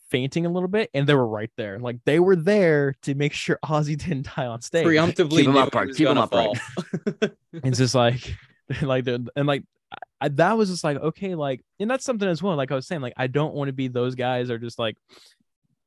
fainting 0.09 0.45
a 0.45 0.49
little 0.49 0.69
bit, 0.69 0.89
and 0.93 1.07
they 1.07 1.13
were 1.15 1.27
right 1.27 1.51
there. 1.57 1.79
Like 1.79 1.97
they 2.05 2.19
were 2.19 2.35
there 2.35 2.93
to 3.03 3.15
make 3.15 3.33
sure 3.33 3.59
Ozzy 3.65 3.97
didn't 3.97 4.27
die 4.35 4.45
on 4.45 4.61
stage. 4.61 4.85
Preemptively 4.85 5.37
Keep 5.37 5.47
'em 5.47 5.53
knew 5.53 5.59
he 5.59 5.67
upright, 5.67 5.87
was 5.87 5.97
keep 5.97 6.07
'em 6.07 6.15
gonna 6.15 6.21
upright. 6.25 7.31
it's 7.53 7.77
just 7.77 7.95
like 7.95 8.35
like 8.81 9.07
and 9.07 9.29
like 9.47 9.63
I, 10.19 10.29
that 10.29 10.57
was 10.57 10.69
just 10.69 10.83
like 10.83 10.97
okay 10.97 11.35
like 11.35 11.63
and 11.79 11.89
that's 11.91 12.03
something 12.05 12.27
as 12.27 12.41
well 12.41 12.55
like 12.55 12.71
i 12.71 12.75
was 12.75 12.87
saying 12.87 13.01
like 13.01 13.13
i 13.17 13.27
don't 13.27 13.53
want 13.53 13.67
to 13.67 13.73
be 13.73 13.89
those 13.89 14.15
guys 14.15 14.47
that 14.47 14.55
are 14.55 14.57
just 14.57 14.79
like 14.79 14.97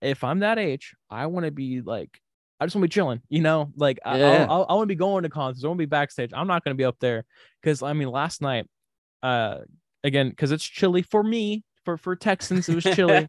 if 0.01 0.23
i'm 0.23 0.40
that 0.40 0.59
age 0.59 0.94
i 1.10 1.27
want 1.27 1.44
to 1.47 1.51
be 1.51 1.81
like 1.81 2.20
i 2.60 2.66
just 2.66 2.77
want 2.77 2.82
to 2.85 2.89
be 2.89 2.93
chilling 2.93 3.20
you 3.28 3.40
know 3.40 3.73
like 3.77 3.98
I- 4.05 4.18
Yeah. 4.18 4.47
I'll, 4.48 4.51
I'll, 4.60 4.66
i 4.68 4.74
want 4.74 4.85
to 4.85 4.94
be 4.94 4.94
going 4.94 5.24
to 5.24 5.28
concerts 5.28 5.64
i 5.64 5.68
want 5.68 5.78
to 5.78 5.82
be 5.82 5.86
backstage 5.86 6.31
i'm 6.35 6.47
not 6.47 6.62
going 6.62 6.77
to 6.77 6.78
be 6.81 6.85
up 6.85 6.98
there 7.01 7.24
because 7.60 7.82
i 7.82 7.93
mean 7.94 8.09
last 8.10 8.40
night 8.43 8.66
uh 9.24 9.59
again 10.05 10.28
because 10.28 10.52
it's 10.52 10.64
chilly 10.64 11.02
for 11.02 11.24
me 11.24 11.64
for 11.87 11.97
for 11.97 12.15
texans 12.15 12.69
it 12.69 12.75
was 12.75 12.85
chilly 12.85 13.27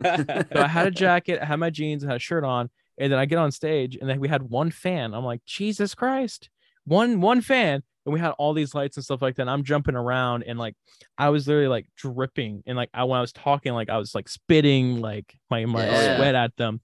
so 0.53 0.59
I 0.61 0.67
had 0.67 0.85
a 0.87 0.91
jacket, 0.91 1.39
I 1.41 1.45
had 1.45 1.57
my 1.57 1.69
jeans, 1.69 2.03
and 2.03 2.11
had 2.11 2.17
a 2.17 2.19
shirt 2.19 2.43
on, 2.43 2.69
and 2.97 3.11
then 3.11 3.19
I 3.19 3.25
get 3.25 3.37
on 3.37 3.51
stage, 3.51 3.95
and 3.95 4.09
then 4.09 4.19
we 4.19 4.27
had 4.27 4.43
one 4.43 4.71
fan. 4.71 5.13
I'm 5.13 5.23
like, 5.23 5.45
Jesus 5.45 5.95
Christ, 5.95 6.49
one 6.85 7.21
one 7.21 7.41
fan, 7.41 7.83
and 8.05 8.13
we 8.13 8.19
had 8.19 8.31
all 8.31 8.53
these 8.53 8.73
lights 8.75 8.97
and 8.97 9.03
stuff 9.03 9.21
like 9.21 9.35
that. 9.35 9.43
And 9.43 9.49
I'm 9.49 9.63
jumping 9.63 9.95
around, 9.95 10.43
and 10.43 10.57
like 10.59 10.75
I 11.17 11.29
was 11.29 11.47
literally 11.47 11.67
like 11.69 11.87
dripping, 11.95 12.63
and 12.65 12.75
like 12.75 12.89
I 12.93 13.03
when 13.05 13.17
I 13.17 13.21
was 13.21 13.31
talking, 13.33 13.73
like 13.73 13.89
I 13.89 13.97
was 13.97 14.13
like 14.15 14.27
spitting 14.27 14.99
like 15.01 15.37
my 15.49 15.65
my 15.65 15.85
Yeah. 15.85 16.15
sweat 16.15 16.35
at 16.35 16.55
them. 16.57 16.81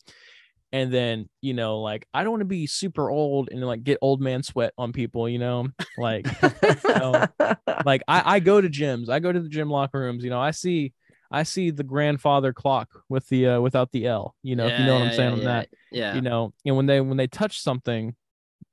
And 0.71 0.91
then 0.91 1.29
you 1.41 1.53
know, 1.53 1.79
like 1.81 2.07
I 2.13 2.23
don't 2.23 2.31
want 2.31 2.41
to 2.41 2.45
be 2.45 2.65
super 2.67 3.09
old 3.09 3.49
and 3.51 3.61
like 3.65 3.83
get 3.83 3.99
old 4.01 4.21
man 4.21 4.41
sweat 4.43 4.73
on 4.77 4.91
people, 4.91 5.29
you 5.29 5.39
know, 5.39 5.67
like 5.97 6.25
know, 6.95 7.27
like 7.85 8.01
I, 8.07 8.35
I 8.35 8.39
go 8.39 8.61
to 8.61 8.69
gyms 8.69 9.09
i 9.09 9.19
go 9.19 9.31
to 9.31 9.39
the 9.39 9.49
gym 9.49 9.69
locker 9.69 9.99
rooms 9.99 10.23
you 10.23 10.29
know 10.29 10.39
i 10.39 10.51
see 10.51 10.93
i 11.33 11.43
see 11.43 11.69
the 11.71 11.83
grandfather 11.83 12.53
clock 12.53 13.03
with 13.09 13.27
the 13.29 13.47
uh 13.47 13.59
without 13.59 13.91
the 13.91 14.05
l 14.07 14.35
you 14.43 14.55
know 14.55 14.67
if 14.67 14.79
you 14.79 14.85
know 14.85 14.93
what 14.93 15.03
i'm 15.03 15.11
saying 15.13 15.33
on 15.33 15.43
that 15.43 15.67
Yeah. 15.91 16.15
you 16.15 16.21
know 16.21 16.53
and 16.65 16.75
when 16.77 16.85
they 16.85 17.01
when 17.01 17.17
they 17.17 17.27
touch 17.27 17.59
something 17.59 18.15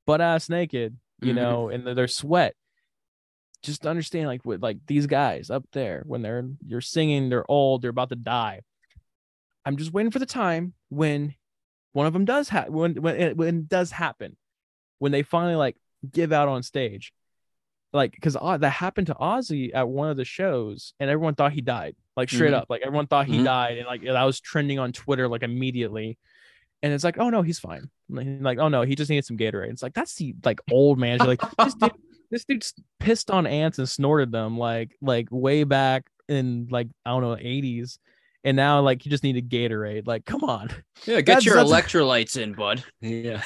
butt 0.07 0.21
ass 0.21 0.49
naked 0.49 0.97
you 1.23 1.33
Mhm. 1.33 1.37
know 1.37 1.69
and 1.71 1.87
their 1.99 2.07
sweat 2.09 2.55
just 3.63 3.87
understand 3.87 4.27
like 4.27 4.45
with 4.45 4.63
like 4.63 4.79
these 4.87 5.07
guys 5.07 5.51
up 5.51 5.65
there 5.73 6.03
when 6.07 6.23
they're 6.23 6.49
you're 6.67 6.81
singing 6.81 7.29
they're 7.29 7.51
old 7.51 7.83
they're 7.83 7.91
about 7.91 8.09
to 8.11 8.17
die 8.17 8.61
i'm 9.65 9.77
just 9.77 9.93
waiting 9.93 10.11
for 10.13 10.19
the 10.19 10.27
time 10.27 10.73
when 10.89 11.35
one 11.93 12.07
of 12.07 12.13
them 12.13 12.25
does 12.25 12.49
have 12.51 12.69
when 12.69 12.95
when 13.03 13.17
it, 13.17 13.37
when 13.37 13.49
it 13.49 13.69
does 13.69 13.91
happen 13.91 14.37
when 14.99 15.13
they 15.13 15.23
finally 15.23 15.57
like 15.57 15.77
give 16.11 16.33
out 16.33 16.49
on 16.49 16.63
stage 16.63 17.13
like 17.93 18.13
because 18.13 18.35
that 18.35 18.71
happened 18.71 19.09
to 19.09 19.15
Ozzy 19.15 19.73
at 19.75 19.89
one 19.89 20.11
of 20.11 20.17
the 20.17 20.25
shows, 20.25 20.95
and 21.01 21.11
everyone 21.11 21.35
thought 21.35 21.53
he 21.53 21.61
died. 21.61 21.97
Like 22.21 22.31
straight 22.31 22.53
Mhm. 22.53 22.59
up, 22.59 22.67
like 22.71 22.83
everyone 22.85 23.07
thought 23.07 23.27
he 23.27 23.39
Mhm. 23.39 23.45
died, 23.45 23.79
and 23.79 23.87
like 23.87 24.03
that 24.03 24.23
was 24.25 24.41
trending 24.41 24.79
on 24.79 24.93
Twitter 24.93 25.27
like 25.29 25.43
immediately. 25.43 26.19
And 26.83 26.93
it's 26.93 27.05
like, 27.05 27.19
oh 27.19 27.29
no, 27.31 27.43
he's 27.43 27.59
fine. 27.59 27.91
Like, 28.09 28.27
like, 28.41 28.59
oh 28.59 28.69
no, 28.69 28.83
he 28.83 28.95
just 28.95 29.11
needed 29.11 29.25
some 29.27 29.37
Gatorade. 29.37 29.71
It's 29.71 29.83
like 29.83 29.95
that's 29.95 30.15
the 30.17 30.35
like 30.45 30.61
old 30.71 30.99
man. 30.99 31.19
You're 31.19 31.27
like 31.29 31.41
this 31.59 31.75
dude, 31.75 31.93
this 32.31 32.45
dude's 32.45 32.75
pissed 32.99 33.31
on 33.31 33.47
ants 33.47 33.79
and 33.79 33.89
snorted 33.89 34.33
them 34.33 34.57
like 34.59 34.97
like 35.03 35.29
way 35.31 35.65
back 35.65 36.05
in 36.29 36.69
like 36.71 36.89
I 37.05 37.11
don't 37.11 37.23
know 37.23 37.37
80s, 37.37 37.99
and 38.45 38.57
now 38.57 38.81
like 38.81 39.03
he 39.03 39.11
just 39.11 39.25
needed 39.25 39.51
Gatorade. 39.51 40.07
Like, 40.07 40.25
come 40.25 40.43
on, 40.45 40.71
Yeah, 41.07 41.17
get 41.21 41.27
That's- 41.27 41.45
your 41.45 41.57
that's- 41.57 41.71
electrolytes 41.71 42.41
in, 42.41 42.53
bud. 42.55 42.83
yeah. 43.01 43.43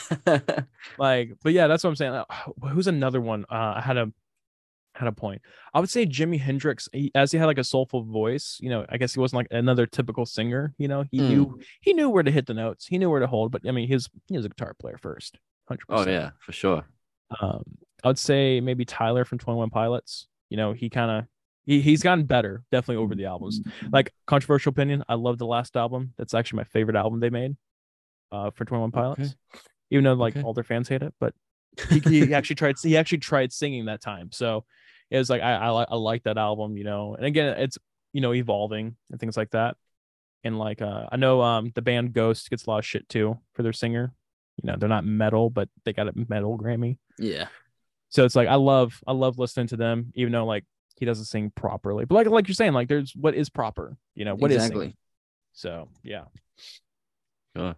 like 0.99 1.33
but 1.43 1.53
yeah 1.53 1.67
that's 1.67 1.83
what 1.85 1.91
i'm 1.91 1.97
saying 1.97 2.23
who's 2.71 2.87
another 2.87 3.21
one 3.21 3.45
uh 3.51 3.75
i 3.77 3.81
had 3.81 3.97
a 3.97 4.13
had 4.95 5.09
a 5.09 5.13
point 5.13 5.43
i 5.75 5.81
would 5.81 5.91
say 5.91 6.07
jimi 6.07 6.39
hendrix 6.41 6.89
he, 6.93 7.11
as 7.15 7.33
he 7.33 7.39
had 7.39 7.47
like 7.47 7.59
a 7.59 7.65
soulful 7.65 8.05
voice 8.05 8.59
you 8.61 8.71
know 8.71 8.85
i 8.89 8.97
guess 8.97 9.13
he 9.15 9.21
wasn't 9.21 9.37
like 9.37 9.49
another 9.51 9.87
typical 9.87 10.25
singer 10.25 10.73
you 10.79 10.87
know 10.89 11.05
he 11.11 11.21
Mm. 11.21 11.27
knew 11.29 11.59
he 11.81 11.93
knew 11.93 12.09
where 12.09 12.23
to 12.23 12.31
hit 12.31 12.47
the 12.47 12.55
notes 12.55 12.87
he 12.87 12.99
knew 12.99 13.11
where 13.11 13.21
to 13.21 13.27
hold 13.27 13.51
but 13.51 13.63
i 13.67 13.71
mean 13.73 13.89
he 13.89 13.95
was 13.95 14.09
he 14.29 14.37
was 14.37 14.47
a 14.47 14.49
guitar 14.49 14.75
player 14.79 14.97
first 14.99 15.39
100% 15.69 16.09
oh 16.09 16.11
yeah, 16.11 16.31
for 16.41 16.53
sure. 16.53 16.85
um 17.41 17.63
i 18.05 18.09
would 18.09 18.19
say 18.19 18.61
maybe 18.61 18.85
tyler 18.85 19.25
from 19.25 19.39
21 19.39 19.71
pilots 19.71 20.29
you 20.51 20.57
know 20.57 20.73
he 20.73 20.89
kind 20.91 21.11
of 21.11 21.25
he, 21.67 21.81
he's 21.81 22.03
gotten 22.03 22.25
better 22.25 22.63
definitely 22.71 23.03
over 23.03 23.15
the 23.15 23.25
albums 23.25 23.61
like 23.93 24.13
controversial 24.27 24.71
opinion 24.71 25.03
i 25.09 25.15
love 25.15 25.39
the 25.39 25.47
last 25.47 25.77
album 25.77 26.13
that's 26.19 26.35
actually 26.35 26.59
my 26.59 26.65
favorite 26.65 26.97
album 26.97 27.21
they 27.21 27.31
made 27.31 27.57
uh 28.33 28.51
for 28.51 28.65
21 28.65 28.91
pilots 28.91 29.35
even 29.91 30.05
though 30.05 30.13
like 30.15 30.37
Okay. 30.37 30.43
all 30.43 30.53
their 30.55 30.65
fans 30.65 30.89
hate 30.89 31.03
it 31.03 31.15
but 31.19 31.35
he, 31.91 31.99
he 32.01 32.35
actually 32.39 32.57
tried 32.57 32.77
he 32.83 32.97
actually 32.97 33.19
tried 33.19 33.53
singing 33.53 33.87
that 33.87 34.01
time 34.01 34.31
so 34.33 34.65
it 35.11 35.19
was 35.19 35.31
like 35.31 35.43
i 35.43 35.55
i, 35.55 35.85
I 35.85 35.97
like 35.97 36.25
that 36.25 36.39
album 36.39 36.77
you 36.77 36.85
know 36.85 37.15
and 37.15 37.25
again 37.25 37.57
it's 37.59 37.79
you 38.13 38.21
know 38.21 38.33
evolving 38.35 38.97
and 39.11 39.21
things 39.21 39.37
like 39.37 39.51
that 39.51 39.77
and 40.45 40.59
like 40.59 40.83
uh 40.83 41.07
i 41.11 41.17
know 41.17 41.41
um 41.43 41.73
the 41.75 41.83
band 41.83 42.13
ghost 42.13 42.51
gets 42.51 42.67
a 42.67 42.71
lot 42.71 42.79
of 42.79 42.87
shit 42.87 43.09
too 43.09 43.39
for 43.55 43.63
their 43.63 43.73
singer 43.73 44.13
you 44.63 44.71
know 44.71 44.77
they're 44.79 44.89
not 44.89 45.05
metal 45.05 45.51
but 45.51 45.69
they 45.85 45.93
got 45.93 46.09
a 46.09 46.13
metal 46.29 46.57
grammy 46.59 46.97
Yeah. 47.19 47.49
so 48.09 48.25
it's 48.25 48.37
like 48.37 48.47
I 48.49 48.55
love 48.55 49.01
I 49.07 49.13
love 49.13 49.39
listening 49.39 49.67
to 49.69 49.77
them, 49.77 50.13
even 50.15 50.33
though 50.33 50.47
like 50.47 50.65
he 50.97 51.05
doesn't 51.05 51.25
sing 51.25 51.51
properly. 51.51 52.05
But 52.05 52.15
like 52.15 52.27
like 52.29 52.47
you're 52.47 52.55
saying, 52.55 52.73
like 52.73 52.87
there's 52.87 53.13
what 53.17 53.35
is 53.35 53.51
proper, 53.51 53.97
you 54.15 54.25
know, 54.25 54.37
what 54.37 54.53
is 54.53 54.59
exactly. 54.59 54.81
singing. 54.85 54.97
So 55.55 55.89
yeah. 56.05 56.25
Sure. 57.57 57.75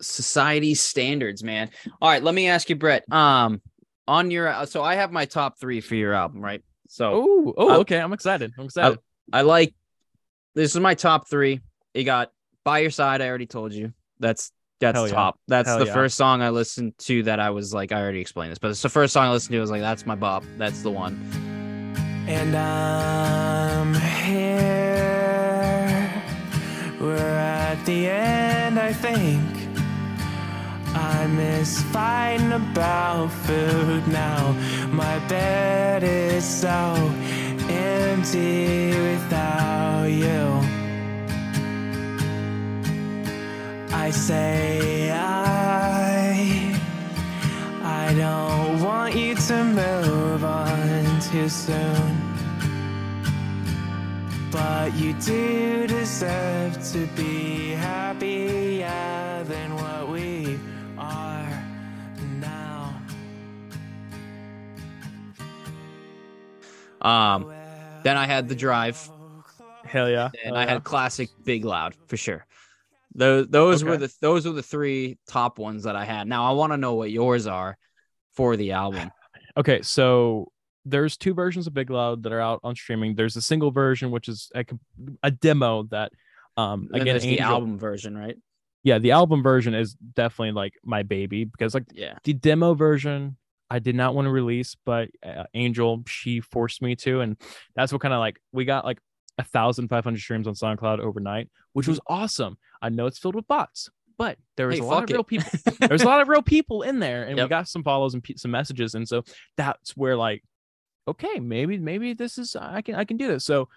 Society 0.00 0.74
standards, 0.74 1.42
man. 1.42 1.70
All 2.00 2.08
right, 2.08 2.22
let 2.22 2.34
me 2.34 2.46
ask 2.48 2.70
you, 2.70 2.76
Brett. 2.76 3.04
Um, 3.12 3.60
on 4.10 4.30
your 4.32 4.48
uh, 4.48 4.66
so 4.66 4.82
I 4.82 4.96
have 4.96 5.12
my 5.12 5.24
top 5.24 5.58
three 5.60 5.80
for 5.80 5.94
your 5.94 6.12
album, 6.12 6.40
right? 6.40 6.62
So 6.88 7.12
Oh, 7.14 7.54
oh, 7.56 7.68
I- 7.70 7.76
okay. 7.78 7.98
I'm 8.00 8.12
excited. 8.12 8.52
I'm 8.58 8.64
excited. 8.64 8.98
I 9.32 9.42
like 9.42 9.72
this 10.56 10.74
is 10.74 10.80
my 10.80 10.94
top 10.94 11.28
three. 11.30 11.60
You 11.94 12.02
got 12.04 12.32
by 12.64 12.80
your 12.80 12.90
side. 12.90 13.22
I 13.22 13.28
already 13.28 13.46
told 13.46 13.72
you. 13.72 13.92
That's 14.18 14.50
that's 14.80 14.96
Hell 14.96 15.06
yeah. 15.08 15.14
top. 15.14 15.38
That's 15.46 15.68
Hell 15.68 15.78
the 15.78 15.86
yeah. 15.86 15.92
first 15.94 16.16
song 16.16 16.42
I 16.42 16.50
listened 16.50 16.94
to 17.06 17.22
that 17.24 17.38
I 17.38 17.50
was 17.50 17.72
like 17.72 17.92
I 17.92 18.00
already 18.00 18.20
explained 18.20 18.50
this, 18.50 18.58
but 18.58 18.70
it's 18.72 18.82
the 18.82 18.88
first 18.88 19.12
song 19.12 19.26
I 19.26 19.30
listened 19.30 19.52
to. 19.52 19.58
I 19.58 19.60
was 19.60 19.70
like, 19.70 19.82
that's 19.82 20.04
my 20.06 20.16
bop. 20.16 20.42
That's 20.58 20.82
the 20.82 20.90
one. 20.90 21.14
And 22.26 22.56
I'm 22.56 23.94
here. 24.90 26.10
We're 27.00 27.16
at 27.16 27.84
the 27.86 28.08
end, 28.08 28.78
I 28.78 28.92
think. 28.92 29.59
I 31.18 31.26
miss 31.26 31.82
fighting 31.94 32.52
about 32.52 33.32
food 33.46 34.06
now. 34.06 34.52
My 34.90 35.18
bed 35.28 36.02
is 36.04 36.44
so 36.44 36.78
empty 37.68 38.90
without 39.08 40.06
you. 40.06 40.44
I 43.92 44.10
say 44.10 45.10
I 45.12 46.78
I 47.82 48.14
don't 48.14 48.80
want 48.80 49.14
you 49.16 49.34
to 49.34 49.64
move 49.64 50.44
on 50.44 51.20
too 51.28 51.48
soon. 51.48 52.12
But 54.50 54.94
you 54.94 55.12
do 55.14 55.86
deserve 55.86 56.72
to 56.92 57.06
be 57.14 57.70
happier 57.70 58.88
than 58.88 59.19
Um, 67.02 67.52
then 68.02 68.16
I 68.16 68.26
had 68.26 68.48
the 68.48 68.54
drive, 68.54 69.08
Hell 69.84 70.08
yeah. 70.10 70.26
and 70.44 70.54
Hell 70.54 70.56
I 70.56 70.64
yeah. 70.64 70.72
had 70.74 70.84
classic 70.84 71.30
Big 71.44 71.64
Loud 71.64 71.94
for 72.06 72.16
sure. 72.16 72.46
Those 73.14 73.48
those 73.48 73.82
were 73.82 73.96
the 73.96 74.12
those 74.20 74.46
were 74.46 74.52
the 74.52 74.62
three 74.62 75.18
top 75.28 75.58
ones 75.58 75.82
that 75.84 75.96
I 75.96 76.04
had. 76.04 76.28
Now 76.28 76.44
I 76.48 76.52
want 76.52 76.72
to 76.72 76.76
know 76.76 76.94
what 76.94 77.10
yours 77.10 77.46
are 77.46 77.76
for 78.34 78.56
the 78.56 78.72
album. 78.72 79.10
Okay, 79.56 79.82
so 79.82 80.52
there's 80.84 81.16
two 81.16 81.34
versions 81.34 81.66
of 81.66 81.74
Big 81.74 81.90
Loud 81.90 82.22
that 82.22 82.32
are 82.32 82.40
out 82.40 82.60
on 82.62 82.76
streaming. 82.76 83.16
There's 83.16 83.34
a 83.36 83.42
single 83.42 83.72
version, 83.72 84.12
which 84.12 84.28
is 84.28 84.48
a, 84.54 84.64
a 85.24 85.32
demo 85.32 85.82
that, 85.90 86.12
um, 86.56 86.88
again, 86.92 87.06
there's 87.06 87.24
the 87.24 87.40
album 87.40 87.76
version, 87.76 88.16
right? 88.16 88.36
Yeah, 88.84 88.98
the 88.98 89.10
album 89.10 89.42
version 89.42 89.74
is 89.74 89.94
definitely 89.94 90.52
like 90.52 90.74
my 90.84 91.02
baby 91.02 91.44
because 91.44 91.74
like 91.74 91.84
Yeah. 91.92 92.14
the 92.22 92.32
demo 92.32 92.74
version 92.74 93.36
I 93.70 93.78
did 93.78 93.94
not 93.94 94.14
want 94.14 94.26
to 94.26 94.30
release, 94.30 94.76
but 94.84 95.08
uh, 95.24 95.44
Angel 95.54 96.02
she 96.06 96.40
forced 96.40 96.82
me 96.82 96.96
to, 96.96 97.20
and 97.20 97.36
that's 97.76 97.92
what 97.92 98.00
kind 98.02 98.12
of 98.14 98.18
like 98.20 98.40
we 98.52 98.64
got 98.64 98.84
like 98.84 98.98
a 99.38 99.44
thousand 99.44 99.88
five 99.88 100.04
hundred 100.04 100.20
streams 100.20 100.46
on 100.46 100.54
SoundCloud 100.54 100.98
overnight, 100.98 101.48
which 101.72 101.86
was 101.88 102.00
awesome. 102.06 102.58
I 102.82 102.88
know 102.88 103.06
it's 103.06 103.18
filled 103.18 103.36
with 103.36 103.46
bots, 103.46 103.88
but 104.18 104.38
there 104.56 104.66
was 104.68 104.78
Hey, 104.78 104.84
a 104.84 104.86
lot 104.86 105.04
of 105.04 105.10
real 105.10 105.20
it. 105.20 105.26
people. 105.26 105.50
There's 105.88 106.02
a 106.02 106.06
lot 106.06 106.20
of 106.20 106.28
real 106.28 106.42
people 106.42 106.82
in 106.82 106.98
there, 106.98 107.24
and 107.24 107.36
we 107.36 107.48
got 107.48 107.68
some 107.68 107.82
follows 107.84 108.14
and 108.14 108.22
pe- 108.22 108.34
some 108.34 108.50
messages, 108.50 108.94
and 108.94 109.06
so 109.08 109.22
that's 109.56 109.96
where 109.96 110.16
like, 110.16 110.42
okay, 111.08 111.38
maybe 111.40 111.78
maybe 111.78 112.12
this 112.12 112.38
is 112.38 112.56
I 112.56 112.82
can 112.82 112.96
I 112.96 113.04
can 113.04 113.16
do 113.16 113.28
this. 113.28 113.44
So 113.44 113.68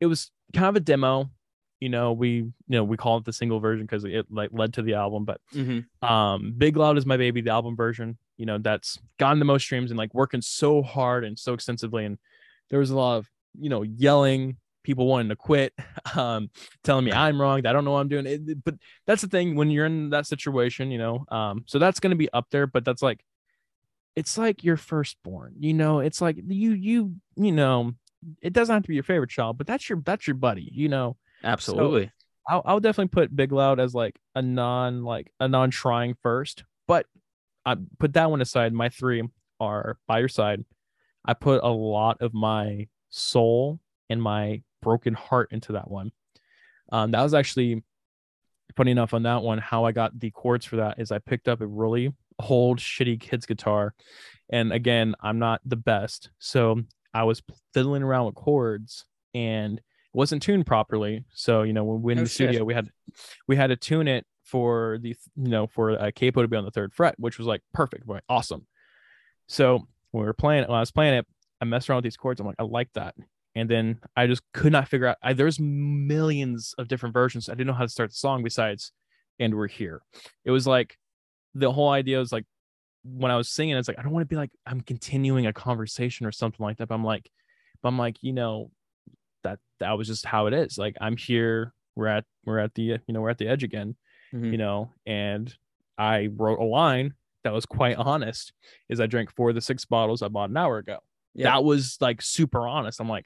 it 0.00 0.06
was 0.06 0.30
kind 0.54 0.66
of 0.66 0.76
a 0.76 0.80
demo. 0.80 1.30
You 1.78 1.90
know, 1.90 2.12
we 2.12 2.28
you 2.36 2.52
know 2.68 2.84
we 2.84 2.96
call 2.96 3.18
it 3.18 3.24
the 3.26 3.32
single 3.34 3.60
version 3.60 3.84
because 3.84 4.04
it 4.04 4.26
like 4.30 4.48
led 4.52 4.72
to 4.74 4.82
the 4.82 4.94
album, 4.94 5.24
but 5.26 5.40
Mm-hmm. 5.54 6.08
um 6.08 6.54
big 6.56 6.76
loud 6.76 6.96
is 6.96 7.04
my 7.04 7.16
baby 7.18 7.42
the 7.42 7.50
album 7.50 7.76
version 7.76 8.16
you 8.36 8.46
know 8.46 8.58
that's 8.58 8.98
gotten 9.18 9.38
the 9.38 9.44
most 9.44 9.62
streams 9.62 9.90
and 9.90 9.98
like 9.98 10.12
working 10.14 10.42
so 10.42 10.82
hard 10.82 11.24
and 11.24 11.38
so 11.38 11.54
extensively 11.54 12.04
and 12.04 12.18
there 12.70 12.78
was 12.78 12.90
a 12.90 12.96
lot 12.96 13.16
of 13.16 13.28
you 13.58 13.68
know 13.70 13.82
yelling 13.82 14.56
people 14.82 15.06
wanting 15.08 15.28
to 15.28 15.34
quit, 15.34 15.72
um, 16.14 16.48
telling 16.84 17.04
me 17.04 17.10
I'm 17.10 17.40
wrong, 17.40 17.62
that 17.62 17.70
I 17.70 17.72
don't 17.72 17.84
know 17.84 17.90
what 17.90 18.00
I'm 18.00 18.08
doing. 18.08 18.24
It- 18.26 18.64
but 18.64 18.76
that's 19.04 19.20
the 19.22 19.26
thing 19.28 19.56
when 19.56 19.68
you're 19.68 19.86
in 19.86 20.10
that 20.10 20.26
situation, 20.28 20.92
you 20.92 20.98
know. 20.98 21.24
Um, 21.28 21.64
so 21.66 21.80
that's 21.80 21.98
gonna 21.98 22.14
be 22.14 22.30
up 22.32 22.46
there, 22.50 22.66
but 22.68 22.84
that's 22.84 23.02
like 23.02 23.24
it's 24.14 24.38
like 24.38 24.64
your 24.64 24.76
firstborn, 24.76 25.54
you 25.58 25.74
know, 25.74 25.98
it's 26.00 26.20
like 26.20 26.36
you 26.46 26.72
you 26.72 27.16
you 27.36 27.52
know, 27.52 27.92
it 28.40 28.52
doesn't 28.52 28.72
have 28.72 28.82
to 28.82 28.88
be 28.88 28.94
your 28.94 29.02
favorite 29.04 29.30
child, 29.30 29.58
but 29.58 29.66
that's 29.66 29.88
your 29.88 30.00
that's 30.04 30.26
your 30.26 30.36
buddy, 30.36 30.70
you 30.72 30.88
know. 30.88 31.16
Absolutely. 31.44 32.10
I'll, 32.48 32.62
I'll 32.64 32.80
definitely 32.80 33.08
put 33.08 33.34
Big 33.34 33.50
Loud 33.52 33.80
as 33.80 33.92
like 33.92 34.18
a 34.34 34.42
non 34.42 35.02
like 35.02 35.32
a 35.40 35.48
non 35.48 35.70
trying 35.70 36.14
first, 36.22 36.64
but 36.86 37.06
I 37.66 37.76
put 37.98 38.14
that 38.14 38.30
one 38.30 38.40
aside. 38.40 38.72
My 38.72 38.88
three 38.88 39.22
are 39.60 39.98
by 40.06 40.20
your 40.20 40.28
side. 40.28 40.64
I 41.24 41.34
put 41.34 41.62
a 41.62 41.68
lot 41.68 42.18
of 42.20 42.32
my 42.32 42.86
soul 43.10 43.80
and 44.08 44.22
my 44.22 44.62
broken 44.80 45.14
heart 45.14 45.48
into 45.50 45.72
that 45.72 45.90
one. 45.90 46.12
Um, 46.92 47.10
that 47.10 47.22
was 47.22 47.34
actually 47.34 47.82
funny 48.76 48.92
enough 48.92 49.12
on 49.12 49.24
that 49.24 49.42
one. 49.42 49.58
How 49.58 49.84
I 49.84 49.92
got 49.92 50.18
the 50.18 50.30
chords 50.30 50.64
for 50.64 50.76
that 50.76 51.00
is 51.00 51.10
I 51.10 51.18
picked 51.18 51.48
up 51.48 51.60
a 51.60 51.66
really 51.66 52.14
old 52.48 52.78
shitty 52.78 53.18
kid's 53.20 53.46
guitar, 53.46 53.94
and 54.50 54.72
again, 54.72 55.14
I'm 55.20 55.38
not 55.40 55.60
the 55.64 55.76
best, 55.76 56.30
so 56.38 56.82
I 57.12 57.24
was 57.24 57.42
fiddling 57.74 58.02
around 58.04 58.26
with 58.26 58.34
chords 58.36 59.06
and 59.34 59.78
it 59.78 59.84
wasn't 60.12 60.42
tuned 60.42 60.66
properly. 60.66 61.24
So 61.34 61.62
you 61.62 61.72
know 61.72 61.82
when 61.82 62.02
we 62.02 62.12
in 62.12 62.18
Oh, 62.20 62.22
the 62.22 62.28
shit. 62.28 62.48
studio, 62.50 62.64
we 62.64 62.74
had 62.74 62.90
we 63.48 63.56
had 63.56 63.68
to 63.68 63.76
tune 63.76 64.06
it 64.06 64.24
for 64.46 64.98
the 65.02 65.14
you 65.36 65.48
know 65.50 65.66
for 65.66 65.90
a 65.90 66.12
capo 66.12 66.40
to 66.40 66.48
be 66.48 66.56
on 66.56 66.64
the 66.64 66.70
third 66.70 66.94
fret, 66.94 67.16
which 67.18 67.36
was 67.36 67.46
like 67.46 67.62
perfect, 67.74 68.08
like 68.08 68.22
awesome. 68.28 68.66
So 69.48 69.86
when 70.12 70.22
we 70.22 70.26
were 70.26 70.32
playing 70.32 70.62
it, 70.62 70.68
when 70.68 70.76
I 70.76 70.80
was 70.80 70.92
playing 70.92 71.14
it, 71.14 71.26
I 71.60 71.64
messed 71.64 71.90
around 71.90 71.98
with 71.98 72.04
these 72.04 72.16
chords. 72.16 72.40
I'm 72.40 72.46
like, 72.46 72.56
I 72.58 72.62
like 72.62 72.92
that. 72.94 73.14
And 73.54 73.68
then 73.68 74.00
I 74.16 74.26
just 74.26 74.42
could 74.52 74.72
not 74.72 74.88
figure 74.88 75.06
out. 75.06 75.16
I, 75.22 75.32
there's 75.32 75.58
millions 75.58 76.74
of 76.78 76.88
different 76.88 77.12
versions. 77.14 77.48
I 77.48 77.52
didn't 77.52 77.68
know 77.68 77.72
how 77.72 77.84
to 77.84 77.88
start 77.88 78.10
the 78.10 78.16
song 78.16 78.42
besides, 78.42 78.92
and 79.38 79.54
we're 79.54 79.68
here. 79.68 80.02
It 80.44 80.50
was 80.50 80.66
like 80.66 80.96
the 81.54 81.72
whole 81.72 81.90
idea 81.90 82.18
was 82.18 82.32
like 82.32 82.44
when 83.02 83.32
I 83.32 83.36
was 83.36 83.48
singing, 83.48 83.76
it's 83.76 83.88
like 83.88 83.98
I 83.98 84.02
don't 84.02 84.12
want 84.12 84.22
to 84.22 84.32
be 84.32 84.36
like 84.36 84.52
I'm 84.66 84.80
continuing 84.80 85.46
a 85.46 85.52
conversation 85.52 86.26
or 86.26 86.32
something 86.32 86.64
like 86.64 86.76
that. 86.78 86.88
But 86.88 86.94
I'm 86.94 87.04
like, 87.04 87.30
but 87.82 87.88
I'm 87.88 87.98
like, 87.98 88.16
you 88.20 88.32
know, 88.32 88.70
that 89.42 89.58
that 89.80 89.98
was 89.98 90.06
just 90.06 90.26
how 90.26 90.46
it 90.46 90.54
is. 90.54 90.78
Like 90.78 90.96
I'm 91.00 91.16
here. 91.16 91.72
We're 91.94 92.08
at 92.08 92.24
we're 92.44 92.58
at 92.58 92.74
the 92.74 92.82
you 92.82 93.00
know 93.08 93.22
we're 93.22 93.30
at 93.30 93.38
the 93.38 93.48
edge 93.48 93.64
again 93.64 93.96
Mhm. 94.34 94.52
you 94.52 94.58
know 94.58 94.90
and 95.06 95.54
i 95.98 96.28
wrote 96.36 96.58
a 96.58 96.64
line 96.64 97.14
that 97.44 97.52
was 97.52 97.64
quite 97.66 97.96
honest 97.96 98.52
is 98.88 99.00
i 99.00 99.06
drank 99.06 99.30
four 99.34 99.50
of 99.50 99.54
the 99.54 99.60
six 99.60 99.84
bottles 99.84 100.22
i 100.22 100.28
bought 100.28 100.50
an 100.50 100.56
hour 100.56 100.78
ago 100.78 100.98
Yeah. 101.34 101.50
that 101.52 101.64
was 101.64 101.96
like 102.00 102.20
super 102.22 102.66
honest 102.66 103.00
i'm 103.00 103.08
like 103.08 103.24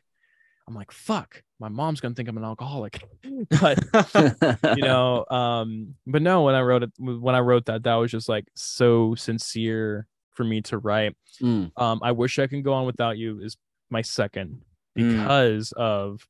i'm 0.69 0.75
like 0.75 0.93
fuck 0.93 1.43
my 1.59 1.69
mom's 1.69 2.01
gonna 2.01 2.15
think 2.15 2.29
i'm 2.29 2.37
an 2.37 2.45
alcoholic 2.45 3.03
but 3.61 3.79
you 4.77 4.83
know 4.85 5.25
um 5.31 5.95
but 6.07 6.23
no 6.23 6.43
when 6.43 6.55
i 6.55 6.61
wrote 6.61 6.83
it 6.83 6.93
when 6.99 7.35
i 7.35 7.41
wrote 7.41 7.67
that 7.67 7.83
that 7.85 7.95
was 7.95 8.11
just 8.11 8.29
like 8.29 8.45
so 8.55 9.15
sincere 9.15 10.07
for 10.33 10.45
me 10.45 10.61
to 10.63 10.79
write 10.79 11.17
Mm, 11.43 11.73
um 11.81 12.01
i 12.03 12.13
wish 12.13 12.39
i 12.39 12.47
can 12.47 12.61
go 12.63 12.73
on 12.75 12.85
without 12.87 13.17
you 13.17 13.41
is 13.41 13.57
my 13.91 14.03
second 14.03 14.63
Mm. 14.99 15.13
because 15.23 15.73
of 15.73 16.27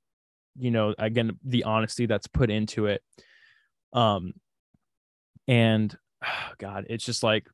you 0.58 0.70
know 0.70 0.94
again 0.98 1.38
the 1.44 1.64
honesty 1.64 2.04
that's 2.06 2.26
put 2.26 2.50
into 2.50 2.86
it 2.86 3.02
um 3.94 4.34
and 5.50 5.98
god 6.58 6.86
it's 6.88 7.04
just 7.04 7.22
like 7.22 7.46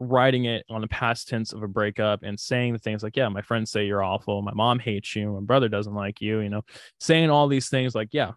writing 0.00 0.46
it 0.46 0.64
on 0.68 0.80
the 0.80 0.88
past 0.88 1.28
tense 1.28 1.52
of 1.52 1.62
a 1.62 1.68
breakup 1.68 2.24
and 2.24 2.40
saying 2.40 2.72
the 2.72 2.78
things 2.78 3.04
like 3.04 3.16
yeah 3.16 3.28
my 3.28 3.42
friends 3.42 3.70
say 3.70 3.86
you're 3.86 4.02
awful. 4.02 4.42
My 4.42 4.52
mom 4.52 4.80
hates 4.80 5.14
you. 5.14 5.32
My 5.32 5.40
brother 5.40 5.68
doesn't 5.68 5.94
like 5.94 6.20
you 6.20 6.40
you 6.40 6.48
know 6.48 6.62
saying 6.98 7.30
all 7.30 7.46
these 7.46 7.68
things 7.68 7.94
like 7.94 8.08
yeah 8.10 8.32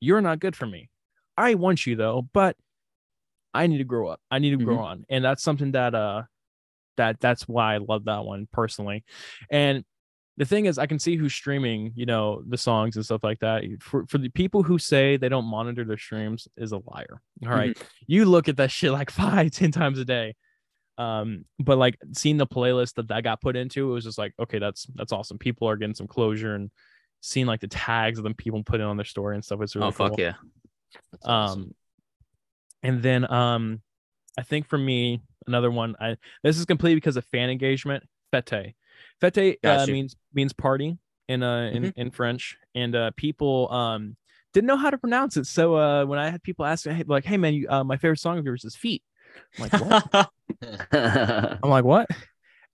you're 0.00 0.22
not 0.22 0.40
good 0.40 0.56
for 0.56 0.66
me. 0.66 0.88
I 1.36 1.54
want 1.54 1.86
you 1.86 1.96
though 1.96 2.26
but 2.32 2.56
i 3.54 3.66
need 3.66 3.78
to 3.78 3.84
grow 3.84 4.08
up. 4.08 4.20
I 4.30 4.38
need 4.38 4.58
to 4.58 4.64
grow 4.64 4.78
on. 4.78 5.04
And 5.10 5.22
that's 5.22 5.42
something 5.42 5.72
that 5.72 5.94
uh 5.94 6.22
that 6.96 7.20
that's 7.20 7.48
why 7.48 7.74
i 7.74 7.78
love 7.78 8.04
that 8.04 8.24
one 8.24 8.48
personally. 8.50 9.04
And 9.50 9.84
the 10.36 10.44
thing 10.44 10.66
is 10.66 10.78
i 10.78 10.86
can 10.86 10.98
see 10.98 11.16
who's 11.16 11.34
streaming 11.34 11.92
you 11.94 12.06
know 12.06 12.42
the 12.48 12.56
songs 12.56 12.96
and 12.96 13.04
stuff 13.04 13.22
like 13.22 13.38
that 13.40 13.62
for, 13.80 14.06
for 14.06 14.18
the 14.18 14.28
people 14.30 14.62
who 14.62 14.78
say 14.78 15.16
they 15.16 15.28
don't 15.28 15.44
monitor 15.44 15.84
their 15.84 15.98
streams 15.98 16.48
is 16.56 16.72
a 16.72 16.80
liar 16.86 17.20
all 17.44 17.50
right? 17.50 17.76
you 18.06 18.24
look 18.24 18.48
at 18.48 18.56
that 18.56 18.70
shit 18.70 18.92
like 18.92 19.10
five 19.10 19.50
ten 19.50 19.70
times 19.70 19.98
a 19.98 20.04
day 20.04 20.34
um 20.98 21.44
but 21.58 21.78
like 21.78 21.96
seeing 22.12 22.36
the 22.36 22.46
playlist 22.46 22.94
that 22.94 23.08
that 23.08 23.24
got 23.24 23.40
put 23.40 23.56
into 23.56 23.90
it 23.90 23.92
was 23.92 24.04
just 24.04 24.18
like 24.18 24.32
okay 24.40 24.58
that's 24.58 24.86
that's 24.94 25.12
awesome 25.12 25.38
people 25.38 25.68
are 25.68 25.76
getting 25.76 25.94
some 25.94 26.06
closure 26.06 26.54
and 26.54 26.70
seeing 27.22 27.46
like 27.46 27.60
the 27.60 27.68
tags 27.68 28.18
of 28.18 28.24
them 28.24 28.34
people 28.34 28.62
put 28.62 28.80
it 28.80 28.84
on 28.84 28.96
their 28.96 29.04
story 29.04 29.34
and 29.34 29.44
stuff 29.44 29.60
it's 29.62 29.74
really 29.74 29.88
oh 29.88 29.90
fuck 29.90 30.10
cool. 30.10 30.20
yeah. 30.20 30.34
that's 31.12 31.24
awesome. 31.24 31.62
Um, 31.62 31.74
and 32.82 33.02
then 33.02 33.30
um, 33.32 33.80
I 34.36 34.42
think 34.42 34.66
for 34.66 34.76
me 34.76 35.22
another 35.46 35.70
one. 35.70 35.96
I 36.00 36.16
this 36.42 36.58
is 36.58 36.64
complete 36.64 36.94
because 36.94 37.16
of 37.16 37.24
fan 37.26 37.50
engagement. 37.50 38.04
Fete, 38.30 38.74
fete 39.30 39.58
uh, 39.64 39.68
means 39.92 40.16
means 40.34 40.52
party 40.52 40.98
in 41.28 41.42
uh 41.42 41.70
in, 41.72 41.84
in 41.96 42.10
French, 42.10 42.58
and 42.74 42.94
uh 42.94 43.10
people 43.16 43.70
um 43.72 44.16
didn't 44.52 44.66
know 44.66 44.76
how 44.76 44.90
to 44.90 44.98
pronounce 44.98 45.36
it. 45.36 45.46
So 45.46 45.76
uh 45.76 46.04
when 46.04 46.18
I 46.18 46.28
had 46.30 46.42
people 46.42 46.64
ask 46.66 46.84
me 46.86 46.92
hey, 46.92 47.04
like, 47.06 47.24
"Hey 47.24 47.36
man, 47.38 47.54
you, 47.54 47.68
uh, 47.70 47.84
my 47.84 47.96
favorite 47.96 48.18
song 48.20 48.38
of 48.38 48.44
yours 48.44 48.64
is 48.64 48.76
Feet," 48.76 49.02
I'm 49.58 49.62
like, 49.70 49.72
"What?" 50.12 50.30
I'm 50.92 51.70
like, 51.70 51.84
"What?" 51.84 52.06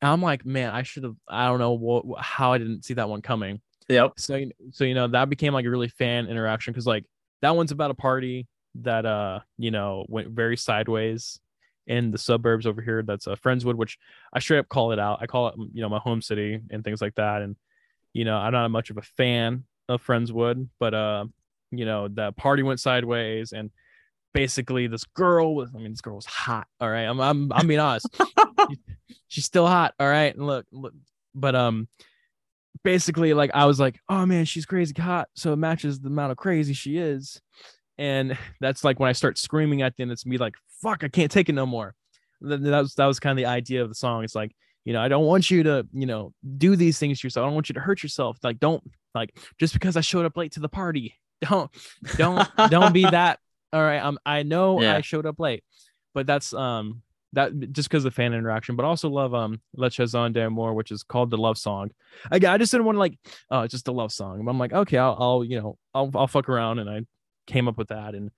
And 0.01 0.11
I'm 0.11 0.23
like, 0.23 0.45
"Man, 0.45 0.71
I 0.71 0.83
should 0.83 1.05
have. 1.05 1.17
I 1.29 1.47
don't 1.47 1.59
know 1.59 1.73
what 1.73 2.05
how 2.21 2.53
I 2.53 2.59
didn't 2.59 2.85
see 2.85 2.95
that 2.95 3.09
one 3.09 3.23
coming." 3.23 3.61
yep. 3.89 4.13
so 4.17 4.37
you- 4.37 4.53
so 4.73 4.85
you 4.85 4.95
know 4.95 5.09
that 5.09 5.29
became 5.31 5.53
like 5.55 5.65
a 5.65 5.71
really 5.71 5.89
fan 5.89 6.27
interaction 6.27 6.73
because 6.73 6.87
like 6.87 7.05
that 7.43 7.55
one's 7.57 7.73
about 7.73 7.91
a 7.91 7.95
party 7.95 8.47
that 8.83 9.07
uh 9.07 9.41
you 9.57 9.71
know 9.71 10.05
went 10.09 10.29
very 10.29 10.57
sideways 10.57 11.41
in 11.89 12.11
the 12.11 12.19
suburbs 12.19 12.67
over 12.67 12.81
here 12.81 13.03
that's 13.03 13.27
uh, 13.27 13.35
friendswood 13.35 13.75
which 13.75 13.99
i 14.33 14.39
straight 14.39 14.59
up 14.59 14.69
call 14.69 14.93
it 14.93 14.99
out. 14.99 15.19
I 15.21 15.27
call 15.27 15.49
it 15.49 15.55
you 15.73 15.83
know 15.83 15.89
my 15.89 15.99
home 15.99 16.23
city 16.23 16.61
and 16.71 16.85
things 16.85 17.01
like 17.01 17.15
that. 17.17 17.43
And 17.43 17.57
you 18.13 18.25
know 18.25 18.37
i'm 18.37 18.53
not 18.53 18.71
much 18.71 18.91
of 18.91 18.99
a 18.99 19.03
fan 19.03 19.65
of 19.89 20.05
friendswood 20.05 20.69
but 20.79 20.95
uh 20.95 21.25
you 21.71 21.85
know 21.85 22.09
the 22.09 22.33
party 22.33 22.63
went 22.63 22.81
sideways 22.81 23.53
and 23.53 23.71
basically 24.33 24.87
this 24.87 25.05
girl 25.05 25.55
was 25.55 25.71
i 25.75 25.79
mean 25.79 25.91
this 25.93 26.01
girl 26.01 26.17
was 26.17 26.27
hot 26.27 26.67
all 26.81 26.91
right? 26.91 27.05
I'm 27.05 27.21
i'm, 27.21 27.53
I'm 27.53 27.67
being 27.67 27.81
honest. 27.81 28.07
She's 29.29 29.45
still 29.45 29.67
hot 29.67 29.95
all 29.99 30.09
right? 30.09 30.35
And 30.35 30.47
look, 30.47 30.67
look 30.73 30.95
but 31.35 31.55
um 31.55 31.89
basically 32.83 33.35
like 33.35 33.51
I 33.55 33.67
was 33.67 33.81
like, 33.81 34.01
oh 34.09 34.27
man, 34.27 34.45
she's 34.45 34.67
crazy 34.67 34.95
hot, 34.99 35.29
so 35.35 35.53
it 35.53 35.57
matches 35.57 36.01
the 36.01 36.09
amount 36.09 36.33
of 36.33 36.39
crazy 36.39 36.75
she 36.75 36.97
is, 36.97 37.41
and 37.99 38.37
that's 38.61 38.85
like 38.85 39.01
when 39.01 39.09
I 39.09 39.13
start 39.13 39.39
screaming 39.39 39.83
at 39.83 39.97
them, 39.97 40.11
it's 40.11 40.25
me 40.27 40.39
like, 40.39 40.55
fuck, 40.83 41.05
I 41.05 41.09
can't 41.09 41.31
take 41.31 41.49
it 41.49 41.55
no 41.55 41.67
more. 41.67 41.95
That 42.41 42.61
was 42.61 42.95
that 42.95 43.07
was 43.07 43.19
kind 43.19 43.33
of 43.39 43.43
the 43.43 43.51
idea 43.51 43.83
of 43.83 43.89
the 43.89 43.95
song. 43.95 44.23
It's 44.25 44.35
like, 44.35 44.53
you 44.85 44.93
know, 44.93 45.01
I 45.03 45.09
don't 45.09 45.27
want 45.27 45.51
you 45.51 45.65
to, 45.65 45.87
you 45.93 46.07
know, 46.07 46.33
do 46.57 46.77
these 46.77 46.99
things 46.99 47.21
to 47.21 47.27
yourself. 47.27 47.45
I 47.45 47.47
don't 47.49 47.55
want 47.55 47.69
you 47.69 47.75
to 47.75 47.81
hurt 47.81 48.03
yourself. 48.03 48.39
Like, 48.43 48.61
don't 48.61 48.83
like 49.15 49.37
just 49.59 49.73
because 49.75 49.97
I 49.97 50.01
showed 50.01 50.25
up 50.25 50.37
late 50.37 50.53
to 50.53 50.61
the 50.61 50.69
party, 50.69 51.15
don't 51.43 51.71
don't 52.17 52.49
don't 52.69 52.93
be 52.93 53.03
that. 53.03 53.41
All 53.73 53.83
right, 53.83 53.99
um, 54.03 54.19
I 54.25 54.45
know 54.45 54.81
Yeah. 54.81 54.95
I 54.95 55.01
showed 55.03 55.27
up 55.27 55.39
late, 55.41 55.63
but 56.15 56.27
that's 56.27 56.55
um 56.55 57.03
that 57.35 57.53
just 57.73 57.91
because 57.91 58.05
of 58.07 58.13
the 58.13 58.15
fan 58.15 58.33
interaction, 58.33 58.77
but 58.77 58.87
also 58.87 59.11
love 59.11 59.35
um 59.35 59.61
Le 59.77 59.91
Chanson 59.91 60.33
d'Amour, 60.33 60.73
which 60.75 60.91
is 60.91 61.03
called 61.03 61.31
the 61.31 61.37
love 61.37 61.59
song. 61.59 61.91
I, 62.31 62.37
I 62.37 62.57
just 62.57 62.71
didn't 62.73 62.87
want 62.87 62.97
to 62.97 63.01
like 63.01 63.19
oh 63.51 63.67
just 63.67 63.89
a 63.89 63.93
love 63.93 64.13
song. 64.13 64.43
But 64.45 64.51
I'm 64.53 64.59
like, 64.59 64.73
okay, 64.73 64.97
I'll, 64.97 65.17
I'll 65.19 65.45
you 65.45 65.61
know, 65.61 65.77
I'll 65.93 66.11
I'll 66.15 66.27
fuck 66.29 66.49
around 66.49 66.79
and 66.79 66.89
I 66.89 67.01
came 67.49 67.67
up 67.67 67.77
with 67.77 67.89
that. 67.89 68.15
And 68.15 68.31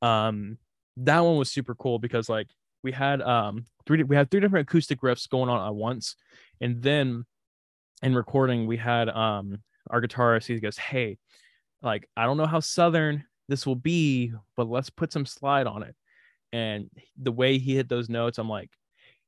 um 0.00 0.58
that 0.98 1.20
one 1.20 1.36
was 1.36 1.50
super 1.50 1.74
cool 1.74 1.98
because 1.98 2.28
like 2.28 2.48
we 2.84 2.92
had 2.92 3.20
um 3.22 3.64
three 3.86 4.02
we 4.04 4.14
had 4.14 4.30
three 4.30 4.40
different 4.40 4.68
acoustic 4.68 5.00
riffs 5.00 5.28
going 5.28 5.48
on 5.48 5.66
at 5.66 5.74
once. 5.74 6.14
And 6.60 6.80
then 6.82 7.24
in 8.02 8.14
recording, 8.14 8.66
we 8.66 8.76
had 8.76 9.08
um 9.08 9.62
our 9.90 10.00
guitarist, 10.00 10.46
he 10.46 10.60
goes, 10.60 10.78
Hey, 10.78 11.18
like 11.82 12.08
I 12.16 12.24
don't 12.24 12.36
know 12.36 12.46
how 12.46 12.60
southern 12.60 13.24
this 13.48 13.66
will 13.66 13.76
be, 13.76 14.32
but 14.56 14.68
let's 14.68 14.90
put 14.90 15.12
some 15.12 15.26
slide 15.26 15.66
on 15.66 15.82
it. 15.82 15.96
And 16.52 16.90
the 17.20 17.32
way 17.32 17.58
he 17.58 17.74
hit 17.74 17.88
those 17.88 18.08
notes, 18.08 18.38
I'm 18.38 18.48
like, 18.48 18.70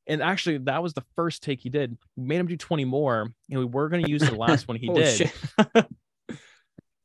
and 0.06 0.22
actually 0.22 0.59
that 0.59 0.82
was 0.82 0.92
the 0.92 1.05
first 1.16 1.42
take 1.42 1.60
he 1.60 1.70
did. 1.70 1.96
We 2.16 2.26
made 2.26 2.40
him 2.40 2.46
do 2.46 2.56
20 2.56 2.84
more, 2.84 3.22
and 3.51 3.59
we 3.59 3.64
were 3.64 3.88
gonna 3.88 4.09
use 4.09 4.22
the 4.22 4.34
last 4.36 4.68
one 4.68 4.76
he 4.76 4.88
did. 4.94 5.32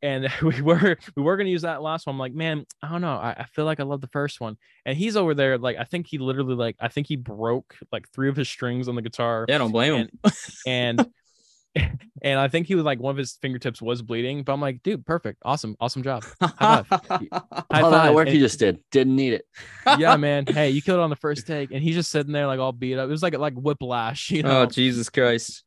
And 0.02 0.30
we 0.42 0.62
were 0.62 0.98
we 1.16 1.24
were 1.24 1.38
gonna 1.38 1.50
use 1.50 1.64
that 1.64 1.82
last 1.82 2.08
one. 2.08 2.16
I'm 2.16 2.20
like, 2.20 2.34
man, 2.34 2.66
I 2.82 2.90
don't 2.90 3.02
know. 3.02 3.16
I, 3.18 3.32
I 3.40 3.46
feel 3.54 3.66
like 3.66 3.80
I 3.80 3.84
love 3.84 4.02
the 4.02 4.08
first 4.08 4.40
one. 4.40 4.58
And 4.86 4.98
he's 4.98 5.18
over 5.18 5.34
there, 5.34 5.58
like 5.58 5.78
I 5.78 5.84
think 5.84 6.08
he 6.08 6.18
literally 6.18 6.56
like 6.56 6.76
I 6.80 6.88
think 6.88 7.08
he 7.08 7.16
broke 7.16 7.76
like 7.92 8.08
three 8.10 8.30
of 8.30 8.36
his 8.36 8.48
strings 8.50 8.88
on 8.88 8.96
the 8.96 9.02
guitar 9.02 9.46
yeah, 9.50 9.58
don't 9.58 9.72
blame 9.72 9.96
him. 9.96 10.10
and 10.66 11.06
and 12.24 12.40
I 12.40 12.48
think 12.48 12.66
he 12.68 12.76
was 12.76 12.84
like 12.84 13.00
one 13.00 13.12
of 13.12 13.18
his 13.18 13.38
fingertips 13.42 13.82
was 13.82 14.02
bleeding. 14.02 14.44
But 14.44 14.54
I'm 14.54 14.62
like, 14.62 14.82
dude, 14.84 15.06
perfect, 15.06 15.42
awesome, 15.46 15.76
awesome 15.80 16.02
job. 16.04 16.24
High 16.42 16.84
High 16.90 17.28
All 17.82 17.92
that 17.92 18.06
five. 18.08 18.16
work 18.16 18.28
And- 18.28 18.36
you 18.36 18.42
just 18.42 18.58
did. 18.60 18.80
Didn't 18.92 19.16
need 19.16 19.34
it. 19.34 19.46
yeah, 19.98 20.16
man. 20.18 20.46
Hey, 20.48 20.72
you 20.72 20.82
killed 20.82 21.00
it 21.00 21.04
on 21.04 21.10
the 21.12 21.16
first 21.18 21.46
take, 21.46 21.72
and 21.72 21.84
he's 21.84 21.96
just 21.96 22.10
sitting 22.10 22.32
there 22.34 22.48
like 22.48 22.60
all 22.60 22.72
beat 22.72 22.98
up. 22.98 23.08
It 23.08 23.12
was 23.12 23.22
like 23.22 23.38
like 23.38 23.54
whiplash, 23.54 24.32
you 24.32 24.44
know. 24.44 24.62
oh 24.62 24.66
Jesus 24.66 25.10
Christ. 25.10 25.64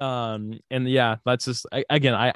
um, 0.00 0.58
and 0.70 0.88
yeah, 0.88 1.16
that's 1.24 1.44
just 1.44 1.66
I, 1.72 1.84
again, 1.90 2.14
I 2.14 2.32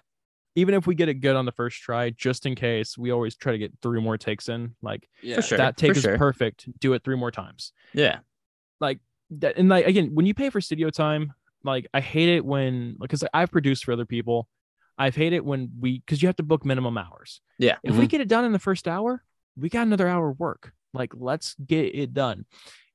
even 0.55 0.75
if 0.75 0.87
we 0.87 0.95
get 0.95 1.09
it 1.09 1.15
good 1.15 1.37
on 1.37 1.47
the 1.47 1.53
first 1.53 1.81
try, 1.81 2.11
just 2.11 2.47
in 2.47 2.55
case, 2.55 2.99
we 2.99 3.11
always 3.11 3.37
try 3.37 3.53
to 3.53 3.59
get 3.59 3.73
three 3.83 4.01
more 4.01 4.19
takes 4.19 4.49
in. 4.49 4.75
Like 4.83 5.09
Yeah. 5.23 5.41
sure. 5.41 5.59
that 5.59 5.77
take 5.77 5.93
for 5.93 5.99
is 5.99 6.03
sure. 6.03 6.19
perfect. 6.19 6.69
Do 6.81 6.93
it 6.93 7.03
three 7.03 7.17
more 7.17 7.31
times. 7.31 7.73
Yeah. 7.95 8.19
Like 8.81 9.01
that, 9.31 9.57
and 9.57 9.69
like 9.69 9.87
again, 9.87 10.11
when 10.15 10.27
you 10.27 10.35
pay 10.35 10.51
for 10.51 10.61
studio 10.61 10.91
time, 10.91 11.33
like 11.65 11.87
I 11.95 12.01
hate 12.01 12.29
it 12.29 12.45
when 12.45 12.97
because 13.01 13.25
I've 13.33 13.51
produced 13.51 13.85
for 13.85 13.93
other 13.93 14.07
people. 14.07 14.49
I've 14.99 15.17
hated 15.17 15.37
it 15.37 15.45
when 15.45 15.71
we 15.81 16.01
because 16.01 16.21
you 16.21 16.29
have 16.29 16.37
to 16.37 16.43
book 16.43 16.65
minimum 16.65 16.99
hours. 16.99 17.41
Yeah. 17.59 17.77
If 17.83 17.93
we 17.93 18.01
mm-hmm. 18.01 18.07
get 18.09 18.21
it 18.21 18.29
done 18.29 18.45
in 18.45 18.53
the 18.53 18.59
first 18.59 18.87
hour, 18.87 19.25
we 19.57 19.69
got 19.69 19.87
another 19.87 20.07
hour 20.07 20.31
of 20.31 20.39
work. 20.39 20.73
Like 20.93 21.13
let's 21.17 21.55
get 21.55 21.95
it 21.95 22.13
done. 22.13 22.45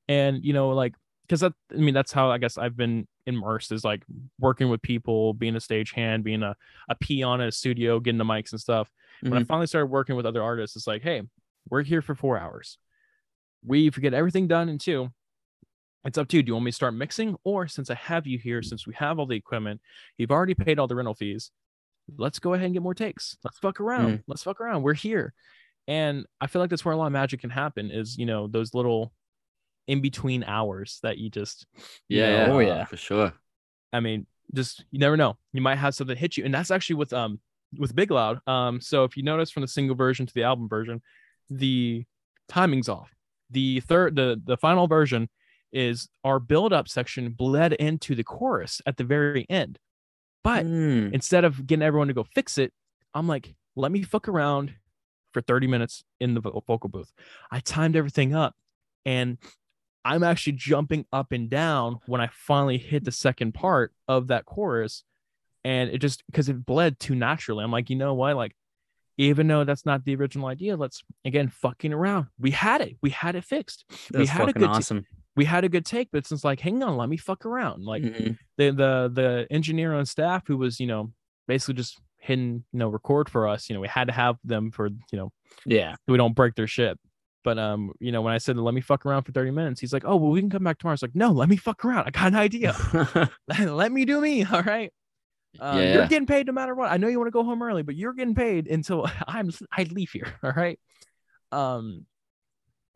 And 0.06 0.44
you 0.44 0.52
know, 0.52 0.70
like 0.70 0.94
because 1.28 1.40
that 1.40 1.52
I 1.72 1.76
mean 1.76 1.94
that's 1.94 2.12
how 2.12 2.30
I 2.30 2.38
guess 2.38 2.56
I've 2.56 2.76
been 2.76 3.06
immersed 3.26 3.70
is 3.72 3.84
like 3.84 4.02
working 4.40 4.70
with 4.70 4.80
people, 4.80 5.34
being 5.34 5.54
a 5.54 5.58
stagehand, 5.58 6.22
being 6.24 6.42
a, 6.42 6.56
a 6.88 6.94
peon 6.94 7.40
at 7.42 7.48
a 7.48 7.52
studio, 7.52 8.00
getting 8.00 8.18
the 8.18 8.24
mics 8.24 8.52
and 8.52 8.60
stuff. 8.60 8.90
When 9.20 9.34
I 9.34 9.40
Mhm. 9.42 9.46
finally 9.46 9.66
started 9.66 9.86
working 9.86 10.16
with 10.16 10.24
other 10.26 10.42
artists, 10.42 10.76
it's 10.76 10.86
like, 10.86 11.02
hey, 11.02 11.22
we're 11.68 11.82
here 11.82 12.00
for 12.00 12.14
four 12.14 12.38
hours. 12.38 12.78
We 13.64 13.90
get 13.90 14.14
everything 14.14 14.46
done 14.46 14.68
in 14.68 14.78
two. 14.78 15.10
It's 16.04 16.16
up 16.16 16.28
to 16.28 16.36
you. 16.36 16.42
Do 16.42 16.50
you 16.50 16.54
want 16.54 16.64
me 16.64 16.70
to 16.70 16.74
start 16.74 16.94
mixing? 16.94 17.36
Or 17.44 17.66
since 17.66 17.90
I 17.90 17.94
have 17.94 18.26
you 18.26 18.38
here, 18.38 18.62
since 18.62 18.86
we 18.86 18.94
have 18.94 19.18
all 19.18 19.26
the 19.26 19.36
equipment, 19.36 19.80
you've 20.16 20.30
already 20.30 20.54
paid 20.54 20.78
all 20.78 20.86
the 20.86 20.94
rental 20.94 21.14
fees. 21.14 21.50
Let's 22.16 22.38
go 22.38 22.54
ahead 22.54 22.66
and 22.66 22.72
get 22.72 22.82
more 22.82 22.94
takes. 22.94 23.36
Let's 23.44 23.58
fuck 23.58 23.80
around. 23.80 24.22
Let's 24.26 24.42
fuck 24.42 24.60
around. 24.60 24.82
We're 24.82 24.94
here. 24.94 25.34
And 25.88 26.24
I 26.40 26.46
feel 26.46 26.60
like 26.62 26.70
that's 26.70 26.84
where 26.84 26.94
a 26.94 26.96
lot 26.96 27.06
of 27.06 27.12
magic 27.12 27.40
can 27.40 27.50
happen 27.50 27.90
is, 27.90 28.16
you 28.16 28.24
know, 28.26 28.46
those 28.46 28.72
little 28.74 29.12
in 29.88 30.00
between 30.00 30.44
hours 30.44 31.00
that 31.02 31.18
you 31.18 31.30
just, 31.30 31.66
you 32.08 32.20
Yeah, 32.20 32.46
know, 32.46 32.46
yeah, 32.46 32.52
Oh, 32.52 32.58
yeah. 32.60 32.84
for 32.84 32.96
sure. 32.96 33.32
I 33.92 34.00
mean, 34.00 34.26
just 34.54 34.84
you 34.90 34.98
never 34.98 35.16
know. 35.16 35.36
You 35.52 35.60
might 35.62 35.76
have 35.76 35.94
something 35.94 36.16
hit 36.16 36.36
you, 36.36 36.44
and 36.44 36.54
that's 36.54 36.70
actually 36.70 36.96
with 36.96 37.12
um 37.12 37.40
with 37.78 37.94
Big 37.96 38.10
Loud. 38.10 38.40
Um, 38.46 38.80
so 38.80 39.04
if 39.04 39.16
you 39.16 39.22
notice 39.22 39.50
from 39.50 39.62
the 39.62 39.68
single 39.68 39.96
version 39.96 40.26
to 40.26 40.34
the 40.34 40.44
album 40.44 40.68
version, 40.68 41.02
the 41.50 42.04
timing's 42.48 42.88
off. 42.88 43.10
The 43.50 43.80
third, 43.80 44.14
the 44.16 44.40
the 44.44 44.56
final 44.56 44.86
version 44.86 45.28
is 45.72 46.08
our 46.24 46.38
build 46.38 46.72
up 46.72 46.88
section 46.88 47.30
bled 47.30 47.72
into 47.74 48.14
the 48.14 48.24
chorus 48.24 48.80
at 48.86 48.96
the 48.96 49.04
very 49.04 49.46
end, 49.50 49.78
but 50.44 50.64
Mm. 50.64 51.12
instead 51.12 51.44
of 51.44 51.66
getting 51.66 51.82
everyone 51.82 52.08
to 52.08 52.14
go 52.14 52.24
fix 52.24 52.56
it, 52.58 52.72
I'm 53.14 53.26
like, 53.28 53.54
let 53.76 53.92
me 53.92 54.02
fuck 54.02 54.28
around 54.28 54.74
for 55.34 55.42
30 55.42 55.66
minutes 55.66 56.04
in 56.20 56.32
the 56.34 56.40
vocal 56.40 56.88
booth. 56.88 57.12
I 57.50 57.60
timed 57.60 57.96
everything 57.96 58.34
up 58.34 58.54
and 59.04 59.36
I'm 60.12 60.22
actually 60.22 60.54
jumping 60.54 61.04
up 61.12 61.32
and 61.32 61.48
down 61.50 61.98
when 62.06 62.20
I 62.20 62.28
finally 62.32 62.78
hit 62.78 63.04
the 63.04 63.12
second 63.12 63.52
part 63.52 63.92
of 64.06 64.28
that 64.28 64.44
chorus. 64.46 65.04
And 65.64 65.90
it 65.90 65.98
just 65.98 66.24
because 66.26 66.48
it 66.48 66.64
bled 66.64 66.98
too 66.98 67.14
naturally. 67.14 67.62
I'm 67.64 67.70
like, 67.72 67.90
you 67.90 67.96
know 67.96 68.14
what? 68.14 68.36
Like, 68.36 68.54
even 69.18 69.48
though 69.48 69.64
that's 69.64 69.84
not 69.84 70.04
the 70.04 70.14
original 70.14 70.46
idea, 70.46 70.76
let's 70.76 71.02
again 71.24 71.48
fucking 71.48 71.92
around. 71.92 72.26
We 72.38 72.52
had 72.52 72.80
it. 72.80 72.96
We 73.02 73.10
had 73.10 73.34
it 73.34 73.44
fixed. 73.44 73.84
we 74.14 74.26
had 74.26 74.48
a 74.48 74.52
good 74.52 74.62
awesome. 74.68 75.04
we 75.36 75.44
had 75.44 75.64
a 75.64 75.68
good 75.68 75.84
take, 75.84 76.08
but 76.12 76.18
it's 76.18 76.28
just 76.30 76.44
like, 76.44 76.60
hang 76.60 76.82
on, 76.82 76.96
let 76.96 77.08
me 77.08 77.16
fuck 77.16 77.44
around. 77.44 77.84
Like 77.84 78.02
Mhm. 78.04 78.38
the 78.56 78.70
the 78.70 79.10
the 79.12 79.46
engineer 79.50 79.92
on 79.94 80.06
staff 80.06 80.46
who 80.46 80.56
was 80.56 80.78
you 80.80 80.86
know 80.86 81.12
basically 81.48 81.74
just 81.74 82.00
hitting 82.20 82.64
you 82.72 82.78
know 82.78 82.88
record 82.88 83.28
for 83.28 83.46
us 83.48 83.68
you 83.70 83.74
know 83.74 83.80
we 83.80 83.88
had 83.88 84.08
to 84.08 84.12
have 84.12 84.36
them 84.44 84.70
for 84.70 84.88
you 84.88 85.18
know 85.18 85.32
Yeah. 85.66 85.92
so 85.94 86.12
we 86.12 86.18
don't 86.18 86.34
break 86.34 86.54
their 86.56 86.66
shit 86.66 86.98
but 87.44 87.58
um 87.58 87.92
you 88.00 88.12
know 88.12 88.20
when 88.20 88.32
i 88.32 88.38
said 88.38 88.56
let 88.56 88.74
me 88.74 88.80
fuck 88.80 89.06
around 89.06 89.22
for 89.22 89.32
30 89.32 89.50
minutes 89.52 89.80
he's 89.80 89.92
like 89.92 90.04
oh 90.04 90.16
well 90.16 90.30
we 90.30 90.40
can 90.40 90.50
come 90.50 90.64
back 90.64 90.78
tomorrow. 90.78 90.94
It's 90.94 91.02
like 91.02 91.14
no 91.14 91.30
let 91.30 91.48
me 91.48 91.56
fuck 91.56 91.84
around. 91.84 92.06
I 92.06 92.10
got 92.10 92.26
an 92.28 92.36
idea. 92.36 92.74
Let 93.58 93.92
me 93.92 94.04
do 94.04 94.20
me 94.20 94.44
all 94.52 94.62
right? 94.62 94.92
Um, 95.60 95.78
Yeah, 95.78 95.94
you're 95.94 96.06
getting 96.06 96.26
paid 96.26 96.46
no 96.46 96.52
matter 96.52 96.74
what. 96.74 96.90
I 96.90 96.96
know 96.98 97.08
you 97.08 97.18
want 97.18 97.28
to 97.28 97.32
go 97.32 97.44
home 97.44 97.62
early 97.62 97.82
but 97.82 97.96
you're 97.96 98.12
getting 98.12 98.34
paid 98.34 98.66
until 98.68 99.08
i'm 99.26 99.50
i 99.72 99.84
leave 99.84 100.10
here 100.10 100.34
all 100.42 100.52
right? 100.52 100.78
Um 101.52 102.06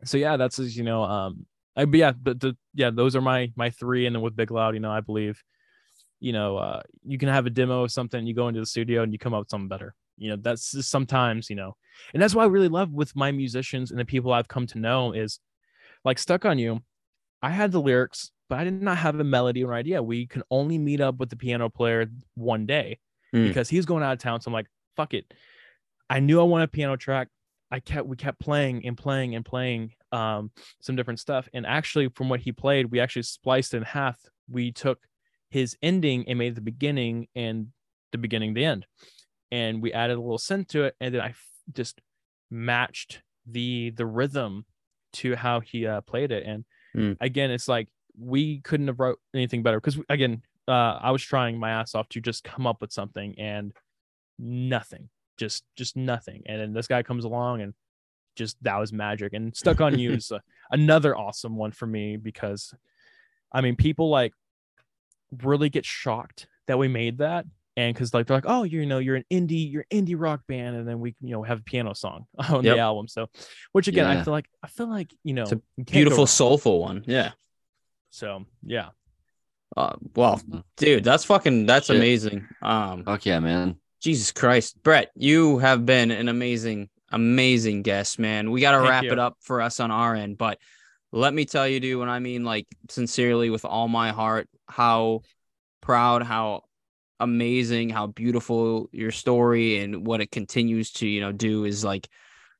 so 0.03 0.17
yeah 0.17 0.37
that's 0.37 0.59
you 0.59 0.83
know 0.83 1.03
um 1.03 1.45
I, 1.75 1.85
but 1.85 1.97
yeah 1.97 2.11
but 2.11 2.39
the 2.39 2.55
yeah 2.73 2.91
those 2.91 3.15
are 3.15 3.21
my 3.21 3.51
my 3.55 3.69
three 3.69 4.05
and 4.05 4.15
then 4.15 4.21
with 4.21 4.35
big 4.35 4.51
loud 4.51 4.73
you 4.73 4.79
know 4.79 4.91
i 4.91 4.99
believe 4.99 5.41
you 6.19 6.33
know 6.33 6.57
uh 6.57 6.81
you 7.03 7.17
can 7.17 7.29
have 7.29 7.45
a 7.45 7.49
demo 7.49 7.83
of 7.83 7.91
something 7.91 8.25
you 8.25 8.33
go 8.33 8.47
into 8.47 8.59
the 8.59 8.65
studio 8.65 9.03
and 9.03 9.11
you 9.11 9.19
come 9.19 9.33
up 9.33 9.39
with 9.39 9.49
something 9.49 9.67
better 9.67 9.95
you 10.17 10.29
know 10.29 10.35
that's 10.41 10.71
just 10.71 10.89
sometimes 10.89 11.49
you 11.49 11.55
know. 11.55 11.75
And 12.13 12.21
that's 12.21 12.33
why 12.33 12.43
i 12.43 12.47
really 12.47 12.69
love 12.69 12.91
with 12.91 13.15
my 13.15 13.31
musicians 13.31 13.91
and 13.91 13.99
the 13.99 14.05
people 14.05 14.33
i've 14.33 14.47
come 14.47 14.65
to 14.67 14.79
know 14.79 15.11
is 15.13 15.39
like 16.03 16.17
stuck 16.17 16.43
on 16.43 16.57
you 16.57 16.81
i 17.41 17.49
had 17.51 17.71
the 17.71 17.79
lyrics 17.81 18.31
but 18.49 18.57
i 18.59 18.63
did 18.63 18.81
not 18.81 18.97
have 18.97 19.19
a 19.19 19.23
melody 19.23 19.63
or 19.63 19.73
idea. 19.73 20.01
We 20.01 20.25
can 20.27 20.43
only 20.51 20.77
meet 20.77 21.01
up 21.01 21.17
with 21.19 21.29
the 21.29 21.35
piano 21.35 21.69
player 21.69 22.07
one 22.35 22.65
day 22.65 22.99
Hmm. 23.31 23.47
because 23.47 23.67
he's 23.69 23.85
going 23.85 24.03
out 24.03 24.13
of 24.13 24.19
town. 24.19 24.41
So 24.41 24.49
i'm 24.49 24.53
like 24.53 24.67
fuck 24.95 25.13
it. 25.13 25.33
I 26.09 26.19
knew 26.19 26.39
i 26.39 26.43
wanted 26.43 26.65
a 26.65 26.67
piano 26.67 26.95
track. 26.97 27.29
I 27.71 27.79
kept 27.79 28.07
we 28.07 28.15
kept 28.15 28.39
playing 28.39 28.85
and 28.85 28.95
playing 28.97 29.35
and 29.35 29.43
playing 29.45 29.91
um 30.11 30.51
some 30.81 30.95
different 30.95 31.19
stuff. 31.19 31.47
And 31.53 31.65
actually 31.65 32.09
from 32.09 32.29
what 32.29 32.41
he 32.41 32.51
played 32.51 32.91
we 32.91 32.99
actually 32.99 33.23
spliced 33.23 33.73
in 33.73 33.83
half. 33.83 34.19
We 34.49 34.71
took 34.71 34.99
his 35.49 35.77
ending 35.81 36.27
and 36.27 36.37
made 36.39 36.55
the 36.55 36.61
beginning 36.61 37.27
and 37.35 37.67
the 38.11 38.17
beginning 38.17 38.53
the 38.53 38.65
end 38.65 38.85
and 39.53 39.81
we 39.83 39.93
added 39.93 40.17
a 40.17 40.21
little 40.21 40.37
synth 40.49 40.67
to 40.69 40.83
it 40.83 40.95
and 40.99 41.13
then 41.13 41.21
i 41.21 41.29
f- 41.29 41.47
just 41.73 42.01
matched 42.49 43.21
the 43.45 43.91
the 43.91 44.05
rhythm 44.05 44.65
to 45.13 45.35
how 45.35 45.59
he 45.59 45.85
uh, 45.85 46.01
played 46.01 46.31
it. 46.31 46.43
And 46.45 46.65
Hmm. 46.95 47.13
again 47.21 47.49
it's 47.51 47.67
like 47.67 47.87
we 48.17 48.61
couldn't 48.61 48.87
have 48.87 48.99
wrote 48.99 49.19
anything 49.33 49.63
better 49.63 49.79
because 49.79 49.97
again 50.09 50.43
uh, 50.67 50.93
i 51.01 51.09
was 51.11 51.23
trying 51.23 51.59
my 51.59 51.71
ass 51.71 51.95
off 51.95 52.07
to 52.09 52.21
just 52.21 52.43
come 52.43 52.67
up 52.67 52.79
with 52.81 52.91
something 52.91 53.33
and 53.39 53.73
nothing 54.39 55.09
just 55.37 55.63
just 55.75 55.95
nothing. 55.95 56.43
And 56.45 56.61
then 56.61 56.73
this 56.73 56.87
guy 56.87 57.01
comes 57.03 57.25
along 57.25 57.61
and 57.61 57.73
just 58.35 58.55
that 58.63 58.77
was 58.79 58.93
magic 58.93 59.33
and 59.33 59.55
stuck 59.55 59.81
on 59.81 59.97
you 59.97 60.13
is 60.19 60.31
uh, 60.31 60.39
another 60.71 61.15
awesome 61.17 61.55
one 61.55 61.71
for 61.71 61.87
me 61.87 62.17
because 62.17 62.73
i 63.51 63.61
mean 63.61 63.75
people 63.75 64.09
like 64.09 64.33
really 65.41 65.69
get 65.69 65.85
shocked 65.85 66.47
that 66.67 66.77
we 66.77 66.87
made 66.87 67.17
that 67.17 67.45
and 67.77 67.93
because 67.93 68.13
like 68.13 68.27
they're 68.27 68.37
like 68.37 68.45
oh 68.47 68.63
you 68.63 68.85
know 68.85 68.99
you're 68.99 69.15
an 69.15 69.25
indie 69.31 69.71
you're 69.71 69.85
an 69.91 70.05
indie 70.05 70.15
rock 70.17 70.41
band 70.47 70.75
and 70.75 70.87
then 70.87 70.99
we 70.99 71.15
you 71.21 71.31
know 71.31 71.41
have 71.43 71.59
a 71.59 71.63
piano 71.63 71.93
song 71.93 72.25
on 72.37 72.63
Yep. 72.63 72.75
the 72.75 72.79
album 72.79 73.07
so 73.07 73.27
which 73.71 73.87
again 73.87 74.05
i 74.05 74.21
feel 74.23 74.31
like 74.33 74.45
i 74.61 74.67
feel 74.67 74.87
like 74.89 75.11
you 75.23 75.33
know 75.33 75.43
It's 75.43 75.51
a 75.53 75.55
you 75.77 75.83
can't 75.85 75.87
go 75.87 75.93
Beautiful, 75.93 76.27
soulful 76.27 76.79
one. 76.79 77.03
Yeah. 77.07 77.31
so 78.11 78.45
yeah 78.63 78.89
Uh, 79.75 79.95
well, 80.15 80.39
dude, 80.77 81.03
that's 81.03 81.25
fucking 81.25 81.65
that's 81.65 81.87
Shit. 81.87 81.95
amazing. 81.95 82.47
Um, 82.61 83.03
Fuck 83.05 83.25
yeah, 83.25 83.39
man. 83.39 83.77
Jesus 84.01 84.31
Christ, 84.31 84.77
Brett, 84.83 85.09
you 85.15 85.57
have 85.59 85.83
been 85.85 86.11
an 86.11 86.27
amazing, 86.29 86.89
amazing 87.11 87.81
guest, 87.81 88.19
man. 88.19 88.51
We 88.51 88.61
got 88.61 88.73
to 88.73 88.77
Thank 88.79 88.89
wrap 88.89 89.03
you. 89.05 89.11
it 89.13 89.17
up 89.19 89.37
for 89.39 89.61
us 89.61 89.79
on 89.79 89.89
our 89.89 90.13
end, 90.13 90.37
but 90.37 90.59
let 91.11 91.33
me 91.33 91.45
tell 91.45 91.67
you, 91.67 91.79
dude, 91.79 91.97
when 91.99 92.09
I 92.09 92.19
mean 92.19 92.43
like 92.43 92.67
sincerely 92.89 93.49
with 93.49 93.65
all 93.65 93.87
my 93.87 94.11
heart, 94.11 94.47
how 94.67 95.21
proud, 95.81 96.21
how 96.21 96.65
amazing, 97.23 97.89
how 97.89 98.07
beautiful 98.07 98.89
your 98.91 99.11
story 99.11 99.79
and 99.79 100.05
what 100.05 100.21
it 100.21 100.31
continues 100.31 100.91
to, 100.93 101.07
you 101.07 101.21
know, 101.21 101.31
do 101.31 101.65
is 101.65 101.83
like 101.83 102.07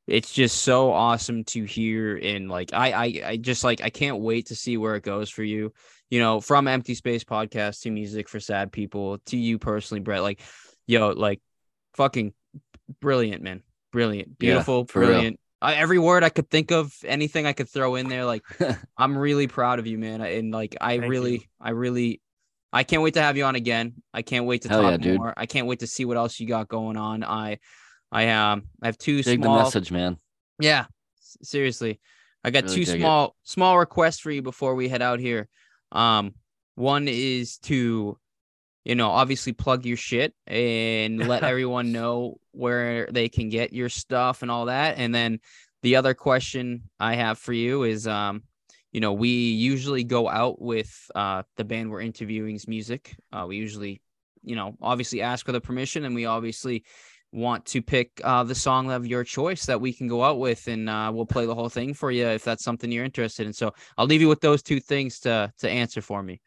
it's 0.07 0.34
just 0.34 0.64
so 0.64 0.91
awesome 0.91 1.45
to 1.45 1.64
hear 1.64 2.18
and 2.18 2.49
like 2.49 2.73
I 2.73 2.91
I 2.91 3.22
I 3.26 3.38
just 3.38 3.64
like 3.64 3.81
I 3.81 3.90
can't 3.90 4.19
wait 4.19 4.48
to 4.48 4.56
see 4.56 4.76
where 4.77 4.95
it 4.95 5.03
goes 5.03 5.30
for 5.30 5.44
you. 5.44 5.73
You 6.10 6.19
know, 6.19 6.41
from 6.41 6.68
Empty 6.68 6.94
Space 6.95 7.23
podcast 7.23 7.81
to 7.81 7.91
music 7.91 8.30
for 8.30 8.40
sad 8.40 8.72
people 8.72 9.18
to 9.27 9.38
you 9.38 9.57
personally, 9.57 10.02
Brett. 10.02 10.22
Like, 10.22 10.41
yo, 10.85 11.10
like 11.10 11.41
fucking 11.95 12.34
brilliant, 12.99 13.41
man. 13.41 13.64
Brilliant. 13.91 14.38
Beautiful, 14.38 14.85
for 14.85 14.99
real. 14.99 15.10
brilliant. 15.10 15.40
I, 15.61 15.76
every 15.76 15.98
word 15.98 16.23
I 16.23 16.30
could 16.30 16.49
think 16.49 16.72
of, 16.72 16.94
anything 17.06 17.45
I 17.45 17.53
could 17.53 17.69
throw 17.69 17.95
in 17.95 18.10
there, 18.10 18.26
like 18.26 18.44
I'm 18.98 19.18
really 19.18 19.48
proud 19.48 19.80
of 19.80 19.88
you, 19.88 19.98
man. 19.98 20.22
And 20.22 20.52
like 20.52 20.76
I 20.81 20.99
Thank 20.99 21.10
really, 21.10 21.34
you. 21.34 21.41
I 21.60 21.69
really 21.69 22.22
I 22.73 22.83
can't 22.83 23.03
wait 23.03 23.13
to 23.13 23.21
have 23.21 23.37
you 23.37 23.45
on 23.45 23.55
again. 23.55 23.93
I 24.13 24.23
can't 24.23 24.45
wait 24.45 24.63
to 24.63 24.69
Hell 24.69 24.81
talk 24.81 24.91
yeah, 24.91 24.97
dude. 24.97 25.19
more. 25.19 25.33
I 25.37 25.45
can't 25.45 25.67
wait 25.67 25.79
to 25.79 25.87
see 25.87 26.05
what 26.05 26.17
else 26.17 26.39
you 26.39 26.47
got 26.47 26.67
going 26.67 26.97
on. 26.97 27.23
I 27.23 27.59
I 28.11 28.29
um 28.29 28.63
I 28.81 28.87
have 28.87 28.97
two 28.97 29.21
Dig 29.21 29.39
the 29.41 29.45
small 29.45 29.57
message, 29.63 29.91
man. 29.91 30.17
yeah, 30.59 30.85
seriously. 31.43 31.99
I 32.43 32.49
got 32.49 32.63
Really 32.63 32.75
two 32.77 32.85
dig 32.85 32.95
it. 32.95 32.99
small 32.99 33.35
small 33.43 33.77
requests 33.77 34.19
for 34.19 34.31
you 34.31 34.41
before 34.41 34.75
we 34.75 34.89
head 34.89 35.01
out 35.03 35.19
here. 35.19 35.47
Um 35.91 36.33
one 36.75 37.07
is 37.07 37.59
to 37.59 38.17
you 38.85 38.95
know, 38.95 39.11
obviously 39.11 39.53
plug 39.53 39.85
your 39.85 39.95
shit 39.95 40.33
and 40.45 41.25
let 41.27 41.43
everyone 41.51 41.93
know 41.93 42.37
where 42.51 43.07
they 43.11 43.29
can 43.29 43.47
get 43.49 43.71
your 43.71 43.87
stuff 43.87 44.41
and 44.41 44.51
all 44.51 44.65
that. 44.65 44.97
And 44.97 45.15
then 45.15 45.39
the 45.83 45.95
other 45.95 46.13
question 46.13 46.89
I 46.99 47.15
have 47.15 47.37
for 47.37 47.53
you 47.53 47.83
is 47.83 48.07
um 48.07 48.43
you 48.93 49.01
know, 49.01 49.11
we 49.13 49.29
usually 49.29 50.03
go 50.05 50.29
out 50.29 50.61
with 50.61 50.91
uh 51.15 51.43
the 51.57 51.65
band 51.65 51.91
we're 51.91 52.01
interviewing's 52.01 52.67
music. 52.67 53.15
Uh 53.33 53.45
we 53.47 53.57
usually, 53.57 54.01
you 54.43 54.55
know, 54.55 54.77
obviously 54.81 55.21
ask 55.21 55.45
for 55.45 55.51
the 55.51 55.61
permission 55.61 56.05
and 56.05 56.15
we 56.15 56.25
obviously 56.25 56.85
want 57.31 57.65
to 57.65 57.81
pick 57.81 58.21
uh, 58.23 58.43
the 58.43 58.53
song 58.53 58.91
of 58.91 59.07
your 59.07 59.23
choice 59.23 59.65
that 59.65 59.81
we 59.81 59.91
can 59.91 60.07
go 60.07 60.23
out 60.23 60.37
with, 60.37 60.67
and 60.67 60.87
uh, 60.87 61.09
we'll 61.11 61.25
play 61.25 61.47
the 61.47 61.55
whole 61.55 61.67
thing 61.69 61.91
for 61.91 62.11
you 62.11 62.27
if 62.27 62.43
that's 62.43 62.63
something 62.63 62.91
you're 62.91 63.03
interested 63.03 63.47
in. 63.47 63.53
So 63.53 63.73
I'll 63.97 64.05
leave 64.05 64.21
you 64.21 64.29
with 64.29 64.39
those 64.41 64.61
two 64.61 64.79
things 64.79 65.19
to 65.21 65.51
to 65.57 65.67
answer 65.69 66.01
for 66.01 66.21
me. 66.21 66.39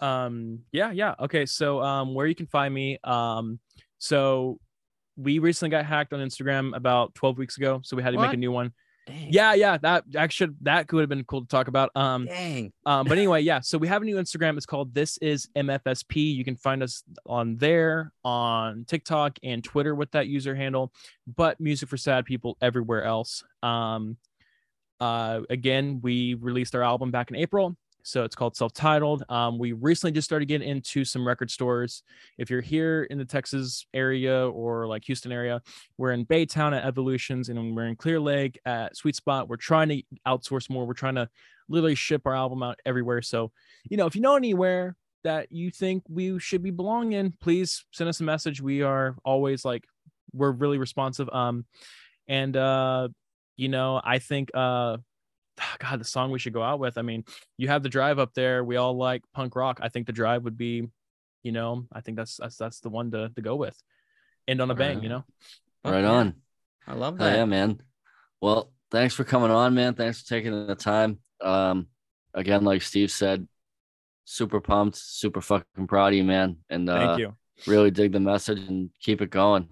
um 0.00 0.60
yeah 0.72 0.90
yeah 0.92 1.14
okay 1.18 1.46
so 1.46 1.80
um 1.80 2.14
where 2.14 2.26
you 2.26 2.34
can 2.34 2.46
find 2.46 2.74
me 2.74 2.98
um 3.02 3.58
so 3.96 4.60
we 5.16 5.38
recently 5.38 5.70
got 5.70 5.86
hacked 5.86 6.12
on 6.12 6.20
Instagram 6.20 6.76
about 6.76 7.14
12 7.14 7.38
weeks 7.38 7.56
ago, 7.56 7.80
so 7.82 7.96
we 7.96 8.02
had 8.02 8.12
to 8.12 8.18
make 8.18 8.34
a 8.34 8.36
new 8.36 8.52
one. 8.52 8.74
Dang. 9.06 9.32
Yeah, 9.32 9.54
yeah, 9.54 9.78
that 9.78 10.04
actually 10.16 10.54
that 10.62 10.88
could 10.88 11.00
have 11.00 11.08
been 11.08 11.22
cool 11.24 11.42
to 11.42 11.46
talk 11.46 11.68
about. 11.68 11.90
Um, 11.94 12.26
Dang. 12.26 12.72
um, 12.84 13.06
but 13.06 13.16
anyway, 13.16 13.40
yeah. 13.42 13.60
So 13.60 13.78
we 13.78 13.86
have 13.86 14.02
a 14.02 14.04
new 14.04 14.16
Instagram. 14.16 14.56
It's 14.56 14.66
called 14.66 14.94
This 14.94 15.16
Is 15.18 15.48
MFSP. 15.56 16.34
You 16.34 16.44
can 16.44 16.56
find 16.56 16.82
us 16.82 17.04
on 17.24 17.56
there, 17.56 18.12
on 18.24 18.84
TikTok 18.86 19.38
and 19.44 19.62
Twitter 19.62 19.94
with 19.94 20.10
that 20.12 20.26
user 20.26 20.56
handle. 20.56 20.92
But 21.36 21.60
music 21.60 21.88
for 21.88 21.96
sad 21.96 22.24
people 22.24 22.56
everywhere 22.60 23.04
else. 23.04 23.44
Um, 23.62 24.16
uh, 25.00 25.40
again, 25.50 26.00
we 26.02 26.34
released 26.34 26.74
our 26.74 26.82
album 26.82 27.10
back 27.12 27.30
in 27.30 27.36
April. 27.36 27.76
So 28.06 28.22
it's 28.22 28.36
called 28.36 28.54
self-titled. 28.54 29.24
Um, 29.28 29.58
we 29.58 29.72
recently 29.72 30.12
just 30.12 30.26
started 30.26 30.46
getting 30.46 30.68
into 30.68 31.04
some 31.04 31.26
record 31.26 31.50
stores. 31.50 32.04
If 32.38 32.50
you're 32.50 32.60
here 32.60 33.02
in 33.10 33.18
the 33.18 33.24
Texas 33.24 33.84
area 33.92 34.48
or 34.48 34.86
like 34.86 35.04
Houston 35.06 35.32
area, 35.32 35.60
we're 35.98 36.12
in 36.12 36.24
Baytown 36.24 36.72
at 36.72 36.84
Evolutions, 36.84 37.48
and 37.48 37.74
we're 37.74 37.86
in 37.86 37.96
Clear 37.96 38.20
Lake 38.20 38.60
at 38.64 38.96
Sweet 38.96 39.16
Spot. 39.16 39.48
We're 39.48 39.56
trying 39.56 39.88
to 39.88 40.02
outsource 40.24 40.70
more. 40.70 40.86
We're 40.86 40.94
trying 40.94 41.16
to 41.16 41.28
literally 41.68 41.96
ship 41.96 42.22
our 42.26 42.36
album 42.36 42.62
out 42.62 42.78
everywhere. 42.86 43.22
So, 43.22 43.50
you 43.90 43.96
know, 43.96 44.06
if 44.06 44.14
you 44.14 44.20
know 44.20 44.36
anywhere 44.36 44.94
that 45.24 45.50
you 45.50 45.72
think 45.72 46.04
we 46.08 46.38
should 46.38 46.62
be 46.62 46.70
belonging 46.70 47.12
in, 47.14 47.34
please 47.40 47.84
send 47.90 48.08
us 48.08 48.20
a 48.20 48.24
message. 48.24 48.62
We 48.62 48.82
are 48.82 49.16
always 49.24 49.64
like, 49.64 49.84
we're 50.32 50.52
really 50.52 50.78
responsive. 50.78 51.28
Um, 51.30 51.64
and 52.28 52.56
uh, 52.56 53.08
you 53.56 53.68
know, 53.68 54.00
I 54.04 54.20
think 54.20 54.52
uh, 54.54 54.98
God, 55.78 56.00
the 56.00 56.04
song 56.04 56.30
we 56.30 56.38
should 56.38 56.52
go 56.52 56.62
out 56.62 56.78
with. 56.78 56.98
I 56.98 57.02
mean, 57.02 57.24
you 57.56 57.68
have 57.68 57.82
the 57.82 57.88
drive 57.88 58.18
up 58.18 58.34
there. 58.34 58.64
We 58.64 58.76
all 58.76 58.96
like 58.96 59.22
punk 59.34 59.56
rock. 59.56 59.80
I 59.82 59.88
think 59.88 60.06
the 60.06 60.12
drive 60.12 60.44
would 60.44 60.56
be, 60.58 60.88
you 61.42 61.52
know, 61.52 61.86
I 61.92 62.00
think 62.00 62.16
that's 62.16 62.36
that's 62.36 62.56
that's 62.56 62.80
the 62.80 62.88
one 62.90 63.10
to 63.12 63.30
to 63.30 63.40
go 63.42 63.56
with. 63.56 63.76
End 64.48 64.60
on 64.60 64.70
a 64.70 64.74
bang, 64.74 65.02
you 65.02 65.08
know. 65.08 65.24
Fuck 65.82 65.92
right 65.92 66.00
yeah. 66.02 66.10
on. 66.10 66.34
I 66.86 66.94
love 66.94 67.18
Hell 67.18 67.28
that. 67.28 67.36
yeah, 67.36 67.44
man. 67.44 67.80
Well, 68.40 68.72
thanks 68.90 69.14
for 69.14 69.24
coming 69.24 69.50
on, 69.50 69.74
man. 69.74 69.94
Thanks 69.94 70.22
for 70.22 70.28
taking 70.28 70.66
the 70.66 70.74
time. 70.76 71.18
Um, 71.40 71.88
again, 72.32 72.62
like 72.64 72.82
Steve 72.82 73.10
said, 73.10 73.48
super 74.24 74.60
pumped, 74.60 74.96
super 74.96 75.40
fucking 75.40 75.86
proud 75.88 76.08
of 76.08 76.14
you, 76.14 76.24
man. 76.24 76.58
And 76.70 76.88
uh, 76.88 77.06
Thank 77.16 77.18
you. 77.20 77.34
really 77.66 77.90
dig 77.90 78.12
the 78.12 78.20
message 78.20 78.60
and 78.60 78.90
keep 79.00 79.20
it 79.20 79.30
going. 79.30 79.68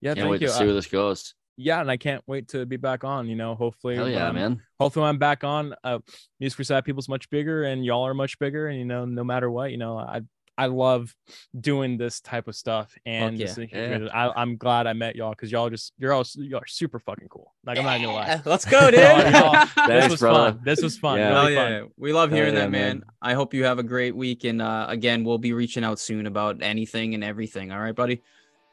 Yeah, 0.00 0.14
Can't 0.14 0.20
thank 0.24 0.30
wait 0.32 0.40
you. 0.40 0.46
to 0.46 0.52
see 0.54 0.62
Uh, 0.62 0.66
where 0.66 0.74
this 0.74 0.86
goes. 0.86 1.34
Yeah, 1.56 1.80
and 1.80 1.90
I 1.90 1.96
can't 1.96 2.22
wait 2.26 2.48
to 2.48 2.64
be 2.66 2.76
back 2.76 3.04
on. 3.04 3.28
You 3.28 3.36
know, 3.36 3.54
hopefully, 3.54 3.96
Hell 3.96 4.08
yeah, 4.08 4.28
um, 4.28 4.34
man. 4.34 4.62
hopefully 4.78 5.02
when 5.02 5.10
I'm 5.10 5.18
back 5.18 5.44
on. 5.44 5.74
Uh, 5.84 5.98
Music 6.38 6.56
for 6.56 6.64
Sad 6.64 6.84
People's 6.84 7.08
much 7.08 7.28
bigger, 7.30 7.64
and 7.64 7.84
y'all 7.84 8.06
are 8.06 8.14
much 8.14 8.38
bigger. 8.38 8.68
And 8.68 8.78
you 8.78 8.84
know, 8.84 9.04
no 9.04 9.24
matter 9.24 9.50
what, 9.50 9.70
you 9.70 9.76
know, 9.76 9.98
I 9.98 10.22
I 10.58 10.66
love 10.66 11.14
doing 11.58 11.96
this 11.96 12.20
type 12.20 12.46
of 12.46 12.54
stuff, 12.54 12.92
and 13.06 13.38
yeah. 13.38 13.46
this- 13.46 13.70
Yeah. 13.72 14.08
I, 14.12 14.42
I'm 14.42 14.56
glad 14.58 14.86
I 14.86 14.92
met 14.92 15.16
y'all 15.16 15.30
because 15.30 15.50
y'all 15.50 15.70
just 15.70 15.94
you're 15.96 16.12
all 16.12 16.24
y'all 16.36 16.60
are 16.60 16.66
super 16.66 16.98
fucking 16.98 17.28
cool. 17.28 17.54
Like 17.64 17.78
I'm 17.78 17.84
not 17.84 17.96
gonna 18.00 18.12
lie. 18.12 18.42
Let's 18.44 18.66
go, 18.66 18.78
dude. 18.90 19.00
Y'all- 19.00 19.30
y'all- 19.30 19.66
this 19.88 20.10
was 20.10 20.20
brother. 20.20 20.52
fun. 20.52 20.60
This 20.64 20.82
was 20.82 20.98
fun. 20.98 21.18
Yeah. 21.18 21.40
Really 21.40 21.54
Hell 21.54 21.64
fun. 21.64 21.72
yeah. 21.72 21.82
We 21.96 22.12
love 22.12 22.28
Hell 22.30 22.36
hearing 22.38 22.54
yeah, 22.54 22.60
that, 22.60 22.70
man. 22.70 22.98
man. 22.98 23.04
I 23.22 23.32
hope 23.34 23.54
you 23.54 23.64
have 23.64 23.78
a 23.78 23.82
great 23.82 24.14
week. 24.14 24.44
And 24.44 24.60
uh, 24.60 24.84
again, 24.90 25.24
we'll 25.24 25.38
be 25.38 25.54
reaching 25.54 25.82
out 25.84 25.98
soon 25.98 26.26
about 26.26 26.62
anything 26.62 27.14
and 27.14 27.24
everything. 27.24 27.72
All 27.72 27.80
right, 27.80 27.94
buddy? 27.94 28.20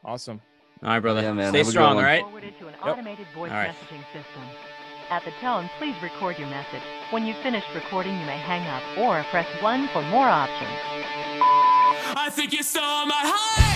Awesome. 0.04 0.42
All 0.84 0.90
right, 0.90 1.00
brother. 1.00 1.22
Yeah, 1.22 1.34
man. 1.34 1.50
Stay 1.52 1.60
Have 1.60 1.66
a 1.68 1.70
good 1.70 1.72
strong, 1.72 1.90
all 1.90 1.96
one. 1.96 2.04
right? 2.06 2.22
Forwarded 2.24 2.60
to 2.60 2.68
an 2.68 2.74
Yep. 2.74 2.86
automated 2.86 3.28
voice 3.34 3.52
All 3.52 3.58
right. 3.58 3.70
messaging 3.72 4.04
system. 4.14 4.44
At 5.10 5.24
the 5.24 5.32
tone, 5.42 5.70
please 5.80 5.96
record 6.04 6.38
your 6.38 6.50
message. 6.50 6.84
When 7.12 7.26
you've 7.26 7.38
finished 7.38 7.68
recording, 7.74 8.20
you 8.20 8.26
may 8.26 8.38
hang 8.38 8.68
up 8.68 8.84
or 8.98 9.24
press 9.32 9.48
1 9.62 9.88
for 9.90 10.02
more 10.04 10.28
options. 10.28 10.70
I 12.16 12.30
think 12.32 12.54
you 12.54 12.62
stole 12.64 13.06
my 13.06 13.16
heart. 13.24 13.67